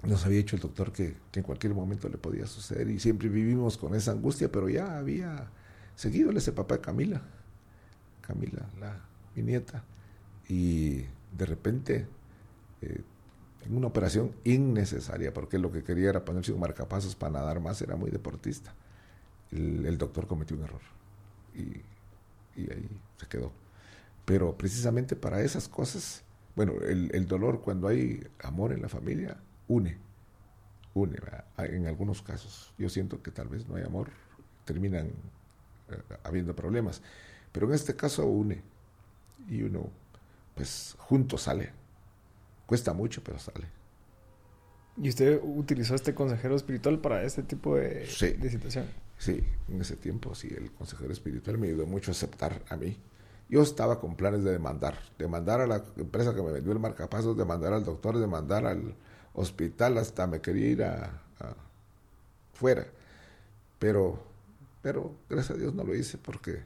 nos 0.04 0.26
había 0.26 0.38
dicho 0.38 0.56
el 0.56 0.62
doctor 0.62 0.92
que, 0.92 1.16
en 1.34 1.44
cualquier 1.44 1.74
momento 1.74 2.08
le 2.10 2.18
podía 2.18 2.46
suceder 2.46 2.90
y 2.90 3.00
siempre 3.00 3.30
vivimos 3.30 3.78
con 3.78 3.96
esa 3.96 4.12
angustia, 4.12 4.52
pero 4.52 4.70
ya 4.70 4.98
había 4.98 5.48
seguido 5.96 6.32
ese 6.32 6.52
papá 6.52 6.76
de 6.76 6.82
Camila, 6.82 7.22
Camila, 8.22 8.66
la, 8.80 9.00
mi 9.36 9.44
nieta, 9.44 9.84
y 10.48 11.06
de 11.36 11.46
repente 11.46 12.08
eh, 12.82 13.02
en 13.66 13.76
una 13.76 13.88
operación 13.88 14.32
innecesaria, 14.44 15.34
porque 15.34 15.58
lo 15.58 15.72
que 15.72 15.84
quería 15.84 16.10
era 16.10 16.24
ponerse 16.24 16.52
un 16.52 16.60
marcapasos 16.60 17.16
para 17.16 17.34
nadar 17.34 17.60
más, 17.60 17.82
era 17.82 17.96
muy 17.96 18.12
deportista. 18.12 18.74
El, 19.52 19.98
doctor 19.98 20.28
cometió 20.28 20.58
un 20.58 20.64
error 20.64 20.82
y, 21.56 21.82
ahí 22.62 22.90
se 23.18 23.28
quedó. 23.28 23.52
Pero 24.26 24.58
precisamente 24.58 25.16
para 25.16 25.42
esas 25.42 25.68
cosas, 25.68 26.24
bueno, 26.56 26.74
el, 26.82 27.28
dolor 27.28 27.62
cuando 27.62 27.88
hay 27.88 28.28
amor 28.42 28.74
en 28.74 28.82
la 28.82 28.90
familia 28.90 29.38
une, 29.68 29.98
une, 30.94 31.18
en 31.58 31.88
algunos 31.88 32.22
casos. 32.22 32.74
Yo 32.78 32.90
siento 32.90 33.22
que 33.22 33.32
tal 33.32 33.48
vez 33.48 33.68
no 33.68 33.76
hay 33.76 33.84
amor, 33.84 34.10
terminan 34.66 35.08
eh, 35.08 36.02
habiendo 36.24 36.56
problemas, 36.56 37.02
pero 37.52 37.68
en 37.68 37.74
este 37.74 37.96
caso 37.96 38.26
une 38.26 38.64
y 39.48 39.62
uno 39.62 39.90
pues 40.56 40.96
junto 40.98 41.38
sale 41.38 41.72
Cuesta 42.66 42.94
mucho, 42.94 43.24
pero 43.24 43.38
sale. 43.40 43.68
¿Y 44.98 45.10
usted 45.10 45.40
utilizó 45.44 45.94
este 45.94 46.16
consejero 46.16 46.56
espiritual 46.56 47.00
para 47.00 47.24
este 47.24 47.44
tipo 47.44 47.76
de, 47.76 48.08
de 48.40 48.50
situación? 48.50 48.86
Sí, 49.18 49.44
en 49.68 49.82
ese 49.82 49.96
tiempo 49.96 50.34
sí, 50.36 50.54
el 50.56 50.72
consejero 50.72 51.12
espiritual 51.12 51.58
me 51.58 51.68
ayudó 51.68 51.86
mucho 51.86 52.12
a 52.12 52.14
aceptar 52.14 52.64
a 52.70 52.78
mí. 52.78 52.98
Yo 53.48 53.62
estaba 53.62 54.00
con 54.00 54.16
planes 54.16 54.44
de 54.44 54.52
demandar, 54.52 54.98
demandar 55.20 55.62
a 55.62 55.68
la 55.68 55.84
empresa 55.98 56.34
que 56.34 56.42
me 56.42 56.52
vendió 56.52 56.72
el 56.72 56.80
marcapasos, 56.80 57.38
demandar 57.38 57.74
al 57.74 57.84
doctor, 57.84 58.18
demandar 58.18 58.66
al 58.66 58.96
hospital, 59.34 59.98
hasta 59.98 60.26
me 60.26 60.42
quería 60.42 60.68
ir 60.68 60.84
a, 60.84 61.22
fuera. 62.54 62.86
Pero, 63.78 64.20
pero 64.82 65.14
gracias 65.30 65.58
a 65.58 65.60
Dios 65.60 65.76
no 65.76 65.84
lo 65.84 65.94
hice 65.94 66.18
porque 66.18 66.64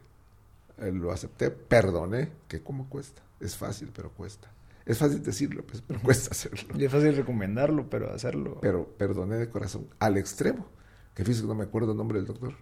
eh, 0.78 0.92
lo 0.92 1.12
acepté, 1.12 1.50
perdoné, 1.50 2.30
que 2.48 2.62
como 2.62 2.88
cuesta, 2.88 3.20
es 3.40 3.56
fácil, 3.56 3.90
pero 3.94 4.10
cuesta. 4.10 4.48
Es 4.86 4.98
fácil 4.98 5.22
decirlo, 5.22 5.62
pues, 5.64 5.82
pero 5.86 6.00
cuesta 6.00 6.30
hacerlo. 6.30 6.78
Y 6.78 6.84
es 6.84 6.90
fácil 6.90 7.14
recomendarlo, 7.14 7.90
pero 7.90 8.12
hacerlo. 8.12 8.58
Pero 8.62 8.86
perdoné 8.86 9.36
de 9.36 9.50
corazón, 9.50 9.86
al 9.98 10.16
extremo, 10.16 10.66
que 11.14 11.24
que 11.24 11.32
no 11.42 11.54
me 11.54 11.64
acuerdo 11.64 11.92
el 11.92 11.98
nombre 11.98 12.18
del 12.18 12.26
doctor. 12.26 12.54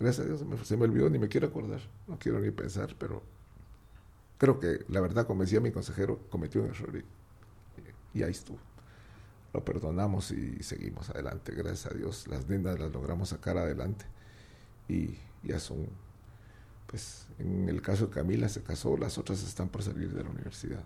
Gracias 0.00 0.26
a 0.26 0.28
Dios 0.28 0.44
se 0.66 0.76
me, 0.76 0.84
olvidó, 0.84 1.08
ni 1.08 1.18
me 1.18 1.28
quiero 1.28 1.46
acordar, 1.46 1.80
no 2.08 2.18
quiero 2.18 2.40
ni 2.40 2.50
pensar, 2.50 2.96
pero 2.98 3.22
creo 4.42 4.58
que 4.58 4.84
la 4.88 5.00
verdad, 5.00 5.24
como 5.24 5.42
decía 5.42 5.60
mi 5.60 5.70
consejero, 5.70 6.18
cometió 6.28 6.62
un 6.62 6.70
error 6.70 7.04
y, 8.12 8.22
ahí 8.24 8.32
estuvo. 8.32 8.58
Lo 9.54 9.64
perdonamos 9.64 10.32
y 10.32 10.60
seguimos 10.64 11.10
adelante, 11.10 11.52
gracias 11.54 11.92
a 11.92 11.94
Dios. 11.94 12.26
Las 12.26 12.48
lindas 12.48 12.80
las 12.80 12.90
logramos 12.90 13.28
sacar 13.28 13.56
adelante 13.56 14.04
y 14.88 15.16
ya 15.44 15.60
son, 15.60 15.86
pues 16.88 17.28
en 17.38 17.68
el 17.68 17.82
caso 17.82 18.06
de 18.06 18.12
Camila 18.12 18.48
se 18.48 18.64
casó, 18.64 18.96
las 18.96 19.16
otras 19.16 19.44
están 19.44 19.68
por 19.68 19.84
salir 19.84 20.12
de 20.12 20.24
la 20.24 20.30
universidad. 20.30 20.82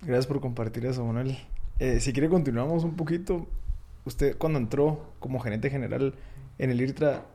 Gracias 0.00 0.26
por 0.26 0.40
compartir 0.40 0.86
eso, 0.86 1.04
Manuel. 1.04 1.36
Eh, 1.78 2.00
si 2.00 2.14
quiere, 2.14 2.30
continuamos 2.30 2.82
un 2.82 2.96
poquito. 2.96 3.46
Usted, 4.06 4.38
cuando 4.38 4.58
entró 4.58 5.12
como 5.20 5.38
gerente 5.38 5.68
general 5.68 6.14
en 6.56 6.70
el 6.70 6.80
IRTRA, 6.80 7.26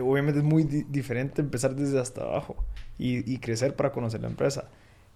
obviamente 0.00 0.40
es 0.40 0.44
muy 0.44 0.64
diferente 0.64 1.42
empezar 1.42 1.74
desde 1.74 2.00
hasta 2.00 2.22
abajo 2.22 2.56
y, 2.98 3.38
crecer 3.38 3.74
para 3.76 3.92
conocer 3.92 4.20
la 4.20 4.28
empresa. 4.28 4.68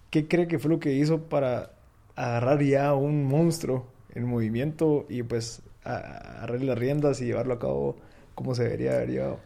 ¿Qué 0.09 0.27
cree 0.27 0.47
que 0.47 0.59
fue 0.59 0.69
lo 0.71 0.79
que 0.79 0.93
hizo 0.93 1.23
para 1.23 1.71
agarrar 2.15 2.61
ya 2.61 2.93
un 2.93 3.25
monstruo 3.25 3.87
en 4.13 4.25
movimiento 4.25 5.05
y 5.09 5.23
pues 5.23 5.61
agarrar 5.83 6.61
las 6.61 6.77
riendas 6.77 7.21
y 7.21 7.25
llevarlo 7.25 7.53
a 7.53 7.59
cabo 7.59 7.95
como 8.35 8.55
se 8.55 8.63
debería 8.63 8.95
haber 8.95 9.09
llevado? 9.09 9.39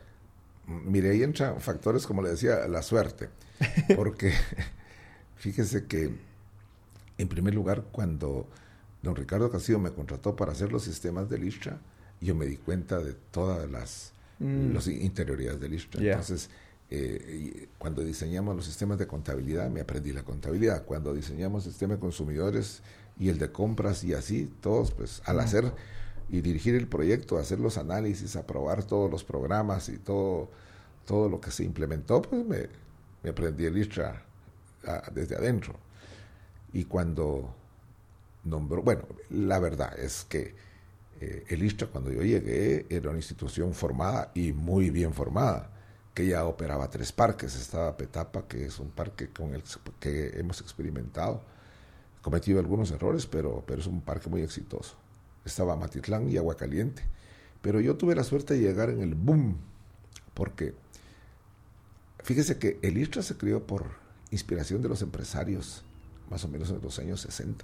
Mire, 0.67 1.11
ahí 1.11 1.23
entran 1.23 1.59
factores, 1.59 2.07
como 2.07 2.21
le 2.21 2.29
decía, 2.29 2.67
la 2.67 2.81
suerte. 2.81 3.29
Porque 3.95 4.33
fíjese 5.35 5.85
que 5.85 6.11
en 7.17 7.27
primer 7.27 7.53
lugar, 7.53 7.83
cuando 7.91 8.47
don 9.01 9.15
Ricardo 9.15 9.51
Castillo 9.51 9.79
me 9.79 9.91
contrató 9.91 10.35
para 10.35 10.53
hacer 10.53 10.71
los 10.71 10.83
sistemas 10.83 11.29
de 11.29 11.37
Listra, 11.37 11.79
yo 12.21 12.35
me 12.35 12.45
di 12.45 12.57
cuenta 12.57 12.99
de 12.99 13.13
todas 13.13 13.69
las, 13.69 14.12
mm. 14.43 14.77
interioridades 15.01 15.59
de 15.59 15.69
Listra. 15.69 16.01
Entonces, 16.01 16.49
eh, 16.89 17.67
cuando 17.77 18.03
diseñamos 18.03 18.55
los 18.55 18.65
sistemas 18.65 18.99
de 18.99 19.07
contabilidad, 19.07 19.69
me 19.69 19.81
aprendí 19.81 20.11
la 20.11 20.23
contabilidad. 20.23 20.85
Cuando 20.85 21.13
diseñamos 21.13 21.65
el 21.65 21.71
sistema 21.71 21.95
de 21.95 21.99
consumidores 21.99 22.81
y 23.19 23.29
el 23.29 23.39
de 23.39 23.51
compras 23.51 24.03
y 24.03 24.13
así, 24.13 24.51
todos, 24.61 24.91
pues 24.91 25.21
al 25.25 25.37
mm. 25.37 25.39
hacer 25.39 25.73
y 26.29 26.41
dirigir 26.41 26.75
el 26.75 26.87
proyecto, 26.87 27.37
hacer 27.37 27.59
los 27.59 27.77
análisis, 27.77 28.35
aprobar 28.35 28.83
todos 28.83 29.09
los 29.09 29.23
programas 29.23 29.89
y 29.89 29.97
todo, 29.97 30.49
todo 31.05 31.29
lo 31.29 31.41
que 31.41 31.51
se 31.51 31.63
implementó, 31.63 32.21
pues 32.21 32.45
me, 32.45 32.69
me 33.21 33.29
aprendí 33.29 33.65
el 33.65 33.75
Listra 33.75 34.23
ah, 34.85 35.09
desde 35.13 35.35
adentro. 35.35 35.75
Y 36.73 36.85
cuando 36.85 37.53
nombró, 38.43 38.81
bueno, 38.81 39.03
la 39.29 39.59
verdad 39.59 39.97
es 39.99 40.25
que 40.25 40.55
eh, 41.21 41.45
el 41.49 41.63
ISTRA 41.63 41.87
cuando 41.87 42.11
yo 42.11 42.21
llegué 42.21 42.85
era 42.89 43.09
una 43.09 43.19
institución 43.19 43.73
formada 43.73 44.31
y 44.33 44.51
muy 44.51 44.89
bien 44.89 45.13
formada, 45.13 45.69
que 46.13 46.27
ya 46.27 46.45
operaba 46.45 46.89
tres 46.89 47.11
parques. 47.11 47.55
Estaba 47.55 47.97
Petapa, 47.97 48.47
que 48.47 48.65
es 48.65 48.79
un 48.79 48.91
parque 48.91 49.29
con 49.29 49.53
el 49.53 49.63
que 49.99 50.39
hemos 50.39 50.61
experimentado, 50.61 51.43
cometido 52.21 52.59
algunos 52.59 52.91
errores, 52.91 53.25
pero, 53.25 53.63
pero 53.65 53.81
es 53.81 53.87
un 53.87 54.01
parque 54.01 54.29
muy 54.29 54.41
exitoso. 54.41 54.95
Estaba 55.45 55.75
Matitlán 55.75 56.29
y 56.29 56.37
Agua 56.37 56.55
Caliente. 56.55 57.03
Pero 57.61 57.79
yo 57.79 57.95
tuve 57.95 58.15
la 58.15 58.23
suerte 58.23 58.55
de 58.55 58.59
llegar 58.59 58.89
en 58.89 59.01
el 59.01 59.15
boom, 59.15 59.57
porque 60.33 60.75
fíjese 62.23 62.57
que 62.57 62.77
el 62.81 62.97
ISTRA 62.97 63.23
se 63.23 63.37
crió 63.37 63.65
por 63.65 63.85
inspiración 64.31 64.81
de 64.81 64.89
los 64.89 65.01
empresarios 65.01 65.83
más 66.29 66.43
o 66.43 66.47
menos 66.47 66.69
en 66.69 66.81
los 66.81 66.99
años 66.99 67.21
60. 67.21 67.63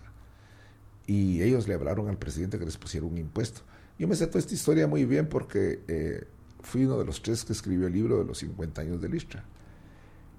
Y 1.10 1.42
ellos 1.42 1.68
le 1.68 1.74
hablaron 1.74 2.08
al 2.08 2.20
presidente 2.20 2.60
que 2.60 2.66
les 2.66 2.78
pusiera 2.78 3.04
un 3.04 3.18
impuesto. 3.18 3.62
Yo 3.98 4.08
me 4.08 4.16
sé 4.16 4.28
toda 4.28 4.38
esta 4.38 4.54
historia 4.54 4.86
muy 4.86 5.06
bien 5.06 5.28
porque 5.28 5.82
eh, 5.88 6.24
fui 6.62 6.86
uno 6.86 7.00
de 7.00 7.06
los 7.06 7.24
tres 7.24 7.44
que 7.44 7.52
escribió 7.52 7.88
el 7.88 7.94
libro 7.94 8.20
de 8.20 8.26
los 8.26 8.38
50 8.38 8.82
años 8.82 9.02
de 9.02 9.10
Listra. 9.10 9.44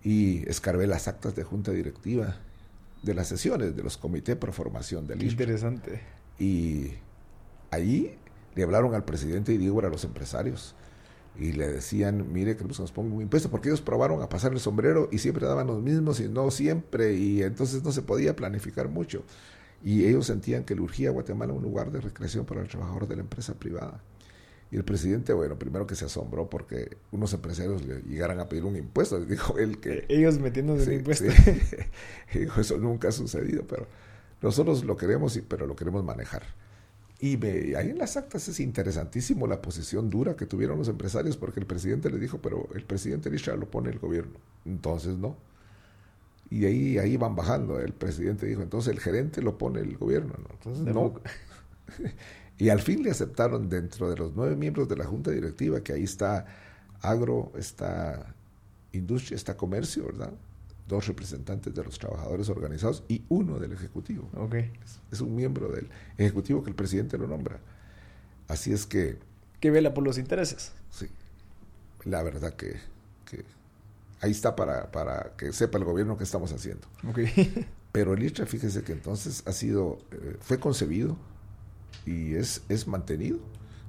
Y 0.05 0.49
escarbé 0.49 0.87
las 0.87 1.09
actas 1.09 1.35
de 1.35 1.43
junta 1.43 1.73
directiva 1.73 2.37
de 3.03 3.15
las 3.15 3.27
sesiones 3.27 3.75
de 3.75 3.83
los 3.83 3.97
comités 3.97 4.37
pro 4.37 4.53
formación 4.53 5.09
de 5.09 5.17
Listra. 5.17 5.43
Interesante. 5.43 6.03
Y 6.39 6.93
allí 7.73 8.13
le 8.55 8.63
hablaron 8.63 8.95
al 8.95 9.05
presidente 9.05 9.53
y 9.53 9.59
digo 9.59 9.81
a 9.81 9.89
los 9.89 10.05
empresarios 10.05 10.77
y 11.37 11.51
le 11.51 11.67
decían, 11.67 12.33
mire, 12.33 12.55
queremos 12.55 12.77
que 12.77 12.85
nos 12.85 12.93
ponga 12.93 13.13
un 13.13 13.23
impuesto, 13.23 13.51
porque 13.51 13.71
ellos 13.71 13.81
probaron 13.81 14.23
a 14.23 14.29
pasar 14.29 14.53
el 14.53 14.61
sombrero 14.61 15.09
y 15.11 15.19
siempre 15.19 15.49
daban 15.49 15.67
los 15.67 15.83
mismos 15.83 16.21
y 16.21 16.29
no 16.29 16.49
siempre, 16.53 17.15
y 17.15 17.43
entonces 17.43 17.83
no 17.83 17.91
se 17.91 18.03
podía 18.03 18.37
planificar 18.37 18.89
mucho. 18.89 19.25
Y 19.83 20.05
ellos 20.05 20.27
sentían 20.27 20.65
que 20.65 20.75
le 20.75 20.83
urgía 20.83 21.09
a 21.09 21.13
Guatemala 21.13 21.53
un 21.53 21.63
lugar 21.63 21.91
de 21.91 22.01
recreación 22.01 22.45
para 22.45 22.61
el 22.61 22.69
trabajador 22.69 23.09
de 23.09 23.17
la 23.17 23.23
empresa 23.23 23.55
privada. 23.55 24.03
Y 24.73 24.77
el 24.77 24.85
presidente, 24.85 25.33
bueno, 25.33 25.59
primero 25.59 25.87
que 25.87 25.97
se 25.97 26.05
asombró 26.05 26.49
porque 26.49 26.97
unos 27.11 27.33
empresarios 27.33 27.85
le 27.85 28.03
llegaran 28.03 28.39
a 28.39 28.49
pedir 28.49 28.65
un 28.65 28.77
impuesto. 28.77 29.19
Dijo 29.25 29.59
él 29.59 29.81
que... 29.81 30.05
Ellos 30.09 30.39
metiéndose 30.39 30.85
sí, 30.85 30.91
un 30.91 30.97
impuesto. 30.97 31.25
dijo, 32.35 32.61
eso 32.61 32.79
nunca 32.79 33.09
ha 33.09 33.13
sucedido, 33.13 33.65
pero 33.67 33.87
nosotros 34.43 34.85
lo 34.85 34.97
queremos, 34.97 35.39
pero 35.49 35.67
lo 35.67 35.75
queremos 35.75 36.05
manejar. 36.05 36.43
Y 37.21 37.45
ahí 37.75 37.91
en 37.91 37.99
las 37.99 38.17
actas 38.17 38.49
es 38.49 38.61
interesantísimo 38.61 39.47
la 39.47 39.61
posición 39.61 40.09
dura 40.09 40.37
que 40.37 40.47
tuvieron 40.47 40.79
los 40.79 40.89
empresarios, 40.89 41.37
porque 41.37 41.61
el 41.61 41.67
presidente 41.67 42.09
le 42.09 42.19
dijo, 42.19 42.39
pero 42.39 42.67
el 42.75 42.85
presidente 42.85 43.31
Lisha 43.31 43.57
lo 43.57 43.71
pone 43.71 43.91
el 43.91 43.99
gobierno. 43.99 44.39
Entonces 44.65 45.19
no. 45.19 45.37
Y 46.51 46.65
ahí, 46.65 46.99
ahí 46.99 47.17
van 47.17 47.37
bajando. 47.37 47.79
El 47.79 47.93
presidente 47.93 48.47
dijo, 48.47 48.63
entonces 48.63 48.93
el 48.93 49.01
gerente 49.01 49.41
lo 49.41 49.57
pone 49.57 49.81
el 49.81 49.97
gobierno. 49.97 50.35
¿no? 50.39 50.49
Entonces 50.53 50.95
no. 50.95 51.15
y 52.59 52.69
al 52.69 52.81
fin 52.81 53.03
le 53.03 53.11
aceptaron 53.11 53.69
dentro 53.69 54.11
de 54.11 54.17
los 54.17 54.35
nueve 54.35 54.57
miembros 54.57 54.89
de 54.89 54.97
la 54.97 55.05
junta 55.05 55.31
directiva, 55.31 55.81
que 55.81 55.93
ahí 55.93 56.05
está 56.05 56.47
agro, 57.01 57.53
está 57.57 58.35
industria, 58.93 59.37
está 59.37 59.57
comercio, 59.57 60.07
¿verdad? 60.07 60.33
dos 60.91 61.07
representantes 61.07 61.73
de 61.73 61.85
los 61.85 61.99
trabajadores 61.99 62.49
organizados 62.49 63.05
y 63.09 63.25
uno 63.29 63.59
del 63.59 63.73
Ejecutivo. 63.73 64.29
Okay. 64.35 64.73
Es, 65.11 65.21
un 65.21 65.35
miembro 65.35 65.69
del 65.69 65.89
Ejecutivo 66.19 66.63
que 66.63 66.71
el 66.71 66.77
presidente 66.77 67.17
lo 67.17 67.27
nombra. 67.27 67.61
Así 68.49 68.73
es 68.73 68.87
que... 68.87 69.17
Que 69.61 69.71
vela 69.71 69.95
por 69.95 70.05
los 70.05 70.19
intereses. 70.19 70.73
Sí. 70.91 71.07
La 72.05 72.23
verdad 72.23 72.55
que, 72.55 72.77
ahí 74.21 74.31
está 74.31 74.57
para, 74.57 74.91
para, 74.91 75.33
que 75.37 75.53
sepa 75.53 75.79
el 75.79 75.85
gobierno 75.85 76.17
qué 76.17 76.25
estamos 76.25 76.53
haciendo. 76.53 76.87
Okay. 77.09 77.69
Pero 77.93 78.15
el 78.15 78.23
ISTRA, 78.23 78.47
fíjese 78.47 78.83
que 78.83 78.93
entonces 78.93 79.43
ha 79.47 79.53
sido, 79.53 79.99
eh, 80.13 80.37
fue 80.41 80.61
concebido 80.61 81.17
y 82.07 82.35
es, 82.35 82.63
es 82.69 82.87
mantenido 82.87 83.39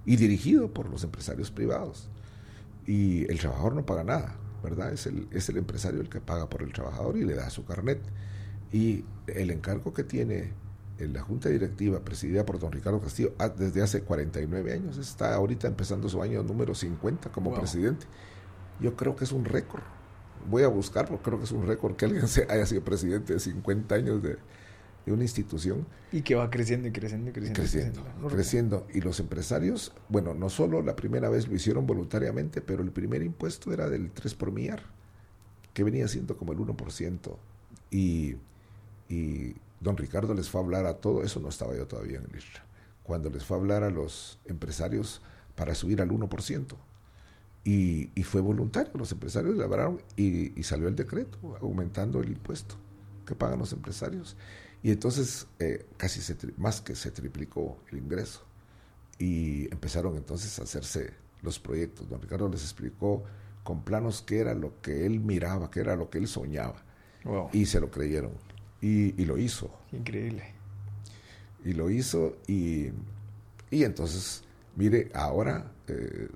y 0.06 0.16
dirigido 0.16 0.74
por 0.74 0.90
los 0.90 1.04
empresarios 1.04 1.52
privados. 1.52 2.10
Y 2.88 3.30
el 3.32 3.40
trabajador 3.40 3.76
no 3.76 3.86
paga 3.86 4.04
nada. 4.04 4.38
¿verdad? 4.62 4.94
Es 4.94 5.08
el, 5.08 5.28
es 5.32 5.50
el 5.50 5.58
empresario 5.58 6.02
el 6.02 6.10
que 6.10 6.22
paga 6.22 6.50
por 6.50 6.64
el 6.64 6.72
trabajador 6.72 7.18
y 7.18 7.24
le 7.24 7.36
da 7.36 7.50
su 7.50 7.66
carnet. 7.66 8.00
Y 8.72 9.04
el 9.28 9.52
encargo 9.52 9.94
que 9.94 10.04
tiene 10.04 10.54
en 10.98 11.14
la 11.14 11.22
Junta 11.22 11.50
Directiva, 11.50 12.00
presidida 12.00 12.46
por 12.46 12.60
don 12.60 12.72
Ricardo 12.72 13.02
Castillo, 13.02 13.34
ah, 13.40 13.50
desde 13.50 13.82
hace 13.82 14.02
49 14.04 14.74
años, 14.74 14.98
está 14.98 15.34
ahorita 15.34 15.68
empezando 15.68 16.08
su 16.10 16.22
año 16.22 16.44
número 16.44 16.76
50 16.76 17.32
como 17.32 17.54
presidente. 17.54 18.06
Yo 18.80 18.96
creo 18.96 19.16
que 19.16 19.24
es 19.24 19.32
un 19.32 19.46
récord. 19.46 19.84
Voy 20.50 20.64
a 20.64 20.68
buscar 20.68 21.08
porque 21.08 21.24
creo 21.24 21.38
que 21.40 21.46
es 21.46 21.52
un 21.52 21.66
récord 21.66 21.96
que 21.96 22.06
alguien 22.06 22.24
haya 22.50 22.66
sido 22.66 22.84
presidente 22.84 23.34
de 23.34 23.40
50 23.40 23.96
años 23.96 24.22
de, 24.22 24.38
de 25.06 25.12
una 25.12 25.24
institución. 25.24 25.86
Y 26.12 26.22
que 26.22 26.36
va 26.36 26.50
creciendo 26.50 26.88
y 26.88 26.92
creciendo 26.92 27.30
y 27.30 27.34
creciendo. 27.34 27.60
Creciendo, 27.62 28.28
creciendo. 28.30 28.88
Y 28.94 29.02
los 29.02 29.20
empresarios, 29.20 29.94
bueno, 30.10 30.34
no 30.34 30.50
solo 30.50 30.82
la 30.82 30.96
primera 30.96 31.30
vez 31.30 31.48
lo 31.48 31.56
hicieron 31.56 31.86
voluntariamente, 31.88 32.62
pero 32.62 32.84
el 32.84 32.92
primer 32.92 33.24
impuesto 33.24 33.74
era 33.74 33.90
del 33.90 34.12
3 34.12 34.36
por 34.36 34.52
millar, 34.52 34.84
que 35.74 35.84
venía 35.84 36.08
siendo 36.08 36.38
como 36.38 36.54
el 36.54 36.60
1%. 36.60 37.36
Y, 37.90 38.36
y 39.10 39.56
don 39.80 39.98
Ricardo 39.98 40.34
les 40.34 40.50
fue 40.50 40.62
a 40.62 40.64
hablar 40.64 40.86
a 40.86 40.96
todo, 40.96 41.24
eso 41.24 41.40
no 41.40 41.50
estaba 41.50 41.76
yo 41.76 41.88
todavía 41.88 42.18
en 42.20 42.26
el 42.26 42.42
cuando 43.04 43.30
les 43.30 43.44
fue 43.44 43.58
a 43.58 43.60
hablar 43.60 43.84
a 43.84 43.90
los 43.90 44.40
empresarios 44.46 45.22
para 45.56 45.76
subir 45.76 46.02
al 46.02 46.10
1%. 46.10 46.76
Y, 47.64 48.10
y 48.16 48.24
fue 48.24 48.42
voluntario, 48.42 48.92
los 48.96 49.12
empresarios 49.12 49.56
le 49.56 49.64
hablaron 49.64 50.02
y, 50.16 50.60
y 50.60 50.64
salió 50.64 50.88
el 50.88 50.96
decreto 50.96 51.38
aumentando 51.62 52.20
el 52.20 52.30
impuesto 52.30 52.76
que 53.26 53.36
pagan 53.36 53.60
los 53.60 53.72
empresarios. 53.74 54.36
Y 54.84 54.92
entonces 54.92 55.48
eh, 55.60 55.86
casi 55.98 56.22
se 56.22 56.36
más 56.58 56.82
que 56.82 56.96
se 56.96 57.12
triplicó 57.12 57.78
el 57.92 58.00
ingreso. 58.00 58.44
Y 59.20 59.66
empezaron 59.72 60.18
entonces 60.18 60.58
a 60.60 60.64
hacerse 60.64 61.14
los 61.42 61.60
proyectos. 61.60 62.10
Don 62.10 62.22
Ricardo 62.22 62.50
les 62.50 62.64
explicó 62.64 63.24
con 63.64 63.84
planos 63.84 64.24
qué 64.24 64.40
era 64.40 64.56
lo 64.56 64.82
que 64.82 65.06
él 65.06 65.20
miraba, 65.20 65.70
qué 65.70 65.82
era 65.82 65.96
lo 65.96 66.10
que 66.10 66.18
él 66.18 66.28
soñaba. 66.28 66.84
Y 67.54 67.68
se 67.68 67.80
lo 67.80 67.92
creyeron. 67.92 68.32
Y, 68.82 69.12
lo 69.26 69.38
hizo. 69.38 69.70
Increíble. 69.92 70.44
Y 71.64 71.74
lo 71.74 71.92
hizo 71.92 72.38
y, 72.48 72.90
y 73.70 73.84
entonces, 73.84 74.44
mire, 74.76 75.12
ahora 75.14 75.72
eh, 75.88 76.28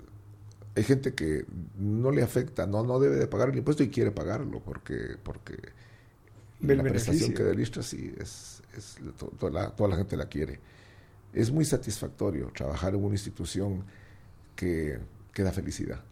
hay 0.75 0.83
gente 0.83 1.13
que 1.13 1.45
no 1.77 2.11
le 2.11 2.21
afecta, 2.21 2.67
no, 2.67 2.83
no 2.83 2.99
debe 2.99 3.15
de 3.15 3.27
pagar 3.27 3.49
el 3.49 3.57
impuesto 3.57 3.83
y 3.83 3.89
quiere 3.89 4.11
pagarlo 4.11 4.59
porque, 4.59 5.17
porque 5.23 5.55
la 6.61 6.83
prestación 6.83 7.33
que 7.33 7.43
el 7.43 7.65
sí, 7.83 8.13
es, 8.19 8.61
es 8.75 8.97
toda, 9.17 9.51
la, 9.51 9.69
toda, 9.69 9.89
la, 9.89 9.95
gente 9.95 10.17
la 10.17 10.27
quiere. 10.27 10.59
Es 11.33 11.51
muy 11.51 11.65
satisfactorio 11.65 12.51
trabajar 12.53 12.93
en 12.93 13.03
una 13.03 13.15
institución 13.15 13.83
que, 14.55 14.99
que 15.33 15.43
da 15.43 15.51
felicidad. 15.51 16.03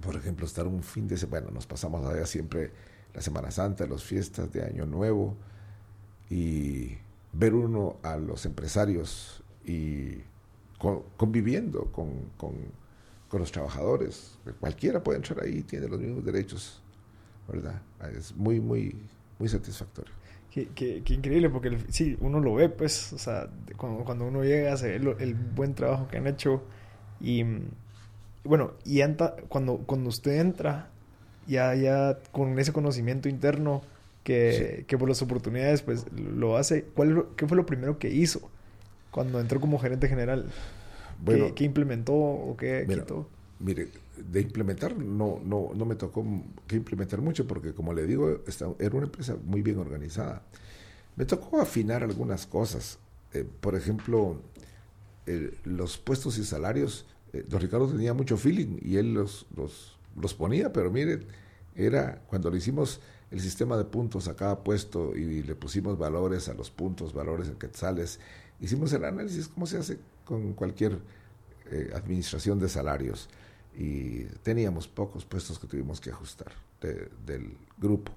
Por 0.00 0.16
ejemplo, 0.16 0.46
estar 0.46 0.66
un 0.66 0.82
fin 0.82 1.06
de 1.06 1.16
semana, 1.16 1.46
bueno, 1.46 1.54
nos 1.54 1.66
pasamos 1.66 2.04
allá 2.06 2.26
siempre 2.26 2.70
la 3.14 3.20
Semana 3.20 3.50
Santa, 3.50 3.86
las 3.86 4.02
fiestas 4.04 4.52
de 4.52 4.64
Año 4.64 4.86
Nuevo, 4.86 5.36
y 6.30 6.96
ver 7.32 7.54
uno 7.54 7.96
a 8.02 8.16
los 8.16 8.46
empresarios 8.46 9.42
y 9.64 10.18
conviviendo 11.16 11.86
con, 11.86 12.30
con, 12.36 12.54
con 13.28 13.40
los 13.40 13.52
trabajadores. 13.52 14.38
Cualquiera 14.60 15.02
puede 15.02 15.18
entrar 15.18 15.44
ahí, 15.44 15.62
tiene 15.62 15.88
los 15.88 16.00
mismos 16.00 16.24
derechos 16.24 16.82
¿verdad? 17.48 17.80
Es 18.16 18.36
muy, 18.36 18.60
muy, 18.60 18.94
muy 19.38 19.48
satisfactorio. 19.48 20.12
Qué, 20.50 20.68
qué, 20.74 21.02
qué 21.04 21.14
increíble, 21.14 21.50
porque 21.50 21.78
sí, 21.88 22.16
uno 22.20 22.40
lo 22.40 22.54
ve, 22.54 22.68
pues, 22.68 23.12
o 23.12 23.18
sea, 23.18 23.48
cuando, 23.76 24.04
cuando 24.04 24.26
uno 24.26 24.44
llega, 24.44 24.76
se 24.76 24.98
ve 24.98 25.14
el, 25.18 25.34
buen 25.34 25.74
trabajo 25.74 26.08
que 26.08 26.18
han 26.18 26.26
hecho 26.26 26.62
y, 27.20 27.44
bueno, 28.44 28.72
y 28.84 29.00
anta, 29.00 29.36
cuando, 29.48 29.78
cuando 29.78 30.08
usted 30.08 30.40
entra, 30.40 30.90
ya, 31.46 31.74
ya 31.74 32.18
con 32.32 32.58
ese 32.58 32.72
conocimiento 32.72 33.28
interno 33.28 33.82
que, 34.24 34.84
que 34.86 34.98
por 34.98 35.08
las 35.08 35.22
oportunidades, 35.22 35.82
pues, 35.82 36.06
lo 36.12 36.56
hace, 36.56 36.84
¿cuál, 36.84 37.26
¿qué 37.36 37.46
fue 37.46 37.56
lo 37.56 37.66
primero 37.66 37.98
que 37.98 38.10
hizo 38.10 38.50
cuando 39.10 39.40
entró 39.40 39.60
como 39.60 39.78
gerente 39.78 40.08
general? 40.08 40.50
Bueno, 41.24 41.54
¿Qué, 41.54 41.64
implementó 41.64 42.14
o 42.14 42.56
qué 42.56 42.86
quitó? 42.88 43.28
Mire, 43.60 43.88
de 44.16 44.40
implementar 44.40 44.96
no, 44.96 45.40
no, 45.44 45.70
no 45.74 45.84
me 45.84 45.96
tocó 45.96 46.24
que 46.66 46.76
implementar 46.76 47.20
mucho 47.20 47.46
porque 47.46 47.72
como 47.72 47.92
le 47.92 48.06
digo, 48.06 48.40
era 48.78 48.94
una 48.94 49.06
empresa 49.06 49.36
muy 49.44 49.62
bien 49.62 49.78
organizada. 49.78 50.42
Me 51.16 51.24
tocó 51.24 51.60
afinar 51.60 52.04
algunas 52.04 52.46
cosas. 52.46 52.98
Eh, 53.32 53.44
por 53.60 53.74
ejemplo, 53.74 54.40
los 55.64 55.98
puestos 55.98 56.38
y 56.38 56.44
salarios, 56.44 57.06
eh, 57.32 57.44
don 57.46 57.60
Ricardo 57.60 57.88
tenía 57.88 58.14
mucho 58.14 58.36
feeling 58.36 58.78
y 58.80 58.96
él 58.96 59.14
los, 59.14 59.46
los, 59.56 59.98
los 60.16 60.34
ponía, 60.34 60.72
pero 60.72 60.90
mire, 60.90 61.20
era 61.74 62.22
cuando 62.28 62.50
le 62.50 62.58
hicimos 62.58 63.00
el 63.30 63.40
sistema 63.40 63.76
de 63.76 63.84
puntos 63.84 64.28
a 64.28 64.36
cada 64.36 64.62
puesto 64.64 65.14
y 65.14 65.42
le 65.42 65.54
pusimos 65.54 65.98
valores 65.98 66.48
a 66.48 66.54
los 66.54 66.70
puntos, 66.70 67.12
valores 67.12 67.48
en 67.48 67.56
quetzales, 67.56 68.20
hicimos 68.60 68.92
el 68.92 69.04
análisis, 69.04 69.48
como 69.48 69.66
se 69.66 69.78
hace 69.78 69.98
con 70.28 70.52
cualquier 70.52 70.98
eh, 71.70 71.90
administración 71.94 72.58
de 72.58 72.68
salarios 72.68 73.30
y 73.74 74.24
teníamos 74.42 74.86
pocos 74.86 75.24
puestos 75.24 75.58
que 75.58 75.66
tuvimos 75.66 76.02
que 76.02 76.10
ajustar 76.10 76.52
del 77.24 77.56
grupo. 77.78 78.12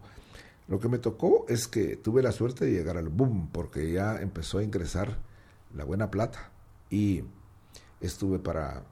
Lo 0.67 0.77
que 0.77 0.89
me 0.89 0.99
tocó 0.99 1.45
es 1.47 1.69
que 1.69 1.95
tuve 1.95 2.21
la 2.21 2.33
suerte 2.33 2.65
de 2.65 2.71
llegar 2.71 2.97
al 2.97 3.07
boom 3.07 3.49
porque 3.49 3.93
ya 3.93 4.21
empezó 4.21 4.57
a 4.57 4.63
ingresar 4.63 5.19
la 5.73 5.85
buena 5.85 6.11
plata 6.11 6.51
y 6.89 7.23
estuve 8.01 8.39
para... 8.39 8.83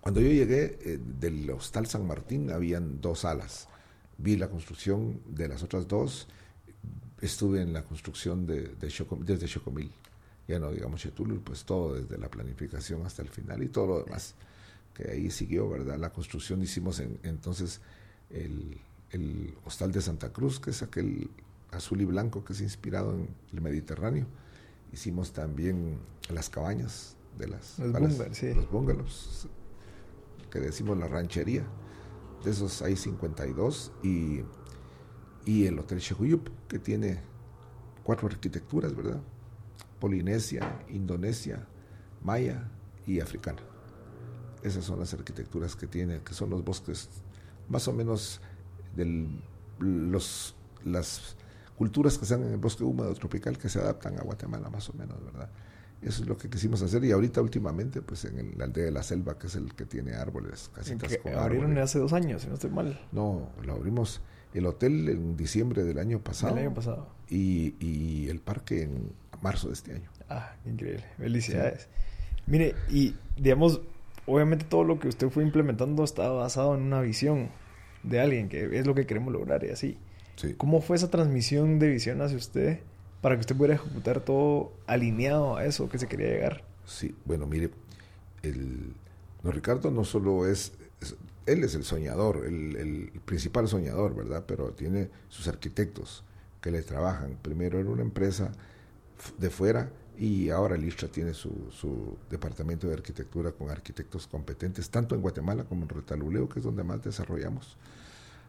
Cuando 0.00 0.20
yo 0.20 0.28
llegué 0.28 0.78
eh, 0.84 0.98
del 1.00 1.48
Hostal 1.50 1.86
San 1.86 2.04
Martín 2.04 2.50
habían 2.50 3.00
dos 3.00 3.20
salas. 3.20 3.68
Vi 4.18 4.36
la 4.36 4.48
construcción 4.48 5.20
de 5.28 5.46
las 5.46 5.62
otras 5.62 5.86
dos. 5.86 6.26
Estuve 7.20 7.62
en 7.62 7.72
la 7.72 7.82
construcción 7.82 8.44
de, 8.44 8.74
desde 8.80 9.46
Chocomil. 9.46 9.92
Ya 10.48 10.58
no 10.58 10.70
digamos 10.70 11.00
Chetulul, 11.00 11.40
pues 11.40 11.64
todo 11.64 11.94
desde 11.94 12.18
la 12.18 12.30
planificación 12.30 13.04
hasta 13.04 13.22
el 13.22 13.28
final 13.28 13.62
y 13.62 13.68
todo 13.68 13.86
lo 13.86 14.04
demás 14.04 14.34
que 14.96 15.10
ahí 15.10 15.30
siguió, 15.30 15.68
¿verdad? 15.68 15.98
La 15.98 16.10
construcción 16.10 16.62
hicimos 16.62 17.00
entonces 17.22 17.80
el, 18.30 18.80
Hostal 19.64 19.92
de 19.92 20.02
Santa 20.02 20.32
Cruz, 20.32 20.60
que 20.60 20.70
es 20.70 20.82
aquel 20.82 21.30
azul 21.70 22.00
y 22.00 22.04
blanco 22.04 22.44
que 22.44 22.52
es 22.52 22.60
inspirado 22.60 23.14
en 23.14 23.28
el 23.52 23.60
Mediterráneo. 23.60 24.26
Hicimos 24.92 25.32
también 25.32 25.98
las 26.28 26.50
cabañas 26.50 27.16
de 27.38 27.48
las... 27.48 27.78
Los, 27.78 27.92
bungalows, 27.92 28.36
sí. 28.36 28.52
los 28.52 28.70
bungalows. 28.70 29.48
que 30.50 30.60
decimos 30.60 30.98
la 30.98 31.08
ranchería. 31.08 31.64
De 32.44 32.50
esos 32.50 32.82
hay 32.82 32.96
52 32.96 33.92
y, 34.02 34.42
y 35.46 35.66
el 35.66 35.78
Hotel 35.78 35.98
Shehuyup, 35.98 36.48
que 36.68 36.78
tiene 36.78 37.20
cuatro 38.02 38.28
arquitecturas, 38.28 38.94
¿verdad? 38.94 39.20
Polinesia, 40.00 40.84
Indonesia, 40.88 41.66
Maya 42.22 42.68
y 43.06 43.20
Africana. 43.20 43.62
Esas 44.62 44.84
son 44.84 44.98
las 44.98 45.14
arquitecturas 45.14 45.76
que 45.76 45.86
tiene, 45.86 46.22
que 46.22 46.34
son 46.34 46.50
los 46.50 46.64
bosques 46.64 47.08
más 47.68 47.86
o 47.88 47.92
menos 47.92 48.40
de 48.94 49.28
los, 49.78 50.54
las 50.84 51.36
culturas 51.76 52.18
que 52.18 52.24
están 52.24 52.42
en 52.42 52.52
el 52.52 52.58
bosque 52.58 52.84
húmedo 52.84 53.12
tropical 53.14 53.58
que 53.58 53.68
se 53.68 53.78
adaptan 53.78 54.18
a 54.18 54.22
Guatemala 54.22 54.70
más 54.70 54.88
o 54.88 54.94
menos, 54.94 55.22
¿verdad? 55.24 55.50
Eso 56.02 56.22
es 56.22 56.28
lo 56.28 56.36
que 56.36 56.48
quisimos 56.48 56.82
hacer 56.82 57.04
y 57.04 57.12
ahorita 57.12 57.40
últimamente 57.40 58.02
pues 58.02 58.24
en 58.26 58.38
el, 58.38 58.58
la 58.58 58.64
aldea 58.64 58.84
de 58.84 58.90
la 58.90 59.02
selva 59.02 59.38
que 59.38 59.46
es 59.46 59.56
el 59.56 59.74
que 59.74 59.86
tiene 59.86 60.14
árboles, 60.14 60.70
casitas 60.74 61.16
con 61.18 61.34
abrieron 61.34 61.76
hace 61.78 61.98
dos 61.98 62.12
años, 62.12 62.42
si 62.42 62.48
no 62.48 62.54
estoy 62.54 62.70
mal. 62.70 63.00
No, 63.12 63.50
lo 63.64 63.74
abrimos 63.74 64.20
el 64.54 64.66
hotel 64.66 65.08
en 65.08 65.36
diciembre 65.36 65.84
del 65.84 65.98
año 65.98 66.20
pasado. 66.20 66.54
Del 66.54 66.66
año 66.66 66.74
pasado. 66.74 67.08
Y, 67.28 67.74
y 67.80 68.28
el 68.28 68.40
parque 68.40 68.82
en 68.82 69.10
marzo 69.42 69.68
de 69.68 69.74
este 69.74 69.92
año. 69.92 70.10
Ah, 70.28 70.54
increíble. 70.64 71.04
Felicidades. 71.18 71.88
Mire, 72.46 72.74
y 72.88 73.14
digamos, 73.36 73.80
obviamente 74.26 74.64
todo 74.64 74.84
lo 74.84 74.98
que 74.98 75.08
usted 75.08 75.28
fue 75.30 75.42
implementando 75.42 76.04
está 76.04 76.28
basado 76.28 76.74
en 76.74 76.82
una 76.82 77.00
visión 77.00 77.48
de 78.02 78.20
alguien, 78.20 78.48
que 78.48 78.78
es 78.78 78.86
lo 78.86 78.94
que 78.94 79.06
queremos 79.06 79.32
lograr 79.32 79.64
y 79.64 79.70
así. 79.70 79.98
¿Cómo 80.58 80.80
fue 80.80 80.96
esa 80.96 81.10
transmisión 81.10 81.78
de 81.78 81.88
visión 81.88 82.20
hacia 82.20 82.36
usted 82.36 82.80
para 83.22 83.36
que 83.36 83.40
usted 83.40 83.56
pudiera 83.56 83.74
ejecutar 83.74 84.20
todo 84.20 84.72
alineado 84.86 85.56
a 85.56 85.64
eso 85.64 85.88
que 85.88 85.98
se 85.98 86.06
quería 86.06 86.28
llegar? 86.28 86.62
Sí, 86.84 87.14
bueno, 87.24 87.46
mire, 87.46 87.70
el, 88.42 88.92
don 89.42 89.52
Ricardo 89.52 89.90
no 89.90 90.04
solo 90.04 90.46
es, 90.46 90.72
él 91.46 91.62
es 91.62 91.74
el 91.74 91.84
soñador, 91.84 92.44
el, 92.44 93.12
principal 93.24 93.68
soñador, 93.68 94.14
¿verdad? 94.14 94.44
Pero 94.46 94.72
tiene 94.72 95.08
sus 95.28 95.48
arquitectos 95.48 96.24
que 96.60 96.70
le 96.70 96.82
trabajan. 96.82 97.38
Primero 97.40 97.78
en 97.80 97.86
una 97.86 98.02
empresa 98.02 98.52
de 99.38 99.50
fuera 99.50 99.90
y 100.18 100.50
ahora 100.50 100.76
Listra 100.76 101.08
tiene 101.08 101.34
su, 101.34 101.50
su, 101.70 102.16
departamento 102.28 102.88
de 102.88 102.94
arquitectura 102.94 103.52
con 103.52 103.70
arquitectos 103.70 104.26
competentes, 104.26 104.90
tanto 104.90 105.14
en 105.14 105.20
Guatemala 105.20 105.64
como 105.64 105.82
en 105.82 105.88
Retaluleo, 105.88 106.48
que 106.48 106.58
es 106.58 106.64
donde 106.64 106.82
más 106.82 107.02
desarrollamos. 107.02 107.76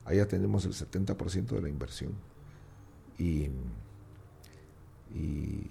Allá 0.06 0.28
tenemos 0.28 0.66
el 0.66 0.74
70% 0.74 1.48
de 1.48 1.62
la 1.62 1.70
inversión. 1.70 2.14
Y, 3.20 3.50
y, 5.14 5.68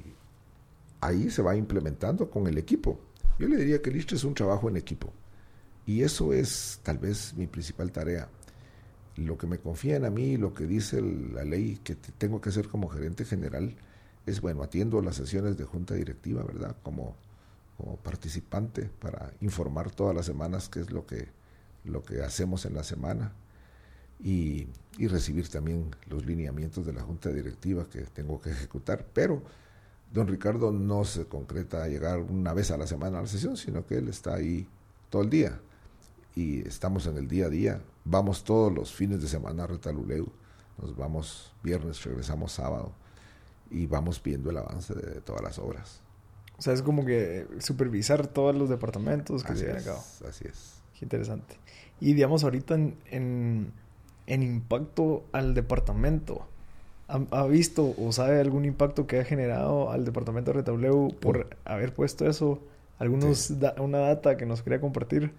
ahí 1.00 1.30
se 1.30 1.42
va 1.42 1.56
implementando 1.56 2.30
con 2.30 2.46
el 2.46 2.58
equipo. 2.58 2.98
Yo 3.38 3.48
le 3.48 3.56
diría 3.56 3.82
que 3.82 3.90
Listra 3.90 4.16
es 4.16 4.24
un 4.24 4.34
trabajo 4.34 4.68
en 4.68 4.76
equipo. 4.76 5.12
Y 5.86 6.02
eso 6.02 6.32
es 6.32 6.80
tal 6.82 6.98
vez 6.98 7.32
mi 7.34 7.46
principal 7.46 7.92
tarea. 7.92 8.28
Lo 9.14 9.38
que 9.38 9.46
me 9.46 9.58
confían 9.58 10.04
a 10.04 10.10
mí, 10.10 10.36
lo 10.36 10.52
que 10.52 10.66
dice 10.66 11.00
la 11.00 11.44
ley 11.44 11.80
que 11.82 11.94
tengo 11.94 12.40
que 12.40 12.50
hacer 12.50 12.68
como 12.68 12.88
gerente 12.88 13.24
general, 13.24 13.74
es 14.26 14.40
bueno, 14.40 14.64
atiendo 14.64 15.00
las 15.00 15.14
sesiones 15.14 15.56
de 15.56 15.64
junta 15.64 15.94
directiva, 15.94 16.42
¿verdad? 16.42 16.76
Como, 16.82 17.14
como 17.76 17.96
participante 17.96 18.90
para 19.00 19.32
informar 19.40 19.92
todas 19.92 20.14
las 20.14 20.26
semanas 20.26 20.68
qué 20.68 20.80
es 20.80 20.90
lo 20.90 21.06
que, 21.06 21.28
lo 21.84 22.02
que 22.02 22.22
hacemos 22.22 22.66
en 22.66 22.74
la 22.74 22.82
semana 22.82 23.32
y, 24.22 24.66
y, 24.98 25.06
recibir 25.06 25.48
también 25.48 25.94
los 26.08 26.26
lineamientos 26.26 26.84
de 26.84 26.92
la 26.92 27.02
junta 27.02 27.30
directiva 27.30 27.88
que 27.88 28.00
tengo 28.02 28.40
que 28.40 28.50
ejecutar. 28.50 29.06
Pero 29.14 29.42
don 30.12 30.26
Ricardo 30.26 30.72
no 30.72 31.04
se 31.04 31.26
concreta 31.26 31.84
a 31.84 31.88
llegar 31.88 32.18
una 32.18 32.52
vez 32.52 32.72
a 32.72 32.76
la 32.76 32.88
semana 32.88 33.18
a 33.18 33.22
la 33.22 33.28
sesión, 33.28 33.56
sino 33.56 33.86
que 33.86 33.98
él 33.98 34.08
está 34.08 34.34
ahí 34.34 34.66
todo 35.10 35.22
el 35.22 35.30
día 35.30 35.60
y 36.36 36.60
estamos 36.68 37.06
en 37.06 37.16
el 37.16 37.26
día 37.26 37.46
a 37.46 37.48
día. 37.48 37.80
Vamos 38.04 38.44
todos 38.44 38.72
los 38.72 38.92
fines 38.92 39.20
de 39.20 39.26
semana 39.26 39.64
a 39.64 39.66
Retaluleu, 39.66 40.28
nos 40.80 40.94
vamos 40.94 41.52
viernes, 41.64 42.04
regresamos 42.04 42.52
sábado 42.52 42.92
y 43.70 43.86
vamos 43.86 44.22
viendo 44.22 44.50
el 44.50 44.58
avance 44.58 44.94
de, 44.94 45.20
todas 45.22 45.42
las 45.42 45.58
obras. 45.58 46.02
O 46.58 46.62
sea, 46.62 46.72
es 46.74 46.82
como 46.82 47.04
que 47.04 47.46
supervisar 47.58 48.26
todos 48.26 48.54
los 48.54 48.68
departamentos 48.68 49.42
que 49.42 49.56
se 49.56 49.64
llevan 49.64 49.80
a 49.80 49.84
cabo. 49.84 50.04
Así 50.28 50.46
es. 50.46 50.74
Qué 50.96 51.04
interesante. 51.04 51.56
Y 52.00 52.12
digamos, 52.12 52.44
ahorita 52.44 52.74
en, 52.74 53.72
en, 54.26 54.42
impacto 54.42 55.24
al 55.32 55.54
departamento, 55.54 56.46
¿ha, 57.08 57.46
visto 57.46 57.94
o 57.98 58.12
sabe 58.12 58.40
algún 58.40 58.66
impacto 58.66 59.06
que 59.06 59.20
ha 59.20 59.24
generado 59.24 59.90
al 59.90 60.04
departamento 60.04 60.52
de 60.52 60.58
Retableu 60.58 61.14
por 61.18 61.56
haber 61.64 61.94
puesto 61.94 62.28
eso? 62.28 62.60
¿Algunos 62.98 63.52
una 63.78 63.98
data 63.98 64.36
que 64.36 64.46
nos 64.46 64.62
quería 64.62 64.80
compartir? 64.80 65.32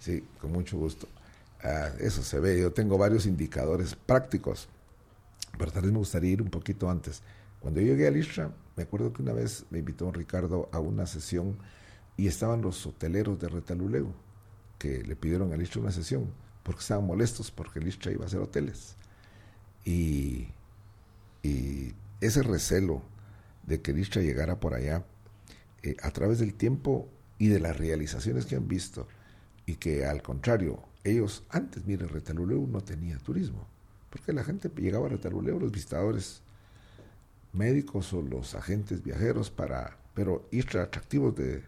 Sí, 0.00 0.24
con 0.40 0.50
mucho 0.50 0.78
gusto. 0.78 1.06
Ah, 1.62 1.90
eso 2.00 2.22
se 2.22 2.40
ve. 2.40 2.58
Yo 2.58 2.72
tengo 2.72 2.98
varios 2.98 3.26
indicadores 3.26 3.94
prácticos, 3.94 4.68
pero 5.58 5.70
tal 5.70 5.82
vez 5.82 5.92
me 5.92 5.98
gustaría 5.98 6.32
ir 6.32 6.42
un 6.42 6.50
poquito 6.50 6.90
antes. 6.90 7.22
Cuando 7.60 7.80
yo 7.80 7.88
llegué 7.88 8.08
a 8.08 8.10
Listra, 8.10 8.50
me 8.76 8.82
acuerdo 8.82 9.12
que 9.12 9.22
una 9.22 9.34
vez 9.34 9.66
me 9.70 9.78
invitó 9.78 10.10
Ricardo 10.10 10.68
a 10.72 10.80
una 10.80 11.06
sesión 11.06 11.58
y 12.16 12.26
estaban 12.26 12.62
los 12.62 12.86
hoteleros 12.86 13.38
de 13.38 13.48
Retaluleu 13.48 14.12
que 14.78 15.02
le 15.04 15.14
pidieron 15.14 15.52
a 15.52 15.56
Listra 15.56 15.82
una 15.82 15.92
sesión 15.92 16.32
porque 16.62 16.80
estaban 16.80 17.06
molestos 17.06 17.50
porque 17.50 17.80
Listra 17.80 18.10
iba 18.10 18.24
a 18.24 18.26
hacer 18.26 18.40
hoteles. 18.40 18.96
Y, 19.84 20.48
y 21.42 21.94
ese 22.22 22.42
recelo 22.42 23.02
de 23.66 23.82
que 23.82 23.92
Listra 23.92 24.22
llegara 24.22 24.60
por 24.60 24.72
allá, 24.74 25.04
eh, 25.82 25.96
a 26.02 26.10
través 26.10 26.38
del 26.38 26.54
tiempo 26.54 27.08
y 27.38 27.48
de 27.48 27.60
las 27.60 27.76
realizaciones 27.76 28.46
que 28.46 28.56
han 28.56 28.68
visto, 28.68 29.06
y 29.70 29.76
que 29.76 30.04
al 30.04 30.20
contrario, 30.20 30.82
ellos 31.04 31.44
antes, 31.48 31.86
mire, 31.86 32.06
Retaluleu 32.06 32.66
no 32.66 32.80
tenía 32.80 33.18
turismo, 33.18 33.66
porque 34.10 34.32
la 34.32 34.42
gente 34.42 34.68
llegaba 34.76 35.06
a 35.06 35.10
Retaluleu, 35.10 35.60
los 35.60 35.70
visitadores 35.70 36.42
médicos 37.52 38.12
o 38.12 38.20
los 38.20 38.56
agentes 38.56 39.02
viajeros 39.02 39.50
para, 39.50 39.96
pero 40.12 40.48
ir 40.50 40.66
atractivos 40.76 41.36
de, 41.36 41.62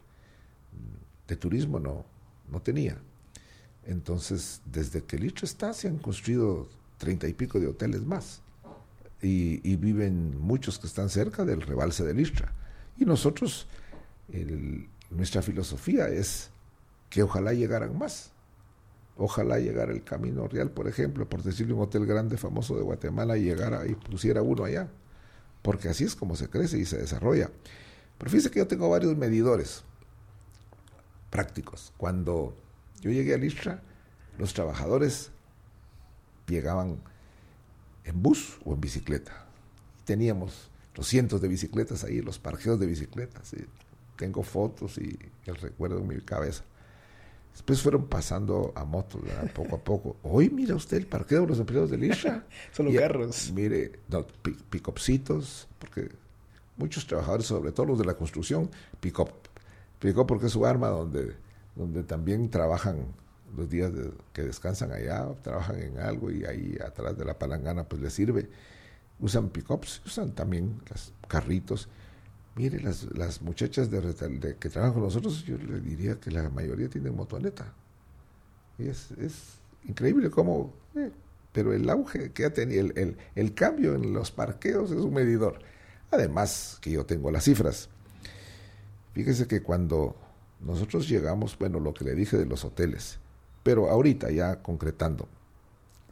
de 1.28 1.36
turismo 1.36 1.78
no, 1.78 2.04
no 2.50 2.60
tenía. 2.60 2.98
Entonces, 3.86 4.60
desde 4.64 5.02
que 5.04 5.16
el 5.16 5.32
está, 5.40 5.72
se 5.72 5.86
han 5.86 5.98
construido 5.98 6.68
treinta 6.98 7.28
y 7.28 7.34
pico 7.34 7.60
de 7.60 7.68
hoteles 7.68 8.04
más. 8.04 8.42
Y, 9.20 9.76
viven 9.76 10.40
muchos 10.40 10.80
que 10.80 10.88
están 10.88 11.08
cerca 11.08 11.44
del 11.44 11.60
rebalse 11.60 12.02
de 12.04 12.14
Listra. 12.14 12.52
Y 12.98 13.04
nosotros, 13.04 13.68
nuestra 15.10 15.42
filosofía 15.42 16.08
es 16.08 16.51
que 17.12 17.22
ojalá 17.22 17.52
llegaran 17.52 17.96
más. 17.96 18.32
Ojalá 19.16 19.58
llegara 19.60 19.92
el 19.92 20.02
Camino 20.02 20.48
Real, 20.48 20.70
por 20.70 20.88
ejemplo, 20.88 21.28
por 21.28 21.42
decirle 21.42 21.74
un 21.74 21.82
hotel 21.82 22.06
grande 22.06 22.38
famoso 22.38 22.74
de 22.74 22.82
Guatemala 22.82 23.36
y 23.36 23.44
llegara 23.44 23.86
y 23.86 23.94
pusiera 23.94 24.40
uno 24.42 24.64
allá 24.64 24.88
porque 25.62 25.88
así 25.88 26.04
es 26.04 26.16
como 26.16 26.36
se 26.36 26.48
crece 26.48 26.78
y 26.78 26.84
se 26.84 26.98
desarrolla. 26.98 27.50
Pero 28.18 28.30
fíjese 28.30 28.50
que 28.50 28.58
yo 28.58 28.66
tengo 28.66 28.90
varios 28.90 29.16
medidores 29.16 29.84
prácticos. 31.30 31.92
Cuando 31.96 32.56
yo 33.00 33.10
llegué 33.10 33.34
a 33.34 33.38
Listra, 33.38 33.82
los 34.38 34.52
trabajadores 34.52 35.30
llegaban 36.48 37.00
en 38.04 38.22
bus 38.22 38.58
o 38.64 38.74
en 38.74 38.80
bicicleta. 38.80 39.46
Teníamos 40.04 40.68
los 40.94 41.06
cientos 41.06 41.40
de 41.40 41.48
bicicletas 41.48 42.04
ahí, 42.04 42.20
los 42.20 42.38
parqueos 42.38 42.78
de 42.78 42.86
bicicletas. 42.86 43.54
tengo 44.16 44.42
fotos 44.42 44.98
y 44.98 45.18
el 45.46 45.56
recuerdo 45.56 45.98
en 45.98 46.08
mi 46.08 46.20
cabeza. 46.20 46.64
Después 47.52 47.82
fueron 47.82 48.06
pasando 48.06 48.72
a 48.74 48.84
motos, 48.84 49.20
poco 49.54 49.76
a 49.76 49.78
poco. 49.78 50.16
Hoy 50.22 50.50
mira 50.50 50.74
usted 50.74 50.96
el 50.96 51.06
parqueo 51.06 51.42
de 51.42 51.48
los 51.48 51.58
empleados 51.58 51.90
de 51.90 51.98
Lisha. 51.98 52.44
Solo 52.72 52.90
carros. 52.98 53.52
Mire, 53.52 54.00
no, 54.08 54.26
picopcitos, 54.70 55.68
porque 55.78 56.10
muchos 56.76 57.06
trabajadores, 57.06 57.46
sobre 57.46 57.72
todo 57.72 57.86
los 57.86 57.98
de 57.98 58.06
la 58.06 58.14
construcción, 58.14 58.70
pick-up. 59.00 59.30
porque 60.26 60.46
es 60.46 60.52
su 60.52 60.64
arma 60.64 60.88
donde, 60.88 61.36
donde 61.76 62.02
también 62.02 62.50
trabajan 62.50 63.06
los 63.56 63.68
días 63.68 63.92
que 64.32 64.42
descansan 64.42 64.92
allá, 64.92 65.28
trabajan 65.42 65.78
en 65.78 65.98
algo 65.98 66.30
y 66.30 66.44
ahí 66.44 66.78
atrás 66.84 67.16
de 67.18 67.24
la 67.24 67.38
palangana 67.38 67.84
pues 67.84 68.00
les 68.00 68.12
sirve. 68.14 68.48
Usan 69.20 69.50
pickups, 69.50 70.02
usan 70.06 70.32
también 70.32 70.80
los 70.90 71.12
carritos 71.28 71.88
Mire, 72.54 72.80
las, 72.80 73.04
las 73.16 73.40
muchachas 73.40 73.90
de, 73.90 74.56
que 74.58 74.68
trabajan 74.68 74.94
con 74.94 75.02
nosotros, 75.04 75.44
yo 75.44 75.56
le 75.56 75.80
diría 75.80 76.20
que 76.20 76.30
la 76.30 76.50
mayoría 76.50 76.88
tienen 76.88 77.16
motoneta. 77.16 77.72
Y 78.78 78.88
es, 78.88 79.10
es 79.12 79.58
increíble 79.88 80.30
cómo... 80.30 80.72
Eh, 80.94 81.10
pero 81.52 81.72
el 81.74 81.88
auge 81.90 82.32
que 82.32 82.46
ha 82.46 82.52
tenido, 82.52 82.80
el, 82.80 82.92
el, 82.96 83.16
el, 83.34 83.54
cambio 83.54 83.94
en 83.94 84.14
los 84.14 84.30
parqueos 84.30 84.90
es 84.90 84.98
un 84.98 85.12
medidor. 85.12 85.58
Además, 86.10 86.78
que 86.80 86.90
yo 86.90 87.04
tengo 87.04 87.30
las 87.30 87.44
cifras. 87.44 87.90
Fíjese 89.12 89.46
que 89.46 89.62
cuando 89.62 90.16
nosotros 90.60 91.08
llegamos, 91.08 91.58
bueno, 91.58 91.78
lo 91.78 91.92
que 91.92 92.04
le 92.04 92.14
dije 92.14 92.38
de 92.38 92.46
los 92.46 92.64
hoteles, 92.64 93.18
pero 93.62 93.90
ahorita 93.90 94.30
ya 94.30 94.62
concretando, 94.62 95.28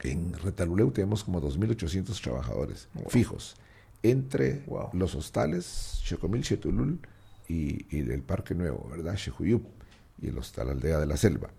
en 0.02 0.34
Retaluleu 0.34 0.90
tenemos 0.90 1.24
como 1.24 1.40
2.800 1.40 2.20
trabajadores 2.22 2.88
fijos 3.08 3.56
entre 4.02 4.64
los 4.92 5.14
hostales, 5.14 6.00
Chocomil, 6.04 6.42
Chetulul 6.42 7.00
y, 7.48 7.86
y, 7.94 8.00
el 8.00 8.22
Parque 8.22 8.54
Nuevo, 8.54 8.88
¿verdad? 8.90 9.16
Shehuyup 9.16 9.66
y 10.20 10.28
el 10.28 10.38
hostal 10.38 10.70
Aldea 10.70 10.98
de 10.98 11.06
la 11.06 11.16
Selva. 11.16 11.50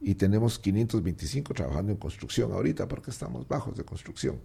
y 0.00 0.14
tenemos 0.14 0.58
525 0.58 1.52
trabajando 1.52 1.92
en 1.92 1.98
construcción 1.98 2.52
ahorita 2.52 2.88
porque 2.88 3.10
estamos 3.10 3.46
bajos 3.46 3.76
de 3.76 3.84
construcción, 3.84 4.40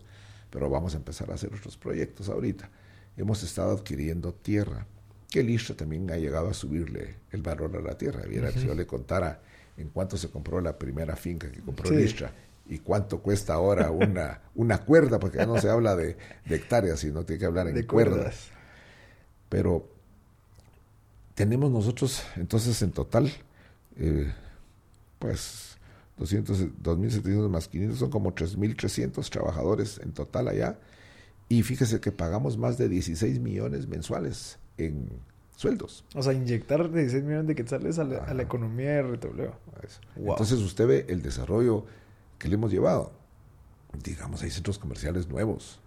pero 0.49 0.69
vamos 0.69 0.93
a 0.93 0.97
empezar 0.97 1.31
a 1.31 1.35
hacer 1.35 1.53
otros 1.53 1.77
proyectos 1.77 2.27
ahorita. 2.27 2.69
Hemos 3.15 3.41
estado 3.43 3.71
adquiriendo 3.71 4.33
tierra, 4.33 4.85
que 5.29 5.39
el 5.39 5.49
ISRA 5.49 5.75
también 5.75 6.11
ha 6.11 6.17
llegado 6.17 6.49
a 6.49 6.53
subirle 6.53 7.15
el 7.31 7.41
valor 7.41 7.75
a 7.77 7.81
la 7.81 7.97
tierra. 7.97 8.23
Viera 8.23 8.51
que 8.51 8.65
yo 8.65 8.75
le 8.75 8.85
contara 8.85 9.41
en 9.77 9.89
cuánto 9.89 10.17
se 10.17 10.29
compró 10.29 10.59
la 10.59 10.77
primera 10.77 11.15
finca 11.15 11.49
que 11.49 11.61
compró 11.61 11.89
el 11.91 12.03
ISRA 12.03 12.33
y 12.67 12.79
cuánto 12.79 13.19
cuesta 13.19 13.53
ahora 13.53 13.91
una, 13.91 14.41
una 14.55 14.79
cuerda, 14.79 15.19
porque 15.19 15.37
ya 15.37 15.45
no 15.45 15.59
se 15.59 15.69
habla 15.69 15.95
de, 15.95 16.17
hectáreas, 16.45 16.99
sino 16.99 17.23
tiene 17.23 17.39
que 17.39 17.45
hablar 17.45 17.67
en 17.67 17.85
cuerdas. 17.85 18.49
Pero 19.49 19.87
tenemos 21.35 21.69
nosotros 21.69 22.23
entonces 22.37 22.81
en 22.81 22.91
total 22.91 23.31
eh, 23.97 24.31
pues 25.19 25.77
2.700 26.19 27.49
más 27.49 27.67
500 27.67 27.99
son 27.99 28.09
como 28.09 28.33
3.300 28.33 29.29
trabajadores 29.29 29.99
en 29.99 30.11
total 30.11 30.47
allá. 30.47 30.79
Y 31.49 31.61
fíjese 31.63 31.99
que 31.99 32.11
pagamos 32.11 32.57
más 32.57 32.77
de 32.77 32.89
16 32.89 33.39
millones 33.39 33.87
mensuales 33.87 34.57
en 34.77 35.09
sueldos. 35.55 36.03
O 36.15 36.23
sea, 36.23 36.33
inyectar 36.33 36.91
16 36.91 37.23
millones 37.23 37.47
de 37.47 37.55
quetzales 37.55 37.99
a 37.99 38.03
la, 38.03 38.17
a 38.17 38.33
la 38.33 38.43
economía 38.43 38.91
de 38.91 39.03
RW. 39.03 39.51
Entonces 40.15 40.59
usted 40.59 40.87
ve 40.87 41.05
el 41.09 41.21
desarrollo 41.21 41.85
que 42.39 42.47
le 42.47 42.55
hemos 42.55 42.71
llevado. 42.71 43.11
Digamos, 44.03 44.43
hay 44.43 44.51
centros 44.51 44.77
comerciales 44.77 45.27
nuevos, 45.27 45.79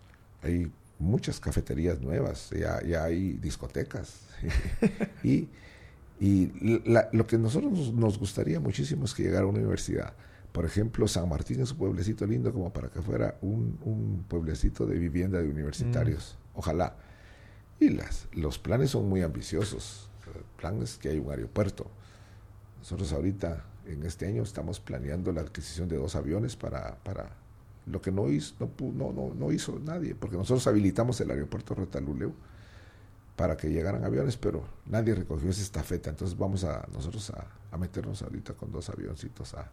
hay 0.42 0.72
muchas 0.98 1.40
cafeterías 1.40 2.00
nuevas, 2.00 2.50
ya, 2.50 2.82
ya 2.82 3.04
hay 3.04 3.34
discotecas. 3.34 4.20
y 5.22 5.48
y 6.20 6.50
lo 7.12 7.26
que 7.26 7.38
nosotros 7.38 7.92
nos 7.92 8.18
gustaría 8.18 8.58
muchísimo 8.58 9.04
es 9.04 9.14
que 9.14 9.22
llegara 9.22 9.44
a 9.44 9.48
una 9.48 9.58
universidad. 9.58 10.14
Por 10.50 10.64
ejemplo, 10.64 11.06
San 11.06 11.28
Martín 11.28 11.60
es 11.60 11.72
un 11.72 11.78
pueblecito 11.78 12.26
lindo 12.26 12.52
como 12.52 12.72
para 12.72 12.88
que 12.88 13.00
fuera 13.00 13.36
un, 13.40 13.78
un 13.84 14.24
pueblecito 14.26 14.86
de 14.86 14.98
vivienda 14.98 15.40
de 15.40 15.48
universitarios. 15.48 16.36
Mm. 16.36 16.58
Ojalá. 16.58 16.96
Y 17.78 17.90
las, 17.90 18.26
los 18.32 18.58
planes 18.58 18.90
son 18.90 19.08
muy 19.08 19.22
ambiciosos. 19.22 20.10
El 20.34 20.42
plan 20.56 20.82
es 20.82 20.98
que 20.98 21.10
hay 21.10 21.18
un 21.18 21.30
aeropuerto. 21.30 21.88
Nosotros 22.80 23.12
ahorita, 23.12 23.64
en 23.88 24.04
este 24.04 24.26
año, 24.26 24.42
estamos 24.42 24.80
planeando 24.80 25.32
la 25.32 25.40
adquisición 25.40 25.88
de 25.88 25.96
dos 25.96 26.14
aviones 26.14 26.56
para, 26.56 26.96
para 26.96 27.30
lo 27.86 28.00
que 28.00 28.12
no 28.12 28.28
hizo, 28.28 28.54
no, 28.80 29.12
no, 29.12 29.34
no 29.34 29.52
hizo 29.52 29.78
nadie, 29.84 30.14
porque 30.14 30.36
nosotros 30.36 30.66
habilitamos 30.66 31.20
el 31.20 31.30
aeropuerto 31.30 31.74
Retaluleu 31.74 32.32
para 33.36 33.56
que 33.56 33.70
llegaran 33.70 34.04
aviones, 34.04 34.36
pero 34.36 34.64
nadie 34.86 35.14
recogió 35.14 35.48
esa 35.50 35.62
estafeta. 35.62 36.10
Entonces 36.10 36.36
vamos 36.36 36.64
a 36.64 36.86
nosotros 36.92 37.30
a, 37.30 37.76
meternos 37.78 38.22
ahorita 38.22 38.54
con 38.54 38.72
dos 38.72 38.90
avioncitos 38.90 39.54
a, 39.54 39.70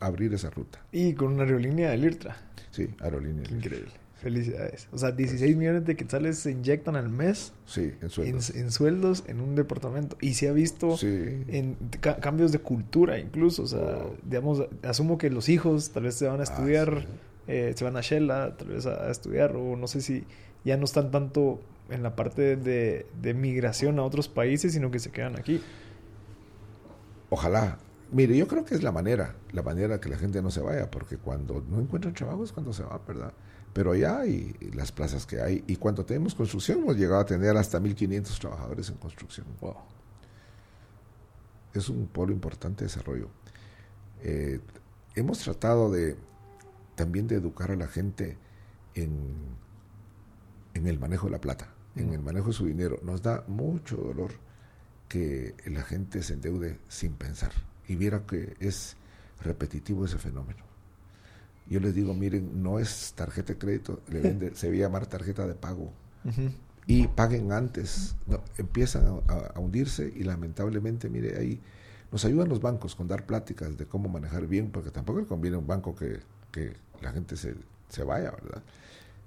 abrir 0.00 0.32
esa 0.32 0.50
ruta. 0.50 0.78
Y 0.92 1.14
con 1.14 1.32
una 1.32 1.42
aerolínea 1.42 1.90
del 1.90 2.04
IRTRA. 2.04 2.36
Sí, 2.70 2.94
aerolínea. 3.00 3.44
Increíble. 3.50 3.92
Felicidades. 4.18 4.88
O 4.90 4.98
sea, 4.98 5.12
16 5.12 5.56
millones 5.56 5.84
de 5.84 5.94
quetzales 5.94 6.38
se 6.38 6.50
inyectan 6.50 6.96
al 6.96 7.08
mes. 7.08 7.52
Sí, 7.66 7.92
en 8.02 8.10
sueldos. 8.10 8.50
En, 8.50 8.72
sueldos 8.72 9.24
en 9.28 9.40
un 9.40 9.54
departamento. 9.54 10.16
Y 10.20 10.34
se 10.34 10.48
ha 10.48 10.52
visto 10.52 10.96
en 11.00 11.76
cambios 12.20 12.50
de 12.50 12.58
cultura 12.58 13.20
incluso. 13.20 13.62
O 13.62 13.66
sea, 13.68 14.00
digamos, 14.24 14.64
asumo 14.82 15.18
que 15.18 15.30
los 15.30 15.48
hijos 15.48 15.90
tal 15.90 16.02
vez 16.02 16.16
se 16.16 16.26
van 16.26 16.38
a 16.38 16.40
ah, 16.40 16.42
estudiar, 16.42 17.06
eh, 17.46 17.72
se 17.76 17.84
van 17.84 17.96
a 17.96 18.00
Shela, 18.00 18.56
tal 18.56 18.68
vez 18.68 18.86
a, 18.86 19.08
estudiar, 19.08 19.54
o 19.54 19.76
no 19.76 19.86
sé 19.86 20.00
si 20.00 20.24
ya 20.64 20.76
no 20.76 20.84
están 20.84 21.12
tanto 21.12 21.60
en 21.88 22.02
la 22.02 22.16
parte 22.16 22.56
de, 22.56 23.06
de 23.22 23.34
migración 23.34 24.00
a 24.00 24.02
otros 24.02 24.28
países, 24.28 24.72
sino 24.72 24.90
que 24.90 24.98
se 24.98 25.10
quedan 25.10 25.38
aquí. 25.38 25.62
Ojalá. 27.30 27.78
Mire, 28.10 28.36
yo 28.36 28.48
creo 28.48 28.64
que 28.64 28.74
es 28.74 28.82
la 28.82 28.90
manera, 28.90 29.36
la 29.52 29.62
manera 29.62 30.00
que 30.00 30.08
la 30.08 30.16
gente 30.16 30.42
no 30.42 30.50
se 30.50 30.60
vaya, 30.60 30.90
porque 30.90 31.18
cuando 31.18 31.62
no 31.70 31.78
encuentran 31.78 32.14
trabajo 32.14 32.42
es 32.42 32.52
cuando 32.52 32.72
se 32.72 32.82
va, 32.82 33.00
¿verdad? 33.06 33.32
Pero 33.78 33.94
ya 33.94 34.18
hay 34.18 34.56
las 34.74 34.90
plazas 34.90 35.24
que 35.24 35.40
hay, 35.40 35.62
y 35.68 35.76
cuando 35.76 36.04
tenemos 36.04 36.34
construcción 36.34 36.80
hemos 36.80 36.96
llegado 36.96 37.20
a 37.20 37.24
tener 37.24 37.56
hasta 37.56 37.78
1.500 37.78 38.40
trabajadores 38.40 38.88
en 38.88 38.96
construcción. 38.96 39.46
Wow. 39.60 39.76
Es 41.72 41.88
un 41.88 42.08
polo 42.08 42.32
importante 42.32 42.80
de 42.80 42.88
desarrollo. 42.88 43.28
Eh, 44.24 44.58
hemos 45.14 45.38
tratado 45.38 45.92
de 45.92 46.16
también 46.96 47.28
de 47.28 47.36
educar 47.36 47.70
a 47.70 47.76
la 47.76 47.86
gente 47.86 48.36
en, 48.96 49.36
en 50.74 50.86
el 50.88 50.98
manejo 50.98 51.26
de 51.26 51.32
la 51.34 51.40
plata 51.40 51.68
en 51.94 52.12
el 52.12 52.20
manejo 52.20 52.48
de 52.48 52.52
su 52.54 52.66
dinero. 52.66 52.98
Nos 53.04 53.22
da 53.22 53.44
mucho 53.46 53.96
dolor 53.96 54.32
que 55.08 55.54
la 55.66 55.82
gente 55.82 56.24
se 56.24 56.34
endeude 56.34 56.78
sin 56.88 57.12
pensar 57.12 57.52
y 57.86 57.94
viera 57.94 58.26
que 58.26 58.56
es 58.60 58.96
repetitivo 59.40 60.04
ese 60.04 60.18
fenómeno. 60.18 60.64
Yo 61.68 61.80
les 61.80 61.94
digo, 61.94 62.14
miren, 62.14 62.62
no 62.62 62.78
es 62.78 63.12
tarjeta 63.14 63.52
de 63.52 63.58
crédito, 63.58 64.00
le 64.08 64.20
vende, 64.20 64.50
se 64.54 64.70
ve 64.70 64.78
llamar 64.78 65.06
tarjeta 65.06 65.46
de 65.46 65.54
pago. 65.54 65.92
Y 66.86 67.06
paguen 67.08 67.52
antes, 67.52 68.16
empiezan 68.56 69.22
a, 69.28 69.58
hundirse 69.58 70.12
y 70.14 70.24
lamentablemente, 70.24 71.08
mire, 71.08 71.38
ahí 71.38 71.60
nos 72.10 72.24
ayudan 72.24 72.48
los 72.48 72.60
bancos 72.60 72.94
con 72.94 73.08
dar 73.08 73.26
pláticas 73.26 73.76
de 73.76 73.86
cómo 73.86 74.08
manejar 74.08 74.46
bien, 74.46 74.70
porque 74.70 74.90
tampoco 74.90 75.20
le 75.20 75.26
conviene 75.26 75.56
a 75.56 75.58
un 75.60 75.66
banco 75.66 75.94
que, 75.94 76.20
que 76.50 76.74
la 77.00 77.12
gente 77.12 77.36
se, 77.36 77.54
se 77.88 78.04
vaya, 78.04 78.30
¿verdad? 78.30 78.62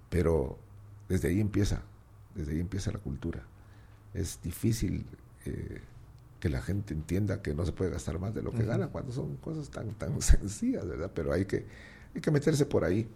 Pero 0.10 0.58
desde 1.08 1.30
ahí 1.30 1.40
empieza 1.40 1.82
desde 2.36 2.54
ahí 2.54 2.60
empieza 2.60 2.92
la 2.92 3.00
cultura. 3.00 3.44
Es 4.14 4.40
difícil 4.42 5.06
eh, 5.46 5.82
que 6.40 6.50
la 6.50 6.62
gente 6.62 6.94
entienda 6.94 7.42
que 7.42 7.54
no 7.54 7.66
se 7.66 7.72
puede 7.72 7.92
gastar 7.92 8.20
más 8.20 8.34
de 8.34 8.42
lo 8.42 8.52
que 8.52 8.64
gana 8.64 8.88
cuando 8.88 9.12
son 9.12 9.38
cosas 9.38 9.70
tan, 9.70 9.94
tan 9.94 10.22
sencillas, 10.22 10.88
¿verdad? 10.88 11.12
Pero 11.14 11.34
hay 11.34 11.46
que, 11.46 11.66
hay 12.14 12.22
que 12.22 12.32
meterse 12.32 12.66
por 12.66 12.84
ahí. 12.84 13.08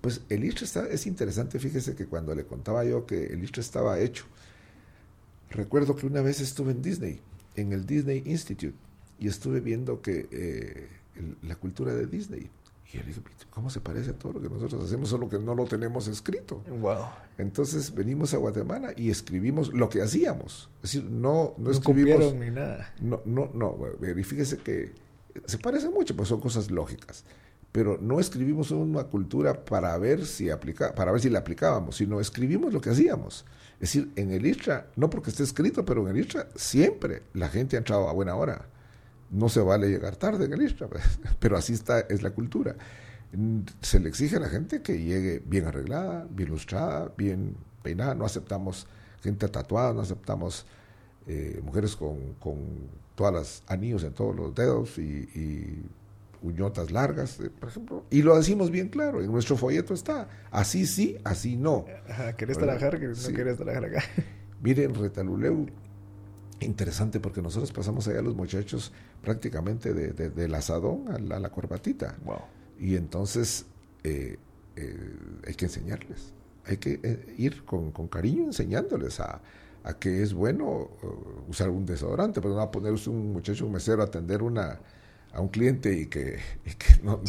Pues 0.00 0.22
el 0.28 0.44
ISTRE 0.44 0.64
está, 0.64 0.88
es 0.88 1.06
interesante, 1.06 1.58
fíjese 1.58 1.94
que 1.94 2.06
cuando 2.06 2.34
le 2.34 2.44
contaba 2.44 2.84
yo 2.84 3.06
que 3.06 3.26
el 3.26 3.42
ISTRE 3.42 3.62
estaba 3.62 3.98
hecho, 3.98 4.24
recuerdo 5.50 5.96
que 5.96 6.06
una 6.06 6.20
vez 6.20 6.40
estuve 6.40 6.72
en 6.72 6.82
Disney, 6.82 7.20
en 7.56 7.72
el 7.72 7.86
Disney 7.86 8.22
Institute, 8.26 8.76
y 9.18 9.28
estuve 9.28 9.60
viendo 9.60 10.02
que 10.02 10.28
eh, 10.30 10.88
la 11.42 11.56
cultura 11.56 11.94
de 11.94 12.06
Disney 12.06 12.50
y 12.92 12.98
él 12.98 13.06
dijo, 13.06 13.20
¿cómo 13.50 13.68
se 13.68 13.80
parece 13.80 14.10
a 14.10 14.12
todo 14.12 14.34
lo 14.34 14.40
que 14.40 14.48
nosotros 14.48 14.84
hacemos, 14.84 15.08
solo 15.08 15.28
que 15.28 15.38
no 15.38 15.54
lo 15.54 15.64
tenemos 15.64 16.06
escrito? 16.06 16.62
Wow. 16.68 17.06
Entonces 17.36 17.92
venimos 17.92 18.32
a 18.32 18.36
Guatemala 18.36 18.92
y 18.96 19.10
escribimos 19.10 19.72
lo 19.74 19.88
que 19.88 20.02
hacíamos. 20.02 20.70
Es 20.76 20.92
decir, 20.92 21.04
no, 21.04 21.54
no, 21.58 21.64
no 21.64 21.70
escribimos. 21.72 22.34
ni 22.34 22.50
nada. 22.50 22.94
No, 23.00 23.22
no, 23.24 23.50
no. 23.52 23.76
Verifíquese 23.98 24.58
que 24.58 24.92
se 25.46 25.58
parece 25.58 25.90
mucho, 25.90 26.14
pues 26.14 26.28
son 26.28 26.40
cosas 26.40 26.70
lógicas. 26.70 27.24
Pero 27.76 27.98
no 28.00 28.20
escribimos 28.20 28.70
una 28.70 29.04
cultura 29.04 29.64
para 29.64 29.96
ver 29.98 30.24
si 30.24 30.48
aplica, 30.48 30.94
para 30.94 31.12
ver 31.12 31.20
si 31.20 31.28
la 31.28 31.40
aplicábamos, 31.40 31.96
sino 31.96 32.20
escribimos 32.20 32.72
lo 32.72 32.80
que 32.80 32.88
hacíamos. 32.88 33.44
Es 33.74 33.92
decir, 33.92 34.10
en 34.16 34.30
el 34.30 34.46
ISTRA, 34.46 34.86
no 34.96 35.10
porque 35.10 35.28
esté 35.28 35.42
escrito, 35.42 35.84
pero 35.84 36.08
en 36.08 36.16
el 36.16 36.22
ISTRA 36.22 36.48
siempre 36.54 37.24
la 37.34 37.48
gente 37.48 37.76
ha 37.76 37.78
entrado 37.78 38.08
a 38.08 38.12
buena 38.12 38.34
hora 38.34 38.66
no 39.30 39.48
se 39.48 39.60
vale 39.60 39.88
llegar 39.88 40.16
tarde 40.16 40.44
en 40.44 40.52
el 40.52 40.62
ISTRA, 40.62 40.88
pues, 40.88 41.02
pero 41.38 41.56
así 41.56 41.72
está, 41.72 42.00
es 42.00 42.22
la 42.22 42.30
cultura. 42.30 42.76
Se 43.82 44.00
le 44.00 44.08
exige 44.08 44.36
a 44.36 44.40
la 44.40 44.48
gente 44.48 44.82
que 44.82 45.02
llegue 45.02 45.42
bien 45.44 45.66
arreglada, 45.66 46.26
bien 46.30 46.48
lustrada, 46.48 47.12
bien 47.16 47.56
peinada. 47.82 48.14
No 48.14 48.24
aceptamos 48.24 48.86
gente 49.22 49.48
tatuada, 49.48 49.92
no 49.92 50.00
aceptamos 50.00 50.64
eh, 51.26 51.60
mujeres 51.62 51.96
con, 51.96 52.34
con 52.34 52.56
todas 53.14 53.34
las 53.34 53.62
anillos 53.66 54.04
en 54.04 54.12
todos 54.12 54.34
los 54.34 54.54
dedos 54.54 54.96
y, 54.98 55.82
uñotas 56.46 56.90
largas, 56.90 57.40
eh, 57.40 57.50
por 57.50 57.68
ejemplo. 57.68 58.04
Y 58.10 58.22
lo 58.22 58.36
decimos 58.36 58.70
bien 58.70 58.88
claro, 58.88 59.22
en 59.22 59.30
nuestro 59.30 59.56
folleto 59.56 59.94
está, 59.94 60.28
así 60.50 60.86
sí, 60.86 61.16
así 61.24 61.56
no. 61.56 61.84
¿Querés 62.36 62.58
trabajar? 62.58 62.94
No 62.94 63.34
querés 63.34 63.56
trabajar 63.56 63.84
acá. 63.84 64.02
Miren, 64.62 64.94
Retaluleu 64.94 65.66
interesante 66.60 67.20
porque 67.20 67.42
nosotros 67.42 67.72
pasamos 67.72 68.08
allá 68.08 68.22
los 68.22 68.34
muchachos 68.34 68.92
prácticamente 69.22 69.92
de, 69.92 70.30
del 70.30 70.54
asadón 70.54 71.08
a 71.08 71.38
la, 71.38 71.50
corbatita. 71.50 72.16
Y 72.78 72.96
entonces 72.96 73.66
eh, 74.04 74.38
eh, 74.76 75.16
hay 75.46 75.54
que 75.54 75.66
enseñarles, 75.66 76.32
hay 76.64 76.76
que 76.78 77.00
eh, 77.02 77.34
ir 77.38 77.64
con, 77.64 77.90
cariño 78.08 78.44
enseñándoles 78.44 79.20
a, 79.20 79.40
a, 79.84 79.98
que 79.98 80.22
es 80.22 80.32
bueno 80.32 80.90
usar 81.48 81.70
un 81.70 81.84
desodorante, 81.84 82.40
pero 82.40 82.54
no 82.54 82.60
a 82.60 82.70
poner 82.70 82.94
un 83.06 83.32
muchacho, 83.32 83.66
un 83.66 83.72
mesero 83.72 84.02
a 84.02 84.06
atender 84.06 84.42
una, 84.42 84.78
a 85.36 85.40
un 85.42 85.48
cliente 85.48 85.92
y 85.92 86.06
que, 86.06 86.38
no, 87.02 87.20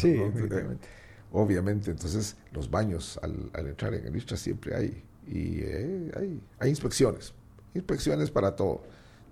obviamente, 1.30 1.90
entonces 1.90 2.36
los 2.52 2.70
baños 2.70 3.20
al, 3.22 3.50
entrar 3.66 3.92
en 3.94 4.06
el 4.06 4.16
ISTRA 4.16 4.36
siempre 4.36 4.74
hay, 4.74 5.04
y 5.26 5.62
hay, 5.62 6.40
hay 6.58 6.70
inspecciones, 6.70 7.34
inspecciones 7.74 8.30
para 8.30 8.56
todo 8.56 8.82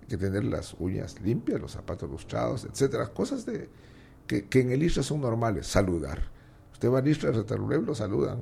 que 0.07 0.15
tener 0.15 0.45
las 0.45 0.75
uñas 0.79 1.19
limpias, 1.21 1.59
los 1.59 1.71
zapatos 1.71 2.09
lustrados, 2.09 2.65
etcétera, 2.65 3.07
cosas 3.07 3.45
de 3.45 3.67
que, 4.27 4.47
en 4.59 4.71
el 4.71 4.83
Isra 4.83 5.03
son 5.03 5.21
normales, 5.21 5.67
saludar. 5.67 6.21
Usted 6.71 6.91
va 6.91 6.99
al 6.99 7.07
Isra 7.07 7.31
de 7.31 7.57
lo 7.57 7.95
saludan. 7.95 8.41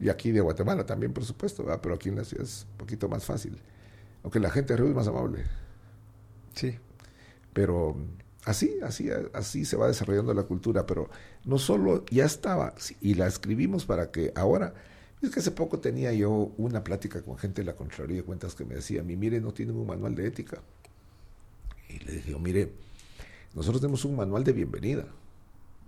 Y 0.00 0.08
aquí 0.08 0.32
de 0.32 0.40
Guatemala 0.40 0.86
también, 0.86 1.12
por 1.12 1.24
supuesto, 1.24 1.64
pero 1.82 1.94
aquí 1.94 2.08
en 2.08 2.16
la 2.16 2.24
ciudad 2.24 2.44
es 2.44 2.66
un 2.70 2.78
poquito 2.78 3.08
más 3.08 3.24
fácil. 3.24 3.60
Aunque 4.22 4.40
la 4.40 4.50
gente 4.50 4.72
de 4.72 4.78
Río 4.78 4.88
es 4.88 4.96
más 4.96 5.06
amable. 5.06 5.44
Sí. 6.54 6.78
Pero 7.52 7.96
así, 8.44 8.76
así, 8.82 9.10
así 9.32 9.64
se 9.64 9.76
va 9.76 9.88
desarrollando 9.88 10.34
la 10.34 10.44
cultura, 10.44 10.86
pero 10.86 11.08
no 11.44 11.58
solo 11.58 12.04
ya 12.10 12.24
estaba, 12.24 12.74
y 13.00 13.14
la 13.14 13.26
escribimos 13.26 13.84
para 13.84 14.10
que 14.10 14.32
ahora, 14.34 14.74
es 15.22 15.30
que 15.30 15.40
hace 15.40 15.50
poco 15.50 15.78
tenía 15.78 16.12
yo 16.12 16.52
una 16.58 16.84
plática 16.84 17.22
con 17.22 17.38
gente 17.38 17.62
de 17.62 17.66
la 17.66 17.76
Contraloría 17.76 18.18
de 18.18 18.24
Cuentas 18.24 18.54
que 18.54 18.64
me 18.64 18.74
decía, 18.74 19.02
mi 19.02 19.16
mire, 19.16 19.40
no 19.40 19.52
tienen 19.52 19.76
un 19.76 19.86
manual 19.86 20.14
de 20.14 20.26
ética. 20.26 20.60
Y 21.88 21.98
le 22.00 22.12
dije, 22.12 22.36
mire, 22.38 22.72
nosotros 23.54 23.80
tenemos 23.80 24.04
un 24.04 24.16
manual 24.16 24.44
de 24.44 24.52
bienvenida, 24.52 25.06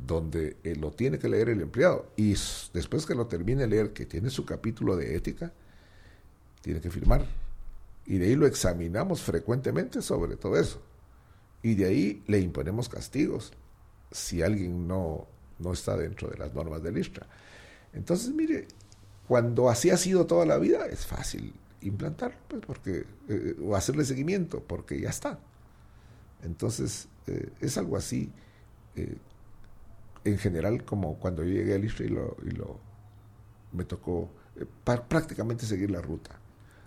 donde 0.06 0.56
eh, 0.62 0.76
lo 0.76 0.92
tiene 0.92 1.18
que 1.18 1.28
leer 1.28 1.50
el 1.50 1.60
empleado, 1.60 2.06
y 2.16 2.30
después 2.72 3.04
que 3.04 3.14
lo 3.14 3.26
termine 3.26 3.62
de 3.62 3.68
leer, 3.68 3.92
que 3.92 4.06
tiene 4.06 4.30
su 4.30 4.46
capítulo 4.46 4.96
de 4.96 5.16
ética, 5.16 5.52
tiene 6.62 6.80
que 6.80 6.90
firmar. 6.90 7.26
Y 8.06 8.18
de 8.18 8.26
ahí 8.26 8.34
lo 8.36 8.46
examinamos 8.46 9.20
frecuentemente 9.20 10.00
sobre 10.00 10.36
todo 10.36 10.56
eso 10.56 10.80
y 11.66 11.74
de 11.74 11.84
ahí 11.84 12.22
le 12.28 12.38
imponemos 12.38 12.88
castigos 12.88 13.52
si 14.12 14.40
alguien 14.40 14.86
no, 14.86 15.26
no 15.58 15.72
está 15.72 15.96
dentro 15.96 16.28
de 16.28 16.38
las 16.38 16.54
normas 16.54 16.80
del 16.80 16.96
ISTRA. 16.96 17.26
Entonces, 17.92 18.32
mire, 18.32 18.68
cuando 19.26 19.68
así 19.68 19.90
ha 19.90 19.96
sido 19.96 20.26
toda 20.26 20.46
la 20.46 20.58
vida, 20.58 20.86
es 20.86 21.04
fácil 21.06 21.52
implantarlo, 21.80 22.38
pues, 22.46 22.62
porque, 22.64 23.04
eh, 23.28 23.56
o 23.60 23.74
hacerle 23.74 24.04
seguimiento, 24.04 24.62
porque 24.62 25.00
ya 25.00 25.10
está. 25.10 25.40
Entonces, 26.44 27.08
eh, 27.26 27.50
es 27.60 27.76
algo 27.76 27.96
así, 27.96 28.30
eh, 28.94 29.16
en 30.22 30.38
general, 30.38 30.84
como 30.84 31.18
cuando 31.18 31.42
yo 31.42 31.50
llegué 31.50 31.74
al 31.74 31.84
ISTRA 31.84 32.06
y 32.06 32.10
lo, 32.10 32.36
y 32.44 32.50
lo 32.50 32.78
me 33.72 33.82
tocó 33.82 34.30
prácticamente 34.84 35.66
seguir 35.66 35.90
la 35.90 36.00
ruta. 36.00 36.30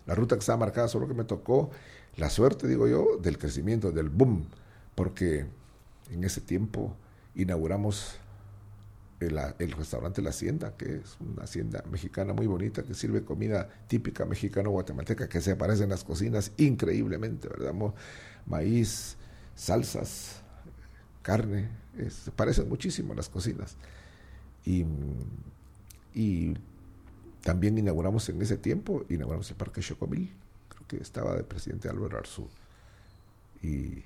La 0.06 0.16
ruta 0.16 0.38
que 0.38 0.40
estaba 0.40 0.58
marcada, 0.58 0.88
solo 0.88 1.06
que 1.06 1.14
me 1.14 1.26
tocó 1.26 1.70
la 2.16 2.30
suerte, 2.30 2.66
digo 2.66 2.88
yo, 2.88 3.18
del 3.22 3.38
crecimiento, 3.38 3.92
del 3.92 4.08
boom 4.08 4.48
porque 5.00 5.46
en 6.12 6.26
ese 6.26 6.42
tiempo 6.42 6.94
inauguramos 7.34 8.18
el, 9.22 9.72
restaurante 9.72 10.22
La 10.22 10.32
Hacienda, 10.32 10.76
que 10.76 10.98
es 10.98 11.16
una 11.22 11.44
hacienda 11.44 11.86
mexicana 11.90 12.34
muy 12.34 12.48
bonita 12.48 12.84
que 12.84 12.94
sirve 12.94 13.24
comida 13.24 13.70
típica 13.88 14.26
mexicano-guatemalteca 14.26 15.30
que 15.30 15.40
se 15.40 15.52
aparece 15.52 15.84
en 15.84 15.92
las 15.92 16.04
cocinas 16.04 16.52
increíblemente, 16.58 17.48
¿verdad? 17.48 17.74
Maíz, 18.46 19.16
salsas, 19.56 20.42
carne, 21.22 21.70
se 22.10 22.32
parecen 22.32 22.68
muchísimo 22.68 23.14
las 23.14 23.30
cocinas. 23.30 23.78
Y, 24.66 24.84
y, 26.14 26.58
también 27.42 27.78
inauguramos 27.78 28.28
en 28.28 28.42
ese 28.42 28.58
tiempo, 28.58 29.06
inauguramos 29.08 29.50
el 29.50 29.56
Parque 29.56 29.80
Chocomil, 29.80 30.36
creo 30.68 30.88
que 30.90 30.98
estaba 30.98 31.38
de 31.38 31.46
presidente 31.46 31.88
Álvaro 31.88 32.18
Arzú. 32.18 32.50
Y 33.64 34.04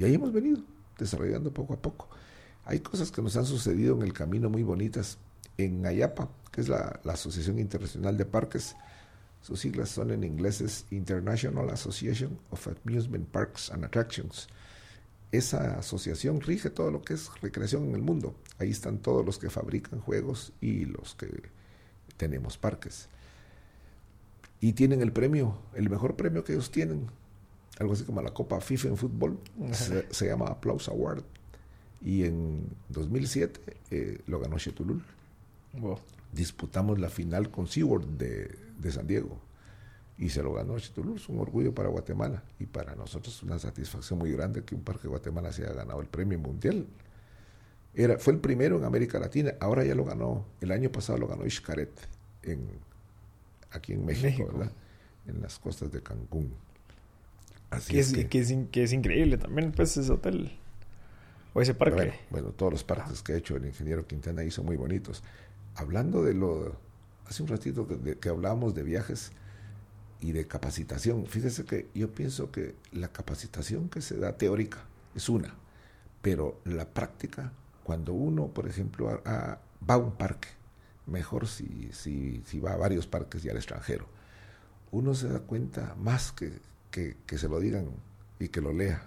y 0.00 0.04
ahí 0.04 0.14
hemos 0.14 0.32
venido 0.32 0.62
desarrollando 0.96 1.52
poco 1.52 1.74
a 1.74 1.76
poco. 1.76 2.08
Hay 2.64 2.80
cosas 2.80 3.10
que 3.10 3.20
nos 3.20 3.36
han 3.36 3.44
sucedido 3.44 3.94
en 3.96 4.00
el 4.02 4.14
camino 4.14 4.48
muy 4.48 4.62
bonitas. 4.62 5.18
En 5.58 5.84
AYAPA, 5.84 6.30
que 6.50 6.62
es 6.62 6.70
la, 6.70 6.98
Asociación 7.04 7.58
Internacional 7.58 8.16
de 8.16 8.24
Parques, 8.24 8.76
sus 9.42 9.60
siglas 9.60 9.90
son 9.90 10.10
en 10.10 10.24
inglés 10.24 10.62
es 10.62 10.86
International 10.90 11.68
Association 11.68 12.38
of 12.48 12.66
Amusement 12.86 13.28
Parks 13.28 13.70
and 13.72 13.84
Attractions. 13.84 14.48
Esa 15.32 15.78
asociación 15.78 16.40
rige 16.40 16.70
todo 16.70 16.90
lo 16.90 17.02
que 17.02 17.12
es 17.12 17.30
recreación 17.42 17.84
en 17.90 17.94
el 17.94 18.00
mundo. 18.00 18.34
Ahí 18.58 18.70
están 18.70 19.00
todos 19.00 19.22
los 19.22 19.38
que 19.38 19.50
fabrican 19.50 20.00
juegos 20.00 20.54
y 20.62 20.86
los 20.86 21.14
que 21.14 21.28
tenemos 22.16 22.56
parques. 22.56 23.10
Y 24.62 24.72
tienen 24.72 25.02
el 25.02 25.12
premio, 25.12 25.58
el 25.74 25.90
mejor 25.90 26.16
premio 26.16 26.42
que 26.42 26.54
ellos 26.54 26.70
tienen, 26.70 27.10
algo 27.80 27.94
así 27.94 28.04
como 28.04 28.22
la 28.22 28.32
Copa 28.32 28.60
FIFA 28.60 28.88
en 28.88 28.96
fútbol, 28.96 29.38
se, 29.72 30.26
llama 30.26 30.46
Applause 30.46 30.88
Award. 30.88 31.24
Y 32.02 32.24
en 32.24 32.68
2007 32.90 33.60
eh, 33.90 34.18
lo 34.26 34.38
ganó 34.38 34.58
Chetulul. 34.58 35.02
Disputamos 36.32 37.00
la 37.00 37.08
final 37.08 37.50
con 37.50 37.66
SeaWorld 37.66 38.18
de, 38.18 38.54
de 38.78 38.92
San 38.92 39.06
Diego 39.06 39.38
y 40.20 40.28
se 40.28 40.42
lo 40.42 40.52
ganó 40.52 40.78
Chetulul. 40.78 41.16
Es 41.16 41.28
un 41.30 41.40
orgullo 41.40 41.74
para 41.74 41.88
Guatemala 41.88 42.42
y 42.58 42.66
para 42.66 42.94
nosotros 42.94 43.42
una 43.42 43.58
satisfacción 43.58 44.18
muy 44.18 44.30
grande 44.30 44.62
que 44.62 44.74
un 44.74 44.82
parque 44.82 45.04
de 45.04 45.08
Guatemala 45.08 45.50
se 45.50 45.64
haya 45.64 45.72
ganado 45.72 46.00
el 46.00 46.06
premio 46.06 46.38
mundial. 46.38 46.86
Era, 47.94 48.18
fue 48.18 48.34
el 48.34 48.38
primero 48.38 48.76
en 48.76 48.84
América 48.84 49.18
Latina, 49.18 49.54
ahora 49.58 49.84
ya 49.84 49.94
lo 49.94 50.04
ganó, 50.04 50.44
el 50.60 50.70
año 50.70 50.92
pasado 50.92 51.18
lo 51.18 51.26
ganó 51.26 51.48
Xcaret 51.48 51.90
en, 52.42 52.68
aquí 53.72 53.94
en 53.94 54.04
México, 54.04 54.46
¿verdad? 54.52 54.70
en 55.26 55.40
las 55.40 55.58
costas 55.58 55.90
de 55.90 56.02
Cancún. 56.02 56.52
Así 57.70 57.92
que 57.92 58.00
es, 58.00 58.12
que... 58.70 58.82
es, 58.82 58.92
increíble 58.92 59.38
también, 59.38 59.72
pues, 59.72 59.96
ese 59.96 60.12
hotel. 60.12 60.58
O 61.54 61.62
ese 61.62 61.74
parque. 61.74 62.14
Bueno, 62.30 62.48
todos 62.50 62.72
los 62.72 62.84
parques 62.84 63.22
que 63.22 63.32
ha 63.32 63.36
hecho 63.36 63.56
el 63.56 63.66
ingeniero 63.66 64.06
Quintana 64.06 64.48
son 64.50 64.66
muy 64.66 64.76
bonitos. 64.76 65.22
Hablando 65.74 66.22
de 66.22 66.34
lo. 66.34 66.76
Hace 67.26 67.42
un 67.42 67.48
ratito 67.48 67.86
que, 67.86 68.18
que 68.18 68.28
hablábamos 68.28 68.74
de 68.74 68.82
viajes 68.82 69.32
y 70.20 70.32
de 70.32 70.46
capacitación. 70.46 71.26
Fíjese 71.26 71.64
que 71.64 71.88
yo 71.94 72.10
pienso 72.12 72.50
que 72.50 72.74
la 72.92 73.08
capacitación 73.08 73.88
que 73.88 74.00
se 74.00 74.16
da 74.16 74.36
teórica 74.36 74.84
es 75.14 75.28
una, 75.28 75.54
pero 76.22 76.60
la 76.64 76.88
práctica, 76.88 77.52
cuando 77.82 78.12
uno, 78.12 78.48
por 78.48 78.68
ejemplo, 78.68 79.06
va 79.24 79.94
a 79.94 79.96
un 79.96 80.12
parque, 80.12 80.48
mejor 81.06 81.48
si, 81.48 81.90
si, 81.92 82.42
si 82.46 82.60
va 82.60 82.72
a 82.72 82.76
varios 82.76 83.06
parques 83.06 83.44
y 83.44 83.48
al 83.48 83.56
extranjero, 83.56 84.06
uno 84.90 85.14
se 85.14 85.28
da 85.28 85.40
cuenta 85.40 85.94
más 85.98 86.32
que, 86.32 86.52
que, 86.90 87.16
se 87.36 87.48
lo 87.48 87.60
digan 87.60 87.88
y 88.38 88.48
que 88.48 88.60
lo 88.60 88.72
lea, 88.72 89.06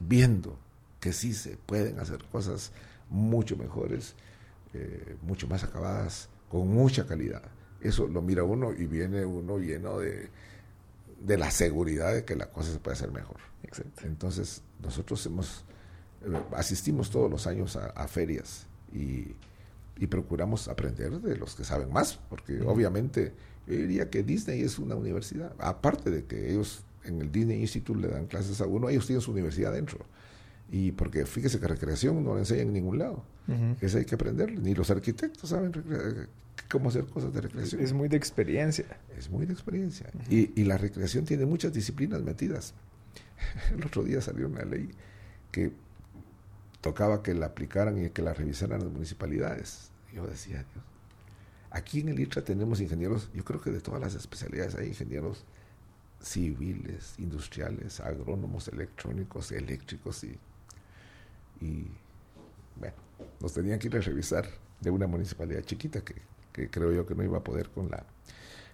viendo 0.00 0.58
que 1.00 1.12
sí 1.12 1.34
se 1.34 1.56
pueden 1.56 1.98
hacer 1.98 2.24
cosas 2.24 2.72
mucho 3.10 3.56
mejores, 3.56 4.14
eh, 4.74 5.16
mucho 5.22 5.46
más 5.46 5.64
acabadas, 5.64 6.28
con 6.48 6.68
mucha 6.68 7.06
calidad. 7.06 7.42
Eso 7.80 8.06
lo 8.08 8.22
mira 8.22 8.44
uno 8.44 8.72
y 8.72 8.86
viene 8.86 9.24
uno 9.24 9.58
lleno 9.58 9.98
de, 9.98 10.28
de 11.20 11.36
la 11.36 11.50
seguridad 11.50 12.14
de 12.14 12.24
que 12.24 12.36
la 12.36 12.50
cosa 12.50 12.72
se 12.72 12.78
puede 12.78 12.96
hacer 12.96 13.12
mejor. 13.12 13.36
Entonces, 14.04 14.62
nosotros 14.82 15.24
hemos, 15.26 15.64
eh, 16.22 16.40
asistimos 16.56 17.10
todos 17.10 17.30
los 17.30 17.46
años 17.46 17.76
a, 17.76 18.08
ferias 18.08 18.66
y, 18.92 19.34
y, 19.98 20.06
procuramos 20.06 20.68
aprender 20.68 21.20
de 21.20 21.36
los 21.36 21.54
que 21.54 21.64
saben 21.64 21.92
más, 21.92 22.18
porque 22.30 22.60
obviamente 22.62 23.32
yo 23.66 23.74
diría 23.74 24.08
que 24.08 24.22
Disney 24.22 24.62
es 24.62 24.78
una 24.78 24.94
universidad, 24.94 25.54
aparte 25.58 26.10
de 26.10 26.24
que 26.24 26.52
ellos 26.52 26.84
en 27.06 27.20
el 27.20 27.30
Disney 27.30 27.60
Institute 27.60 28.00
le 28.00 28.08
dan 28.08 28.26
clases 28.26 28.60
a 28.60 28.66
uno, 28.66 28.88
ellos 28.88 29.06
tienen 29.06 29.20
su 29.20 29.32
universidad 29.32 29.72
dentro. 29.72 29.98
Y 30.70 30.92
porque 30.92 31.26
fíjese 31.26 31.60
que 31.60 31.68
recreación 31.68 32.24
no 32.24 32.34
le 32.34 32.40
enseñan 32.40 32.68
en 32.68 32.74
ningún 32.74 32.98
lado. 32.98 33.22
Eso 33.80 33.98
hay 33.98 34.04
que 34.04 34.16
aprender. 34.16 34.58
Ni 34.58 34.74
los 34.74 34.90
arquitectos 34.90 35.50
saben 35.50 35.72
cómo 36.68 36.88
hacer 36.88 37.06
cosas 37.06 37.32
de 37.32 37.42
recreación. 37.42 37.80
Es 37.80 37.92
muy 37.92 38.08
de 38.08 38.16
experiencia. 38.16 38.86
Es 39.16 39.30
muy 39.30 39.46
de 39.46 39.52
experiencia. 39.52 40.10
y, 40.28 40.60
y, 40.60 40.64
la 40.64 40.76
recreación 40.76 41.24
tiene 41.24 41.46
muchas 41.46 41.72
disciplinas 41.72 42.22
metidas. 42.22 42.74
El 43.72 43.84
otro 43.84 44.02
día 44.02 44.20
salió 44.20 44.48
una 44.48 44.64
ley 44.64 44.90
que 45.52 45.70
tocaba 46.80 47.22
que 47.22 47.34
la 47.34 47.46
aplicaran 47.46 48.04
y 48.04 48.10
que 48.10 48.22
la 48.22 48.34
revisaran 48.34 48.80
las 48.80 48.90
municipalidades. 48.90 49.90
Yo 50.12 50.26
decía, 50.26 50.64
Dios. 50.72 50.84
Aquí 51.70 52.00
en 52.00 52.08
el 52.08 52.20
ITRA 52.20 52.42
tenemos 52.42 52.80
ingenieros, 52.80 53.28
yo 53.34 53.44
creo 53.44 53.60
que 53.60 53.70
de 53.70 53.80
todas 53.80 54.00
las 54.00 54.14
especialidades 54.14 54.76
hay 54.76 54.88
ingenieros 54.88 55.44
civiles, 56.20 57.14
industriales, 57.18 58.00
agrónomos, 58.00 58.68
electrónicos, 58.68 59.52
eléctricos 59.52 60.24
y, 60.24 60.38
y 61.60 61.86
bueno, 62.76 62.96
nos 63.40 63.52
tenían 63.52 63.78
que 63.78 63.88
ir 63.88 63.96
a 63.96 64.00
revisar 64.00 64.46
de 64.80 64.90
una 64.90 65.06
municipalidad 65.06 65.62
chiquita 65.62 66.02
que, 66.02 66.14
que 66.52 66.70
creo 66.70 66.92
yo 66.92 67.06
que 67.06 67.14
no 67.14 67.22
iba 67.22 67.38
a 67.38 67.44
poder 67.44 67.70
con 67.70 67.90
la... 67.90 68.04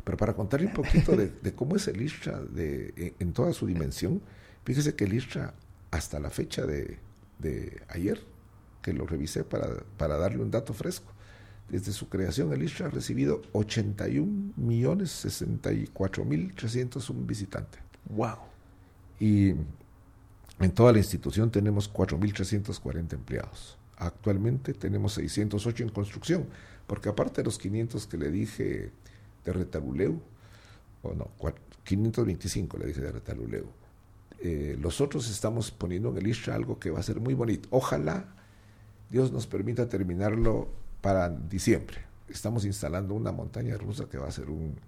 Pero 0.04 0.16
para 0.16 0.34
contarle 0.34 0.66
un 0.66 0.72
poquito 0.72 1.16
de, 1.16 1.54
cómo 1.54 1.76
es 1.76 1.86
el 1.88 2.00
ISTRA 2.00 2.40
de, 2.40 3.14
en, 3.18 3.32
toda 3.32 3.52
su 3.52 3.66
dimensión, 3.66 4.20
fíjese 4.64 4.94
que 4.94 5.04
el 5.04 5.14
ISTRA 5.14 5.54
hasta 5.90 6.18
la 6.18 6.30
fecha 6.30 6.66
de, 6.66 6.98
de 7.38 7.82
ayer, 7.88 8.20
que 8.82 8.92
lo 8.92 9.06
revisé 9.06 9.44
para, 9.44 9.68
para 9.96 10.16
darle 10.16 10.42
un 10.42 10.50
dato 10.50 10.74
fresco, 10.74 11.11
desde 11.72 11.92
su 11.92 12.10
creación, 12.10 12.52
el 12.52 12.62
ISRA 12.62 12.88
ha 12.88 12.90
recibido 12.90 13.40
81 13.52 14.52
millones 14.56 15.10
64 15.10 16.22
mil 16.26 16.54
301 16.54 17.26
visitantes. 17.26 17.80
¡Wow! 18.10 18.36
Y 19.18 19.54
en 20.60 20.70
toda 20.74 20.92
la 20.92 20.98
institución 20.98 21.50
tenemos 21.50 21.90
4.340 21.90 23.14
empleados. 23.14 23.78
Actualmente 23.96 24.74
tenemos 24.74 25.14
608 25.14 25.84
en 25.84 25.88
construcción, 25.88 26.46
porque 26.86 27.08
aparte 27.08 27.40
de 27.40 27.46
los 27.46 27.56
500 27.56 28.06
que 28.06 28.18
le 28.18 28.30
dije 28.30 28.90
de 29.42 29.52
Retaluleu, 29.54 30.20
o 31.02 31.14
no, 31.14 31.30
525 31.84 32.76
le 32.76 32.86
dije 32.88 33.00
de 33.00 33.12
Retaluleu, 33.12 33.64
eh, 34.40 34.76
los 34.78 35.00
otros 35.00 35.30
estamos 35.30 35.70
poniendo 35.70 36.10
en 36.10 36.18
el 36.18 36.26
ISRA 36.26 36.54
algo 36.54 36.78
que 36.78 36.90
va 36.90 37.00
a 37.00 37.02
ser 37.02 37.18
muy 37.18 37.32
bonito. 37.32 37.66
Ojalá 37.70 38.26
Dios 39.08 39.32
nos 39.32 39.46
permita 39.46 39.88
terminarlo 39.88 40.81
para 41.02 41.28
diciembre. 41.28 41.98
Estamos 42.28 42.64
instalando 42.64 43.12
una 43.14 43.32
montaña 43.32 43.76
rusa 43.76 44.06
que 44.08 44.16
va 44.16 44.28
a 44.28 44.30
ser 44.30 44.48
un, 44.48 44.78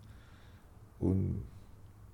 un, 1.01 1.43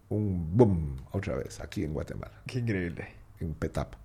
boom 0.09 0.97
otra 1.13 1.37
vez 1.37 1.61
aquí 1.61 1.85
en 1.85 1.93
Guatemala. 1.93 2.43
Qué 2.47 2.59
increíble. 2.59 3.07
En 3.39 3.55
Petapa. 3.55 3.97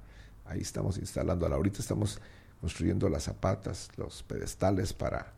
ahí 0.45 0.61
estamos 0.61 0.99
instalando. 0.99 1.47
Ahorita 1.47 1.79
estamos 1.79 2.21
construyendo 2.61 3.09
las 3.09 3.23
zapatas, 3.23 3.89
los 3.97 4.21
pedestales 4.21 4.93
para, 4.93 5.33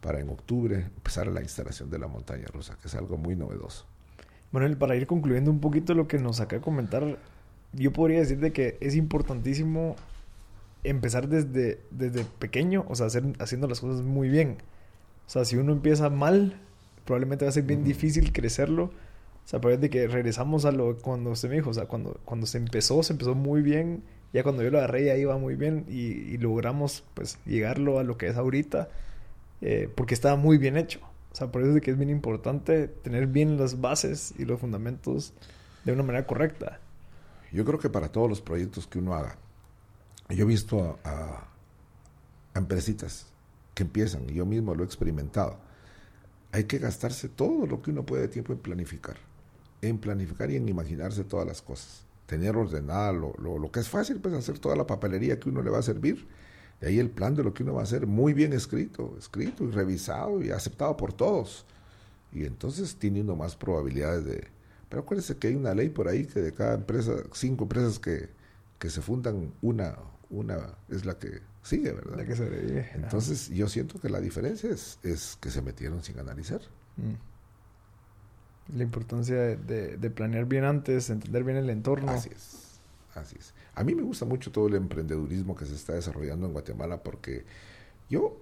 para 0.00 0.20
en 0.20 0.28
octubre 0.28 0.76
empezar 0.76 1.26
la 1.26 1.42
instalación 1.42 1.90
de 1.90 1.98
la 1.98 2.06
montaña 2.06 2.46
rusa, 2.52 2.76
que 2.80 2.86
es 2.86 2.94
algo 2.94 3.16
muy 3.16 3.34
novedoso. 3.34 3.86
Bueno, 4.52 4.78
para 4.78 4.94
ir 4.94 5.06
concluyendo 5.06 5.50
un 5.50 5.60
poquito 5.60 5.94
lo 5.94 6.06
que 6.06 6.18
nos 6.18 6.40
acaba 6.40 6.60
de 6.60 6.64
comentar, 6.64 7.18
yo 7.72 7.92
podría 7.92 8.20
decir 8.20 8.38
de 8.38 8.52
que 8.52 8.76
es 8.80 8.94
importantísimo 8.94 9.96
empezar 10.84 11.28
desde, 11.28 11.80
desde 11.90 12.24
pequeño, 12.24 12.84
o 12.88 12.94
sea, 12.94 13.06
hacer, 13.06 13.24
haciendo 13.38 13.68
las 13.68 13.80
cosas 13.80 14.02
muy 14.02 14.28
bien. 14.28 14.58
O 15.26 15.30
sea, 15.30 15.44
si 15.44 15.56
uno 15.56 15.72
empieza 15.72 16.10
mal, 16.10 16.60
probablemente 17.04 17.44
va 17.44 17.50
a 17.50 17.52
ser 17.52 17.64
bien 17.64 17.84
difícil 17.84 18.32
crecerlo. 18.32 18.84
O 19.44 19.48
sea, 19.48 19.60
parece 19.60 19.90
que 19.90 20.06
regresamos 20.06 20.64
a 20.64 20.72
lo 20.72 20.98
cuando 20.98 21.30
usted 21.30 21.48
me 21.48 21.56
dijo, 21.56 21.70
o 21.70 21.74
sea, 21.74 21.86
cuando, 21.86 22.20
cuando 22.24 22.46
se 22.46 22.58
empezó, 22.58 23.02
se 23.02 23.12
empezó 23.12 23.34
muy 23.34 23.62
bien. 23.62 24.02
Ya 24.32 24.42
cuando 24.42 24.62
yo 24.62 24.70
lo 24.70 24.78
agarré 24.78 25.04
ya 25.04 25.16
iba 25.16 25.36
muy 25.36 25.56
bien 25.56 25.84
y, 25.88 26.38
logramos 26.38 27.04
pues 27.14 27.38
llegarlo 27.44 27.98
a 27.98 28.02
lo 28.02 28.16
que 28.16 28.28
es 28.28 28.36
ahorita 28.36 28.88
eh, 29.60 29.90
porque 29.94 30.14
estaba 30.14 30.36
muy 30.36 30.58
bien 30.58 30.76
hecho. 30.76 31.00
O 31.32 31.34
sea, 31.34 31.52
por 31.52 31.62
eso 31.62 31.76
es 31.76 31.82
que 31.82 31.90
es 31.90 31.98
bien 31.98 32.10
importante 32.10 32.88
tener 32.88 33.26
bien 33.26 33.58
las 33.58 33.80
bases 33.80 34.34
y 34.38 34.44
los 34.44 34.60
fundamentos 34.60 35.34
de 35.84 35.92
una 35.92 36.02
manera 36.02 36.26
correcta. 36.26 36.78
Yo 37.52 37.64
creo 37.64 37.78
que 37.78 37.90
para 37.90 38.08
todos 38.08 38.28
los 38.28 38.40
proyectos 38.40 38.86
que 38.86 38.98
uno 38.98 39.14
haga, 39.14 39.36
yo 40.34 40.44
he 40.44 40.48
visto 40.48 40.98
a, 41.04 41.48
a 42.54 42.58
empresitas 42.58 43.26
que 43.74 43.82
empiezan, 43.82 44.28
y 44.28 44.34
yo 44.34 44.46
mismo 44.46 44.74
lo 44.74 44.82
he 44.82 44.86
experimentado, 44.86 45.58
hay 46.52 46.64
que 46.64 46.78
gastarse 46.78 47.28
todo 47.28 47.66
lo 47.66 47.80
que 47.80 47.90
uno 47.90 48.04
puede 48.04 48.22
de 48.22 48.28
tiempo 48.28 48.52
en 48.52 48.58
planificar, 48.58 49.16
en 49.80 49.98
planificar 49.98 50.50
y 50.50 50.56
en 50.56 50.68
imaginarse 50.68 51.24
todas 51.24 51.46
las 51.46 51.62
cosas, 51.62 52.04
tener 52.26 52.56
ordenada 52.56 53.12
lo, 53.12 53.34
lo, 53.38 53.70
que 53.70 53.80
es 53.80 53.88
fácil, 53.88 54.20
pues 54.20 54.34
hacer 54.34 54.58
toda 54.58 54.76
la 54.76 54.86
papelería 54.86 55.40
que 55.40 55.48
uno 55.48 55.62
le 55.62 55.70
va 55.70 55.78
a 55.78 55.82
servir, 55.82 56.26
de 56.80 56.88
ahí 56.88 56.98
el 56.98 57.10
plan 57.10 57.34
de 57.34 57.42
lo 57.42 57.54
que 57.54 57.62
uno 57.62 57.74
va 57.74 57.80
a 57.80 57.84
hacer, 57.84 58.06
muy 58.06 58.34
bien 58.34 58.52
escrito, 58.52 59.14
escrito 59.18 59.64
y 59.64 59.70
revisado 59.70 60.42
y 60.42 60.50
aceptado 60.50 60.96
por 60.96 61.12
todos. 61.12 61.64
Y 62.32 62.44
entonces 62.44 62.96
tiene 62.96 63.20
uno 63.20 63.36
más 63.36 63.54
probabilidades 63.54 64.24
de... 64.24 64.48
Pero 64.88 65.02
acuérdense 65.02 65.36
que 65.36 65.48
hay 65.48 65.54
una 65.54 65.74
ley 65.74 65.90
por 65.90 66.08
ahí 66.08 66.26
que 66.26 66.40
de 66.40 66.52
cada 66.52 66.74
empresa, 66.74 67.12
cinco 67.32 67.64
empresas 67.64 68.00
que, 68.00 68.30
que 68.80 68.90
se 68.90 69.00
fundan, 69.00 69.52
una 69.62 69.94
una 70.32 70.74
es 70.88 71.04
la 71.04 71.18
que 71.18 71.40
sigue, 71.62 71.92
¿verdad? 71.92 72.16
La 72.16 72.24
que 72.24 72.34
sobrevive. 72.34 72.90
Entonces 72.94 73.50
yo 73.50 73.68
siento 73.68 74.00
que 74.00 74.08
la 74.08 74.20
diferencia 74.20 74.70
es, 74.70 74.98
es 75.02 75.38
que 75.40 75.50
se 75.50 75.62
metieron 75.62 76.02
sin 76.02 76.18
analizar. 76.18 76.60
Mm. 76.96 78.76
La 78.76 78.82
importancia 78.82 79.36
de, 79.36 79.96
de, 79.98 80.10
planear 80.10 80.46
bien 80.46 80.64
antes, 80.64 81.10
entender 81.10 81.44
bien 81.44 81.58
el 81.58 81.68
entorno. 81.68 82.10
Así 82.10 82.30
es, 82.34 82.80
así 83.14 83.36
es. 83.38 83.54
A 83.74 83.84
mí 83.84 83.94
me 83.94 84.02
gusta 84.02 84.24
mucho 84.24 84.50
todo 84.50 84.68
el 84.68 84.74
emprendedurismo 84.74 85.54
que 85.54 85.66
se 85.66 85.74
está 85.74 85.92
desarrollando 85.92 86.46
en 86.46 86.52
Guatemala 86.52 87.02
porque 87.02 87.44
yo 88.08 88.40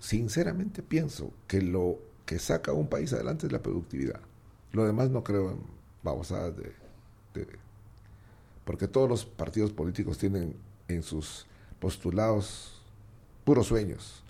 sinceramente 0.00 0.82
pienso 0.82 1.32
que 1.46 1.62
lo 1.62 1.98
que 2.24 2.38
saca 2.38 2.72
a 2.72 2.74
un 2.74 2.88
país 2.88 3.12
adelante 3.12 3.46
es 3.46 3.52
la 3.52 3.62
productividad. 3.62 4.20
Lo 4.72 4.84
demás 4.84 5.10
no 5.10 5.22
creo 5.22 5.52
en 5.52 5.60
babosadas 6.02 6.56
de, 6.56 6.72
de 7.34 7.46
porque 8.64 8.88
todos 8.88 9.08
los 9.08 9.24
partidos 9.24 9.72
políticos 9.72 10.18
tienen 10.18 10.56
en 10.88 11.02
sus 11.02 11.46
postulados 11.78 12.82
puros 13.44 13.66
sueños 13.66 14.22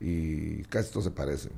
y 0.00 0.62
casi 0.64 0.90
todos 0.90 1.04
se 1.04 1.10
parecen. 1.10 1.52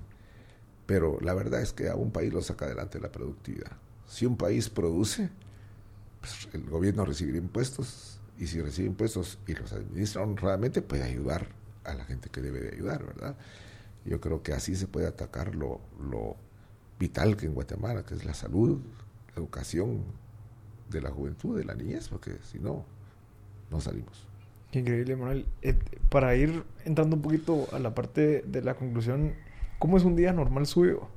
Pero 0.87 1.19
la 1.21 1.35
verdad 1.35 1.61
es 1.61 1.73
que 1.73 1.89
a 1.89 1.97
un 1.97 2.11
país 2.11 2.33
lo 2.33 2.43
saca 2.43 2.67
adelante 2.67 3.01
la 3.01 3.11
productividad. 3.11 3.73
Si 4.07 4.25
un 4.25 4.37
país 4.37 4.69
produce, 4.69 5.31
pues 6.21 6.49
el 6.53 6.69
gobierno 6.71 7.05
recibirá 7.05 7.39
impuestos 7.39 8.21
y 8.39 8.47
si 8.47 8.61
recibe 8.61 8.89
impuestos 8.89 9.39
y 9.47 9.55
los 9.55 9.73
administra 9.73 10.23
honradamente, 10.23 10.83
puede 10.83 11.03
ayudar 11.03 11.49
a 11.85 11.95
la 11.95 12.05
gente 12.05 12.29
que 12.29 12.41
debe 12.41 12.61
de 12.61 12.75
ayudar, 12.75 13.05
¿verdad? 13.05 13.37
Yo 14.05 14.21
creo 14.21 14.43
que 14.43 14.53
así 14.53 14.77
se 14.77 14.87
puede 14.87 15.07
atacar 15.07 15.55
lo, 15.55 15.81
lo 16.01 16.37
vital 16.99 17.37
que 17.37 17.47
en 17.47 17.55
Guatemala, 17.55 18.05
que 18.05 18.15
es 18.15 18.25
la 18.25 18.35
salud, 18.35 18.81
la 19.35 19.43
educación 19.43 20.05
de 20.91 21.01
la 21.01 21.11
juventud, 21.11 21.59
de 21.59 21.65
la 21.65 21.75
niñez, 21.75 22.09
porque 22.09 22.39
si 22.51 22.59
no, 22.59 22.85
no 23.71 23.81
salimos. 23.81 24.27
Qué 24.71 24.81
increíble, 24.81 25.17
Manuel. 25.17 25.47
Eh, 25.63 25.75
para 26.09 26.35
ir 26.37 26.65
entrando 26.85 27.17
un 27.17 27.23
poquito 27.23 27.69
a 27.73 27.79
la 27.79 27.95
parte 27.95 28.43
de 28.43 28.63
la 28.63 28.75
conclusión, 28.75 29.35
¿cómo 29.79 29.97
es 29.97 30.05
un 30.05 30.17
día 30.17 30.33
normal 30.33 30.67
suyo? 30.67 31.09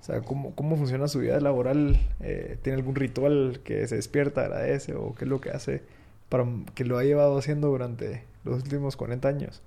O 0.00 0.04
sea, 0.04 0.22
¿cómo, 0.22 0.54
cómo 0.54 0.76
funciona 0.76 1.08
su 1.08 1.18
vida 1.18 1.38
laboral? 1.40 2.00
Eh, 2.20 2.58
¿Tiene 2.62 2.78
algún 2.78 2.94
ritual 2.94 3.60
que 3.64 3.86
se 3.86 3.96
despierta, 3.96 4.42
agradece 4.42 4.94
o 4.94 5.14
qué 5.14 5.24
es 5.24 5.28
lo 5.28 5.40
que 5.40 5.50
hace 5.50 5.82
para 6.28 6.46
que 6.74 6.84
lo 6.84 6.96
ha 6.96 7.04
llevado 7.04 7.36
haciendo 7.36 7.68
durante 7.68 8.24
los 8.44 8.62
últimos 8.62 8.96
40 8.96 9.28
años? 9.28 9.62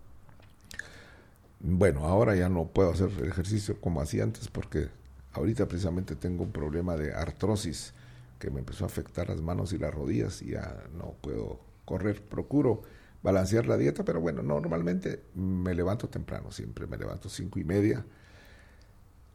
Bueno, 1.59 2.05
ahora 2.05 2.35
ya 2.35 2.49
no 2.49 2.65
puedo 2.65 2.91
hacer 2.91 3.09
el 3.21 3.27
ejercicio 3.27 3.79
como 3.79 4.01
hacía 4.01 4.23
antes 4.23 4.47
porque 4.47 4.89
ahorita 5.33 5.67
precisamente 5.67 6.15
tengo 6.15 6.43
un 6.43 6.51
problema 6.51 6.95
de 6.95 7.13
artrosis 7.13 7.93
que 8.39 8.49
me 8.49 8.59
empezó 8.59 8.85
a 8.85 8.87
afectar 8.87 9.29
las 9.29 9.41
manos 9.41 9.71
y 9.71 9.77
las 9.77 9.93
rodillas 9.93 10.41
y 10.41 10.51
ya 10.51 10.83
no 10.97 11.13
puedo 11.21 11.59
correr. 11.93 12.23
Procuro 12.23 12.81
balancear 13.21 13.67
la 13.67 13.77
dieta, 13.77 14.03
pero 14.03 14.19
bueno, 14.19 14.41
normalmente 14.41 15.21
me 15.35 15.75
levanto 15.75 16.09
temprano, 16.09 16.51
siempre 16.51 16.87
me 16.87 16.97
levanto 16.97 17.29
cinco 17.29 17.59
y 17.59 17.63
media. 17.63 18.03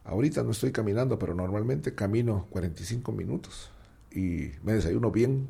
Ahorita 0.03 0.43
no 0.43 0.51
estoy 0.51 0.73
caminando, 0.73 1.17
pero 1.17 1.33
normalmente 1.33 1.95
camino 1.95 2.47
45 2.49 3.13
minutos 3.13 3.71
y 4.11 4.51
me 4.63 4.73
desayuno 4.73 5.09
bien, 5.09 5.47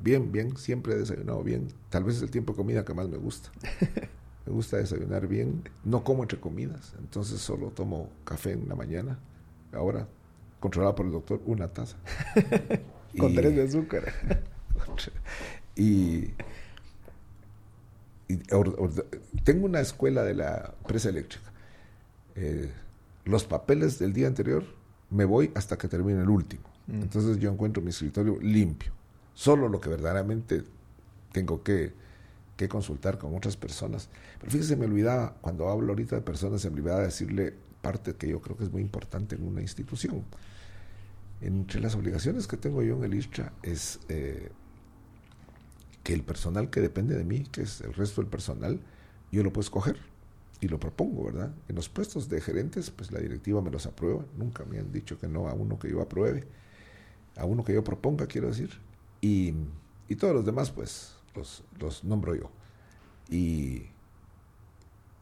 bien, 0.00 0.32
bien, 0.32 0.56
siempre 0.56 0.94
he 0.94 0.96
desayunado 0.96 1.42
bien. 1.42 1.68
Tal 1.90 2.04
vez 2.04 2.16
es 2.16 2.22
el 2.22 2.30
tiempo 2.30 2.54
de 2.54 2.56
comida 2.56 2.84
que 2.84 2.94
más 2.94 3.08
me 3.08 3.18
gusta. 3.18 3.50
Me 4.46 4.54
gusta 4.54 4.78
desayunar 4.78 5.26
bien, 5.26 5.62
no 5.84 6.02
como 6.02 6.22
entre 6.22 6.40
comidas, 6.40 6.94
entonces 6.98 7.38
solo 7.38 7.68
tomo 7.68 8.08
café 8.24 8.52
en 8.52 8.66
la 8.66 8.74
mañana. 8.74 9.18
Ahora, 9.74 10.08
controlado 10.58 10.94
por 10.94 11.04
el 11.04 11.12
doctor, 11.12 11.42
una 11.44 11.68
taza. 11.68 11.98
Con 13.18 13.34
tres 13.34 13.54
de 13.54 13.64
azúcar. 13.64 14.04
y 15.78 16.34
tengo 19.44 19.66
una 19.66 19.80
escuela 19.80 20.22
de 20.22 20.34
la 20.34 20.74
presa 20.86 21.08
eléctrica. 21.08 21.50
Eh, 22.36 22.70
los 23.24 23.44
papeles 23.44 23.98
del 23.98 24.12
día 24.12 24.26
anterior 24.26 24.64
me 25.10 25.24
voy 25.24 25.50
hasta 25.54 25.78
que 25.78 25.88
termine 25.88 26.20
el 26.22 26.28
último. 26.28 26.64
Mm. 26.86 27.02
Entonces 27.02 27.38
yo 27.38 27.50
encuentro 27.50 27.82
mi 27.82 27.90
escritorio 27.90 28.38
limpio. 28.40 28.92
Solo 29.34 29.68
lo 29.68 29.80
que 29.80 29.88
verdaderamente 29.88 30.64
tengo 31.32 31.62
que, 31.62 31.92
que, 32.56 32.68
consultar 32.68 33.18
con 33.18 33.34
otras 33.36 33.56
personas. 33.56 34.08
Pero 34.40 34.50
fíjese, 34.50 34.76
me 34.76 34.86
olvidaba, 34.86 35.36
cuando 35.40 35.68
hablo 35.68 35.92
ahorita 35.92 36.16
de 36.16 36.22
personas, 36.22 36.60
se 36.60 36.70
me 36.70 36.80
olvidaba 36.80 37.02
decirle 37.02 37.54
parte 37.80 38.14
que 38.14 38.28
yo 38.28 38.40
creo 38.40 38.56
que 38.56 38.64
es 38.64 38.72
muy 38.72 38.82
importante 38.82 39.36
en 39.36 39.46
una 39.46 39.62
institución. 39.62 40.24
Entre 41.40 41.80
las 41.80 41.94
obligaciones 41.94 42.48
que 42.48 42.56
tengo 42.56 42.82
yo 42.82 42.96
en 42.96 43.04
el 43.04 43.14
ISTRA 43.14 43.52
es 43.62 44.00
eh, 44.08 44.50
el 46.14 46.22
personal 46.22 46.70
que 46.70 46.80
depende 46.80 47.16
de 47.16 47.24
mí, 47.24 47.44
que 47.50 47.62
es 47.62 47.80
el 47.80 47.94
resto 47.94 48.20
del 48.20 48.30
personal, 48.30 48.80
yo 49.30 49.42
lo 49.42 49.52
puedo 49.52 49.62
escoger 49.62 49.98
y 50.60 50.68
lo 50.68 50.80
propongo, 50.80 51.24
¿verdad? 51.24 51.54
En 51.68 51.76
los 51.76 51.88
puestos 51.88 52.28
de 52.28 52.40
gerentes, 52.40 52.90
pues 52.90 53.12
la 53.12 53.20
directiva 53.20 53.60
me 53.60 53.70
los 53.70 53.86
aprueba. 53.86 54.24
Nunca 54.36 54.64
me 54.64 54.78
han 54.78 54.92
dicho 54.92 55.18
que 55.18 55.28
no 55.28 55.48
a 55.48 55.54
uno 55.54 55.78
que 55.78 55.90
yo 55.90 56.00
apruebe, 56.00 56.46
a 57.36 57.44
uno 57.44 57.64
que 57.64 57.74
yo 57.74 57.84
proponga, 57.84 58.26
quiero 58.26 58.48
decir. 58.48 58.70
Y, 59.20 59.54
y 60.08 60.16
todos 60.16 60.34
los 60.34 60.44
demás, 60.44 60.70
pues 60.70 61.14
los, 61.34 61.62
los 61.78 62.04
nombro 62.04 62.34
yo. 62.34 62.50
Y 63.30 63.86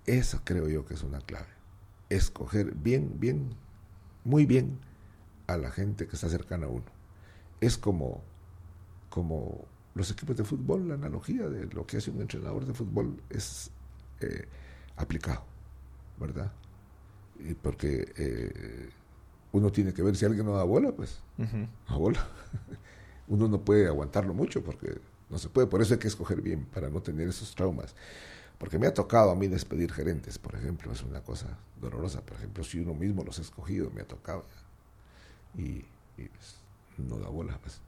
eso 0.06 0.40
creo 0.44 0.68
yo 0.68 0.86
que 0.86 0.94
es 0.94 1.02
una 1.02 1.20
clave. 1.20 1.48
Escoger 2.08 2.74
bien, 2.74 3.18
bien, 3.18 3.50
muy 4.24 4.46
bien 4.46 4.78
a 5.46 5.56
la 5.56 5.70
gente 5.70 6.06
que 6.06 6.14
está 6.14 6.28
cercana 6.28 6.66
a 6.66 6.70
uno. 6.70 6.84
Es 7.60 7.76
como, 7.76 8.22
como 9.10 9.66
los 9.96 10.10
equipos 10.10 10.36
de 10.36 10.44
fútbol, 10.44 10.88
la 10.88 10.94
analogía 10.94 11.48
de 11.48 11.66
lo 11.66 11.86
que 11.86 11.96
hace 11.96 12.10
un 12.10 12.20
entrenador 12.20 12.66
de 12.66 12.74
fútbol 12.74 13.18
es 13.30 13.70
eh, 14.20 14.46
aplicado, 14.96 15.42
¿verdad? 16.18 16.52
Y 17.40 17.54
porque 17.54 18.12
eh, 18.16 18.90
uno 19.52 19.72
tiene 19.72 19.94
que 19.94 20.02
ver 20.02 20.14
si 20.14 20.26
alguien 20.26 20.44
no 20.44 20.52
da 20.52 20.64
bola, 20.64 20.92
pues, 20.92 21.20
da 21.88 21.96
bola. 21.96 22.28
uno 23.28 23.48
no 23.48 23.64
puede 23.64 23.86
aguantarlo 23.86 24.34
mucho 24.34 24.62
porque 24.62 24.98
no 25.30 25.38
se 25.38 25.48
puede, 25.48 25.66
por 25.66 25.80
eso 25.80 25.94
hay 25.94 26.00
que 26.00 26.08
escoger 26.08 26.42
bien, 26.42 26.66
para 26.66 26.90
no 26.90 27.00
tener 27.00 27.28
esos 27.28 27.54
traumas. 27.54 27.94
Porque 28.58 28.78
me 28.78 28.86
ha 28.86 28.92
tocado 28.94 29.30
a 29.30 29.34
mí 29.34 29.48
despedir 29.48 29.92
gerentes, 29.92 30.38
por 30.38 30.54
ejemplo, 30.54 30.92
es 30.92 31.02
una 31.02 31.20
cosa 31.22 31.58
dolorosa. 31.80 32.20
Por 32.20 32.36
ejemplo, 32.36 32.64
si 32.64 32.80
uno 32.80 32.94
mismo 32.94 33.24
los 33.24 33.38
ha 33.38 33.42
escogido, 33.42 33.90
me 33.90 34.02
ha 34.02 34.06
tocado. 34.06 34.44
Y, 35.56 35.84
pues, 36.16 36.56
no 36.98 37.18
da 37.18 37.28
bola, 37.28 37.58
pues. 37.62 37.80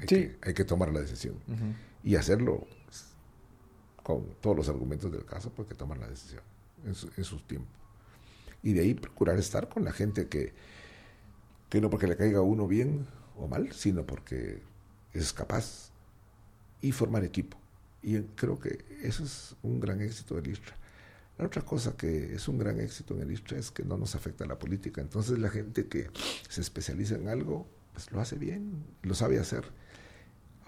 Hay, 0.00 0.06
que, 0.06 0.36
hay 0.42 0.54
que 0.54 0.64
tomar 0.64 0.92
la 0.92 1.00
decisión. 1.00 1.36
Y 2.02 2.16
hacerlo 2.16 2.66
pues, 2.86 3.04
con 4.02 4.24
todos 4.40 4.56
los 4.56 4.68
argumentos 4.68 5.12
del 5.12 5.24
caso, 5.24 5.52
porque 5.54 5.74
tomar 5.74 5.98
la 5.98 6.08
decisión 6.08 6.42
en 6.84 6.94
su, 6.94 7.10
en 7.16 7.46
tiempo. 7.46 7.68
Y 8.62 8.72
de 8.72 8.80
ahí 8.80 8.94
procurar 8.94 9.38
estar 9.38 9.68
con 9.68 9.84
la 9.84 9.92
gente 9.92 10.28
que, 10.28 10.52
que 11.68 11.80
no 11.80 11.90
porque 11.90 12.06
le 12.06 12.16
caiga 12.16 12.38
a 12.38 12.42
uno 12.42 12.66
bien 12.66 13.06
o 13.36 13.48
mal, 13.48 13.72
sino 13.72 14.06
porque 14.06 14.62
es 15.12 15.32
capaz. 15.32 15.90
Y 16.82 16.92
formar 16.92 17.24
equipo. 17.24 17.58
Y 18.02 18.20
creo 18.34 18.58
que 18.58 18.84
eso 19.02 19.22
es 19.22 19.54
un 19.62 19.80
gran 19.80 20.00
éxito 20.00 20.34
del 20.36 20.50
ISTRA. 20.50 20.74
La 21.38 21.46
otra 21.46 21.62
cosa 21.62 21.96
que 21.96 22.34
es 22.34 22.48
un 22.48 22.58
gran 22.58 22.80
éxito 22.80 23.14
en 23.14 23.22
el 23.22 23.30
ISTRA 23.30 23.58
es 23.58 23.70
que 23.70 23.82
no 23.82 23.96
nos 23.98 24.14
afecta 24.14 24.46
la 24.46 24.58
política. 24.58 25.00
Entonces 25.00 25.38
la 25.38 25.50
gente 25.50 25.86
que 25.86 26.10
se 26.48 26.60
especializa 26.60 27.16
en 27.16 27.28
algo, 27.28 27.66
pues 27.92 28.10
lo 28.12 28.20
hace 28.20 28.36
bien, 28.36 28.84
lo 29.02 29.14
sabe 29.14 29.38
hacer. 29.38 29.64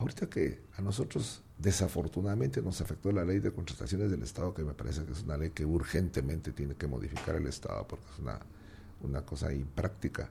Ahorita 0.02 0.28
que 0.28 0.58
a 0.76 0.82
nosotros 0.82 1.42
desafortunadamente 1.58 2.60
nos 2.60 2.80
afectó 2.80 3.12
la 3.12 3.24
ley 3.24 3.38
de 3.38 3.52
contrataciones 3.52 4.10
del 4.10 4.24
Estado, 4.24 4.52
que 4.52 4.64
me 4.64 4.74
parece 4.74 5.04
que 5.04 5.12
es 5.12 5.22
una 5.22 5.36
ley 5.36 5.50
que 5.50 5.64
urgentemente 5.64 6.50
tiene 6.50 6.74
que 6.74 6.88
modificar 6.88 7.36
el 7.36 7.46
Estado 7.46 7.86
porque 7.86 8.04
es 8.12 8.18
una, 8.18 8.40
una 9.02 9.24
cosa 9.24 9.52
impráctica. 9.52 10.28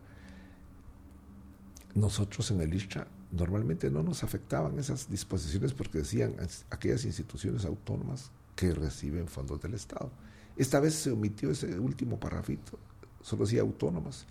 Nosotros 1.96 2.52
en 2.52 2.60
el 2.60 2.74
ISTRA 2.74 3.08
normalmente 3.32 3.90
no 3.90 4.04
nos 4.04 4.26
afectaban 4.26 4.78
esas 4.78 5.10
disposiciones 5.10 5.72
porque 5.72 6.00
decían 6.00 6.36
aquellas 6.70 7.06
instituciones 7.06 7.64
autónomas 7.64 8.30
que 8.58 8.74
reciben 8.74 9.30
fondos 9.30 9.62
del 9.62 9.76
Estado. 9.76 10.12
Esta 10.58 10.82
vez 10.82 10.96
se 10.96 11.12
omitió 11.12 11.50
ese 11.50 11.80
último 11.80 12.20
parrafito, 12.20 12.78
solo 13.22 13.46
decía 13.46 13.62
autónomas. 13.62 14.26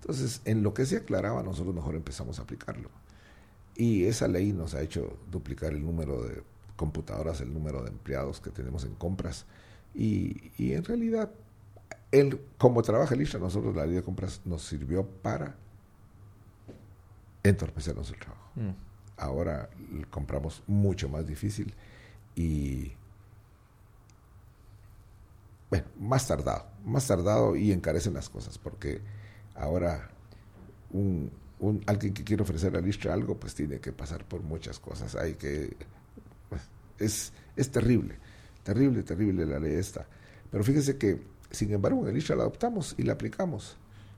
Entonces, 0.00 0.40
en 0.46 0.62
lo 0.62 0.72
que 0.72 0.86
se 0.86 0.96
aclaraba, 0.96 1.42
nosotros 1.42 1.74
mejor 1.74 1.96
empezamos 1.96 2.38
a 2.38 2.42
aplicarlo. 2.44 2.88
Y 3.76 4.04
esa 4.04 4.26
ley 4.28 4.52
nos 4.52 4.74
ha 4.74 4.82
hecho 4.82 5.18
duplicar 5.30 5.72
el 5.72 5.84
número 5.84 6.22
de 6.22 6.42
computadoras, 6.76 7.40
el 7.40 7.52
número 7.52 7.82
de 7.82 7.90
empleados 7.90 8.40
que 8.40 8.50
tenemos 8.50 8.84
en 8.84 8.94
compras. 8.94 9.46
Y, 9.94 10.52
y 10.58 10.72
en 10.72 10.84
realidad, 10.84 11.30
el, 12.10 12.40
como 12.58 12.82
trabaja 12.82 13.14
el 13.14 13.22
ISRA, 13.22 13.40
nosotros 13.40 13.74
la 13.74 13.86
ley 13.86 13.96
de 13.96 14.02
compras 14.02 14.40
nos 14.44 14.62
sirvió 14.62 15.06
para 15.06 15.56
entorpecernos 17.42 18.10
el 18.10 18.18
trabajo. 18.18 18.50
Mm. 18.54 18.70
Ahora 19.18 19.70
compramos 20.10 20.62
mucho 20.66 21.08
más 21.08 21.26
difícil 21.26 21.74
y 22.34 22.92
bueno, 25.70 25.86
más 25.98 26.28
tardado, 26.28 26.66
más 26.84 27.06
tardado 27.06 27.56
y 27.56 27.72
encarecen 27.72 28.14
las 28.14 28.28
cosas, 28.28 28.58
porque 28.58 29.00
ahora 29.54 30.10
un, 30.90 31.30
alguien 31.86 32.12
que 32.12 32.24
quiere 32.24 32.42
ofrecer 32.42 32.76
al 32.76 32.86
ISTRA 32.86 33.14
algo, 33.14 33.38
pues 33.38 33.54
tiene 33.54 33.80
que 33.80 33.92
pasar 33.92 34.24
por 34.24 34.42
muchas 34.42 34.78
cosas. 34.78 35.14
Hay 35.14 35.34
que. 35.34 35.76
Pues, 36.48 36.62
es, 36.98 37.32
es 37.56 37.70
terrible, 37.70 38.16
terrible, 38.62 39.02
terrible 39.02 39.46
la 39.46 39.58
ley 39.58 39.74
esta. 39.74 40.06
Pero 40.50 40.62
fíjese 40.64 40.96
que, 40.98 41.20
sin 41.50 41.72
embargo, 41.72 42.02
en 42.02 42.10
el 42.10 42.16
ISTRA 42.18 42.36
la 42.36 42.42
adoptamos 42.42 42.94
y 42.98 43.02
la 43.02 43.14
aplicamos. 43.14 43.76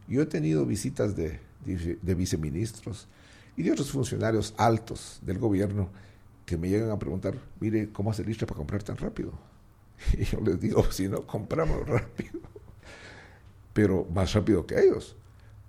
Yo 0.09 0.23
he 0.23 0.27
tenido 0.27 0.65
visitas 0.65 1.15
de, 1.15 1.41
de, 1.65 2.15
viceministros 2.15 3.09
y 3.57 3.63
de 3.63 3.73
otros 3.73 3.91
funcionarios 3.91 4.55
altos 4.57 5.19
del 5.23 5.39
gobierno 5.39 5.91
que 6.47 6.57
me 6.57 6.69
llegan 6.69 6.91
a 6.91 6.99
preguntar, 6.99 7.35
mire, 7.61 7.93
¿cómo 7.93 8.11
hace 8.11 8.23
el 8.23 8.31
ISTRA 8.31 8.47
para 8.47 8.59
comprar 8.59 8.83
tan 8.83 8.97
rápido? 8.97 9.33
Y 10.17 10.25
yo 10.25 10.41
les 10.41 10.61
digo, 10.61 10.91
si 10.91 11.09
no, 11.09 11.27
compramos 11.27 11.87
rápido. 11.87 12.41
Pero 13.73 14.07
más 14.13 14.33
rápido 14.33 14.67
que 14.67 14.81
ellos. 14.81 15.17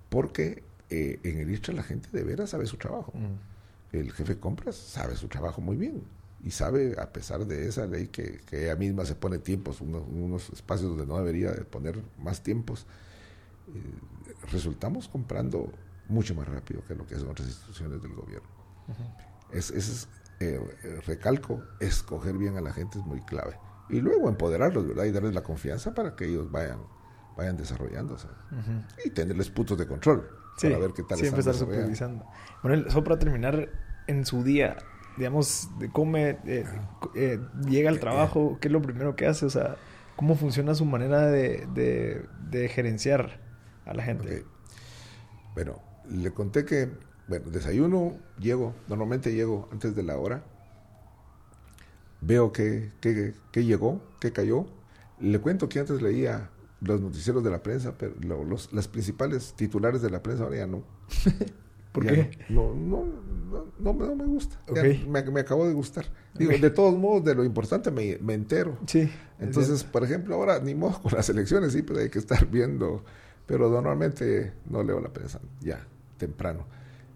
Porque 0.09 0.63
eh, 0.89 1.19
en 1.23 1.37
el 1.39 1.49
ISTRA 1.51 1.73
la 1.73 1.83
gente 1.83 2.09
de 2.11 2.23
veras 2.23 2.49
sabe 2.49 2.65
su 2.65 2.77
trabajo. 2.77 3.13
Mm. 3.15 3.95
El 3.95 4.11
jefe 4.11 4.35
de 4.35 4.39
compras 4.39 4.75
sabe 4.75 5.15
su 5.15 5.27
trabajo 5.27 5.61
muy 5.61 5.77
bien 5.77 6.03
y 6.43 6.51
sabe, 6.51 6.95
a 6.99 7.11
pesar 7.11 7.45
de 7.45 7.67
esa 7.67 7.85
ley, 7.85 8.07
que, 8.07 8.41
ella 8.51 8.75
misma 8.75 9.05
se 9.05 9.15
pone 9.15 9.39
tiempos, 9.39 9.81
unos, 9.81 10.03
unos, 10.07 10.49
espacios 10.49 10.89
donde 10.89 11.05
no 11.05 11.17
debería 11.17 11.51
de 11.51 11.65
poner 11.65 12.01
más 12.17 12.41
tiempos, 12.41 12.85
eh, 13.67 14.47
resultamos 14.51 15.07
comprando 15.07 15.71
mucho 16.07 16.33
más 16.33 16.47
rápido 16.47 16.83
que 16.85 16.95
lo 16.95 17.05
que 17.05 17.15
hacen 17.15 17.27
otras 17.27 17.47
instituciones 17.47 18.01
del 18.01 18.13
gobierno. 18.13 18.47
es, 19.51 19.69
es 19.71 20.07
eh, 20.39 20.59
recalco, 21.05 21.61
escoger 21.79 22.37
bien 22.37 22.57
a 22.57 22.61
la 22.61 22.71
gente 22.71 22.99
es 22.99 23.05
muy 23.05 23.21
clave. 23.21 23.59
Y 23.89 23.99
luego 23.99 24.29
empoderarlos, 24.29 24.87
¿verdad? 24.87 25.05
Y 25.05 25.11
darles 25.11 25.33
la 25.33 25.43
confianza 25.43 25.93
para 25.93 26.15
que 26.15 26.25
ellos 26.25 26.49
vayan, 26.51 26.79
vayan 27.35 27.57
desarrollándose. 27.57 28.27
Y 29.03 29.09
tenerles 29.09 29.49
puntos 29.49 29.77
de 29.77 29.87
control 29.87 30.38
para 30.61 30.77
ver 30.77 30.93
qué 30.93 31.03
tal 31.03 31.19
sí, 31.19 31.27
empezar 31.27 31.55
supervisando. 31.55 32.25
Bueno, 32.63 32.89
solo 32.89 33.03
para 33.03 33.19
terminar, 33.19 33.69
en 34.07 34.25
su 34.25 34.43
día, 34.43 34.77
digamos, 35.17 35.69
come, 35.91 36.37
eh, 36.45 36.65
eh, 37.15 37.39
llega 37.67 37.89
al 37.89 37.99
trabajo, 37.99 38.57
¿qué 38.59 38.67
es 38.67 38.71
lo 38.71 38.81
primero 38.81 39.15
que 39.15 39.27
hace? 39.27 39.45
O 39.45 39.49
sea, 39.49 39.77
¿cómo 40.15 40.35
funciona 40.35 40.75
su 40.75 40.85
manera 40.85 41.27
de, 41.27 41.67
de, 42.49 42.69
gerenciar 42.69 43.39
a 43.85 43.93
la 43.93 44.03
gente? 44.03 44.45
Bueno, 45.53 45.81
le 46.09 46.31
conté 46.31 46.65
que, 46.65 46.89
bueno, 47.27 47.49
desayuno, 47.51 48.17
llego, 48.39 48.73
normalmente 48.87 49.33
llego 49.33 49.69
antes 49.71 49.95
de 49.95 50.03
la 50.03 50.17
hora, 50.17 50.43
veo 52.21 52.51
que, 52.51 52.91
que, 53.01 53.33
que 53.51 53.65
llegó, 53.65 54.01
que 54.19 54.31
cayó, 54.31 54.65
le 55.19 55.39
cuento 55.39 55.69
que 55.69 55.79
antes 55.79 56.01
leía 56.01 56.49
los 56.81 57.01
noticieros 57.01 57.43
de 57.43 57.49
la 57.49 57.61
prensa, 57.61 57.93
pero 57.97 58.13
los, 58.45 58.71
las 58.73 58.87
principales 58.87 59.53
titulares 59.55 60.01
de 60.01 60.09
la 60.09 60.23
prensa 60.23 60.43
ahora 60.43 60.57
ya 60.57 60.67
no. 60.67 60.83
¿Por 61.91 62.05
qué? 62.05 62.29
No, 62.49 62.73
no, 62.75 63.03
no, 63.79 63.93
no, 63.93 64.15
me 64.15 64.25
gusta. 64.25 64.61
Me, 64.71 65.23
me, 65.23 65.39
acabó 65.39 65.67
de 65.67 65.73
gustar. 65.73 66.05
Digo, 66.35 66.51
de 66.51 66.69
todos 66.69 66.95
modos, 66.95 67.25
de 67.25 67.33
lo 67.33 67.43
importante 67.43 67.89
me, 67.89 68.17
me 68.19 68.35
entero. 68.35 68.77
Sí. 68.85 69.09
Entonces, 69.39 69.83
por 69.83 70.03
ejemplo, 70.03 70.35
ahora 70.35 70.59
ni 70.59 70.75
modo 70.75 71.01
con 71.01 71.13
las 71.13 71.27
elecciones, 71.29 71.73
sí, 71.73 71.81
pero 71.81 71.99
hay 71.99 72.09
que 72.09 72.19
estar 72.19 72.45
viendo. 72.49 73.03
Pero 73.47 73.69
normalmente 73.69 74.53
no 74.69 74.83
leo 74.83 74.99
la 74.99 75.09
prensa, 75.09 75.39
ya, 75.61 75.83
temprano. 76.17 76.67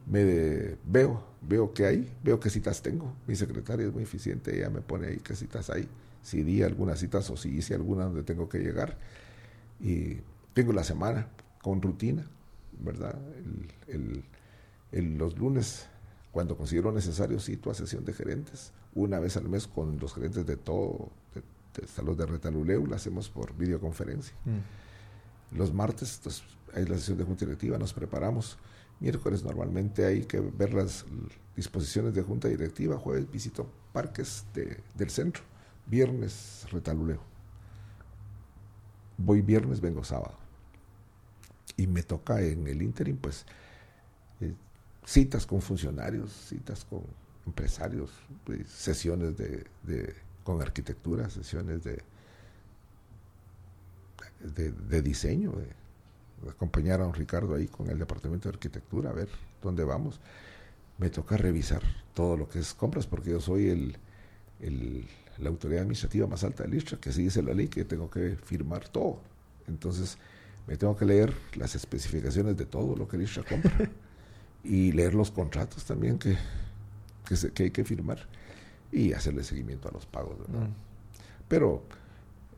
Me 0.08 0.76
veo, 0.86 1.24
veo 1.48 1.74
qué 1.74 1.86
hay, 1.86 2.12
veo 2.24 2.40
qué 2.40 2.50
citas 2.50 2.82
tengo. 2.82 3.14
Mi 3.28 3.36
secretaria 3.36 3.86
es 3.86 3.94
muy 3.94 4.04
eficiente, 4.04 4.58
ella 4.58 4.72
me 4.72 4.82
pone 4.82 5.08
ahí 5.08 5.18
qué 5.18 5.36
citas 5.36 5.70
hay. 5.70 5.88
Si 6.24 6.42
di 6.42 6.64
algunas 6.64 7.00
citas 7.00 7.30
o 7.30 7.38
si 7.38 7.50
hice 7.56 7.76
alguna 7.76 8.06
donde 8.06 8.24
tengo 8.24 8.50
que 8.50 8.58
llegar 8.58 8.98
y 9.84 10.22
tengo 10.54 10.72
la 10.72 10.86
semana 10.86 11.28
con 11.62 11.82
rutina, 11.82 12.26
¿verdad? 12.80 13.20
El, 13.88 14.24
el, 14.92 15.18
los 15.18 15.38
lunes, 15.38 15.88
cuando 16.32 16.56
considero 16.56 16.92
necesario, 16.94 17.40
cito 17.40 17.70
a 17.70 17.74
sesión 17.74 18.06
de 18.06 18.14
gerentes, 18.14 18.72
una 18.96 19.20
vez 19.20 19.36
al 19.36 19.50
mes 19.50 19.68
con 19.68 20.00
los 20.00 20.14
gerentes 20.14 20.46
de 20.46 20.56
todo, 20.56 21.10
de, 21.34 22.04
los 22.04 22.18
de 22.18 22.26
Retaluleu, 22.26 22.88
la 22.88 22.96
hacemos 22.96 23.30
por 23.30 23.54
videoconferencia. 23.58 24.34
Mm. 24.46 25.58
Los 25.58 25.74
martes 25.74 26.22
pues, 26.24 26.44
hay 26.74 26.86
la 26.86 26.96
sesión 26.96 27.18
de 27.18 27.26
junta 27.26 27.46
directiva, 27.46 27.78
nos 27.78 27.94
preparamos. 27.94 28.58
Miércoles 29.02 29.44
normalmente 29.44 30.06
hay 30.06 30.24
que 30.24 30.40
ver 30.40 30.74
las 30.74 31.06
disposiciones 31.58 32.14
de 32.14 32.22
junta 32.22 32.48
directiva, 32.48 32.98
jueves 32.98 33.30
visito 33.30 33.70
parques 33.92 34.46
de, 34.54 34.82
del 34.96 35.10
centro, 35.10 35.44
viernes 35.88 36.66
Retaluleu 36.72 37.33
voy 39.18 39.42
viernes, 39.42 39.82
vengo 39.82 40.04
sábado. 40.04 40.38
Y 41.78 41.88
me 41.88 42.04
toca 42.04 42.42
en 42.42 42.68
el 42.68 42.82
interim, 42.82 43.18
pues, 43.18 43.46
eh, 44.42 44.54
citas 45.06 45.46
con 45.46 45.62
funcionarios, 45.62 46.32
citas 46.32 46.86
con 46.86 47.04
empresarios, 47.46 48.12
pues, 48.46 48.68
sesiones 48.68 49.36
de, 49.38 50.16
con 50.44 50.62
arquitectura, 50.62 51.30
sesiones 51.30 51.84
de, 51.84 52.02
de, 54.42 55.02
diseño, 55.02 55.52
de, 55.52 56.50
acompañar 56.50 57.00
a 57.02 57.06
don 57.06 57.14
Ricardo 57.14 57.56
ahí 57.56 57.68
con 57.68 57.90
el 57.90 57.98
departamento 57.98 58.50
de 58.50 58.56
arquitectura, 58.56 59.10
a 59.10 59.14
ver 59.14 59.30
dónde 59.62 59.84
vamos. 59.84 60.20
Me 60.98 61.10
toca 61.10 61.38
revisar 61.38 61.82
todo 62.14 62.38
lo 62.38 62.48
que 62.48 62.60
es 62.60 62.74
compras, 62.74 63.08
porque 63.08 63.32
yo 63.32 63.42
soy 63.42 63.70
el 63.70 65.08
la 65.40 65.50
autoridad 65.50 65.82
administrativa 65.82 66.28
más 66.28 66.44
alta 66.44 66.64
del 66.64 66.76
ISTRA, 66.76 67.00
que 67.00 67.10
así 67.10 67.24
dice 67.24 67.42
la 67.42 67.54
ley, 67.54 67.68
que 67.68 67.86
tengo 67.86 68.10
que 68.10 68.36
firmar 68.36 68.88
todo. 68.90 69.20
Entonces, 69.68 70.18
me 70.68 70.78
tengo 70.78 70.96
que 70.96 71.06
leer 71.06 71.34
las 71.56 71.76
especificaciones 71.76 72.58
de 72.58 72.66
todo 72.66 72.96
lo 72.96 73.08
que 73.08 73.18
ISTRA 73.18 73.44
compra 73.44 73.90
y 74.64 74.92
leer 74.92 75.14
los 75.14 75.32
contratos 75.32 75.84
también 75.86 76.18
que, 76.18 76.38
que, 77.54 77.64
hay 77.64 77.72
que 77.72 77.84
firmar 77.84 78.20
y 78.92 79.14
hacerle 79.14 79.44
seguimiento 79.44 79.90
a 79.90 79.92
los 79.92 80.06
pagos. 80.06 80.38
Mm. 80.48 80.72
Pero 81.48 81.84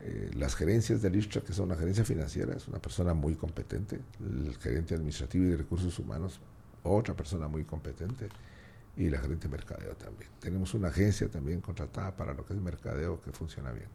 eh, 0.00 0.30
las 0.34 0.54
gerencias 0.54 1.02
del 1.02 1.16
ISTRA, 1.16 1.42
que 1.42 1.52
son 1.52 1.66
una 1.66 1.76
gerencia 1.76 2.04
financiera, 2.04 2.54
es 2.54 2.68
una 2.68 2.78
persona 2.78 3.14
muy 3.14 3.34
competente, 3.34 3.98
el 4.20 4.56
gerente 4.58 4.94
administrativo 4.94 5.44
y 5.44 5.48
de 5.48 5.56
recursos 5.56 5.98
humanos, 5.98 6.40
otra 6.82 7.14
persona 7.14 7.48
muy 7.48 7.64
competente 7.64 8.28
y 8.96 9.10
la 9.10 9.18
gerente 9.18 9.48
de 9.48 9.52
mercadeo 9.52 9.94
también. 9.94 10.30
Tenemos 10.40 10.74
una 10.74 10.88
agencia 10.88 11.28
también 11.28 11.60
contratada 11.60 12.16
para 12.16 12.32
lo 12.34 12.44
que 12.44 12.54
es 12.54 12.60
mercadeo 12.60 13.20
que 13.20 13.32
funciona 13.32 13.72
bien. 13.72 13.88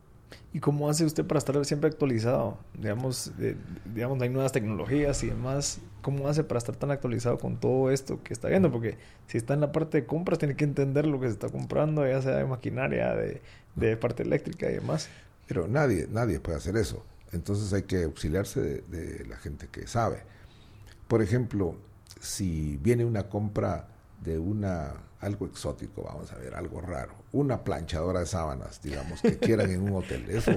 ¿Y 0.54 0.60
cómo 0.60 0.90
hace 0.90 1.06
usted 1.06 1.26
para 1.26 1.40
estar 1.40 1.64
siempre 1.66 1.90
actualizado? 1.90 2.58
Digamos, 2.74 3.32
digamos, 3.94 4.22
hay 4.22 4.30
nuevas 4.30 4.52
tecnologías 4.52 5.24
y 5.24 5.28
demás. 5.28 5.80
¿Cómo 6.02 6.28
hace 6.28 6.44
para 6.44 6.58
estar 6.58 6.76
tan 6.76 6.92
actualizado 6.92 7.38
con 7.38 7.60
todo 7.60 7.92
esto 7.92 8.22
que 8.24 8.34
está 8.34 8.48
viendo? 8.48 8.72
Porque 8.72 8.98
si 9.28 9.38
está 9.38 9.54
en 9.54 9.62
la 9.62 9.72
parte 9.72 10.02
de 10.02 10.06
compras, 10.06 10.40
tiene 10.40 10.56
que 10.56 10.64
entender 10.64 11.06
lo 11.06 11.20
que 11.20 11.28
se 11.28 11.34
está 11.34 11.50
comprando, 11.50 12.06
ya 12.06 12.22
sea 12.22 12.38
de 12.38 12.46
maquinaria, 12.46 13.14
de, 13.16 13.42
de 13.76 13.98
parte 13.98 14.24
eléctrica 14.24 14.70
y 14.70 14.76
demás. 14.76 15.10
Pero 15.48 15.68
nadie, 15.68 16.08
nadie 16.10 16.40
puede 16.40 16.58
hacer 16.58 16.78
eso. 16.78 17.04
Entonces 17.32 17.72
hay 17.74 17.84
que 17.84 18.04
auxiliarse 18.04 18.62
de, 18.62 18.82
de 18.82 19.26
la 19.26 19.38
gente 19.38 19.68
que 19.72 19.88
sabe. 19.88 20.20
Por 21.08 21.22
ejemplo, 21.22 21.76
si 22.20 22.78
viene 22.82 23.06
una 23.06 23.30
compra 23.30 23.88
de 24.24 24.40
una 24.40 24.94
algo 25.22 25.46
exótico, 25.46 26.04
vamos 26.04 26.32
a 26.32 26.38
ver, 26.38 26.56
algo 26.56 26.82
raro, 26.82 27.14
una 27.32 27.64
planchadora 27.64 28.22
de 28.22 28.26
sábanas, 28.26 28.82
digamos, 28.82 29.22
que 29.22 29.38
quieran 29.38 29.70
en 29.70 29.82
un 29.82 29.96
hotel. 29.96 30.26
Eso, 30.30 30.52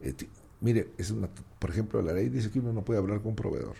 eh, 0.00 0.14
mire, 0.60 0.88
es 0.98 1.10
una, 1.10 1.28
por 1.58 1.70
ejemplo, 1.70 2.02
la 2.02 2.12
ley 2.12 2.28
dice 2.28 2.50
que 2.50 2.58
uno 2.58 2.72
no 2.72 2.84
puede 2.84 2.98
hablar 2.98 3.18
con 3.18 3.30
un 3.30 3.36
proveedor. 3.36 3.76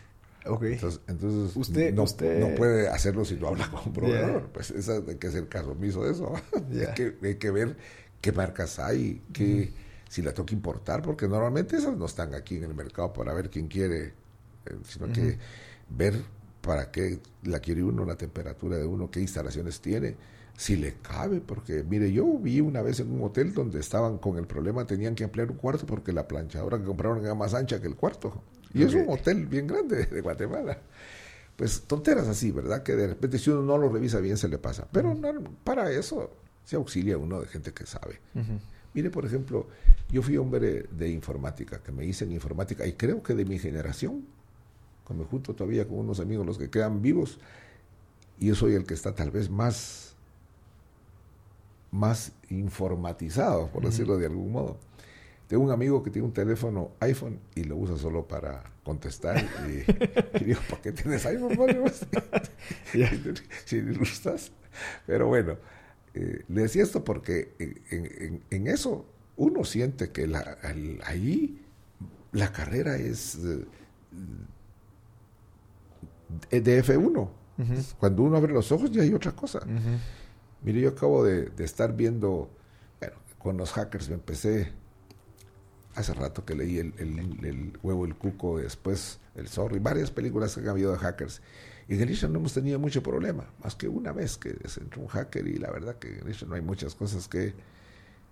Okay. 0.47 0.75
Entonces, 0.75 1.01
entonces 1.09 1.57
usted, 1.57 1.95
no, 1.95 2.03
usted... 2.03 2.39
no, 2.39 2.55
puede 2.55 2.89
hacerlo 2.89 3.25
si 3.25 3.35
no 3.35 3.49
habla 3.49 3.69
con 3.71 3.81
un 3.87 3.93
proveedor. 3.93 4.51
Pues 4.53 4.71
esa 4.71 4.95
hay 5.09 5.17
que 5.17 5.27
hacer 5.27 5.49
caso 5.49 5.73
omiso 5.73 6.05
de 6.05 6.13
eso. 6.13 6.33
hay, 6.55 6.95
que, 6.95 7.17
hay, 7.23 7.35
que, 7.37 7.51
ver 7.51 7.77
qué 8.21 8.31
marcas 8.31 8.79
hay, 8.79 9.23
qué, 9.33 9.73
si 10.09 10.23
la 10.23 10.33
toca 10.33 10.55
importar, 10.55 11.03
porque 11.03 11.27
normalmente 11.27 11.77
esas 11.77 11.97
no 11.97 12.07
están 12.07 12.35
aquí 12.35 12.57
en 12.57 12.65
el 12.65 12.75
mercado 12.75 13.13
para 13.13 13.33
ver 13.33 13.51
quién 13.51 13.69
quiere, 13.69 14.13
eh, 14.67 14.77
sino 14.85 15.11
que 15.13 15.39
ver 15.89 16.23
para 16.65 16.91
qué 16.91 17.21
la 17.43 17.61
quiere 17.61 17.83
uno, 17.83 18.05
la 18.05 18.17
temperatura 18.17 18.77
de 18.77 18.87
uno, 18.87 19.11
qué 19.11 19.21
instalaciones 19.21 19.81
tiene, 19.81 20.17
si 20.57 20.77
le 20.77 20.95
cabe, 20.95 21.41
porque 21.41 21.83
mire, 21.83 22.13
yo 22.13 22.39
vi 22.39 22.61
una 22.61 22.81
vez 22.81 23.01
en 23.01 23.11
un 23.13 23.23
hotel 23.23 23.53
donde 23.53 23.81
estaban 23.81 24.19
con 24.19 24.39
el 24.39 24.47
problema, 24.47 24.87
tenían 24.87 25.15
que 25.15 25.25
ampliar 25.25 25.51
un 25.51 25.57
cuarto 25.57 25.85
porque 25.85 26.13
la 26.13 26.27
planchadora 26.29 26.79
que 26.79 26.85
compraron 26.85 27.25
era 27.25 27.35
más 27.35 27.55
ancha 27.55 27.81
que 27.81 27.87
el 27.87 27.97
cuarto. 27.97 28.43
Y 28.73 28.85
okay. 28.85 28.87
es 28.87 29.07
un 29.07 29.13
hotel 29.13 29.47
bien 29.47 29.67
grande 29.67 30.07
de 30.07 30.21
Guatemala. 30.21 30.79
Pues 31.57 31.83
tonteras 31.83 32.27
así, 32.29 32.51
¿verdad? 32.51 32.83
Que 32.83 32.97
de 32.97 33.09
repente 33.09 33.39
si 33.39 33.51
uno 33.51 33.63
no 33.63 33.79
lo 33.79 33.89
revisa 33.89 34.19
bien 34.21 34.37
se 34.37 34.49
le 34.49 34.59
pasa. 34.59 34.89
Pero 34.91 35.11
uh 35.11 35.15
-huh. 35.15 35.43
no, 35.43 35.51
para 35.63 35.91
eso 35.91 36.31
se 36.65 36.77
auxilia 36.77 37.19
uno 37.19 37.41
de 37.41 37.47
gente 37.47 37.73
que 37.73 37.87
sabe. 37.87 38.21
Uh 38.35 38.41
-huh. 38.41 38.59
Mire, 38.95 39.11
por 39.11 39.25
ejemplo, 39.25 39.67
yo 40.11 40.23
fui 40.23 40.37
hombre 40.37 40.87
de 40.91 41.09
informática, 41.09 41.83
que 41.83 41.91
me 41.91 42.05
hice 42.05 42.25
en 42.25 42.33
informática, 42.33 42.87
y 42.87 42.93
creo 42.93 43.23
que 43.23 43.35
de 43.35 43.45
mi 43.45 43.59
generación, 43.59 44.25
cuando 45.05 45.25
me 45.25 45.31
junto 45.31 45.55
todavía 45.55 45.87
con 45.87 45.99
unos 45.99 46.21
amigos, 46.21 46.47
los 46.47 46.59
que 46.59 46.71
quedan 46.71 47.03
vivos, 47.03 47.39
y 48.39 48.49
yo 48.49 48.55
soy 48.55 48.75
el 48.75 48.85
que 48.85 48.95
está 48.95 49.15
tal 49.15 49.31
vez 49.31 49.51
más, 49.51 50.15
más 51.91 52.33
informatizado, 52.51 53.69
por 53.69 53.83
uh 53.83 53.87
-huh. 53.87 53.91
decirlo 53.91 54.19
de 54.19 54.27
algún 54.27 54.53
modo. 54.53 54.79
Tengo 55.47 55.63
un 55.63 55.71
amigo 55.71 56.03
que 56.03 56.11
tiene 56.11 56.27
un 56.27 56.33
teléfono 56.33 56.93
iPhone 57.01 57.39
y 57.55 57.65
lo 57.65 57.77
usa 57.77 57.99
solo 57.99 58.27
para 58.27 58.65
contestar. 58.83 59.45
Y, 59.69 60.41
y 60.41 60.45
digo, 60.45 60.61
¿por 60.69 60.81
qué 60.81 60.93
tienes 60.93 61.25
iPhone, 61.27 61.57
Mario? 61.57 61.85
si 63.67 63.83
lo 63.83 64.03
usas. 64.03 64.53
Pero 65.07 65.29
bueno, 65.29 65.57
eh, 66.15 66.45
le 66.49 66.63
decía 66.63 66.83
esto 66.83 67.05
porque 67.05 67.55
en, 67.59 67.81
en, 67.91 68.43
en, 68.51 68.67
eso 68.69 69.05
uno 69.37 69.65
siente 69.65 70.11
que 70.11 70.27
la, 70.27 70.59
el, 70.63 71.01
ahí 71.05 71.61
la 72.33 72.53
carrera 72.53 72.97
es 72.97 73.37
eh, 73.37 73.65
de 76.51 76.83
F1. 76.83 77.19
Uh 77.57 77.63
-huh. 77.63 77.95
Cuando 77.99 78.23
uno 78.23 78.37
abre 78.37 78.53
los 78.53 78.73
ojos 78.73 78.91
ya 78.91 79.03
hay 79.03 79.15
otra 79.15 79.33
cosa. 79.33 79.59
Uh 79.59 79.71
-huh. 79.71 79.99
Mire, 80.63 80.81
yo 80.81 80.91
acabo 80.91 81.25
de, 81.25 81.51
de, 81.51 81.65
estar 81.65 81.95
viendo, 81.95 82.49
bueno, 83.01 83.17
con 83.39 83.57
los 83.57 83.73
hackers 83.73 84.09
me 84.09 84.15
empecé 84.15 84.73
hace 85.95 86.13
rato 86.15 86.45
que 86.45 86.55
leí 86.55 86.79
el, 86.79 86.95
el, 86.99 87.45
el, 87.45 87.79
huevo, 87.83 88.05
el 88.05 88.15
cuco, 88.15 88.59
después 88.59 89.21
el 89.37 89.49
zorro 89.49 89.77
y 89.77 89.79
varias 89.79 90.11
películas 90.11 90.55
que 90.55 90.61
han 90.61 90.69
habido 90.69 90.93
de 90.93 90.99
hackers. 90.99 91.41
Y 91.89 91.95
en 91.95 92.01
Galicia 92.01 92.29
no 92.29 92.39
hemos 92.39 92.55
tenido 92.55 92.79
mucho 92.79 93.03
problema, 93.03 93.45
más 93.63 93.75
que 93.75 93.89
una 93.89 94.13
vez 94.13 94.39
que 94.39 94.57
se 94.69 94.81
entró 94.81 95.03
un 95.03 95.09
hacker 95.09 95.47
y 95.47 95.59
la 95.59 95.71
verdad 95.71 95.97
que 95.97 96.09
en 96.09 96.21
Galicia 96.21 96.47
no 96.49 96.55
hay 96.55 96.63
muchas 96.63 96.95
cosas 96.95 97.29
que, 97.29 97.55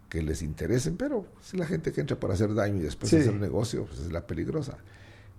que 0.09 0.23
les 0.23 0.43
interesen, 0.43 0.97
pero 0.97 1.27
si 1.43 1.57
la 1.57 1.67
gente 1.67 1.93
que 1.93 2.01
entra 2.01 2.19
para 2.19 2.35
hacer 2.35 2.55
daño 2.55 2.77
y 2.77 2.81
después 2.81 3.11
sí. 3.11 3.17
hacer 3.17 3.35
negocio, 3.35 3.85
pues 3.85 4.01
es 4.01 4.13
la 4.13 4.27
peligrosa. 4.27 4.79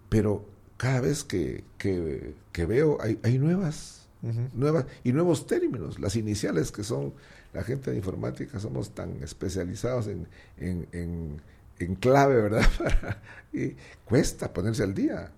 Pero 0.10 0.46
cada 0.84 1.02
vez 1.02 1.24
que, 1.24 1.64
que, 1.78 2.36
que 2.52 2.66
veo 2.66 2.98
hay, 3.02 3.20
hay 3.24 3.38
nuevas, 3.38 4.08
uh 4.22 4.28
-huh. 4.28 4.50
nuevas 4.54 4.86
y 5.04 5.14
nuevos 5.14 5.48
términos, 5.48 6.00
las 6.00 6.16
iniciales 6.16 6.72
que 6.72 6.84
son 6.84 7.14
la 7.54 7.64
gente 7.64 7.92
de 7.92 7.98
informática, 7.98 8.60
somos 8.60 8.94
tan 8.94 9.22
especializados 9.24 10.08
en, 10.08 10.28
en, 10.58 10.88
en 10.92 11.42
en 11.80 11.96
clave, 11.96 12.42
¿verdad? 12.42 12.66
y 13.54 13.76
cuesta 14.06 14.54
ponerse 14.54 14.84
al 14.84 14.94
día. 14.94 15.32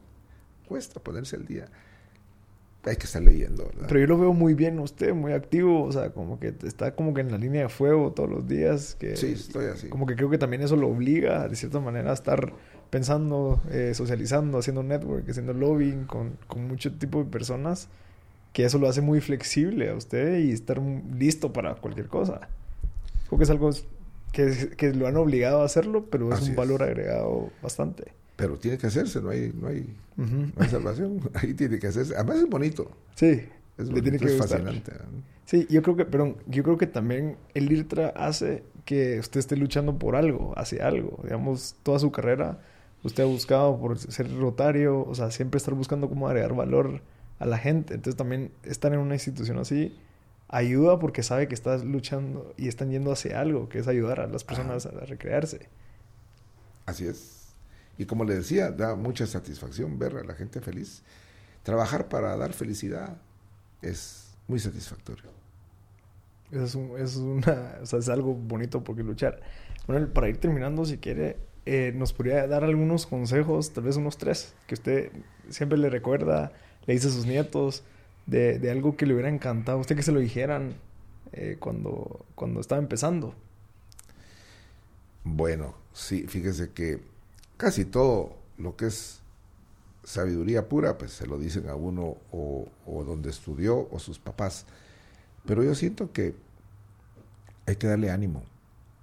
Cuesta 0.67 0.99
ponerse 0.99 1.35
al 1.35 1.45
día. 1.45 1.67
Hay 2.83 2.97
que 2.97 3.05
estar 3.05 3.21
leyendo, 3.21 3.65
¿verdad? 3.65 3.87
Pero 3.87 3.99
yo 3.99 4.05
lo 4.05 4.17
veo 4.19 4.33
muy 4.33 4.53
bien 4.53 4.79
usted, 4.79 5.11
muy 5.13 5.33
activo, 5.33 5.83
o 5.85 5.91
sea, 5.91 6.11
como 6.11 6.39
que 6.39 6.53
está 6.63 6.93
como 6.93 7.15
que 7.15 7.21
en 7.21 7.31
la 7.31 7.39
línea 7.39 7.63
de 7.63 7.69
fuego 7.69 8.11
todos 8.11 8.29
los 8.29 8.47
días. 8.47 8.95
Que, 8.99 9.15
sí, 9.15 9.31
estoy 9.31 9.65
así. 9.65 9.89
Como 9.89 10.05
que 10.05 10.15
creo 10.15 10.29
que 10.29 10.37
también 10.37 10.61
eso 10.61 10.75
lo 10.75 10.87
obliga, 10.89 11.47
de 11.47 11.55
cierta 11.55 11.79
manera, 11.79 12.11
a 12.11 12.13
estar 12.13 12.53
pensando, 12.89 13.61
eh, 13.71 13.93
socializando, 13.93 14.59
haciendo 14.59 14.83
network, 14.83 15.29
haciendo 15.29 15.53
lobbying 15.53 16.05
con, 16.05 16.37
con 16.47 16.67
mucho 16.67 16.93
tipo 16.93 17.23
de 17.23 17.29
personas, 17.29 17.89
que 18.53 18.63
eso 18.63 18.79
lo 18.79 18.87
hace 18.87 19.01
muy 19.01 19.21
flexible 19.21 19.89
a 19.89 19.95
usted 19.95 20.39
y 20.39 20.51
estar 20.51 20.81
listo 21.17 21.51
para 21.51 21.75
cualquier 21.75 22.07
cosa. 22.07 22.47
Creo 23.27 23.37
que 23.37 23.43
es 23.43 23.49
algo 23.49 23.69
que, 24.31 24.71
que, 24.77 24.93
lo 24.93 25.07
han 25.07 25.17
obligado 25.17 25.61
a 25.61 25.65
hacerlo, 25.65 26.05
pero 26.09 26.31
es 26.31 26.39
Así 26.39 26.51
un 26.51 26.55
valor 26.55 26.81
es. 26.81 26.89
agregado 26.89 27.49
bastante. 27.61 28.13
Pero 28.35 28.57
tiene 28.57 28.77
que 28.77 28.87
hacerse, 28.87 29.21
no 29.21 29.29
hay, 29.29 29.51
no 29.53 29.67
hay, 29.67 29.95
uh 30.17 30.21
-huh. 30.21 30.53
no 30.55 30.63
hay 30.63 30.69
salvación. 30.69 31.19
Ahí 31.33 31.53
tiene 31.53 31.79
que 31.79 31.87
hacerse. 31.87 32.15
Además 32.15 32.37
es 32.37 32.49
bonito. 32.49 32.91
Sí. 33.15 33.43
Es, 33.77 33.89
bonito, 33.89 34.03
tiene 34.03 34.19
que 34.19 34.25
es 34.25 34.37
fascinante. 34.37 34.91
Sí, 35.45 35.67
yo 35.69 35.81
creo 35.81 35.95
que, 35.95 36.05
perdón, 36.05 36.37
yo 36.47 36.63
creo 36.63 36.77
que 36.77 36.87
también 36.87 37.37
el 37.53 37.71
IRTRA 37.71 38.09
hace 38.09 38.63
que 38.85 39.19
usted 39.19 39.39
esté 39.39 39.55
luchando 39.55 39.97
por 39.97 40.15
algo, 40.15 40.53
hacia 40.57 40.87
algo. 40.87 41.19
Digamos, 41.23 41.75
toda 41.83 41.99
su 41.99 42.11
carrera, 42.11 42.59
usted 43.05 43.23
ha 43.23 43.27
buscado 43.27 43.79
por 43.79 43.99
ser 43.99 44.35
rotario, 44.35 45.05
o 45.05 45.13
sea, 45.13 45.29
siempre 45.29 45.59
estar 45.59 45.75
buscando 45.75 46.09
cómo 46.09 46.27
agregar 46.27 46.55
valor 46.55 47.01
a 47.37 47.45
la 47.45 47.59
gente. 47.59 47.93
Entonces 47.93 48.17
también 48.17 48.51
estar 48.63 48.91
en 48.93 48.99
una 48.99 49.13
institución 49.13 49.59
así 49.59 49.95
ayuda 50.47 50.97
porque 50.97 51.21
sabe 51.21 51.47
que 51.47 51.53
estás 51.53 51.83
luchando 51.83 52.53
y 52.57 52.67
están 52.67 52.89
yendo 52.89 53.11
hacia 53.11 53.39
algo, 53.39 53.69
que 53.69 53.77
es 53.77 53.87
ayudar 53.87 54.19
a 54.19 54.27
las 54.27 54.43
personas 54.43 54.87
Ajá. 54.87 54.97
a 55.03 55.05
recrearse. 55.05 55.69
Así 56.87 57.05
es. 57.05 57.53
Y 57.99 58.05
como 58.05 58.25
le 58.25 58.35
decía, 58.35 58.71
da 58.71 58.95
mucha 58.95 59.27
satisfacción 59.27 59.99
ver 59.99 60.17
a 60.17 60.23
la 60.23 60.33
gente 60.33 60.59
feliz. 60.59 61.03
Trabajar 61.61 62.09
para 62.09 62.35
dar 62.37 62.53
felicidad 62.53 63.17
es 63.83 64.35
muy 64.47 64.59
satisfactorio. 64.59 65.29
Eso 66.51 66.63
es, 66.63 66.75
un, 66.75 66.97
es, 66.97 67.15
una, 67.17 67.75
o 67.81 67.85
sea, 67.85 67.99
es 67.99 68.09
algo 68.09 68.33
bonito 68.33 68.83
por 68.83 68.95
qué 68.95 69.03
luchar. 69.03 69.41
Bueno, 69.85 70.07
para 70.11 70.27
ir 70.27 70.37
terminando, 70.37 70.85
si 70.85 70.97
quiere, 70.97 71.37
eh, 71.65 71.91
nos 71.95 72.13
podría 72.13 72.47
dar 72.47 72.63
algunos 72.63 73.05
consejos, 73.05 73.73
tal 73.73 73.85
vez 73.85 73.97
unos 73.97 74.17
tres, 74.17 74.53
que 74.67 74.75
usted 74.75 75.11
siempre 75.49 75.77
le 75.77 75.89
recuerda, 75.89 76.51
le 76.85 76.93
dice 76.93 77.07
a 77.07 77.11
sus 77.11 77.25
nietos, 77.25 77.83
de, 78.25 78.69
algo 78.71 78.97
que 78.97 79.05
le 79.05 79.13
hubiera 79.13 79.29
encantado 79.29 79.79
usted 79.79 79.95
que 79.95 80.03
se 80.03 80.11
lo 80.11 80.19
dijeran 80.19 80.75
eh, 81.31 81.57
cuando, 81.59 82.25
cuando 82.35 82.59
estaba 82.59 82.81
empezando? 82.81 83.35
Bueno, 85.23 85.75
sí, 85.93 86.27
fíjese 86.27 86.71
que 86.71 86.99
casi 87.57 87.85
todo 87.85 88.35
lo 88.57 88.75
que 88.75 88.87
es 88.87 89.21
sabiduría 90.03 90.69
pura, 90.69 90.97
pues 90.97 91.11
se 91.11 91.25
lo 91.25 91.39
dicen 91.39 91.67
a 91.67 91.75
uno 91.75 92.17
o, 92.31 92.67
o 92.85 93.03
donde 93.03 93.31
estudió 93.31 93.87
o 93.91 93.99
sus 93.99 94.19
papás. 94.19 94.65
Pero 95.45 95.63
yo 95.63 95.73
siento 95.73 96.11
que 96.11 96.35
hay 97.65 97.75
que 97.75 97.87
darle 97.87 98.11
ánimo 98.11 98.43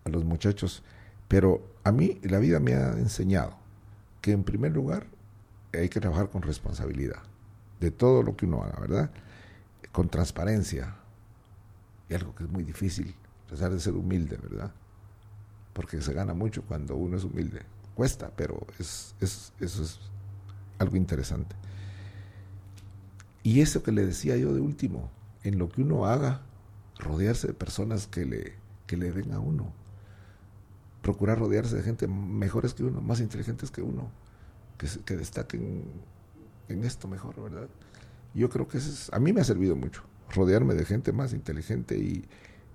a 0.05 0.11
los 0.11 0.24
muchachos. 0.24 0.82
Pero 1.33 1.63
a 1.83 1.93
mí 1.93 2.21
la 2.25 2.39
vida 2.39 2.61
me 2.61 2.75
ha 2.75 2.91
enseñado 2.91 3.55
que 4.21 4.33
en 4.33 4.45
primer 4.45 4.73
lugar 4.73 5.07
hay 5.73 5.89
que 5.89 5.99
trabajar 5.99 6.29
con 6.29 6.43
responsabilidad 6.43 7.23
de 7.81 7.91
todo 7.91 8.23
lo 8.23 8.37
que 8.37 8.45
uno 8.45 8.63
haga, 8.63 8.79
¿verdad? 8.79 9.11
Con 9.93 10.11
transparencia. 10.11 10.95
Y 12.11 12.13
algo 12.13 12.35
que 12.35 12.45
es 12.45 12.51
muy 12.51 12.65
difícil, 12.65 13.15
tratar 13.49 13.73
de 13.73 13.81
ser 13.81 13.95
humilde, 13.95 14.37
¿verdad? 14.43 14.73
Porque 15.73 16.03
se 16.03 16.13
gana 16.13 16.35
mucho 16.35 16.65
cuando 16.65 16.97
uno 16.97 17.17
es 17.17 17.25
humilde. 17.25 17.63
Cuesta, 17.95 18.31
pero 18.37 18.67
es, 18.79 19.15
es, 19.19 19.55
eso 19.59 19.85
es 19.85 20.01
algo 20.79 20.97
interesante. 20.97 21.57
Y 23.43 23.63
eso 23.63 23.83
que 23.83 23.93
le 23.93 24.05
decía 24.05 24.37
yo 24.37 24.53
de 24.53 24.61
último, 24.61 25.11
en 25.45 25.59
lo 25.59 25.71
que 25.71 25.81
uno 25.81 26.05
haga, 26.05 26.43
rodearse 26.99 27.47
de 27.47 27.55
personas 27.55 28.07
que 28.07 28.27
le, 28.27 28.53
que 28.87 28.99
le 28.99 29.13
den 29.13 29.33
a 29.33 29.41
uno. 29.41 29.73
Procurar 31.03 31.39
rodearse 31.39 31.77
de 31.77 31.83
gente 31.83 32.07
mejores 32.07 32.74
que 32.74 32.85
uno, 32.85 33.01
más 33.01 33.20
inteligentes 33.20 33.70
que 33.70 33.83
uno, 33.83 34.11
que, 34.79 34.87
que 35.05 35.16
destaquen 35.16 35.85
en 36.69 36.85
esto 36.85 37.09
mejor, 37.09 37.43
¿verdad? 37.43 37.69
Yo 38.35 38.49
creo 38.49 38.66
que 38.66 38.79
eso 38.79 38.91
es, 38.91 39.12
a 39.12 39.19
mí 39.19 39.33
me 39.33 39.41
ha 39.41 39.45
servido 39.45 39.77
mucho, 39.77 40.03
rodearme 40.31 40.74
de 40.74 40.85
gente 40.85 41.12
más 41.12 41.33
inteligente 41.33 41.99
y, 41.99 42.24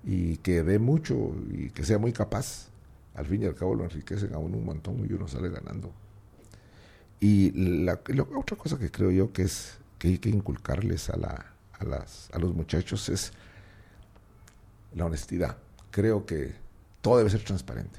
y 0.04 0.36
que 0.38 0.62
dé 0.62 0.78
mucho 0.78 1.34
y 1.50 1.70
que 1.70 1.84
sea 1.84 1.98
muy 1.98 2.12
capaz. 2.12 2.68
Al 3.14 3.26
fin 3.26 3.42
y 3.42 3.46
al 3.46 3.54
cabo 3.54 3.74
lo 3.74 3.84
enriquecen 3.84 4.32
a 4.34 4.38
uno 4.38 4.58
un 4.58 4.64
montón 4.64 5.04
y 5.08 5.12
uno 5.12 5.26
sale 5.26 5.48
ganando. 5.48 5.92
Y 7.18 7.50
la, 7.84 8.00
la 8.06 8.22
otra 8.22 8.56
cosa 8.56 8.78
que 8.78 8.90
creo 8.92 9.10
yo 9.10 9.32
que 9.32 9.42
es 9.42 9.78
que 9.98 10.08
hay 10.08 10.18
que 10.18 10.28
inculcarles 10.28 11.10
a, 11.10 11.16
la, 11.16 11.46
a, 11.72 11.84
las, 11.84 12.30
a 12.32 12.38
los 12.38 12.54
muchachos 12.54 13.08
es 13.08 13.32
la 14.94 15.06
honestidad. 15.06 15.56
Creo 15.90 16.24
que 16.26 16.54
todo 17.02 17.18
debe 17.18 17.30
ser 17.30 17.42
transparente. 17.42 17.98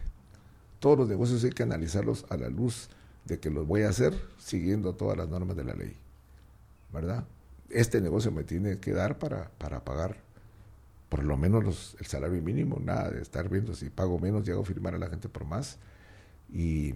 Todos 0.80 0.98
los 0.98 1.10
negocios 1.10 1.44
hay 1.44 1.52
que 1.52 1.64
analizarlos 1.64 2.26
a 2.30 2.38
la 2.38 2.50
luz 2.50 2.90
de 3.26 3.40
que 3.40 3.50
los 3.50 3.68
voy 3.68 3.84
a 3.84 3.90
hacer 3.90 4.14
siguiendo 4.38 4.96
todas 4.96 5.18
las 5.18 5.30
normas 5.30 5.56
de 5.56 5.64
la 5.64 5.74
ley, 5.74 5.96
¿verdad? 6.92 7.26
este 7.70 8.02
negocio 8.02 8.32
me 8.32 8.44
tiene 8.44 8.80
que 8.80 8.94
dar 8.94 9.20
para, 9.20 9.50
para 9.58 9.84
pagar 9.84 10.18
por 11.08 11.24
lo 11.24 11.38
menos 11.38 11.96
el 12.00 12.06
salario 12.06 12.42
mínimo, 12.42 12.80
nada 12.80 13.10
de 13.10 13.22
estar 13.22 13.50
viendo 13.50 13.74
si 13.74 13.90
pago 13.90 14.20
menos 14.20 14.48
y 14.48 14.52
hago 14.52 14.64
firmar 14.64 14.94
a 14.94 15.00
la 15.00 15.10
gente 15.10 15.28
por 15.28 15.46
más. 15.46 15.78
Y 16.52 16.94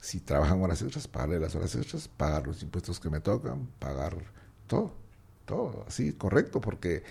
si 0.00 0.20
trabajan 0.20 0.62
horas 0.62 0.80
extras, 0.80 1.08
pagarle 1.08 1.38
las 1.38 1.54
horas 1.54 1.74
extras, 1.74 2.08
pagar 2.08 2.46
los 2.46 2.62
impuestos 2.62 3.00
que 3.00 3.10
me 3.10 3.20
tocan, 3.20 3.68
pagar 3.78 4.16
todo, 4.66 4.94
todo, 5.44 5.84
así, 5.86 6.12
correcto, 6.12 6.60
porque 6.60 7.02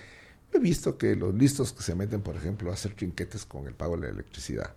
he 0.51 0.59
visto 0.59 0.97
que 0.97 1.15
los 1.15 1.35
listos 1.35 1.71
que 1.71 1.83
se 1.83 1.93
meten, 1.93 2.21
por 2.21 2.35
ejemplo, 2.35 2.71
a 2.71 2.73
hacer 2.73 2.95
trinquetes 2.95 3.45
con 3.45 3.67
el 3.67 3.75
pago 3.75 3.95
de 3.95 4.07
la 4.07 4.09
electricidad 4.09 4.73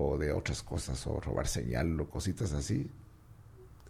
o 0.00 0.16
de 0.16 0.32
otras 0.32 0.62
cosas, 0.62 1.04
o 1.08 1.18
robar 1.18 1.48
señal 1.48 2.00
o 2.00 2.08
cositas 2.08 2.52
así, 2.52 2.88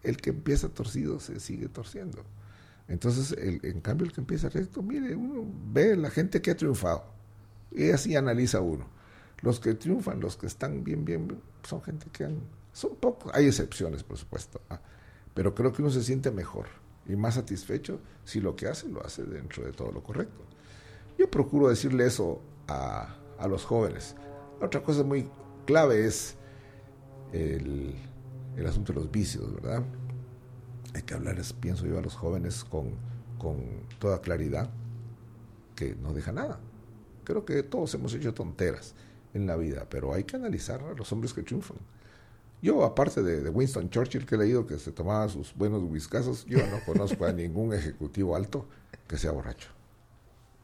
el 0.02 0.16
que 0.16 0.30
empieza 0.30 0.70
torcido 0.70 1.20
se 1.20 1.38
sigue 1.38 1.68
torciendo. 1.68 2.24
Entonces, 2.88 3.32
el, 3.32 3.60
en 3.62 3.82
cambio, 3.82 4.06
el 4.06 4.12
que 4.14 4.22
empieza 4.22 4.48
recto, 4.48 4.82
mire, 4.82 5.14
uno 5.14 5.44
ve 5.70 5.96
la 5.96 6.08
gente 6.08 6.40
que 6.40 6.50
ha 6.50 6.56
triunfado 6.56 7.04
y 7.70 7.90
así 7.90 8.16
analiza 8.16 8.62
uno. 8.62 8.86
Los 9.42 9.60
que 9.60 9.74
triunfan, 9.74 10.20
los 10.20 10.38
que 10.38 10.46
están 10.46 10.82
bien, 10.82 11.04
bien, 11.04 11.28
son 11.62 11.82
gente 11.82 12.06
que 12.10 12.24
han, 12.24 12.40
son 12.72 12.96
pocos, 12.96 13.30
hay 13.34 13.46
excepciones, 13.46 14.02
por 14.02 14.16
supuesto, 14.16 14.62
¿ah? 14.70 14.80
pero 15.34 15.54
creo 15.54 15.74
que 15.74 15.82
uno 15.82 15.90
se 15.90 16.02
siente 16.02 16.30
mejor 16.30 16.68
y 17.06 17.16
más 17.16 17.34
satisfecho 17.34 18.00
si 18.24 18.40
lo 18.40 18.56
que 18.56 18.66
hace 18.66 18.88
lo 18.88 19.04
hace 19.04 19.24
dentro 19.24 19.62
de 19.62 19.72
todo 19.72 19.92
lo 19.92 20.02
correcto. 20.02 20.42
Yo 21.18 21.30
procuro 21.30 21.68
decirle 21.68 22.06
eso 22.06 22.40
a, 22.66 23.14
a 23.38 23.46
los 23.46 23.66
jóvenes. 23.66 24.16
Otra 24.60 24.82
cosa 24.82 25.04
muy 25.04 25.28
clave 25.68 26.06
es 26.06 26.34
el, 27.34 27.94
el 28.56 28.66
asunto 28.66 28.94
de 28.94 29.00
los 29.00 29.10
vicios, 29.10 29.54
¿verdad? 29.54 29.84
hay 30.94 31.02
que 31.02 31.12
hablar, 31.12 31.36
pienso 31.60 31.84
yo, 31.84 31.98
a 31.98 32.00
los 32.00 32.14
jóvenes 32.14 32.64
con, 32.64 32.92
con 33.36 33.58
toda 33.98 34.22
claridad, 34.22 34.70
que 35.76 35.94
no 35.94 36.14
deja 36.14 36.32
nada. 36.32 36.58
Creo 37.22 37.44
que 37.44 37.62
todos 37.62 37.92
hemos 37.92 38.14
hecho 38.14 38.32
tonteras 38.32 38.94
en 39.34 39.46
la 39.46 39.56
vida, 39.56 39.86
pero 39.90 40.14
hay 40.14 40.24
que 40.24 40.36
analizar 40.36 40.82
a 40.82 40.94
los 40.94 41.12
hombres 41.12 41.34
que 41.34 41.42
triunfan. 41.42 41.76
Yo, 42.62 42.82
aparte 42.82 43.22
de, 43.22 43.50
Winston 43.50 43.90
Churchill, 43.90 44.24
que 44.24 44.36
he 44.36 44.38
leído 44.38 44.66
que 44.66 44.78
se 44.78 44.90
tomaba 44.90 45.28
sus 45.28 45.54
buenos 45.54 45.82
whiskazos, 45.82 46.46
yo 46.46 46.60
no 46.66 46.82
conozco 46.86 47.26
a 47.26 47.32
ningún 47.34 47.74
ejecutivo 47.74 48.34
alto 48.34 48.66
que 49.06 49.18
sea 49.18 49.32
borracho. 49.32 49.68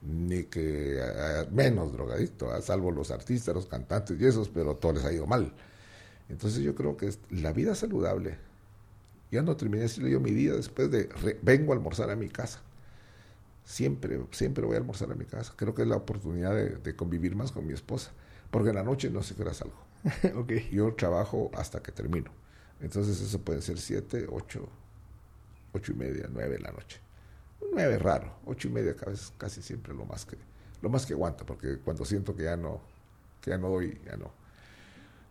Ni 0.07 0.45
que 0.45 1.01
menos 1.51 1.93
drogadicto, 1.93 2.53
a 2.53 2.61
salvo 2.61 2.91
los 2.91 3.11
artistas, 3.11 3.55
los 3.55 3.67
cantantes 3.67 4.21
y 4.21 4.27
esos, 4.27 4.49
pero 4.49 4.77
todo 4.77 4.93
les 4.95 5.05
ha 5.05 5.13
ido 5.13 5.27
mal. 5.27 5.53
Entonces 6.29 6.63
yo 6.63 6.75
creo 6.75 6.97
que 6.97 7.11
la 7.31 7.53
vida 7.53 7.75
saludable 7.75 8.37
ya 9.31 9.43
no 9.43 9.57
terminé 9.57 9.79
de 9.79 9.89
decirle 9.89 10.11
yo 10.11 10.21
mi 10.21 10.31
día 10.31 10.53
después 10.53 10.91
de 10.91 11.09
vengo 11.43 11.73
a 11.73 11.77
almorzar 11.77 12.11
a 12.11 12.17
mi 12.17 12.29
casa. 12.29 12.61
Siempre, 13.65 14.21
siempre 14.31 14.65
voy 14.65 14.75
a 14.77 14.79
almorzar 14.79 15.11
a 15.11 15.15
mi 15.15 15.25
casa. 15.25 15.53
Creo 15.57 15.75
que 15.75 15.83
es 15.83 15.89
la 15.89 15.97
oportunidad 15.97 16.55
de, 16.55 16.97
convivir 16.97 17.35
más 17.35 17.51
con 17.51 17.67
mi 17.67 17.73
esposa. 17.73 18.13
Porque 18.51 18.69
en 18.69 18.77
la 18.77 18.83
noche 18.83 19.11
no 19.11 19.23
sé 19.23 19.35
qué 19.35 19.43
hora 19.43 19.55
salgo. 19.55 19.77
okay. 20.37 20.69
Yo 20.71 20.95
trabajo 20.95 21.51
hasta 21.55 21.83
que 21.83 21.91
termino. 21.91 22.31
Entonces 22.81 23.21
eso 23.21 23.41
puede 23.41 23.63
ser 23.63 23.79
siete, 23.79 24.27
ocho, 24.31 24.69
ocho 25.73 25.93
y 25.93 25.97
media, 25.97 26.29
nueve 26.31 26.57
de 26.57 26.61
la 26.61 26.73
noche. 26.73 27.01
Nueve 27.73 27.99
raro, 27.99 28.37
ocho 28.47 28.69
y 28.69 28.71
media 28.71 28.95
casi, 28.95 29.33
casi 29.37 29.63
siempre 29.63 29.95
lo 29.95 30.05
más 30.05 30.25
que 30.25 30.37
lo 30.83 30.91
más 30.91 31.07
que 31.07 31.15
aguanta, 31.15 31.47
porque 31.47 31.79
cuando 31.79 32.05
siento 32.05 32.37
que 32.37 32.45
ya 32.45 32.57
no, 32.57 32.81
que 33.41 33.51
ya 33.51 33.59
no 33.59 33.71
doy, 33.71 33.99
ya 34.05 34.19
no 34.19 34.45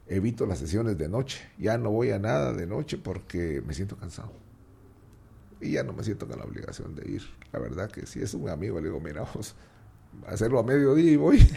evito 0.07 0.45
las 0.45 0.59
sesiones 0.59 0.97
de 0.97 1.09
noche. 1.09 1.41
Ya 1.57 1.77
no 1.77 1.91
voy 1.91 2.11
a 2.11 2.19
nada 2.19 2.53
de 2.53 2.67
noche 2.67 2.97
porque 2.97 3.61
me 3.65 3.73
siento 3.73 3.97
cansado. 3.97 4.31
Y 5.61 5.71
ya 5.71 5.83
no 5.83 5.93
me 5.93 6.03
siento 6.03 6.27
con 6.27 6.39
la 6.39 6.45
obligación 6.45 6.95
de 6.95 7.09
ir. 7.09 7.23
La 7.51 7.59
verdad 7.59 7.89
que 7.89 8.05
si 8.05 8.21
es 8.21 8.33
un 8.33 8.49
amigo, 8.49 8.79
le 8.79 8.87
digo, 8.87 8.99
mira, 8.99 9.21
vamos 9.21 9.55
a 10.27 10.31
hacerlo 10.31 10.59
a 10.59 10.63
mediodía 10.63 11.11
y 11.11 11.15
voy. 11.15 11.39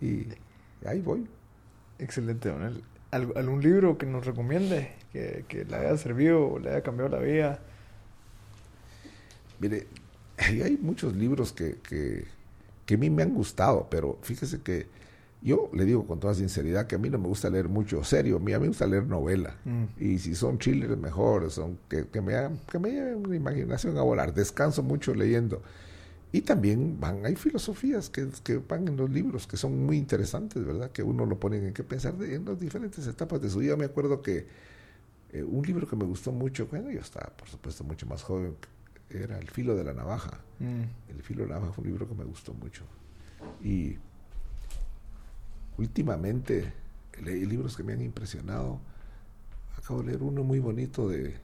y 0.00 0.26
ahí 0.86 1.00
voy. 1.00 1.26
Excelente, 1.98 2.52
Manuel. 2.52 2.84
¿Algún 3.10 3.62
libro 3.62 3.96
que 3.96 4.06
nos 4.06 4.26
recomiende, 4.26 4.92
que, 5.12 5.66
le 5.68 5.76
haya 5.76 5.96
servido 5.96 6.58
le 6.58 6.70
haya 6.70 6.82
cambiado 6.82 7.08
la 7.08 7.18
vida? 7.18 7.58
Mire, 9.60 9.86
hay 10.38 10.78
muchos 10.80 11.14
libros 11.16 11.52
que, 11.52 11.78
que, 11.82 12.24
que 12.86 12.94
a 12.94 12.98
mí 12.98 13.10
me 13.10 13.22
han 13.22 13.34
gustado, 13.34 13.86
pero 13.90 14.18
fíjese 14.22 14.60
que 14.60 14.86
yo 15.40 15.70
le 15.72 15.84
digo 15.84 16.04
con 16.06 16.18
toda 16.18 16.34
sinceridad 16.34 16.86
que 16.86 16.96
a 16.96 16.98
mí 16.98 17.10
no 17.10 17.18
me 17.18 17.28
gusta 17.28 17.48
leer 17.48 17.68
mucho 17.68 18.02
serio, 18.02 18.36
a 18.36 18.40
mí, 18.40 18.52
me 18.58 18.68
gusta 18.68 18.86
leer 18.86 19.06
novela. 19.06 19.56
Mm. 19.64 19.84
Y 20.02 20.18
si 20.18 20.34
son 20.34 20.58
thrillers 20.58 20.98
mejor, 20.98 21.50
son 21.50 21.78
que, 21.88 22.06
que, 22.06 22.20
me, 22.20 22.34
que 22.70 22.78
me 22.78 22.90
lleven 22.90 23.28
la 23.28 23.36
imaginación 23.36 23.96
a 23.98 24.02
volar. 24.02 24.34
Descanso 24.34 24.82
mucho 24.82 25.14
leyendo. 25.14 25.62
Y 26.32 26.42
también 26.42 26.98
van, 27.00 27.24
hay 27.24 27.36
filosofías 27.36 28.10
que, 28.10 28.28
que, 28.42 28.58
van 28.58 28.86
en 28.88 28.96
los 28.96 29.08
libros 29.08 29.46
que 29.46 29.56
son 29.56 29.86
muy 29.86 29.96
interesantes, 29.96 30.64
¿verdad? 30.64 30.90
Que 30.90 31.02
uno 31.02 31.24
lo 31.24 31.38
pone 31.38 31.56
en 31.56 31.72
qué 31.72 31.84
pensar 31.84 32.18
de, 32.18 32.34
en 32.34 32.44
las 32.44 32.58
diferentes 32.58 33.06
etapas 33.06 33.40
de 33.40 33.48
su 33.48 33.60
vida. 33.60 33.76
Me 33.76 33.86
acuerdo 33.86 34.20
que 34.20 34.46
eh, 35.32 35.42
un 35.42 35.64
libro 35.64 35.86
que 35.86 35.96
me 35.96 36.04
gustó 36.04 36.32
mucho, 36.32 36.66
bueno, 36.66 36.90
yo 36.90 37.00
estaba, 37.00 37.28
por 37.28 37.48
supuesto, 37.48 37.84
mucho 37.84 38.06
más 38.06 38.22
joven, 38.22 38.56
era 39.10 39.38
El 39.38 39.48
filo 39.48 39.74
de 39.74 39.84
la 39.84 39.94
navaja. 39.94 40.40
Mm. 40.58 41.10
El 41.10 41.22
filo 41.22 41.42
de 41.42 41.48
la 41.48 41.54
navaja 41.56 41.72
fue 41.72 41.82
un 41.82 41.90
libro 41.90 42.08
que 42.08 42.14
me 42.14 42.24
gustó 42.24 42.54
mucho. 42.54 42.84
Y 43.62 43.98
Últimamente 45.78 46.72
leí 47.22 47.46
libros 47.46 47.76
que 47.76 47.84
me 47.84 47.92
han 47.92 48.02
impresionado. 48.02 48.80
Acabo 49.76 50.00
de 50.00 50.08
leer 50.08 50.22
uno 50.24 50.42
muy 50.42 50.58
bonito 50.58 51.08
de, 51.08 51.36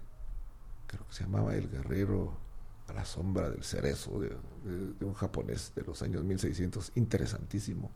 creo 0.89 1.07
que 1.07 1.15
se 1.15 1.23
llamaba 1.23 1.55
El 1.55 1.71
Guerrero 1.71 2.37
a 2.89 2.93
la 2.93 3.05
sombra 3.05 3.49
del 3.49 3.63
cerezo, 3.63 4.21
de, 4.21 4.37
un 5.05 5.15
japonés 5.15 5.73
de 5.77 5.83
los 5.83 6.03
años 6.03 6.25
1600, 6.25 6.93
interesantísimo. 6.97 7.93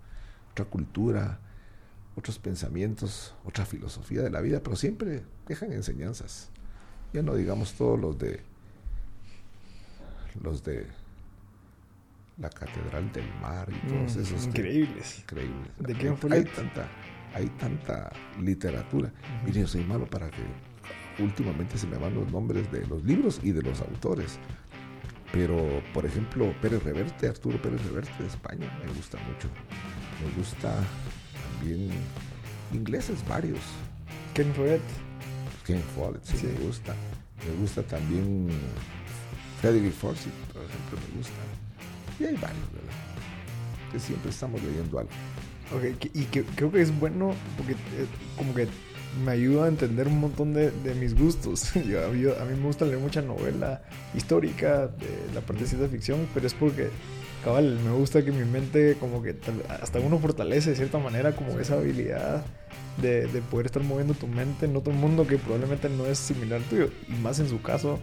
Otra 0.52 0.64
cultura, 0.64 1.40
otros 2.14 2.38
pensamientos, 2.38 3.34
otra 3.44 3.66
filosofía 3.66 4.22
de 4.22 4.30
la 4.30 4.40
vida, 4.40 4.60
pero 4.62 4.76
siempre 4.76 5.24
dejan 5.48 5.72
enseñanzas. 5.72 6.50
Ya 7.12 7.22
no 7.22 7.34
digamos 7.34 7.74
todos 7.74 7.98
los 7.98 8.16
de 8.16 8.42
los 10.42 10.62
de 10.64 10.86
la 12.38 12.48
Catedral 12.50 13.12
del 13.12 13.28
Mar 13.40 13.68
y 13.70 13.88
todos 13.88 14.16
mm, 14.16 14.20
esos. 14.20 14.46
Increíbles. 14.46 15.18
increíbles. 15.20 15.70
¿De 15.78 15.94
qué 15.94 16.12
fue 16.14 16.32
hay, 16.32 16.44
tanta, 16.44 16.88
hay 17.34 17.46
tanta 17.50 18.10
literatura. 18.40 19.12
Uh 19.44 19.50
yo 19.50 19.66
soy 19.66 19.84
malo 19.84 20.06
para 20.06 20.30
que 20.30 20.42
últimamente 21.22 21.76
se 21.78 21.86
me 21.86 21.96
van 21.98 22.14
los 22.14 22.30
nombres 22.30 22.70
de 22.70 22.86
los 22.86 23.04
libros 23.04 23.40
y 23.42 23.52
de 23.52 23.62
los 23.62 23.80
autores. 23.80 24.38
Pero, 25.32 25.82
por 25.92 26.06
ejemplo, 26.06 26.54
Pérez 26.62 26.82
Reverte, 26.82 27.28
Arturo 27.28 27.60
Pérez 27.60 27.84
Reverte 27.84 28.22
de 28.22 28.28
España, 28.28 28.66
me 28.82 28.90
gusta 28.92 29.18
mucho. 29.18 29.48
Me 30.24 30.38
gusta 30.38 30.74
también 31.60 31.90
ingleses 32.72 33.26
varios. 33.28 33.60
Ken 34.32 34.52
Follett. 34.54 34.80
Ken 35.66 35.82
Follett, 35.94 36.24
sí, 36.24 36.46
me 36.46 36.66
gusta. 36.66 36.94
Me 37.46 37.60
gusta 37.60 37.82
también 37.82 38.48
Frederick 39.60 39.92
Forsyth, 39.92 40.32
por 40.52 40.62
ejemplo, 40.62 40.98
me 41.08 41.18
gusta. 41.18 41.34
Y 42.20 42.24
hay 42.24 42.34
varios, 42.34 42.72
¿verdad? 42.72 42.94
Que 43.92 43.98
siempre 43.98 44.30
estamos 44.30 44.62
leyendo 44.62 44.98
algo. 44.98 45.10
Ok, 45.74 46.06
y 46.14 46.24
que, 46.24 46.44
creo 46.44 46.72
que 46.72 46.80
es 46.80 46.98
bueno 46.98 47.34
porque 47.56 47.72
eh, 47.72 48.06
como 48.36 48.54
que 48.54 48.68
me 49.24 49.32
ayuda 49.32 49.64
a 49.64 49.68
entender 49.68 50.06
un 50.06 50.20
montón 50.20 50.54
de, 50.54 50.70
de 50.70 50.94
mis 50.94 51.14
gustos. 51.14 51.72
Yo, 51.86 52.04
a, 52.04 52.08
mí, 52.08 52.54
me 52.56 52.66
gusta 52.66 52.84
leer 52.84 52.98
mucha 52.98 53.22
novela 53.22 53.82
histórica, 54.14 54.86
de 54.86 55.34
la 55.34 55.40
parte 55.40 55.62
de 55.62 55.68
ciencia 55.68 55.88
ficción, 55.88 56.26
pero 56.34 56.46
es 56.46 56.54
porque, 56.54 56.88
cabal, 57.44 57.78
me 57.84 57.92
gusta 57.92 58.24
que 58.24 58.32
mi 58.32 58.44
mente 58.44 58.96
como 58.98 59.22
que 59.22 59.36
hasta 59.80 59.98
uno 60.00 60.18
fortalece 60.18 60.70
de 60.70 60.76
cierta 60.76 60.98
manera 60.98 61.34
como 61.34 61.58
esa 61.58 61.74
habilidad 61.74 62.44
de, 63.02 63.26
de 63.26 63.40
poder 63.42 63.66
estar 63.66 63.82
moviendo 63.82 64.14
tu 64.14 64.26
mente 64.26 64.66
en 64.66 64.76
otro 64.76 64.92
mundo 64.92 65.26
que 65.26 65.38
probablemente 65.38 65.88
no 65.88 66.06
es 66.06 66.18
similar 66.18 66.60
al 66.60 66.68
tuyo. 66.68 66.90
Y 67.08 67.12
más 67.20 67.40
en 67.40 67.48
su 67.48 67.60
caso, 67.60 67.98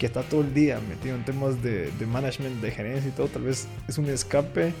que 0.00 0.06
está 0.06 0.22
todo 0.22 0.40
el 0.40 0.54
día 0.54 0.80
metido 0.88 1.14
en 1.14 1.24
temas 1.26 1.62
de, 1.62 1.90
de 1.90 2.06
management, 2.06 2.62
de 2.62 2.70
gerencia 2.70 3.10
y 3.10 3.12
todo, 3.12 3.28
tal 3.28 3.42
vez 3.42 3.68
es 3.86 3.98
un 3.98 4.06
escape 4.06 4.72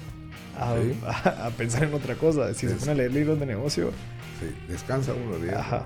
a, 0.58 0.74
a, 1.46 1.50
pensar 1.50 1.84
en 1.84 1.92
otra 1.92 2.14
cosa. 2.14 2.54
Si 2.54 2.66
se 2.66 2.74
pone 2.74 2.92
a 2.92 2.94
leer 2.94 3.12
libros 3.12 3.38
de 3.38 3.44
negocio. 3.44 3.90
Sí, 4.40 4.46
descansa 4.66 5.12
uno 5.12 5.38
de 5.38 5.54
Ajá. 5.54 5.84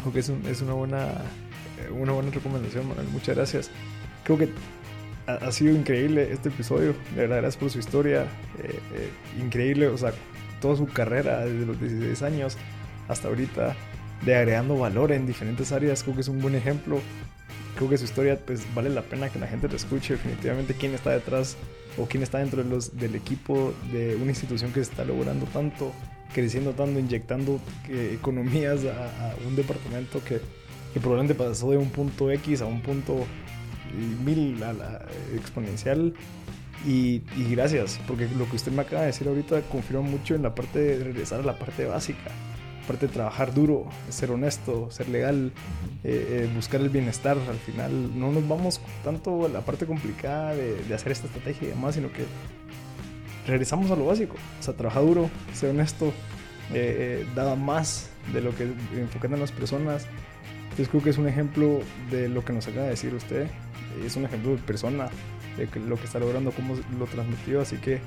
Creo 0.00 0.12
que 0.12 0.20
es, 0.20 0.28
un, 0.28 0.44
es 0.46 0.60
una, 0.60 0.74
buena, 0.74 1.06
eh, 1.06 1.90
una 1.90 2.12
buena 2.12 2.30
recomendación, 2.30 2.86
Manuel. 2.86 3.08
Muchas 3.08 3.34
gracias. 3.34 3.70
Creo 4.24 4.36
que 4.36 4.50
ha, 5.26 5.50
sido 5.50 5.74
increíble 5.74 6.30
este 6.30 6.50
episodio. 6.50 6.94
De 7.14 7.22
verdad, 7.22 7.38
gracias 7.38 7.56
por 7.56 7.70
su 7.70 7.78
historia. 7.78 8.24
Eh, 8.62 8.78
eh, 8.94 9.10
increíble, 9.42 9.88
o 9.88 9.96
sea, 9.96 10.12
toda 10.60 10.76
su 10.76 10.86
carrera 10.86 11.46
desde 11.46 11.64
los 11.64 11.80
16 11.80 12.22
años 12.24 12.58
hasta 13.08 13.28
ahorita, 13.28 13.74
de 14.22 14.36
agregando 14.36 14.76
valor 14.76 15.12
en 15.12 15.26
diferentes 15.26 15.72
áreas. 15.72 16.02
Creo 16.02 16.14
que 16.14 16.20
es 16.20 16.28
un 16.28 16.42
buen 16.42 16.54
ejemplo 16.54 17.00
creo 17.76 17.88
que 17.88 17.98
su 17.98 18.04
historia 18.04 18.38
pues 18.44 18.66
vale 18.74 18.90
la 18.90 19.02
pena 19.02 19.28
que 19.28 19.38
la 19.38 19.46
gente 19.46 19.68
lo 19.68 19.76
escuche 19.76 20.14
definitivamente 20.14 20.74
quién 20.74 20.94
está 20.94 21.10
detrás 21.10 21.56
o 21.98 22.06
quién 22.06 22.22
está 22.22 22.38
dentro 22.38 22.62
de 22.62 22.70
los, 22.70 22.96
del 22.98 23.14
equipo 23.14 23.74
de 23.92 24.16
una 24.16 24.30
institución 24.30 24.72
que 24.72 24.84
se 24.84 24.90
está 24.90 25.04
logrando 25.04 25.46
tanto, 25.46 25.92
creciendo 26.32 26.72
tanto, 26.72 26.98
inyectando 26.98 27.60
eh, 27.88 28.16
economías 28.18 28.80
a, 28.84 29.34
un 29.46 29.56
departamento 29.56 30.22
que, 30.24 30.40
que, 30.92 31.00
probablemente 31.00 31.34
pasó 31.34 31.70
de 31.70 31.76
un 31.76 31.90
punto 31.90 32.30
X 32.30 32.62
a 32.62 32.66
un 32.66 32.80
punto 32.80 33.26
y 33.92 34.24
mil 34.24 34.62
a 34.62 34.72
la 34.72 35.06
exponencial. 35.34 36.14
Y, 36.84 37.22
y 37.36 37.46
gracias, 37.50 38.00
porque 38.08 38.26
lo 38.36 38.48
que 38.48 38.56
usted 38.56 38.72
me 38.72 38.82
acaba 38.82 39.02
de 39.02 39.08
decir 39.08 39.28
ahorita 39.28 39.60
confirma 39.62 40.02
mucho 40.02 40.34
en 40.34 40.42
la 40.42 40.52
parte 40.52 40.80
de 40.80 41.04
regresar 41.04 41.40
a 41.40 41.44
la 41.44 41.56
parte 41.56 41.84
básica 41.84 42.32
parte 42.86 43.06
de 43.06 43.12
trabajar 43.12 43.54
duro, 43.54 43.86
ser 44.08 44.30
honesto, 44.30 44.90
ser 44.90 45.08
legal, 45.08 45.52
eh, 46.04 46.44
eh, 46.44 46.50
buscar 46.54 46.80
el 46.80 46.88
bienestar. 46.88 47.36
Al 47.48 47.58
final 47.58 48.18
no 48.18 48.30
nos 48.32 48.46
vamos 48.46 48.80
tanto 49.04 49.46
a 49.46 49.48
la 49.48 49.60
parte 49.60 49.86
complicada 49.86 50.54
de, 50.54 50.82
de, 50.82 50.94
hacer 50.94 51.12
esta 51.12 51.26
estrategia 51.26 51.68
y 51.68 51.70
demás, 51.70 51.94
sino 51.94 52.12
que 52.12 52.24
regresamos 53.46 53.90
a 53.90 53.96
lo 53.96 54.06
básico. 54.06 54.36
O 54.60 54.62
sea, 54.62 54.74
trabajar 54.74 55.04
duro, 55.04 55.30
ser 55.52 55.70
honesto, 55.70 56.06
eh, 56.72 57.22
eh 57.22 57.26
daba 57.34 57.56
más 57.56 58.10
de 58.32 58.40
lo 58.40 58.54
que 58.54 58.64
enfocando 58.96 59.36
en 59.36 59.40
las 59.40 59.52
personas. 59.52 60.06
Entonces 60.64 60.88
creo 60.88 61.02
que 61.02 61.10
es 61.10 61.18
un 61.18 61.28
ejemplo 61.28 61.80
de 62.10 62.28
lo 62.28 62.44
que 62.44 62.52
nos 62.52 62.66
acaba 62.66 62.84
de 62.84 62.90
decir 62.90 63.14
usted. 63.14 63.46
Es 64.04 64.16
un 64.16 64.24
ejemplo 64.24 64.52
de 64.52 64.58
persona, 64.58 65.08
de 65.56 65.68
lo 65.80 65.96
que 65.96 66.04
está 66.04 66.18
logrando, 66.18 66.50
cómo 66.52 66.74
lo 66.98 67.06
transmitió. 67.06 67.60
Así 67.60 67.76
que 67.76 68.00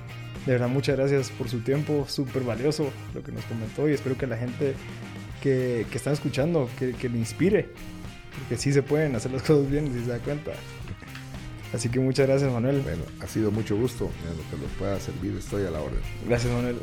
de 0.45 0.51
verdad, 0.51 0.67
muchas 0.67 0.95
gracias 0.97 1.31
por 1.31 1.49
su 1.49 1.59
tiempo, 1.59 2.05
súper 2.07 2.43
valioso 2.43 2.91
lo 3.13 3.23
que 3.23 3.31
nos 3.31 3.43
comentó 3.45 3.89
y 3.89 3.93
espero 3.93 4.17
que 4.17 4.27
la 4.27 4.37
gente 4.37 4.75
que, 5.41 5.85
que 5.89 5.97
está 5.97 6.11
escuchando, 6.11 6.69
que, 6.77 6.93
que, 6.93 7.09
le 7.09 7.17
inspire, 7.17 7.69
porque 8.37 8.57
sí 8.57 8.71
se 8.71 8.83
pueden 8.83 9.15
hacer 9.15 9.31
las 9.31 9.41
cosas 9.43 9.69
bien 9.69 9.91
si 9.93 10.03
se 10.03 10.09
da 10.09 10.19
cuenta. 10.19 10.51
Así 11.73 11.89
que 11.89 11.99
muchas 11.99 12.27
gracias, 12.27 12.51
Manuel. 12.51 12.81
Bueno, 12.81 13.03
ha 13.19 13.27
sido 13.27 13.51
mucho 13.51 13.75
gusto. 13.75 14.09
En 14.23 14.37
lo 14.37 14.49
que 14.49 14.63
nos 14.63 14.71
pueda 14.77 14.99
servir, 14.99 15.35
estoy 15.37 15.65
a 15.65 15.71
la 15.71 15.81
orden. 15.81 15.99
Gracias, 16.25 16.53
Manuel. 16.53 16.77